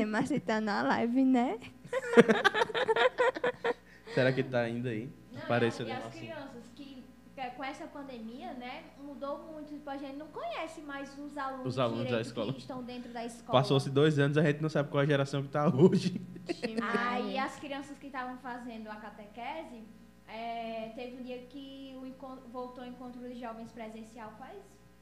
mas 0.07 0.27
você 0.27 0.39
tá 0.39 0.59
na 0.59 0.81
live, 0.81 1.23
né? 1.23 1.59
Será 4.13 4.31
que 4.33 4.43
tá 4.43 4.61
ainda 4.61 4.89
aí? 4.89 5.09
Não, 5.31 5.41
Apareceu 5.43 5.87
e 5.87 5.91
as 5.91 6.13
crianças 6.13 6.63
que, 6.75 7.03
que 7.35 7.49
com 7.51 7.63
essa 7.63 7.85
pandemia, 7.87 8.53
né, 8.53 8.83
mudou 8.97 9.37
muito. 9.51 9.69
Tipo, 9.69 9.89
a 9.89 9.97
gente 9.97 10.17
não 10.17 10.27
conhece 10.27 10.81
mais 10.81 11.17
os 11.17 11.37
alunos, 11.37 11.65
Os 11.65 11.79
alunos 11.79 12.11
da 12.11 12.21
escola. 12.21 12.53
que 12.53 12.59
estão 12.59 12.83
dentro 12.83 13.11
da 13.13 13.25
escola. 13.25 13.59
Passou-se 13.59 13.89
dois 13.89 14.19
anos, 14.19 14.37
a 14.37 14.43
gente 14.43 14.61
não 14.61 14.69
sabe 14.69 14.89
qual 14.89 15.03
a 15.03 15.05
geração 15.05 15.41
que 15.43 15.49
tá 15.49 15.67
hoje. 15.73 16.21
Aí 16.63 16.75
Maria. 16.79 17.43
as 17.43 17.55
crianças 17.59 17.97
que 17.97 18.07
estavam 18.07 18.37
fazendo 18.37 18.87
a 18.89 18.95
catequese, 18.95 19.83
é, 20.27 20.91
teve 20.95 21.17
um 21.17 21.23
dia 21.23 21.39
que 21.45 21.95
o 22.01 22.05
encontro, 22.05 22.47
voltou 22.49 22.83
o 22.83 22.87
encontro 22.87 23.21
de 23.21 23.39
jovens 23.39 23.71
presencial 23.71 24.31
faz 24.37 24.57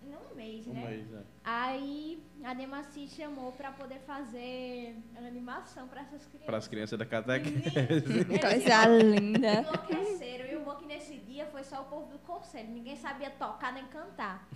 um 0.05 0.35
mês, 0.35 0.67
Um 0.67 0.73
né? 0.73 0.85
mês, 0.85 1.13
é. 1.13 1.23
Aí 1.43 2.21
a 2.43 2.53
Demaci 2.53 3.07
chamou 3.07 3.53
para 3.53 3.71
poder 3.71 3.99
fazer 3.99 4.97
animação 5.17 5.87
para 5.87 6.01
essas 6.01 6.25
crianças. 6.25 6.45
Para 6.45 6.57
as 6.57 6.67
crianças 6.67 6.99
da 6.99 7.05
catequese. 7.05 8.25
Coisa 8.25 8.85
linda. 8.87 9.61
enlouqueceram. 9.61 10.45
E 10.45 10.55
o 10.57 10.63
bom 10.65 10.75
que 10.75 10.85
nesse 10.85 11.17
dia 11.19 11.45
foi 11.47 11.63
só 11.63 11.81
o 11.81 11.85
povo 11.85 12.07
do 12.07 12.19
conselho. 12.19 12.69
Ninguém 12.69 12.97
sabia 12.97 13.29
tocar 13.31 13.71
nem 13.71 13.85
cantar. 13.85 14.47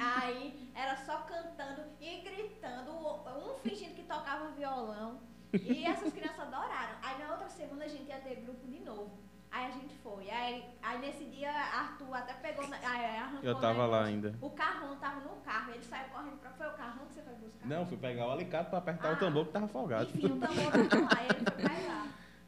Aí 0.00 0.68
era 0.74 0.96
só 0.96 1.18
cantando 1.22 1.82
e 2.00 2.20
gritando, 2.22 2.90
um 2.90 3.58
fingindo 3.62 3.94
que 3.94 4.02
tocava 4.02 4.50
violão. 4.50 5.20
E 5.52 5.84
essas 5.84 6.12
crianças 6.12 6.40
adoraram. 6.40 6.96
Aí 7.02 7.18
na 7.18 7.30
outra 7.30 7.48
semana 7.48 7.84
a 7.84 7.88
gente 7.88 8.08
ia 8.08 8.18
ter 8.18 8.40
grupo 8.40 8.66
de 8.66 8.80
novo. 8.80 9.25
Aí 9.50 9.66
a 9.66 9.70
gente 9.70 9.94
foi. 9.98 10.28
Aí, 10.30 10.64
aí 10.82 10.98
nesse 10.98 11.24
dia 11.24 11.50
Arthur 11.50 12.14
até 12.14 12.34
pegou. 12.34 12.66
na- 12.68 12.76
Aí 12.76 13.16
arrancou 13.16 13.40
Eu 13.48 13.56
o 13.56 13.60
tava 13.60 13.86
lá 13.86 14.04
ainda. 14.04 14.34
O 14.40 14.50
carrão 14.50 14.96
tava 14.96 15.20
no 15.20 15.36
carro. 15.40 15.72
Ele 15.72 15.84
saiu 15.84 16.08
correndo 16.10 16.36
pra. 16.38 16.50
Foi 16.50 16.66
o 16.68 16.72
carrão 16.72 17.06
que 17.06 17.14
você 17.14 17.22
foi 17.22 17.34
buscar? 17.34 17.66
Não, 17.66 17.86
fui 17.86 17.96
pegar 17.96 18.26
o 18.26 18.32
alicate 18.32 18.70
pra 18.70 18.78
apertar 18.78 19.08
Ah. 19.10 19.12
o 19.12 19.16
tambor 19.16 19.46
que 19.46 19.52
tava 19.52 19.68
folgado. 19.68 20.04
Enfim, 20.10 20.26
o 20.26 20.40
tambor 20.40 20.88
tava 20.88 21.04
lá, 21.14 21.24
ele 21.24 21.44
foi 21.44 21.68
pegar. 21.68 22.06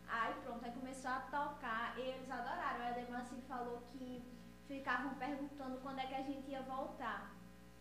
Aí 0.09 0.35
pronto, 0.45 0.65
aí 0.65 0.73
começou 0.73 1.11
a 1.11 1.21
tocar 1.21 1.95
e 1.99 2.01
eles 2.03 2.31
adoraram. 2.31 2.87
A 2.87 2.91
Demanci 2.91 3.35
falou 3.49 3.83
que 3.93 4.23
ficavam 4.67 5.15
perguntando 5.15 5.79
quando 5.79 5.99
é 6.01 6.07
que 6.07 6.15
a 6.15 6.23
gente 6.23 6.51
ia 6.51 6.63
voltar. 6.63 7.33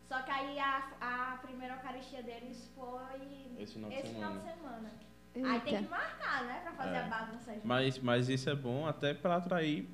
Só 0.07 0.21
que 0.21 0.31
aí 0.31 0.57
a, 0.57 0.87
a 1.01 1.37
primeira 1.41 1.73
Eucaristia 1.75 2.23
deles 2.23 2.71
foi 2.73 3.55
Esse 3.57 3.73
final 3.73 3.89
de 3.89 3.95
esse 3.97 4.13
final 4.13 4.31
de 4.37 4.41
semana. 4.43 4.91
Semana. 5.37 5.53
Aí 5.55 5.61
tem 5.61 5.73
Eita. 5.73 5.83
que 5.85 5.89
marcar, 5.89 6.43
né? 6.45 6.59
Pra 6.63 6.71
fazer 6.73 6.95
É. 6.95 6.99
a 6.99 7.07
bagunça 7.07 7.53
junto. 7.53 7.67
Mas, 7.67 7.99
mas 7.99 8.29
isso 8.29 8.49
é 8.49 8.55
bom 8.55 8.85
até 8.87 9.13
para 9.13 9.35
atrair 9.37 9.87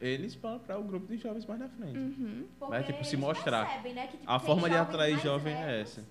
eles 0.00 0.36
para 0.36 0.78
o 0.78 0.82
grupo 0.84 1.06
de 1.08 1.16
jovens 1.16 1.44
mais 1.46 1.60
na 1.60 1.68
frente. 1.68 1.98
Uhum. 1.98 2.46
Porque 2.58 2.72
Mas, 2.74 2.86
tipo, 2.86 3.04
se 3.04 3.16
mostrar. 3.16 3.66
percebem, 3.66 3.94
né, 3.94 4.06
que, 4.06 4.16
tipo, 4.18 4.30
A 4.30 4.38
forma 4.38 4.68
de 4.70 4.76
atrair 4.76 5.18
jovem 5.20 5.52
é 5.54 5.80
essa. 5.80 6.04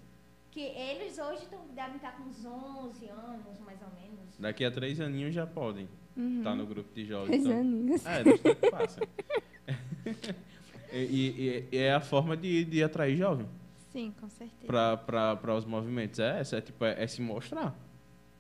Que 0.52 0.60
eles 0.62 1.18
hoje 1.20 1.46
tão, 1.48 1.60
devem 1.74 1.96
estar 1.98 2.14
com 2.18 2.24
uns 2.24 2.44
11 2.44 3.08
anos, 3.08 3.60
mais 3.66 3.80
ou 3.82 3.88
menos. 3.90 4.38
Daqui 4.40 4.66
a 4.66 4.72
três 4.72 5.00
aninhos 5.00 5.34
já 5.34 5.46
podem 5.48 5.88
Uhum. 6.16 6.40
estar 6.40 6.56
no 6.56 6.66
grupo 6.66 6.94
de 6.94 7.06
jovens. 7.06 7.28
Três 7.28 7.46
então- 7.46 7.60
aninhos. 7.60 8.06
É, 8.06 8.24
bastante 8.24 8.70
fácil. 8.72 9.04
e, 10.92 10.98
e- 10.98 11.68
e 11.72 11.78
é 11.78 11.94
a 11.94 12.02
forma 12.02 12.36
de, 12.36 12.66
de 12.66 12.84
atrair 12.84 13.16
jovem 13.18 13.48
Sim, 13.92 14.14
com 14.20 14.28
certeza. 14.30 14.66
para 15.06 15.56
os 15.56 15.66
movimentos. 15.66 16.20
É 16.20 16.40
essa, 16.40 16.58
é, 16.58 16.62
tipo, 16.62 16.84
é, 16.86 17.04
é 17.04 17.08
se 17.08 17.22
mostrar. 17.22 17.76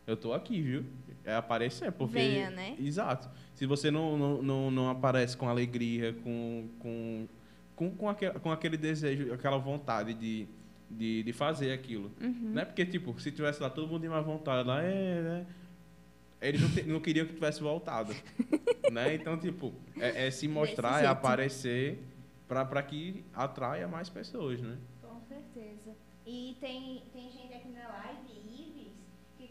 Eu 0.07 0.15
tô 0.15 0.31
aqui, 0.31 0.61
viu? 0.61 0.85
É 1.25 1.35
aparecer, 1.35 1.91
porque... 1.91 2.13
Venha, 2.13 2.49
né? 2.49 2.77
Exato. 2.79 3.29
Se 3.53 3.65
você 3.65 3.91
não, 3.91 4.17
não, 4.17 4.41
não, 4.41 4.71
não 4.71 4.89
aparece 4.89 5.35
com 5.35 5.49
alegria, 5.49 6.13
com, 6.23 6.69
com, 6.79 7.27
com, 7.75 7.91
com, 7.91 8.09
aquele, 8.09 8.39
com 8.39 8.49
aquele 8.49 8.77
desejo, 8.77 9.34
aquela 9.34 9.57
vontade 9.57 10.13
de, 10.13 10.47
de, 10.89 11.23
de 11.23 11.34
fazer 11.34 11.73
aquilo. 11.73 12.09
Uhum. 12.21 12.53
Né? 12.53 12.63
Porque, 12.63 12.85
tipo, 12.85 13.19
se 13.19 13.31
tivesse 13.34 13.61
lá 13.61 13.69
todo 13.69 13.88
mundo 13.89 14.01
de 14.01 14.07
má 14.07 14.21
vontade, 14.21 14.65
lá, 14.65 14.81
é, 14.81 15.21
né? 15.21 15.45
Eles 16.39 16.61
não, 16.61 16.69
te- 16.69 16.84
não 16.84 16.99
queriam 17.01 17.25
que 17.25 17.34
tivesse 17.34 17.61
voltado. 17.61 18.15
né? 18.89 19.13
Então, 19.15 19.38
tipo, 19.38 19.73
é, 19.99 20.27
é 20.27 20.31
se 20.31 20.47
mostrar, 20.47 21.03
é 21.03 21.07
aparecer 21.07 21.99
para 22.47 22.81
que 22.81 23.25
atraia 23.34 23.88
mais 23.89 24.07
pessoas, 24.07 24.61
né? 24.61 24.77
Com 25.01 25.19
certeza. 25.27 25.93
E 26.25 26.55
tem, 26.61 27.03
tem 27.11 27.29
gente 27.31 27.53
aqui 27.53 27.69
na 27.69 27.88
live, 27.88 28.41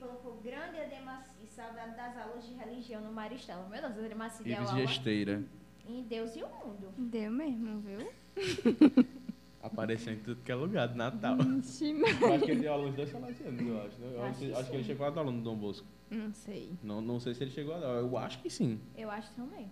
colocou 0.07 0.41
grande 0.43 0.79
Ademaci, 0.79 1.31
saudade 1.49 1.97
das 1.97 2.17
aulas 2.17 2.47
de 2.47 2.55
religião 2.55 3.01
no 3.03 3.13
Maristela. 3.13 3.69
Meu 3.69 3.83
Deus, 3.91 4.05
Ademaci 4.07 4.43
deu 4.45 4.59
aula 4.59 4.75
Gesteira. 4.87 5.43
em 5.87 6.03
Deus 6.03 6.37
e 6.37 6.43
o 6.43 6.49
mundo. 6.49 6.93
Deu 6.97 7.31
mesmo, 7.31 7.81
viu? 7.81 8.13
Apareceu 9.63 10.13
em 10.13 10.19
tudo 10.19 10.41
que 10.45 10.53
é 10.53 10.55
lugar 10.55 10.87
de 10.89 10.97
Natal. 10.97 11.37
Ixi, 11.59 11.91
eu 11.91 12.33
acho 12.35 12.45
que 12.45 12.51
ele 12.53 12.61
deu 12.61 12.73
aula 12.73 12.87
nos 12.87 12.95
dois 12.95 13.13
eu 13.13 13.19
acho. 13.19 13.99
Né? 13.99 14.11
Eu 14.15 14.23
Acho 14.23 14.31
acho, 14.31 14.39
que 14.39 14.53
acho 14.53 14.71
que 14.71 14.77
ele 14.77 14.85
chegou 14.85 15.07
a 15.07 15.11
dar 15.11 15.21
aula 15.23 15.33
no 15.33 15.43
Dom 15.43 15.57
Bosco. 15.57 15.87
Não 16.09 16.33
sei. 16.33 16.73
Não, 16.85 17.01
não 17.01 17.19
sei 17.19 17.35
se 17.35 17.43
ele 17.43 17.51
chegou 17.51 17.75
a 17.75 17.79
dar. 17.81 17.89
Eu 17.89 18.17
acho 18.17 18.39
que 18.41 18.49
sim. 18.49 18.81
Eu 18.97 19.11
acho 19.11 19.33
também. 19.33 19.69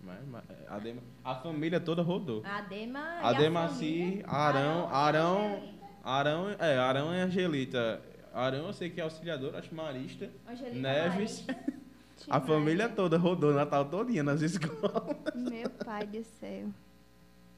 Mas, 0.00 0.18
mas 0.26 0.42
a, 0.68 0.78
Dema- 0.80 1.02
a 1.22 1.36
família 1.36 1.78
toda 1.78 2.02
rodou. 2.02 2.42
A 2.44 2.62
Dema 2.62 2.98
e 2.98 3.24
A 3.24 3.32
Demaci, 3.32 4.22
Arão, 4.26 4.88
Arão, 4.88 5.38
Angelita. 5.54 5.86
Arão, 6.02 6.50
é, 6.58 6.78
Arão 6.78 7.14
e 7.14 7.20
Angelita. 7.20 8.02
Arão 8.34 8.66
eu 8.66 8.72
sei 8.72 8.90
que 8.90 9.00
é 9.00 9.04
auxiliador, 9.04 9.54
acho 9.54 9.74
marista. 9.74 10.30
Angelita 10.48 10.78
Neves. 10.80 11.46
Marista. 11.46 11.82
A 12.30 12.40
família 12.40 12.88
toda 12.88 13.18
rodou 13.18 13.52
Natal 13.52 13.84
todinha 13.86 14.22
nas 14.22 14.40
escolas. 14.42 15.34
Meu 15.34 15.68
pai 15.70 16.06
do 16.06 16.22
céu. 16.22 16.68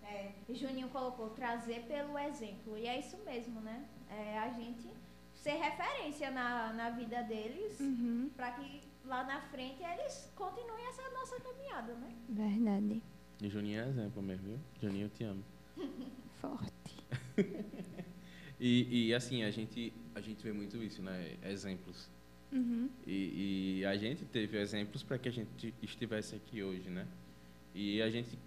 É, 0.02 0.30
Juninho 0.48 0.88
colocou 0.88 1.28
trazer 1.30 1.82
pelo 1.86 2.18
exemplo. 2.18 2.78
E 2.78 2.86
é 2.86 2.98
isso 2.98 3.18
mesmo, 3.26 3.60
né? 3.60 3.84
É 4.08 4.38
a 4.38 4.48
gente 4.54 4.88
ser 5.34 5.52
referência 5.56 6.30
na, 6.30 6.72
na 6.72 6.90
vida 6.90 7.22
deles 7.24 7.78
Uhum. 7.78 8.30
para 8.34 8.52
que 8.52 8.80
lá 9.04 9.24
na 9.24 9.40
frente 9.42 9.82
eles 9.82 10.32
continuem 10.34 10.86
essa 10.88 11.02
nossa 11.10 11.38
caminhada, 11.40 11.92
né? 11.94 12.08
Verdade. 12.28 13.02
E 13.42 13.48
Juninho 13.50 13.82
é 13.82 13.88
exemplo 13.88 14.22
mesmo, 14.22 14.46
viu? 14.46 14.58
Juninho, 14.80 15.06
eu 15.06 15.10
te 15.10 15.24
amo. 15.24 15.44
Forte. 16.40 17.04
E, 18.66 19.08
e, 19.08 19.14
assim, 19.14 19.42
a 19.42 19.50
gente, 19.50 19.92
a 20.14 20.22
gente 20.22 20.42
vê 20.42 20.50
muito 20.50 20.82
isso, 20.82 21.02
né? 21.02 21.36
Exemplos. 21.44 22.08
Uhum. 22.50 22.88
E, 23.06 23.80
e 23.80 23.84
a 23.84 23.94
gente 23.94 24.24
teve 24.24 24.58
exemplos 24.58 25.02
para 25.02 25.18
que 25.18 25.28
a 25.28 25.30
gente 25.30 25.74
estivesse 25.82 26.34
aqui 26.34 26.62
hoje, 26.62 26.88
né? 26.88 27.06
E 27.74 28.00
a 28.00 28.08
gente 28.08 28.38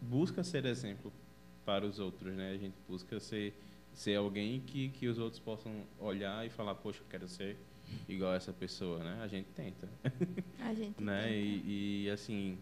busca 0.00 0.44
ser 0.44 0.64
exemplo 0.64 1.12
para 1.64 1.84
os 1.84 1.98
outros, 1.98 2.32
né? 2.36 2.52
A 2.52 2.56
gente 2.56 2.76
busca 2.88 3.18
ser, 3.18 3.52
ser 3.92 4.14
alguém 4.14 4.60
que, 4.60 4.90
que 4.90 5.08
os 5.08 5.18
outros 5.18 5.40
possam 5.40 5.72
olhar 5.98 6.46
e 6.46 6.48
falar, 6.48 6.76
poxa, 6.76 7.00
eu 7.00 7.06
quero 7.10 7.26
ser 7.26 7.56
igual 8.08 8.30
a 8.30 8.36
essa 8.36 8.52
pessoa, 8.52 9.02
né? 9.02 9.18
A 9.22 9.26
gente 9.26 9.48
tenta, 9.56 9.88
A 10.60 10.72
gente 10.72 10.94
né? 11.02 11.24
tenta. 11.24 11.34
E, 11.34 12.04
e, 12.04 12.10
assim, 12.10 12.56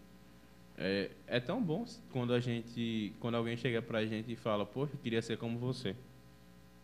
é, 0.75 1.11
é 1.27 1.39
tão 1.39 1.61
bom 1.61 1.85
quando 2.09 2.33
a 2.33 2.39
gente, 2.39 3.13
quando 3.19 3.35
alguém 3.35 3.55
chega 3.55 3.83
pra 3.83 4.03
gente 4.03 4.31
e 4.31 4.35
fala, 4.35 4.65
poxa, 4.65 4.95
eu 4.95 4.99
queria 4.99 5.21
ser 5.21 5.37
como 5.37 5.59
você. 5.59 5.95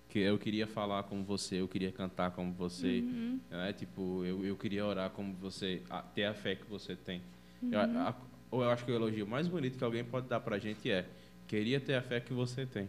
Que 0.09 0.19
eu 0.19 0.37
queria 0.37 0.65
falar 0.65 1.03
como 1.03 1.23
você, 1.23 1.59
eu 1.59 1.67
queria 1.67 1.91
cantar 1.91 2.31
como 2.31 2.53
você, 2.53 2.99
Uhum. 3.01 3.39
né? 3.49 3.73
Tipo, 3.73 4.23
eu, 4.23 4.45
eu 4.45 4.55
queria 4.55 4.85
orar 4.85 5.09
como 5.09 5.33
você, 5.33 5.81
a- 5.89 6.01
ter 6.01 6.23
a 6.25 6.33
fé 6.33 6.55
que 6.55 6.65
você 6.69 6.95
tem. 6.95 7.21
Eu, 7.61 7.79
Uhum. 7.79 7.99
a- 7.99 8.15
ou 8.49 8.63
eu 8.63 8.69
acho 8.69 8.85
que 8.85 8.91
o 8.91 8.95
elogio 8.95 9.27
mais 9.27 9.47
bonito 9.47 9.77
que 9.77 9.83
alguém 9.83 10.03
pode 10.05 10.27
dar 10.27 10.39
pra 10.39 10.57
gente 10.59 10.89
é, 10.89 11.05
queria 11.47 11.79
ter 11.81 11.95
a 11.95 12.01
fé 12.01 12.21
que 12.21 12.31
você 12.33 12.65
tem. 12.65 12.87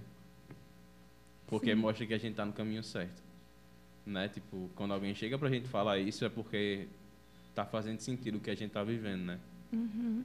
Porque 1.49 1.71
Sim. 1.75 1.81
mostra 1.81 2.07
que 2.07 2.15
a 2.15 2.19
gente 2.19 2.35
tá 2.37 2.45
no 2.47 2.53
caminho 2.53 2.83
certo. 2.85 3.21
Né? 4.07 4.29
Tipo, 4.29 4.71
quando 4.77 4.95
alguém 4.95 5.15
chega 5.15 5.37
pra 5.39 5.49
gente 5.51 5.67
falar 5.69 5.99
isso 5.99 6.25
é 6.25 6.29
porque 6.29 6.87
tá 7.55 7.65
fazendo 7.67 7.99
sentido 8.01 8.37
o 8.37 8.41
que 8.41 8.51
a 8.51 8.55
gente 8.55 8.71
tá 8.71 8.85
vivendo, 8.85 9.23
né? 9.25 9.39
Uhum. 9.73 10.25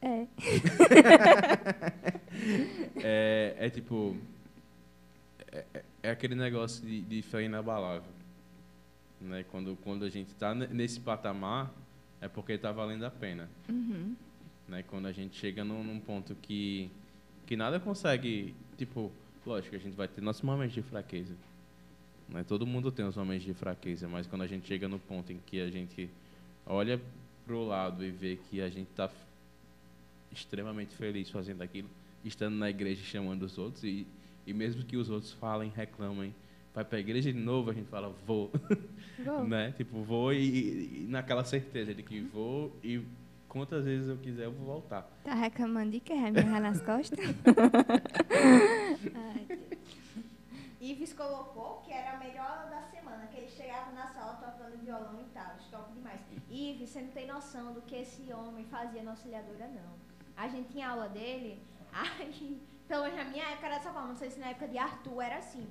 É. 0.00 0.26
É, 3.02 3.54
é 3.58 3.70
tipo. 3.70 4.16
É, 5.52 5.64
é- 5.74 5.84
é 6.04 6.10
aquele 6.10 6.34
negócio 6.34 6.84
de, 6.86 7.00
de 7.02 7.22
fé 7.22 7.42
inabalável. 7.42 8.10
Né? 9.20 9.44
Quando, 9.50 9.76
quando 9.82 10.04
a 10.04 10.08
gente 10.08 10.28
está 10.28 10.54
nesse 10.54 11.00
patamar, 11.00 11.72
é 12.20 12.28
porque 12.28 12.52
está 12.52 12.72
valendo 12.72 13.04
a 13.04 13.10
pena. 13.10 13.48
Uhum. 13.68 14.14
Né? 14.68 14.82
Quando 14.84 15.06
a 15.06 15.12
gente 15.12 15.36
chega 15.36 15.64
num, 15.64 15.82
num 15.82 16.00
ponto 16.00 16.34
que, 16.36 16.90
que 17.46 17.56
nada 17.56 17.80
consegue, 17.80 18.54
tipo, 18.76 19.10
lógico, 19.44 19.74
a 19.74 19.78
gente 19.78 19.94
vai 19.94 20.06
ter 20.06 20.20
nossos 20.20 20.42
momentos 20.42 20.74
de 20.74 20.82
fraqueza. 20.82 21.34
Né? 22.28 22.44
Todo 22.44 22.66
mundo 22.66 22.92
tem 22.92 23.04
os 23.04 23.16
momentos 23.16 23.44
de 23.44 23.54
fraqueza, 23.54 24.08
mas 24.08 24.26
quando 24.26 24.42
a 24.42 24.46
gente 24.46 24.66
chega 24.66 24.86
no 24.86 24.98
ponto 24.98 25.32
em 25.32 25.40
que 25.46 25.60
a 25.60 25.70
gente 25.70 26.08
olha 26.66 27.00
pro 27.46 27.64
lado 27.66 28.04
e 28.04 28.10
vê 28.10 28.38
que 28.50 28.60
a 28.60 28.68
gente 28.68 28.90
está 28.90 29.10
extremamente 30.30 30.94
feliz 30.94 31.30
fazendo 31.30 31.62
aquilo, 31.62 31.88
estando 32.24 32.54
na 32.54 32.68
igreja 32.68 33.02
chamando 33.02 33.44
os 33.44 33.56
outros 33.56 33.82
e, 33.84 34.06
e 34.48 34.54
mesmo 34.54 34.82
que 34.84 34.96
os 34.96 35.10
outros 35.10 35.32
falem, 35.32 35.70
reclamem, 35.74 36.34
vai 36.74 36.84
para 36.84 36.96
a 36.98 37.00
igreja 37.00 37.32
de 37.32 37.38
novo, 37.38 37.70
a 37.70 37.74
gente 37.74 37.88
fala 37.88 38.08
vou, 38.26 38.50
Vou. 39.24 39.44
né? 39.48 39.72
Tipo 39.76 40.02
vou 40.02 40.32
e, 40.32 40.38
e- 40.38 41.04
e 41.04 41.06
naquela 41.08 41.44
certeza 41.44 41.94
de 41.94 42.02
que 42.02 42.20
vou 42.20 42.74
e 42.82 43.02
quantas 43.48 43.84
vezes 43.84 44.08
eu 44.08 44.16
quiser 44.16 44.44
eu 44.44 44.52
vou 44.52 44.66
voltar. 44.66 45.02
Tá 45.24 45.34
reclamando 45.34 45.90
de 45.90 46.00
que? 46.00 46.14
Vai 46.14 46.30
me 46.30 46.38
agarrar 46.40 46.60
nas 46.60 46.80
costas? 46.80 47.18
Ai, 49.14 49.44
Deus. 49.48 49.60
Ives 50.80 51.12
colocou 51.12 51.82
que 51.84 51.92
era 51.92 52.16
a 52.16 52.18
melhor 52.18 52.46
aula 52.46 52.70
da 52.70 52.82
semana, 52.82 53.26
que 53.26 53.36
ele 53.38 53.48
chegava 53.48 53.90
na 53.92 54.06
sala 54.06 54.34
tocando 54.34 54.78
violão 54.82 55.20
e 55.20 55.24
tal, 55.34 55.56
top 55.70 55.92
demais. 55.92 56.20
Ives, 56.50 56.90
você 56.90 57.00
não 57.02 57.08
tem 57.08 57.26
noção 57.26 57.74
do 57.74 57.82
que 57.82 57.96
esse 57.96 58.32
homem 58.32 58.64
fazia 58.66 59.02
na 59.02 59.10
auxiliadora, 59.10 59.68
não. 59.68 59.92
A 60.36 60.46
gente 60.48 60.68
tinha 60.70 60.88
aula 60.88 61.08
dele, 61.08 61.60
aí, 61.92 62.58
pelo 62.88 63.02
menos 63.04 63.18
na 63.18 63.24
minha 63.24 63.44
época 63.50 63.66
era 63.66 63.76
dessa 63.76 63.92
forma, 63.92 64.08
não 64.08 64.16
sei 64.16 64.30
se 64.30 64.40
na 64.40 64.48
época 64.48 64.66
de 64.66 64.78
Arthur 64.78 65.20
era 65.22 65.36
assim. 65.36 65.68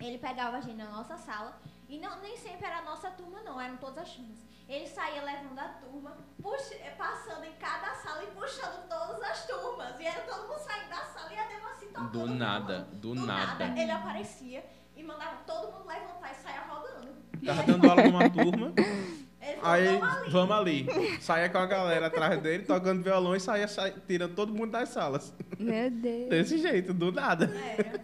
Ele 0.00 0.18
pegava 0.18 0.56
a 0.56 0.60
gente 0.60 0.76
na 0.76 0.90
nossa 0.90 1.16
sala, 1.16 1.60
e 1.88 1.98
não, 1.98 2.20
nem 2.20 2.36
sempre 2.36 2.66
era 2.66 2.78
a 2.78 2.82
nossa 2.82 3.10
turma, 3.10 3.40
não, 3.42 3.60
eram 3.60 3.76
todas 3.76 3.98
as 3.98 4.14
turmas. 4.14 4.38
Ele 4.68 4.86
saía 4.86 5.22
levando 5.22 5.58
a 5.58 5.68
turma, 5.68 6.16
puxa, 6.40 6.74
passando 6.96 7.44
em 7.44 7.52
cada 7.52 7.94
sala 7.96 8.24
e 8.24 8.28
puxando 8.28 8.88
todas 8.88 9.22
as 9.22 9.46
turmas. 9.46 10.00
E 10.00 10.06
era 10.06 10.22
todo 10.22 10.48
mundo 10.48 10.58
saindo 10.58 10.88
da 10.88 11.04
sala 11.04 11.32
e 11.32 11.38
a 11.38 11.46
Dema 11.46 11.70
assim 11.70 11.86
tocando 11.88 12.10
Do 12.10 12.26
nada, 12.26 12.78
do 12.92 13.14
nada. 13.14 13.64
ele 13.78 13.90
aparecia 13.90 14.64
e 14.96 15.02
mandava 15.02 15.36
todo 15.46 15.70
mundo 15.72 15.86
levantar 15.86 16.32
e 16.32 16.34
saia 16.36 16.62
rodando. 16.62 17.14
Tava 17.44 17.62
dando 17.64 17.90
aula 17.90 18.02
numa 18.04 18.30
turma, 18.30 18.72
aí 19.62 20.00
"Vamos 20.30 20.56
ali." 20.56 20.86
Saía 21.20 21.48
com 21.48 21.58
a 21.58 21.66
galera 21.66 22.06
atrás 22.06 22.40
dele, 22.42 22.64
tocando 22.64 23.02
violão 23.02 23.34
e 23.36 23.40
saía, 23.40 23.66
saía 23.68 23.94
tirando 24.06 24.34
todo 24.34 24.52
mundo 24.52 24.70
das 24.72 24.88
salas. 24.90 25.34
Meu 25.58 25.90
Deus, 25.90 26.28
Desse 26.28 26.58
jeito, 26.58 26.92
do 26.92 27.12
nada. 27.12 27.50
Era. 27.76 27.98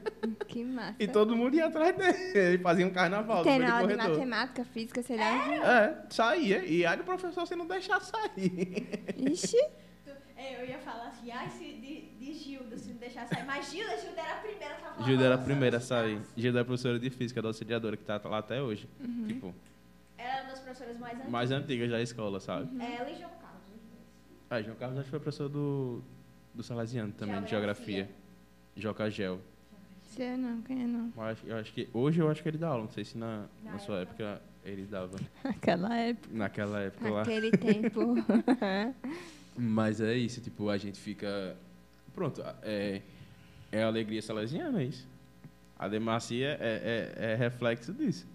que 0.46 0.64
massa. 0.64 0.96
E 0.98 1.06
todo 1.08 1.34
mundo 1.36 1.54
ia 1.54 1.66
atrás 1.66 1.96
dele. 1.96 2.38
Ele 2.38 2.58
fazia 2.58 2.86
um 2.86 2.90
carnaval 2.90 3.42
Tem 3.42 3.64
aula 3.64 3.86
de 3.88 3.96
matemática, 3.96 4.64
física, 4.64 5.02
sei 5.02 5.16
lá. 5.16 5.54
É, 5.54 5.96
saía. 6.10 6.64
E 6.64 6.84
aí 6.86 7.00
o 7.00 7.04
professor 7.04 7.46
se 7.46 7.54
não 7.56 7.66
deixar 7.66 8.00
sair. 8.00 8.88
Ixi, 9.16 9.56
Tu- 10.04 10.10
Eu 10.60 10.64
ia 10.66 10.78
falar 10.78 11.08
assim, 11.08 11.30
ai, 11.30 11.48
se 11.50 11.64
de, 11.64 12.00
de 12.24 12.32
Gilda, 12.32 12.78
se 12.78 12.90
não 12.90 12.96
deixar 12.98 13.26
sair. 13.26 13.44
Mas 13.44 13.70
Gilda, 13.70 13.96
Gilda 13.98 14.20
era 14.20 14.32
a 14.34 14.36
primeira 14.36 14.74
a 14.74 14.78
falar. 14.78 15.04
Gilda 15.06 15.24
era 15.24 15.34
a 15.34 15.36
"Nossa, 15.36 15.46
primeira 15.50 15.76
a 15.78 15.80
sair. 15.80 16.14
caras." 16.14 16.28
Gilda 16.36 16.60
é 16.60 16.64
professora 16.64 16.98
de 16.98 17.10
física 17.10 17.42
da 17.42 17.48
auxiliadora 17.48 17.96
que 17.96 18.04
tá 18.04 18.20
lá 18.24 18.38
até 18.38 18.62
hoje. 18.62 18.88
Uhum. 19.00 19.24
Tipo, 19.26 19.54
Ela 20.16 20.42
das 20.48 20.57
professoras 20.68 20.98
mais 20.98 21.14
antigas. 21.14 21.30
mais 21.30 21.50
antiga 21.50 21.88
da 21.88 22.02
escola, 22.02 22.40
sabe? 22.40 22.68
Ela 22.82 23.10
e 23.10 23.18
João 23.18 23.30
Carlos. 23.30 23.62
Ah, 24.50 24.62
João 24.62 24.76
Carlos 24.76 24.98
acho 24.98 25.04
que 25.04 25.10
foi 25.10 25.20
professor 25.20 25.48
do, 25.48 26.02
do 26.54 26.62
Salesiano 26.62 27.12
também, 27.12 27.42
de 27.42 27.50
geografia. 27.50 28.08
Joca 28.76 29.10
Gel. 29.10 29.40
sei 30.06 30.36
não, 30.36 30.62
quem 30.62 30.84
é 30.84 30.86
não. 30.86 31.12
Acho, 31.24 31.46
eu 31.46 31.56
acho 31.56 31.72
que, 31.72 31.88
hoje 31.92 32.20
eu 32.20 32.30
acho 32.30 32.42
que 32.42 32.48
ele 32.48 32.58
dá 32.58 32.68
aula, 32.68 32.84
não 32.84 32.90
sei 32.90 33.04
se 33.04 33.18
na, 33.18 33.46
Na 33.64 33.72
na 33.72 33.78
sua 33.78 34.00
época 34.00 34.40
ele 34.64 34.84
dava. 34.84 35.16
Aquela 35.42 35.96
época. 35.96 36.28
Naquela 36.32 36.80
época 36.80 37.10
lá. 37.10 37.22
Aquele 37.22 37.50
tempo. 37.50 38.14
Mas 39.56 40.00
é 40.00 40.14
isso, 40.14 40.40
tipo, 40.40 40.68
a 40.68 40.76
gente 40.78 40.98
fica. 41.00 41.56
Pronto, 42.14 42.42
é, 42.62 43.02
é 43.72 43.82
a 43.82 43.86
alegria 43.86 44.22
salesiana, 44.22 44.80
é 44.82 44.84
isso. 44.84 45.06
A 45.76 45.88
demacia 45.88 46.56
é, 46.60 47.14
é, 47.18 47.32
é 47.32 47.34
reflexo 47.34 47.92
disso, 47.92 48.26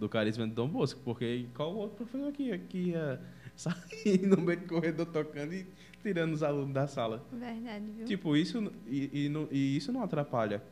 do 0.00 0.08
carisma 0.08 0.46
de 0.48 0.54
Dom 0.54 0.66
Bosco, 0.66 0.98
porque 1.04 1.46
qual 1.54 1.72
outro 1.76 1.98
professor 1.98 2.32
que 2.32 2.44
ia, 2.44 2.58
que 2.58 2.78
ia 2.88 3.20
sair 3.54 4.22
no 4.26 4.38
meio 4.40 4.58
do 4.60 4.66
corredor 4.66 5.06
tocando 5.06 5.52
e 5.52 5.66
tirando 6.02 6.32
os 6.32 6.42
alunos 6.42 6.72
da 6.72 6.88
sala? 6.88 7.24
Verdade, 7.30 7.84
viu? 7.96 8.06
Tipo, 8.06 8.34
isso, 8.36 8.72
e, 8.88 9.28
e, 9.28 9.32
e 9.56 9.76
isso 9.76 9.92
não 9.92 10.02
atrapalha 10.02 10.62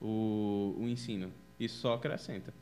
o, 0.00 0.76
o 0.78 0.86
ensino, 0.86 1.32
isso 1.58 1.78
só 1.78 1.94
acrescenta. 1.94 2.52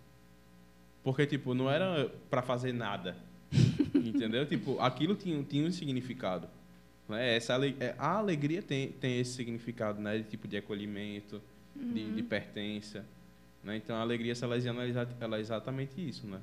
Porque, 1.02 1.26
tipo, 1.26 1.52
não 1.52 1.68
era 1.70 2.08
para 2.30 2.40
fazer 2.42 2.72
nada, 2.72 3.16
entendeu? 3.92 4.46
Tipo, 4.46 4.78
aquilo 4.80 5.14
tinha, 5.16 5.42
tinha 5.42 5.66
um 5.66 5.70
significado. 5.72 6.48
Né? 7.08 7.36
Essa, 7.36 7.54
ale- 7.54 7.76
é, 7.80 7.94
a 7.98 8.12
alegria 8.16 8.62
tem, 8.62 8.92
tem 8.92 9.18
esse 9.20 9.32
significado, 9.32 10.00
né? 10.00 10.18
De 10.18 10.24
tipo 10.24 10.48
de 10.48 10.56
acolhimento, 10.56 11.42
de, 11.76 12.12
de 12.12 12.22
pertença. 12.22 13.04
Né? 13.64 13.76
Então, 13.76 13.96
a 13.96 14.00
alegria 14.00 14.34
salesiana 14.34 14.82
ela 15.20 15.36
é 15.38 15.40
exatamente 15.40 16.06
isso, 16.06 16.26
né? 16.26 16.40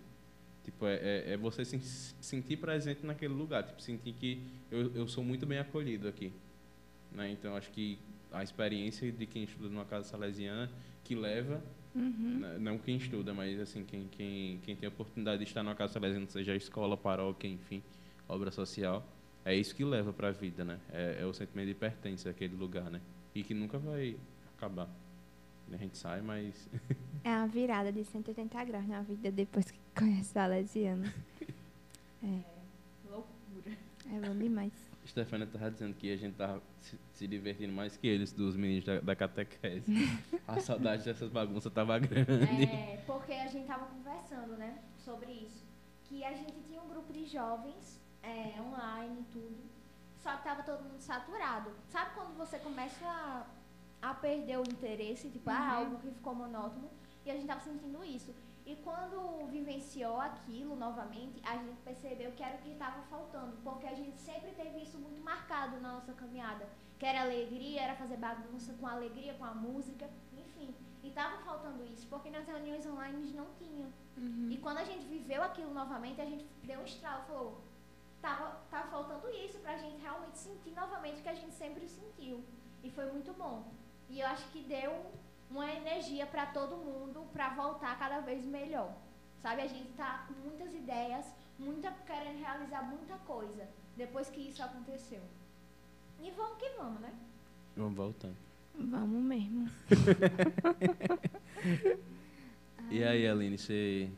Tipo, 0.64 0.86
é, 0.86 0.96
é, 0.96 1.34
é 1.34 1.38
você 1.38 1.64
se 1.64 1.80
sentir 2.20 2.58
presente 2.58 3.06
naquele 3.06 3.34
lugar, 3.34 3.64
tipo, 3.64 3.82
sentir 3.82 4.14
que 4.14 4.42
eu, 4.70 4.92
eu 4.94 5.08
sou 5.08 5.24
muito 5.24 5.46
bem 5.46 5.60
acolhido 5.60 6.08
aqui. 6.08 6.32
Né? 7.12 7.32
Então, 7.32 7.56
acho 7.56 7.70
que 7.72 7.98
a 8.32 8.44
experiência 8.44 9.12
de 9.12 9.26
quem 9.26 9.44
estuda 9.44 9.70
numa 9.70 9.86
casa 9.86 10.08
salesiana, 10.08 10.70
que 11.04 11.16
leva, 11.16 11.62
Uhum. 11.94 12.40
né, 12.40 12.58
não 12.58 12.78
quem 12.78 12.96
estuda, 12.96 13.34
mas 13.34 13.60
assim, 13.60 13.84
quem, 13.84 14.08
quem, 14.12 14.60
quem 14.64 14.76
tem 14.78 14.88
a 14.88 14.90
oportunidade 14.90 15.44
de 15.44 15.50
estar 15.50 15.62
numa 15.62 15.76
casa 15.76 15.92
salesiana, 15.92 16.26
seja 16.28 16.56
escola, 16.56 16.96
paróquia, 16.96 17.50
enfim, 17.50 17.84
obra 18.30 18.50
social, 18.50 19.06
é 19.44 19.54
isso 19.54 19.76
que 19.76 19.84
leva 19.84 20.14
para 20.14 20.30
a 20.30 20.32
vida, 20.32 20.64
né? 20.64 20.80
É, 20.90 21.18
é 21.20 21.26
o 21.26 21.34
sentimento 21.34 21.68
de 21.68 21.74
pertença 21.74 22.30
àquele 22.30 22.56
lugar, 22.56 22.90
né? 22.90 23.02
E 23.36 23.44
que 23.44 23.54
nunca 23.54 23.78
vai 23.78 24.16
acabar. 24.56 24.88
A 25.74 25.78
gente 25.78 25.98
sai, 25.98 26.22
mas 26.22 26.70
É 27.24 27.30
uma 27.30 27.48
virada 27.48 27.92
de 27.92 28.04
180 28.04 28.64
graus 28.66 28.88
na 28.88 29.02
vida 29.02 29.32
depois 29.32 29.70
que 29.70 29.80
conhece 29.96 30.32
o 30.32 30.34
Salesiano. 30.34 31.12
Loucura. 33.06 33.78
É 34.12 34.20
bom 34.20 34.36
demais. 34.36 34.74
Stefania 35.06 35.46
estava 35.46 35.70
dizendo 35.70 35.94
que 35.96 36.12
a 36.12 36.18
gente 36.18 36.36
tava 36.36 36.62
se, 36.80 36.98
se 37.14 37.28
divertindo 37.28 37.74
mais 37.74 37.98
que 37.98 38.08
eles, 38.08 38.32
dos 38.32 38.56
meninos 38.56 38.86
da, 38.86 39.00
da 39.02 39.16
catequese. 39.16 39.86
a 40.48 40.60
saudade 40.60 41.04
dessas 41.04 41.30
bagunças 41.30 41.72
tava 41.72 41.98
grande. 42.00 42.64
É, 42.64 43.04
porque 43.06 43.34
a 43.34 43.48
gente 43.48 43.68
tava 43.68 43.86
conversando, 43.86 44.58
né, 44.58 44.80
sobre 44.98 45.32
isso. 45.32 45.66
Que 46.06 46.24
a 46.24 46.34
gente 46.34 46.60
tinha 46.68 46.82
um 46.82 46.88
grupo 46.88 47.12
de 47.14 47.26
jovens, 47.26 48.02
é, 48.24 48.60
online 48.62 49.22
e 49.22 49.32
tudo, 49.32 49.58
só 50.18 50.38
que 50.38 50.44
tava 50.44 50.64
todo 50.64 50.84
mundo 50.84 51.00
saturado. 51.00 51.72
Sabe 51.90 52.16
quando 52.16 52.38
você 52.38 52.60
começa 52.60 53.06
a, 53.06 53.46
a 54.02 54.14
perder 54.14 54.58
o 54.58 54.62
interesse, 54.62 55.30
tipo, 55.30 55.50
ah, 55.50 55.76
algo 55.76 55.98
que 56.00 56.12
ficou 56.12 56.34
monótono, 56.34 56.90
e 57.26 57.30
a 57.30 57.34
gente 57.36 57.48
tava 57.48 57.62
sentindo 57.62 58.04
isso. 58.04 58.34
E 58.66 58.76
quando 58.78 59.48
vivenciou 59.48 60.20
aquilo 60.20 60.76
novamente, 60.76 61.42
a 61.44 61.58
gente 61.58 61.82
percebeu 61.84 62.32
que 62.32 62.44
era 62.44 62.56
o 62.56 62.60
que 62.60 62.70
estava 62.70 63.02
faltando, 63.04 63.58
porque 63.64 63.86
a 63.86 63.94
gente 63.94 64.20
sempre 64.20 64.52
teve 64.52 64.80
isso 64.82 64.98
muito 64.98 65.22
marcado 65.22 65.80
na 65.80 65.94
nossa 65.94 66.14
caminhada, 66.14 66.68
que 66.98 67.06
era 67.06 67.22
alegria, 67.22 67.82
era 67.82 67.96
fazer 67.96 68.18
bagunça 68.18 68.74
com 68.74 68.88
alegria, 68.88 69.34
com 69.34 69.46
a 69.46 69.54
música, 69.54 70.10
enfim. 70.34 70.74
E 71.04 71.10
tava 71.10 71.40
faltando 71.44 71.84
isso, 71.84 72.08
porque 72.08 72.30
nas 72.30 72.48
reuniões 72.48 72.86
online 72.86 73.34
não 73.34 73.48
tinha. 73.58 73.88
E 74.52 74.58
quando 74.58 74.78
a 74.78 74.84
gente 74.84 75.06
viveu 75.06 75.42
aquilo 75.42 75.74
novamente, 75.74 76.22
a 76.22 76.26
gente 76.26 76.46
deu 76.64 76.80
um 76.80 76.86
estralo, 76.86 77.24
falou, 77.24 77.62
tava, 78.22 78.62
tava 78.70 78.88
faltando 78.90 79.28
isso 79.32 79.58
pra 79.60 79.78
gente 79.78 80.00
realmente 80.00 80.38
sentir 80.38 80.72
novamente 80.72 81.20
o 81.20 81.24
que 81.24 81.30
a 81.30 81.34
gente 81.34 81.56
sempre 81.56 81.88
sentiu. 81.88 82.44
E 82.84 82.92
foi 82.92 83.12
muito 83.12 83.34
bom. 83.34 83.64
E 84.12 84.20
eu 84.20 84.28
acho 84.28 84.46
que 84.50 84.60
deu 84.62 84.92
uma 85.50 85.70
energia 85.72 86.26
pra 86.26 86.46
todo 86.46 86.76
mundo 86.76 87.26
pra 87.34 87.50
voltar 87.50 87.98
cada 87.98 88.20
vez 88.20 88.46
melhor. 88.46 88.94
Sabe, 89.42 89.62
a 89.62 89.68
gente 89.68 89.90
tá 89.94 90.26
com 90.28 90.34
muitas 90.48 90.74
ideias, 90.74 91.26
muita 91.58 91.92
querendo 92.06 92.40
realizar 92.40 92.84
muita 92.84 93.16
coisa 93.20 93.68
depois 93.98 94.30
que 94.30 94.42
isso 94.42 94.62
aconteceu. 94.62 95.22
E 96.22 96.30
vamos 96.32 96.58
que 96.58 96.70
vamos, 96.78 97.02
né? 97.02 97.12
Vamos 97.76 97.96
voltando. 97.96 98.36
Vamos 98.76 99.24
mesmo. 99.24 99.70
E 102.90 103.06
aí, 103.06 103.26
Aline, 103.26 103.58
você 103.58 104.12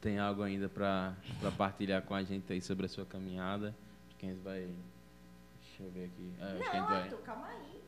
tem 0.00 0.20
algo 0.20 0.42
ainda 0.42 0.68
para 0.68 1.16
partilhar 1.56 2.00
com 2.02 2.14
a 2.14 2.22
gente 2.22 2.52
aí 2.52 2.62
sobre 2.62 2.86
a 2.86 2.88
sua 2.88 3.04
caminhada? 3.04 3.74
Quem 4.18 4.34
vai. 4.36 4.68
Deixa 5.60 5.82
eu 5.82 5.90
ver 5.90 6.04
aqui. 6.04 6.32
É, 6.38 6.44
acho 6.44 6.56
que 6.58 6.62
a 6.62 6.64
gente 6.64 6.80
Não, 6.80 6.86
vai. 6.86 7.02
Arthur, 7.02 7.18
calma 7.22 7.48
aí. 7.48 7.82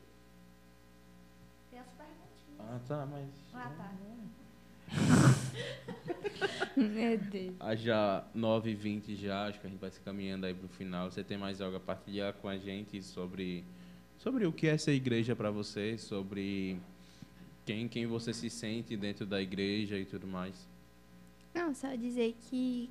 Ah, 2.73 2.79
tá, 2.87 3.05
mas. 3.05 3.27
Ah, 3.53 3.69
tá. 3.75 3.91
Meu 6.77 7.17
Deus. 7.17 7.53
Ah, 7.59 7.75
já 7.75 8.25
9h20 8.33 9.17
já, 9.17 9.47
acho 9.47 9.59
que 9.59 9.67
a 9.67 9.69
gente 9.69 9.79
vai 9.79 9.91
se 9.91 9.99
caminhando 9.99 10.45
aí 10.45 10.53
pro 10.53 10.69
final. 10.69 11.11
Você 11.11 11.21
tem 11.21 11.37
mais 11.37 11.59
algo 11.59 11.75
a 11.75 11.81
partilhar 11.81 12.31
com 12.35 12.47
a 12.47 12.57
gente 12.57 13.03
sobre, 13.03 13.65
sobre 14.17 14.45
o 14.45 14.53
que 14.53 14.67
é 14.67 14.71
essa 14.71 14.89
igreja 14.89 15.35
para 15.35 15.51
você, 15.51 15.97
sobre 15.97 16.79
quem, 17.65 17.89
quem 17.89 18.07
você 18.07 18.33
se 18.33 18.49
sente 18.49 18.95
dentro 18.95 19.25
da 19.25 19.41
igreja 19.41 19.97
e 19.97 20.05
tudo 20.05 20.25
mais? 20.25 20.65
Não, 21.53 21.75
só 21.75 21.93
dizer 21.93 22.37
que 22.49 22.89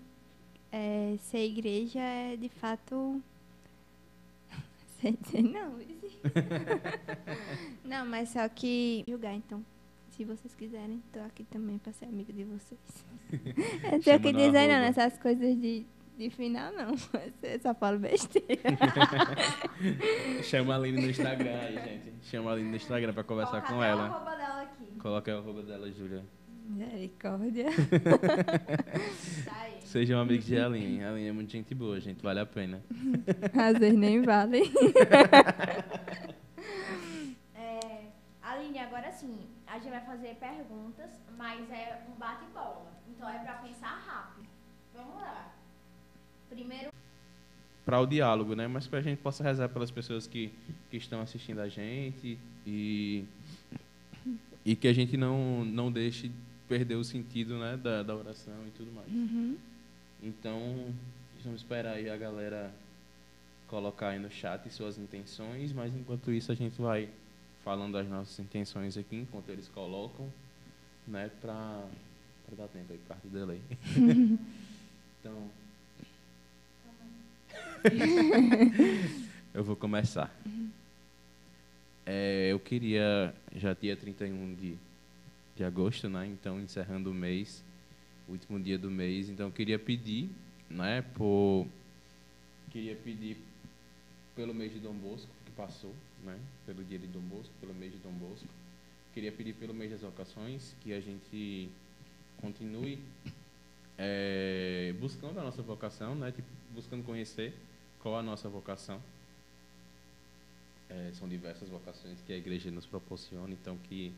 é, 0.70 1.16
ser 1.20 1.47
igreja 1.47 2.01
é 2.01 2.36
de 2.36 2.51
fato. 2.51 3.23
Sei 5.01 5.16
dizer 5.22 5.43
não. 5.43 5.78
Não, 7.85 8.06
mas 8.06 8.28
só 8.31 8.48
que 8.48 9.05
julgar, 9.09 9.35
então. 9.35 9.64
Se 10.10 10.24
vocês 10.24 10.55
quiserem, 10.55 11.02
tô 11.12 11.20
aqui 11.20 11.44
também 11.44 11.78
pra 11.78 11.93
ser 11.93 12.06
amigo 12.06 12.32
de 12.32 12.44
vocês. 12.44 13.06
Eu 13.85 13.93
não 13.93 14.01
tenho 14.01 14.16
o 14.18 14.20
que 14.20 14.32
dizer 14.32 14.68
não 14.68 14.81
nessas 14.81 15.16
coisas 15.18 15.56
de, 15.59 15.86
de 16.18 16.31
final, 16.31 16.72
não. 16.72 16.90
Eu 17.43 17.60
só 17.60 17.74
falo 17.74 17.98
besteira. 17.98 18.60
Chama 20.43 20.74
a 20.74 20.77
Aline 20.77 21.01
no 21.01 21.10
Instagram 21.10 21.56
aí, 21.60 21.74
gente. 21.74 22.12
Chama 22.27 22.51
a 22.51 22.52
Aline 22.55 22.70
no 22.70 22.77
Instagram 22.77 23.14
pra 23.14 23.24
conversar 23.24 23.62
Coloca 23.62 23.68
com 23.72 23.81
até 23.81 23.89
o 23.89 23.93
ela. 23.93 24.06
arroba 24.06 24.36
dela 24.36 24.62
aqui. 24.62 24.85
Coloca 24.98 25.35
o 25.35 25.39
arroba 25.39 25.62
dela, 25.62 25.90
Júlia. 25.93 26.24
Misericórdia. 26.70 27.66
Tá. 29.44 29.70
Sejam 29.82 30.20
amigos 30.20 30.47
de 30.47 30.56
Aline. 30.56 31.02
A 31.02 31.10
Aline 31.10 31.28
é 31.28 31.32
muito 31.32 31.51
gente 31.51 31.74
boa, 31.74 31.98
gente. 32.01 32.22
Vale 32.22 32.38
a 32.38 32.47
pena. 32.47 32.80
Às 33.52 33.76
vezes 33.78 33.98
nem 33.98 34.22
vale. 34.22 34.62
É, 37.55 38.05
Aline, 38.42 38.78
agora 38.78 39.10
sim, 39.10 39.36
a 39.66 39.78
gente 39.78 39.90
vai 39.90 40.01
fazer 40.01 40.36
perguntas, 40.36 41.10
mas 41.36 41.68
é 41.70 42.02
um 42.09 42.16
bate-bola. 42.18 42.92
Então 43.09 43.28
é 43.28 43.38
pra 43.38 43.55
pensar 43.55 43.98
rápido. 44.06 44.48
Vamos 44.94 45.16
lá. 45.16 45.52
Primeiro, 46.48 46.90
Para 47.84 48.01
o 48.01 48.06
diálogo, 48.06 48.55
né? 48.55 48.68
Mas 48.68 48.86
para 48.86 49.01
a 49.01 49.02
gente 49.02 49.18
possa 49.18 49.42
rezar 49.42 49.68
pelas 49.68 49.90
pessoas 49.90 50.26
que, 50.26 50.52
que 50.90 50.97
estão 50.97 51.20
assistindo 51.20 51.60
a 51.60 51.68
gente 51.68 52.38
e, 52.66 53.24
e 54.64 54.76
que 54.76 54.86
a 54.86 54.92
gente 54.92 55.16
não, 55.16 55.64
não 55.64 55.90
deixe 55.90 56.30
perder 56.70 56.94
o 56.94 57.02
sentido 57.02 57.59
né, 57.59 57.76
da, 57.76 58.05
da 58.05 58.14
oração 58.14 58.55
e 58.68 58.70
tudo 58.70 58.92
mais. 58.92 59.09
Uhum. 59.09 59.56
Então, 60.22 60.94
vamos 61.42 61.62
esperar 61.62 61.94
aí 61.94 62.09
a 62.09 62.16
galera 62.16 62.72
colocar 63.66 64.10
aí 64.10 64.20
no 64.20 64.30
chat 64.30 64.70
suas 64.70 64.97
intenções, 64.97 65.72
mas 65.72 65.92
enquanto 65.97 66.30
isso 66.30 66.52
a 66.52 66.55
gente 66.55 66.80
vai 66.80 67.09
falando 67.64 67.98
as 67.98 68.09
nossas 68.09 68.38
intenções 68.38 68.97
aqui, 68.97 69.16
enquanto 69.16 69.48
eles 69.48 69.66
colocam, 69.66 70.32
né, 71.09 71.28
para 71.40 71.84
dar 72.56 72.68
tempo 72.68 72.92
aí, 72.92 72.98
por 72.98 73.09
causa 73.09 73.22
do 73.24 73.30
delay. 73.30 73.60
então, 75.18 75.51
eu 79.52 79.64
vou 79.64 79.74
começar. 79.74 80.32
É, 82.06 82.52
eu 82.52 82.60
queria, 82.60 83.34
já 83.56 83.74
dia 83.74 83.97
31 83.97 84.55
de, 84.55 84.76
de 85.60 85.64
agosto, 85.64 86.08
né, 86.08 86.26
então 86.26 86.58
encerrando 86.58 87.10
o 87.10 87.14
mês, 87.14 87.62
último 88.26 88.58
dia 88.58 88.78
do 88.78 88.90
mês. 88.90 89.28
Então, 89.28 89.50
queria 89.50 89.78
pedir, 89.78 90.30
né, 90.70 91.02
por 91.14 91.66
queria 92.70 92.96
pedir 92.96 93.36
pelo 94.34 94.54
mês 94.54 94.72
de 94.72 94.78
Dom 94.78 94.94
Bosco 94.94 95.28
que 95.44 95.50
passou, 95.50 95.94
né, 96.24 96.38
pelo 96.64 96.82
dia 96.82 96.98
de 96.98 97.06
Dom 97.06 97.20
Bosco, 97.20 97.52
pelo 97.60 97.74
mês 97.74 97.92
de 97.92 97.98
Dom 97.98 98.12
Bosco. 98.12 98.48
Queria 99.12 99.30
pedir 99.30 99.52
pelo 99.52 99.74
mês 99.74 99.90
das 99.90 100.00
vocações 100.00 100.74
que 100.80 100.94
a 100.94 101.00
gente 101.00 101.68
continue 102.40 102.98
eh, 103.98 104.94
buscando 104.98 105.40
a 105.40 105.42
nossa 105.42 105.60
vocação, 105.60 106.14
né, 106.14 106.32
tipo, 106.32 106.48
buscando 106.74 107.04
conhecer 107.04 107.52
qual 107.98 108.16
a 108.16 108.22
nossa 108.22 108.48
vocação. 108.48 108.98
Eh, 110.88 111.10
são 111.12 111.28
diversas 111.28 111.68
vocações 111.68 112.18
que 112.26 112.32
a 112.32 112.36
igreja 112.36 112.70
nos 112.70 112.86
proporciona, 112.86 113.52
então 113.52 113.76
que 113.76 114.14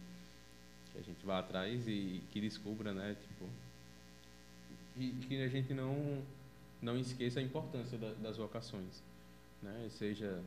que 0.93 0.99
a 0.99 1.03
gente 1.03 1.25
vá 1.25 1.39
atrás 1.39 1.87
e 1.89 2.23
que 2.31 2.41
descubra, 2.41 2.93
né, 2.93 3.17
tipo, 3.27 3.49
e 4.97 5.11
que 5.27 5.43
a 5.43 5.49
gente 5.49 5.73
não 5.75 6.23
não 6.81 6.99
esqueça 6.99 7.39
a 7.39 7.43
importância 7.43 7.97
da- 7.97 8.13
das 8.15 8.37
vocações, 8.37 9.01
né? 9.63 9.87
Seja 9.91 10.43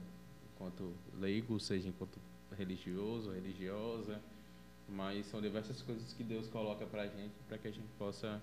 enquanto 0.54 0.94
leigo, 1.18 1.58
seja 1.62 1.88
enquanto 1.88 2.20
religioso, 2.58 3.32
religiosa, 3.32 4.20
mas 4.90 5.26
são 5.28 5.42
diversas 5.42 5.82
coisas 5.82 6.12
que 6.14 6.24
Deus 6.24 6.48
coloca 6.50 6.86
para 6.86 7.04
a 7.04 7.08
gente 7.08 7.34
para 7.48 7.58
que 7.58 7.68
a 7.70 7.72
gente 7.72 7.88
possa 7.98 8.42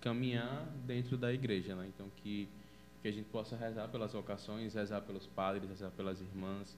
caminhar 0.00 0.66
dentro 0.84 1.16
da 1.16 1.32
igreja, 1.32 1.74
né? 1.76 1.86
Então 1.94 2.10
que 2.16 2.48
que 3.00 3.06
a 3.06 3.12
gente 3.12 3.28
possa 3.28 3.56
rezar 3.56 3.86
pelas 3.88 4.12
vocações, 4.12 4.74
rezar 4.74 5.00
pelos 5.02 5.24
padres, 5.28 5.68
rezar 5.70 5.90
pelas 5.92 6.20
irmãs, 6.20 6.76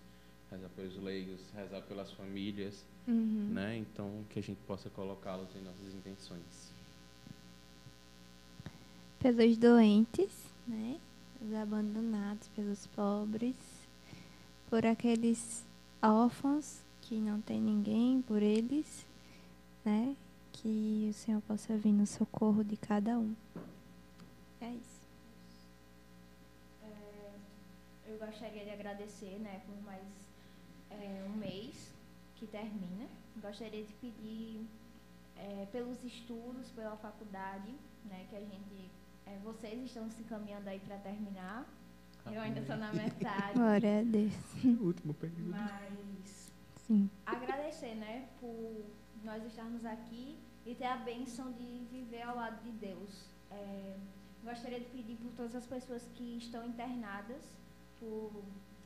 rezar 0.51 0.68
pelos 0.70 0.97
leigos, 1.02 1.40
rezar 1.55 1.82
pelas 1.82 2.10
famílias, 2.12 2.85
Uhum. 3.06 3.48
né? 3.52 3.77
Então 3.78 4.24
que 4.31 4.39
a 4.39 4.43
gente 4.43 4.59
possa 4.66 4.89
colocá-los 4.90 5.48
em 5.56 5.60
nossas 5.62 5.94
intenções. 5.94 6.72
Pelos 9.18 9.56
doentes, 9.56 10.31
né? 10.66 10.98
Os 11.43 11.55
abandonados, 11.55 12.48
pelos 12.48 12.86
pobres, 12.89 13.56
por 14.68 14.85
aqueles 14.85 15.62
órfãos 16.02 16.81
que 17.02 17.14
não 17.16 17.40
tem 17.40 17.60
ninguém 17.60 18.22
por 18.22 18.43
eles, 18.43 19.05
né? 19.85 20.14
Que 20.52 21.09
o 21.10 21.14
Senhor 21.14 21.40
possa 21.43 21.77
vir 21.77 21.93
no 21.93 22.06
socorro 22.06 22.62
de 22.62 22.77
cada 22.77 23.18
um. 23.18 23.35
É 24.60 24.70
isso. 24.70 25.01
é, 26.85 27.32
eu 28.06 28.18
gostaria 28.18 28.64
de 28.64 28.70
agradecer, 28.70 29.39
né, 29.40 29.62
por 29.66 29.82
mais 29.85 30.02
é, 30.91 31.25
um 31.29 31.37
mês 31.37 31.95
que 32.37 32.47
termina. 32.47 33.09
Gostaria 33.37 33.85
de 33.85 33.93
pedir 33.95 34.67
é, 35.37 35.67
pelos 35.73 36.03
estudos, 36.05 36.71
pela 36.71 36.97
faculdade, 36.97 37.75
né, 38.05 38.27
que 38.29 38.37
a 38.37 38.41
gente, 38.41 38.91
é, 39.27 39.37
vocês 39.43 39.83
estão 39.85 40.11
se 40.11 40.23
encaminhando 40.23 40.69
aí 40.69 40.81
para 40.81 40.99
terminar. 40.99 41.67
Eu 42.27 42.41
ainda 42.41 42.61
estou 42.61 42.77
na 42.77 42.93
metade, 42.93 43.55
Glória 43.55 44.01
a 44.01 44.03
Deus. 44.03 44.33
Último 44.81 45.15
período. 45.15 45.51
mas 45.51 46.53
Sim. 46.87 47.09
agradecer, 47.25 47.95
né, 47.95 48.29
por 48.39 48.85
nós 49.25 49.45
estarmos 49.45 49.85
aqui 49.85 50.39
e 50.67 50.75
ter 50.75 50.85
a 50.85 50.97
bênção 50.97 51.53
de 51.53 51.87
viver 51.91 52.23
ao 52.23 52.37
lado 52.37 52.62
de 52.62 52.73
Deus. 52.73 53.29
É, 53.51 53.97
gostaria 54.45 54.81
de 54.81 54.87
pedir 54.87 55.17
por 55.17 55.33
todas 55.33 55.55
as 55.55 55.67
pessoas 55.67 56.07
que 56.15 56.37
estão 56.37 56.67
internadas 56.67 57.43
por 57.99 58.43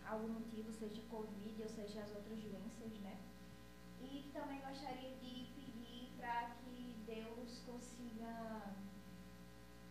algum 0.06 0.28
motivo, 0.28 0.72
seja 0.72 1.02
Covid 1.10 1.62
ou 1.62 1.68
seja 1.68 2.02
as 2.02 2.14
outras 2.14 2.40
doenças, 2.40 2.98
né? 3.00 3.18
E 4.00 4.30
também 4.32 4.60
gostaria 4.60 5.16
de 5.16 5.46
pedir 5.54 6.12
para 6.16 6.50
que 6.50 6.96
Deus 7.06 7.62
consiga 7.66 8.74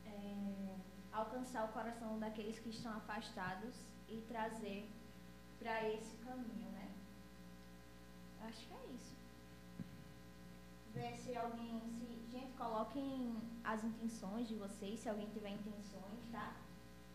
é, 0.06 0.76
alcançar 1.12 1.66
o 1.66 1.74
coração 1.74 2.20
daqueles 2.20 2.60
que 2.60 2.70
estão 2.70 2.94
afastados 2.94 3.76
e 4.08 4.22
trazer 4.28 4.90
para 5.60 5.90
esse 5.90 6.18
caminho, 6.18 6.72
né? 6.72 6.92
Acho 8.42 8.68
que 8.68 8.74
é 8.74 8.86
isso. 8.94 9.16
Ver 10.94 11.16
se 11.16 11.36
alguém. 11.36 11.82
Se, 11.98 12.32
gente, 12.32 12.54
coloquem 12.58 13.36
as 13.64 13.84
intenções 13.84 14.48
de 14.48 14.56
vocês, 14.56 15.00
se 15.00 15.10
alguém 15.10 15.28
tiver 15.30 15.50
intenções, 15.50 16.26
tá? 16.32 16.56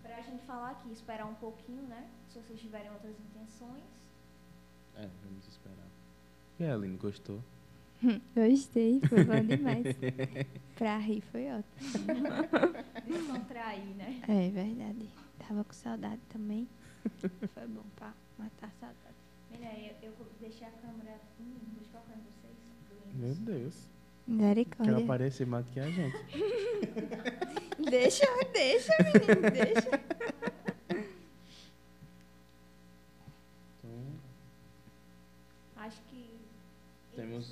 Pra 0.08 0.22
gente 0.22 0.42
falar 0.44 0.70
aqui, 0.70 0.90
esperar 0.90 1.26
um 1.26 1.34
pouquinho, 1.34 1.82
né? 1.82 2.08
Se 2.30 2.40
vocês 2.40 2.58
tiverem 2.58 2.90
outras 2.90 3.14
intenções. 3.20 3.84
É, 4.96 5.06
vamos 5.22 5.46
esperar. 5.46 5.86
E 6.58 6.64
a 6.64 6.72
Aline, 6.72 6.96
gostou? 6.96 7.42
Gostei, 8.34 9.02
foi 9.06 9.24
bom 9.24 9.44
demais. 9.44 9.84
pra 10.76 10.96
rir 10.96 11.20
foi 11.20 11.46
ótimo. 11.52 12.06
Descontrair, 13.06 13.84
né? 13.96 14.22
É 14.26 14.48
verdade. 14.48 15.10
Tava 15.46 15.62
com 15.62 15.74
saudade 15.74 16.22
também. 16.30 16.66
Foi 17.52 17.66
bom 17.66 17.84
pra 17.94 18.14
matar 18.38 18.68
a 18.68 18.80
saudade. 18.80 19.16
Menina, 19.50 19.72
eu, 20.00 20.10
eu 20.10 20.26
deixei 20.40 20.66
a 20.66 20.70
câmera. 20.70 21.20
Hum, 21.38 21.54
deixa 21.76 21.90
eu 21.90 22.00
colocar 22.00 22.14
em 22.14 22.22
vocês. 22.22 22.56
Meu 23.14 23.56
início. 23.56 23.97
Misericórdia. 24.28 24.98
aparecer 25.04 25.46
mais 25.46 25.64
do 25.64 25.72
que 25.72 25.80
a 25.80 25.90
gente. 25.90 26.16
Deixa, 27.90 28.26
deixa, 28.52 28.92
menino, 29.02 29.50
deixa. 29.50 30.00
Então, 33.78 33.90
Acho 35.76 36.00
que. 36.08 36.28
Temos- 37.14 37.50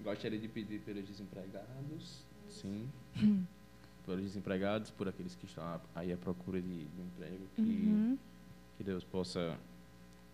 gostaria 0.00 0.38
de 0.38 0.48
pedir 0.48 0.80
pelos 0.80 1.04
desempregados, 1.06 2.24
sim. 2.48 2.88
pelos 4.06 4.22
desempregados, 4.22 4.90
por 4.90 5.08
aqueles 5.08 5.34
que 5.34 5.46
estão 5.46 5.80
aí 5.94 6.12
à 6.12 6.16
procura 6.16 6.60
de, 6.60 6.84
de 6.84 7.00
emprego, 7.02 7.46
que, 7.56 7.62
Uhum. 7.62 8.18
que 8.76 8.84
Deus 8.84 9.02
possa 9.04 9.58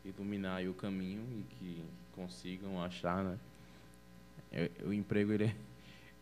iluminar 0.04 0.56
aí 0.56 0.68
o 0.68 0.74
caminho 0.74 1.22
e 1.38 1.42
que 1.54 1.84
consigam 2.14 2.82
achar, 2.82 3.22
né? 3.24 3.38
É, 4.52 4.70
o 4.84 4.92
emprego, 4.92 5.32
ele 5.32 5.44
é, 5.44 5.54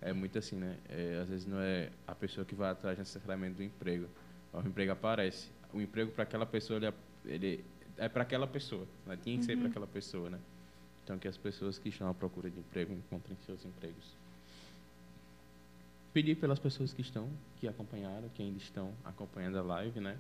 é 0.11 0.13
muito 0.13 0.39
assim, 0.39 0.57
né? 0.57 0.77
É, 0.89 1.21
às 1.23 1.29
vezes 1.29 1.47
não 1.47 1.61
é 1.61 1.91
a 2.07 2.15
pessoa 2.15 2.45
que 2.45 2.55
vai 2.55 2.71
atrás 2.71 2.99
necessariamente 2.99 3.57
do 3.57 3.63
emprego. 3.63 4.07
O 4.53 4.61
emprego 4.61 4.93
aparece. 4.93 5.49
O 5.73 5.81
emprego 5.81 6.11
para 6.13 6.23
aquela 6.25 6.47
pessoa, 6.47 6.79
ele, 6.79 6.87
é- 6.87 6.95
ele 7.27 7.65
é 7.97 8.09
para 8.09 8.23
aquela 8.23 8.47
pessoa, 8.47 8.87
né? 9.07 9.19
Tinha 9.23 9.39
que 9.39 9.45
ser 9.45 9.57
para 9.57 9.69
aquela 9.69 9.87
pessoa, 9.87 10.31
né? 10.31 10.39
Então, 11.05 11.19
que 11.19 11.27
as 11.29 11.37
pessoas 11.39 11.79
que 11.79 11.89
estão 11.89 12.09
à 12.09 12.15
procura 12.15 12.51
de 12.51 12.59
emprego 12.59 12.93
encontrem 12.93 13.37
seus 13.47 13.65
empregos. 13.65 14.17
pedir 16.13 16.35
pelas 16.37 16.59
pessoas 16.59 16.93
que 16.93 17.01
estão, 17.01 17.29
que 17.59 17.69
acompanharam, 17.69 18.29
que 18.31 18.43
ainda 18.43 18.59
estão 18.59 18.93
acompanhando 19.05 19.59
a 19.59 19.63
live, 19.63 20.01
né? 20.01 20.17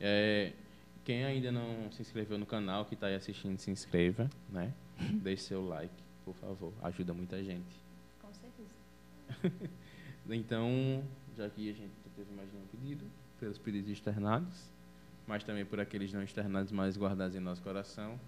É, 0.00 0.52
quem 1.04 1.24
ainda 1.24 1.52
não 1.52 1.90
se 1.92 2.00
inscreveu 2.00 2.38
no 2.38 2.46
canal, 2.46 2.86
que 2.86 2.94
está 2.94 3.06
aí 3.08 3.14
assistindo, 3.14 3.58
se 3.58 3.70
inscreva, 3.70 4.30
né? 4.48 4.72
Deixe 4.98 5.42
seu 5.44 5.66
like, 5.66 5.92
por 6.26 6.34
favor. 6.34 6.72
Ajuda 6.82 7.14
muita 7.14 7.42
gente. 7.42 7.82
Com 8.20 8.28
certeza. 8.34 9.70
Então, 10.28 11.04
já 11.36 11.48
que 11.48 11.70
a 11.70 11.72
gente 11.72 11.92
teve 12.16 12.34
mais 12.34 12.48
um 12.52 12.66
pedido, 12.66 13.04
pelos 13.38 13.58
pedidos 13.58 13.88
externados, 13.88 14.72
mas 15.24 15.44
também 15.44 15.64
por 15.64 15.78
aqueles 15.78 16.12
não 16.12 16.20
externados, 16.20 16.72
mas 16.72 16.96
guardados 16.96 17.36
em 17.36 17.38
nosso 17.38 17.62
coração, 17.62 18.18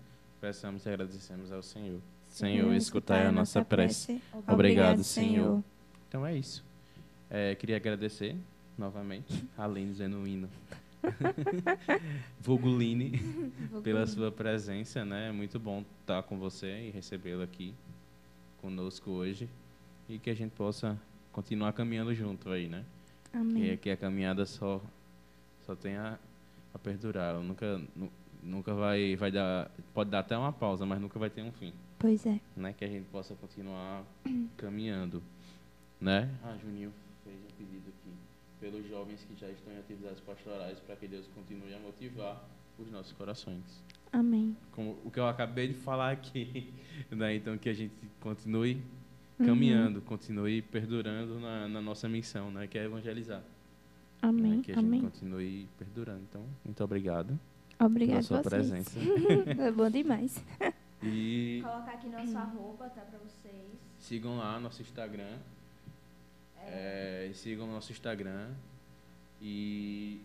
peçamos 0.40 0.86
e 0.86 0.88
agradecemos 0.90 1.50
ao 1.50 1.60
Senhor. 1.60 2.00
Senhor, 2.28 2.72
escutai 2.72 3.26
a 3.26 3.32
nossa 3.32 3.64
prece. 3.64 4.22
Obrigado, 4.46 5.02
Senhor. 5.02 5.60
Então 6.08 6.24
é 6.24 6.36
isso. 6.36 6.64
É, 7.28 7.56
queria 7.56 7.74
agradecer 7.74 8.36
novamente 8.78 9.44
a 9.58 9.66
Lene 9.66 9.92
Genuíno. 9.92 10.48
Vulguline, 12.40 13.52
pela 13.82 14.06
sua 14.06 14.30
presença, 14.30 15.04
né? 15.04 15.30
É 15.30 15.32
muito 15.32 15.58
bom 15.58 15.84
estar 16.00 16.22
com 16.22 16.38
você 16.38 16.86
e 16.86 16.90
recebê-lo 16.90 17.42
aqui 17.42 17.74
conosco 18.60 19.10
hoje 19.10 19.48
e 20.08 20.18
que 20.18 20.30
a 20.30 20.34
gente 20.34 20.52
possa 20.52 21.00
continuar 21.32 21.72
caminhando 21.72 22.14
junto 22.14 22.50
aí, 22.50 22.68
né? 22.68 22.84
Amém. 23.32 23.72
E 23.72 23.76
que 23.76 23.90
a 23.90 23.96
caminhada 23.96 24.44
só 24.46 24.80
só 25.66 25.74
tem 25.76 25.96
a, 25.96 26.18
a 26.72 26.78
perdurar, 26.78 27.34
ela 27.34 27.42
nunca 27.42 27.80
nu- 27.94 28.10
nunca 28.42 28.74
vai 28.74 29.16
vai 29.16 29.30
dar 29.30 29.70
pode 29.92 30.10
dar 30.10 30.20
até 30.20 30.36
uma 30.36 30.52
pausa, 30.52 30.86
mas 30.86 31.00
nunca 31.00 31.18
vai 31.18 31.28
ter 31.30 31.42
um 31.42 31.52
fim, 31.52 31.72
Pois 31.98 32.24
é. 32.26 32.40
né? 32.56 32.72
Que 32.72 32.84
a 32.84 32.88
gente 32.88 33.06
possa 33.08 33.34
continuar 33.34 34.02
caminhando, 34.56 35.22
né? 36.00 36.30
Ah, 36.42 36.56
Juninho 36.62 36.92
fez 37.24 37.36
um 37.36 37.56
pedido 37.56 37.88
aqui 37.90 38.12
pelos 38.60 38.88
jovens 38.88 39.24
que 39.24 39.38
já 39.38 39.48
estão 39.48 39.72
em 39.72 39.78
atividades 39.78 40.20
pastorais 40.20 40.78
para 40.80 40.96
que 40.96 41.06
Deus 41.06 41.26
continue 41.34 41.72
a 41.74 41.78
motivar 41.78 42.42
os 42.78 42.90
nossos 42.90 43.12
corações 43.12 43.62
Amém. 44.12 44.56
como 44.72 44.98
o 45.04 45.10
que 45.10 45.18
eu 45.20 45.26
acabei 45.28 45.68
de 45.68 45.74
falar 45.74 46.10
aqui, 46.12 46.72
né? 47.10 47.34
Então 47.36 47.56
que 47.58 47.68
a 47.68 47.74
gente 47.74 47.94
continue 48.20 48.82
Uhum. 49.38 49.46
caminhando, 49.46 50.00
continue 50.00 50.60
perdurando 50.62 51.38
na, 51.38 51.68
na 51.68 51.80
nossa 51.80 52.08
missão, 52.08 52.50
né? 52.50 52.66
Que 52.66 52.76
é 52.76 52.84
evangelizar. 52.86 53.38
né? 53.38 53.44
Amém. 54.20 54.62
Que 54.62 54.72
a 54.72 54.74
gente 54.74 54.84
Amém. 54.84 55.00
continue 55.00 55.68
perdurando. 55.78 56.22
Então, 56.28 56.44
muito 56.64 56.82
obrigado 56.82 57.38
Obrigada 57.78 58.14
pela 58.14 58.22
sua 58.24 58.38
a 58.38 58.42
vocês. 58.42 58.88
presença. 58.88 58.98
é 59.62 59.70
bom 59.70 59.88
demais. 59.88 60.44
E 61.04 61.60
Colocar 61.62 61.92
aqui 61.92 62.08
nosso 62.08 62.36
arroba, 62.36 62.88
tá? 62.88 63.02
Pra 63.02 63.18
vocês. 63.20 63.54
sigam 64.00 64.38
lá 64.38 64.58
nosso 64.58 64.82
Instagram. 64.82 65.36
É, 66.66 67.30
sigam 67.32 67.68
nosso 67.68 67.92
Instagram. 67.92 68.50
E. 69.40 70.20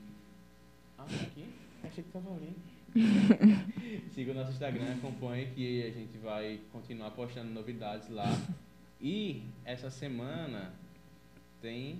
Ah, 0.97 1.03
tá 1.03 1.21
aqui? 1.21 1.45
Achei 1.83 2.03
que 2.03 2.09
tava 2.09 2.33
ali. 2.35 2.55
sigam 4.13 4.35
nosso 4.35 4.51
Instagram, 4.51 4.93
acompanhe 4.93 5.47
que 5.47 5.83
a 5.83 5.91
gente 5.91 6.17
vai 6.17 6.59
continuar 6.71 7.11
postando 7.11 7.51
novidades 7.51 8.09
lá. 8.09 8.29
E 9.01 9.43
essa 9.65 9.89
semana 9.89 10.71
tem 11.61 11.99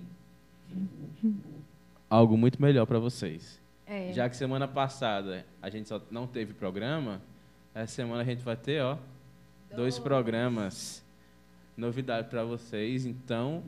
algo 2.08 2.36
muito 2.36 2.60
melhor 2.62 2.86
para 2.86 2.98
vocês. 2.98 3.60
É. 3.86 4.12
Já 4.12 4.28
que 4.28 4.36
semana 4.36 4.66
passada 4.66 5.44
a 5.60 5.68
gente 5.68 5.88
só 5.88 6.00
não 6.10 6.26
teve 6.26 6.54
programa, 6.54 7.20
essa 7.74 7.92
semana 7.92 8.22
a 8.22 8.24
gente 8.24 8.42
vai 8.42 8.56
ter, 8.56 8.82
ó, 8.82 8.96
dois 9.74 9.98
programas. 9.98 11.04
Novidade 11.76 12.28
para 12.28 12.44
vocês. 12.44 13.04
Então, 13.04 13.64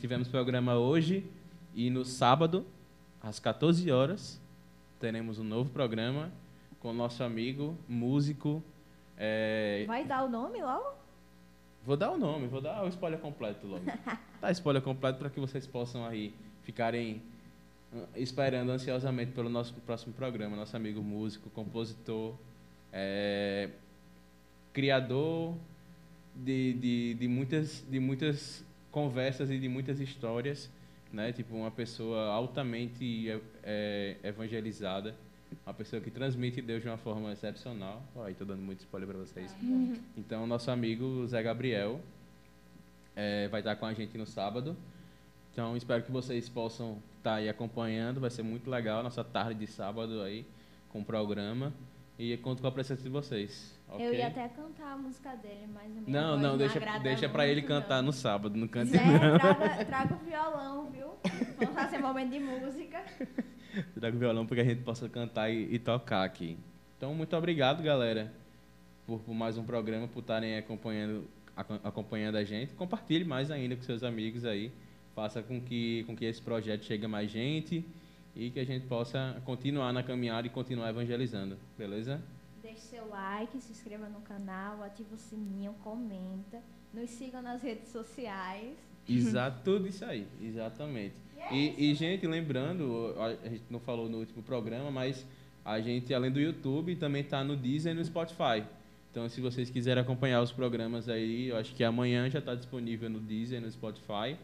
tivemos 0.00 0.26
programa 0.26 0.76
hoje 0.76 1.24
e 1.72 1.88
no 1.88 2.04
sábado, 2.04 2.66
às 3.22 3.38
14 3.38 3.88
horas, 3.92 4.40
teremos 4.98 5.38
um 5.38 5.44
novo 5.44 5.70
programa 5.70 6.32
com 6.80 6.90
o 6.90 6.92
nosso 6.92 7.22
amigo, 7.22 7.76
músico. 7.88 8.62
é, 9.16 9.84
Vai 9.86 10.04
dar 10.04 10.24
o 10.24 10.28
nome 10.28 10.60
logo? 10.62 10.96
Vou 11.84 11.96
dar 11.96 12.10
o 12.10 12.18
nome, 12.18 12.46
vou 12.48 12.60
dar 12.60 12.84
o 12.84 12.88
spoiler 12.88 13.18
completo 13.18 13.66
logo. 13.66 13.84
Dá 14.40 14.50
spoiler 14.52 14.82
completo 14.82 15.18
para 15.18 15.30
que 15.30 15.40
vocês 15.40 15.66
possam 15.66 16.04
aí 16.04 16.34
ficarem 16.62 17.22
ah, 17.94 18.04
esperando 18.14 18.70
ansiosamente 18.70 19.32
pelo 19.32 19.48
nosso 19.48 19.74
próximo 19.74 20.12
programa. 20.12 20.54
Nosso 20.56 20.76
amigo 20.76 21.02
músico, 21.02 21.48
compositor, 21.50 22.34
é, 22.92 23.70
criador 24.72 25.54
de, 26.34 26.74
de, 26.74 27.14
de, 27.14 27.28
muitas, 27.28 27.84
de 27.88 27.98
muitas 27.98 28.64
conversas 28.90 29.50
e 29.50 29.58
de 29.58 29.68
muitas 29.68 29.98
histórias, 29.98 30.70
né? 31.12 31.32
Tipo, 31.32 31.56
uma 31.56 31.70
pessoa 31.70 32.26
altamente 32.26 33.30
é, 33.30 33.40
é, 33.62 34.16
evangelizada, 34.28 35.14
uma 35.66 35.74
pessoa 35.74 36.00
que 36.00 36.10
transmite 36.10 36.60
Deus 36.62 36.82
de 36.82 36.88
uma 36.88 36.96
forma 36.98 37.32
excepcional. 37.32 38.02
Ó, 38.14 38.24
aí 38.24 38.34
tô 38.34 38.44
dando 38.44 38.62
muito 38.62 38.80
spoiler 38.80 39.08
para 39.08 39.18
vocês. 39.18 39.54
Então, 40.16 40.46
nosso 40.46 40.70
amigo 40.70 41.26
Zé 41.26 41.42
Gabriel 41.42 42.00
eh, 43.16 43.48
vai 43.48 43.60
estar 43.60 43.76
com 43.76 43.86
a 43.86 43.92
gente 43.94 44.16
no 44.16 44.26
sábado. 44.26 44.76
Então, 45.52 45.76
espero 45.76 46.02
que 46.02 46.10
vocês 46.12 46.48
possam 46.48 46.98
estar 47.18 47.34
aí 47.34 47.48
acompanhando. 47.48 48.20
Vai 48.20 48.30
ser 48.30 48.42
muito 48.42 48.70
legal 48.70 49.02
nossa 49.02 49.24
tarde 49.24 49.54
de 49.58 49.66
sábado 49.66 50.22
aí 50.22 50.46
com 50.90 51.00
o 51.00 51.04
programa. 51.04 51.72
E 52.18 52.36
conto 52.38 52.60
com 52.60 52.66
a 52.68 52.72
presença 52.72 53.02
de 53.02 53.08
vocês. 53.08 53.72
ok? 53.88 54.04
Eu 54.06 54.12
ia 54.12 54.26
até 54.26 54.48
cantar 54.48 54.94
a 54.94 54.96
música 54.96 55.36
dele, 55.36 55.68
mas 55.72 55.84
a 55.84 56.00
minha 56.00 56.20
Não, 56.20 56.30
voz 56.30 56.42
não, 56.42 56.58
deixa, 56.58 56.80
deixa 56.98 57.28
para 57.28 57.46
ele 57.46 57.62
cantar 57.62 57.98
não. 57.98 58.06
no 58.06 58.12
sábado. 58.12 58.56
Não 58.58 58.66
cante 58.66 58.90
Zé, 58.90 58.98
traga, 58.98 59.84
traga 59.86 60.14
o 60.14 60.18
violão, 60.18 60.90
viu? 60.90 61.10
Vamos 61.58 61.74
fazer 61.74 61.98
momento 61.98 62.30
de 62.30 62.40
música. 62.40 63.04
Traga 63.94 64.16
o 64.16 64.18
violão 64.18 64.46
para 64.46 64.56
que 64.56 64.60
a 64.62 64.64
gente 64.64 64.82
possa 64.82 65.08
cantar 65.08 65.50
e, 65.50 65.74
e 65.74 65.78
tocar 65.78 66.24
aqui. 66.24 66.56
Então, 66.96 67.14
muito 67.14 67.36
obrigado, 67.36 67.82
galera, 67.82 68.32
por, 69.06 69.20
por 69.20 69.34
mais 69.34 69.56
um 69.56 69.64
programa, 69.64 70.08
por 70.08 70.20
estarem 70.20 70.56
acompanhando, 70.58 71.28
aco- 71.56 71.80
acompanhando 71.84 72.36
a 72.36 72.44
gente. 72.44 72.72
Compartilhe 72.74 73.24
mais 73.24 73.50
ainda 73.50 73.76
com 73.76 73.82
seus 73.82 74.02
amigos 74.02 74.44
aí. 74.44 74.72
Faça 75.14 75.42
com 75.42 75.60
que, 75.60 76.04
com 76.04 76.16
que 76.16 76.24
esse 76.24 76.40
projeto 76.40 76.84
chegue 76.84 77.04
a 77.04 77.08
mais 77.08 77.30
gente 77.30 77.84
e 78.34 78.50
que 78.50 78.60
a 78.60 78.64
gente 78.64 78.86
possa 78.86 79.40
continuar 79.44 79.92
na 79.92 80.02
caminhada 80.02 80.46
e 80.46 80.50
continuar 80.50 80.90
evangelizando. 80.90 81.56
Beleza? 81.76 82.20
Deixe 82.62 82.80
seu 82.80 83.08
like, 83.08 83.60
se 83.60 83.72
inscreva 83.72 84.08
no 84.08 84.20
canal, 84.20 84.82
ative 84.82 85.14
o 85.14 85.18
sininho, 85.18 85.74
comenta. 85.82 86.60
Nos 86.94 87.10
sigam 87.10 87.42
nas 87.42 87.60
redes 87.60 87.88
sociais. 87.88 88.76
Exato, 89.08 89.60
tudo 89.64 89.86
isso 89.88 90.04
aí, 90.04 90.26
exatamente. 90.42 91.14
E, 91.50 91.90
e, 91.90 91.94
gente, 91.94 92.26
lembrando, 92.26 93.14
a 93.18 93.48
gente 93.48 93.64
não 93.70 93.80
falou 93.80 94.08
no 94.08 94.18
último 94.18 94.42
programa, 94.42 94.90
mas 94.90 95.26
a 95.64 95.80
gente, 95.80 96.12
além 96.12 96.30
do 96.30 96.40
YouTube, 96.40 96.94
também 96.96 97.22
está 97.22 97.42
no 97.42 97.56
Deezer 97.56 97.92
e 97.92 97.94
no 97.94 98.04
Spotify. 98.04 98.64
Então, 99.10 99.28
se 99.28 99.40
vocês 99.40 99.70
quiserem 99.70 100.02
acompanhar 100.02 100.42
os 100.42 100.52
programas 100.52 101.08
aí, 101.08 101.48
eu 101.48 101.56
acho 101.56 101.74
que 101.74 101.82
amanhã 101.82 102.28
já 102.28 102.38
está 102.38 102.54
disponível 102.54 103.08
no 103.08 103.18
Deezer 103.18 103.58
e 103.58 103.64
no 103.64 103.70
Spotify. 103.70 104.36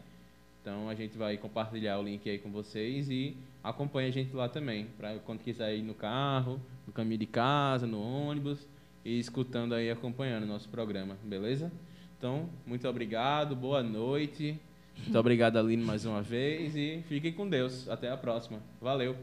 Então, 0.61 0.89
a 0.89 0.95
gente 0.95 1.15
vai 1.15 1.37
compartilhar 1.37 1.99
o 1.99 2.03
link 2.03 2.27
aí 2.27 2.39
com 2.39 2.49
vocês 2.51 3.09
e 3.09 3.37
acompanhe 3.63 4.09
a 4.09 4.11
gente 4.11 4.35
lá 4.35 4.49
também, 4.49 4.87
para 4.97 5.19
quando 5.19 5.39
quiser 5.41 5.75
ir 5.75 5.83
no 5.83 5.93
carro, 5.93 6.59
no 6.87 6.91
caminho 6.91 7.19
de 7.19 7.27
casa, 7.27 7.85
no 7.85 8.01
ônibus, 8.01 8.67
e 9.03 9.19
escutando 9.19 9.75
aí, 9.75 9.91
acompanhando 9.91 10.43
o 10.43 10.47
nosso 10.47 10.67
programa, 10.67 11.15
beleza? 11.23 11.71
Então, 12.17 12.49
muito 12.65 12.87
obrigado, 12.87 13.55
boa 13.55 13.83
noite. 13.83 14.59
Muito 15.03 15.19
obrigado, 15.19 15.57
Aline, 15.57 15.83
mais 15.83 16.05
uma 16.05 16.21
vez. 16.21 16.75
E 16.75 17.03
fiquem 17.07 17.31
com 17.31 17.47
Deus. 17.47 17.87
Até 17.89 18.09
a 18.09 18.17
próxima. 18.17 18.59
Valeu. 18.81 19.13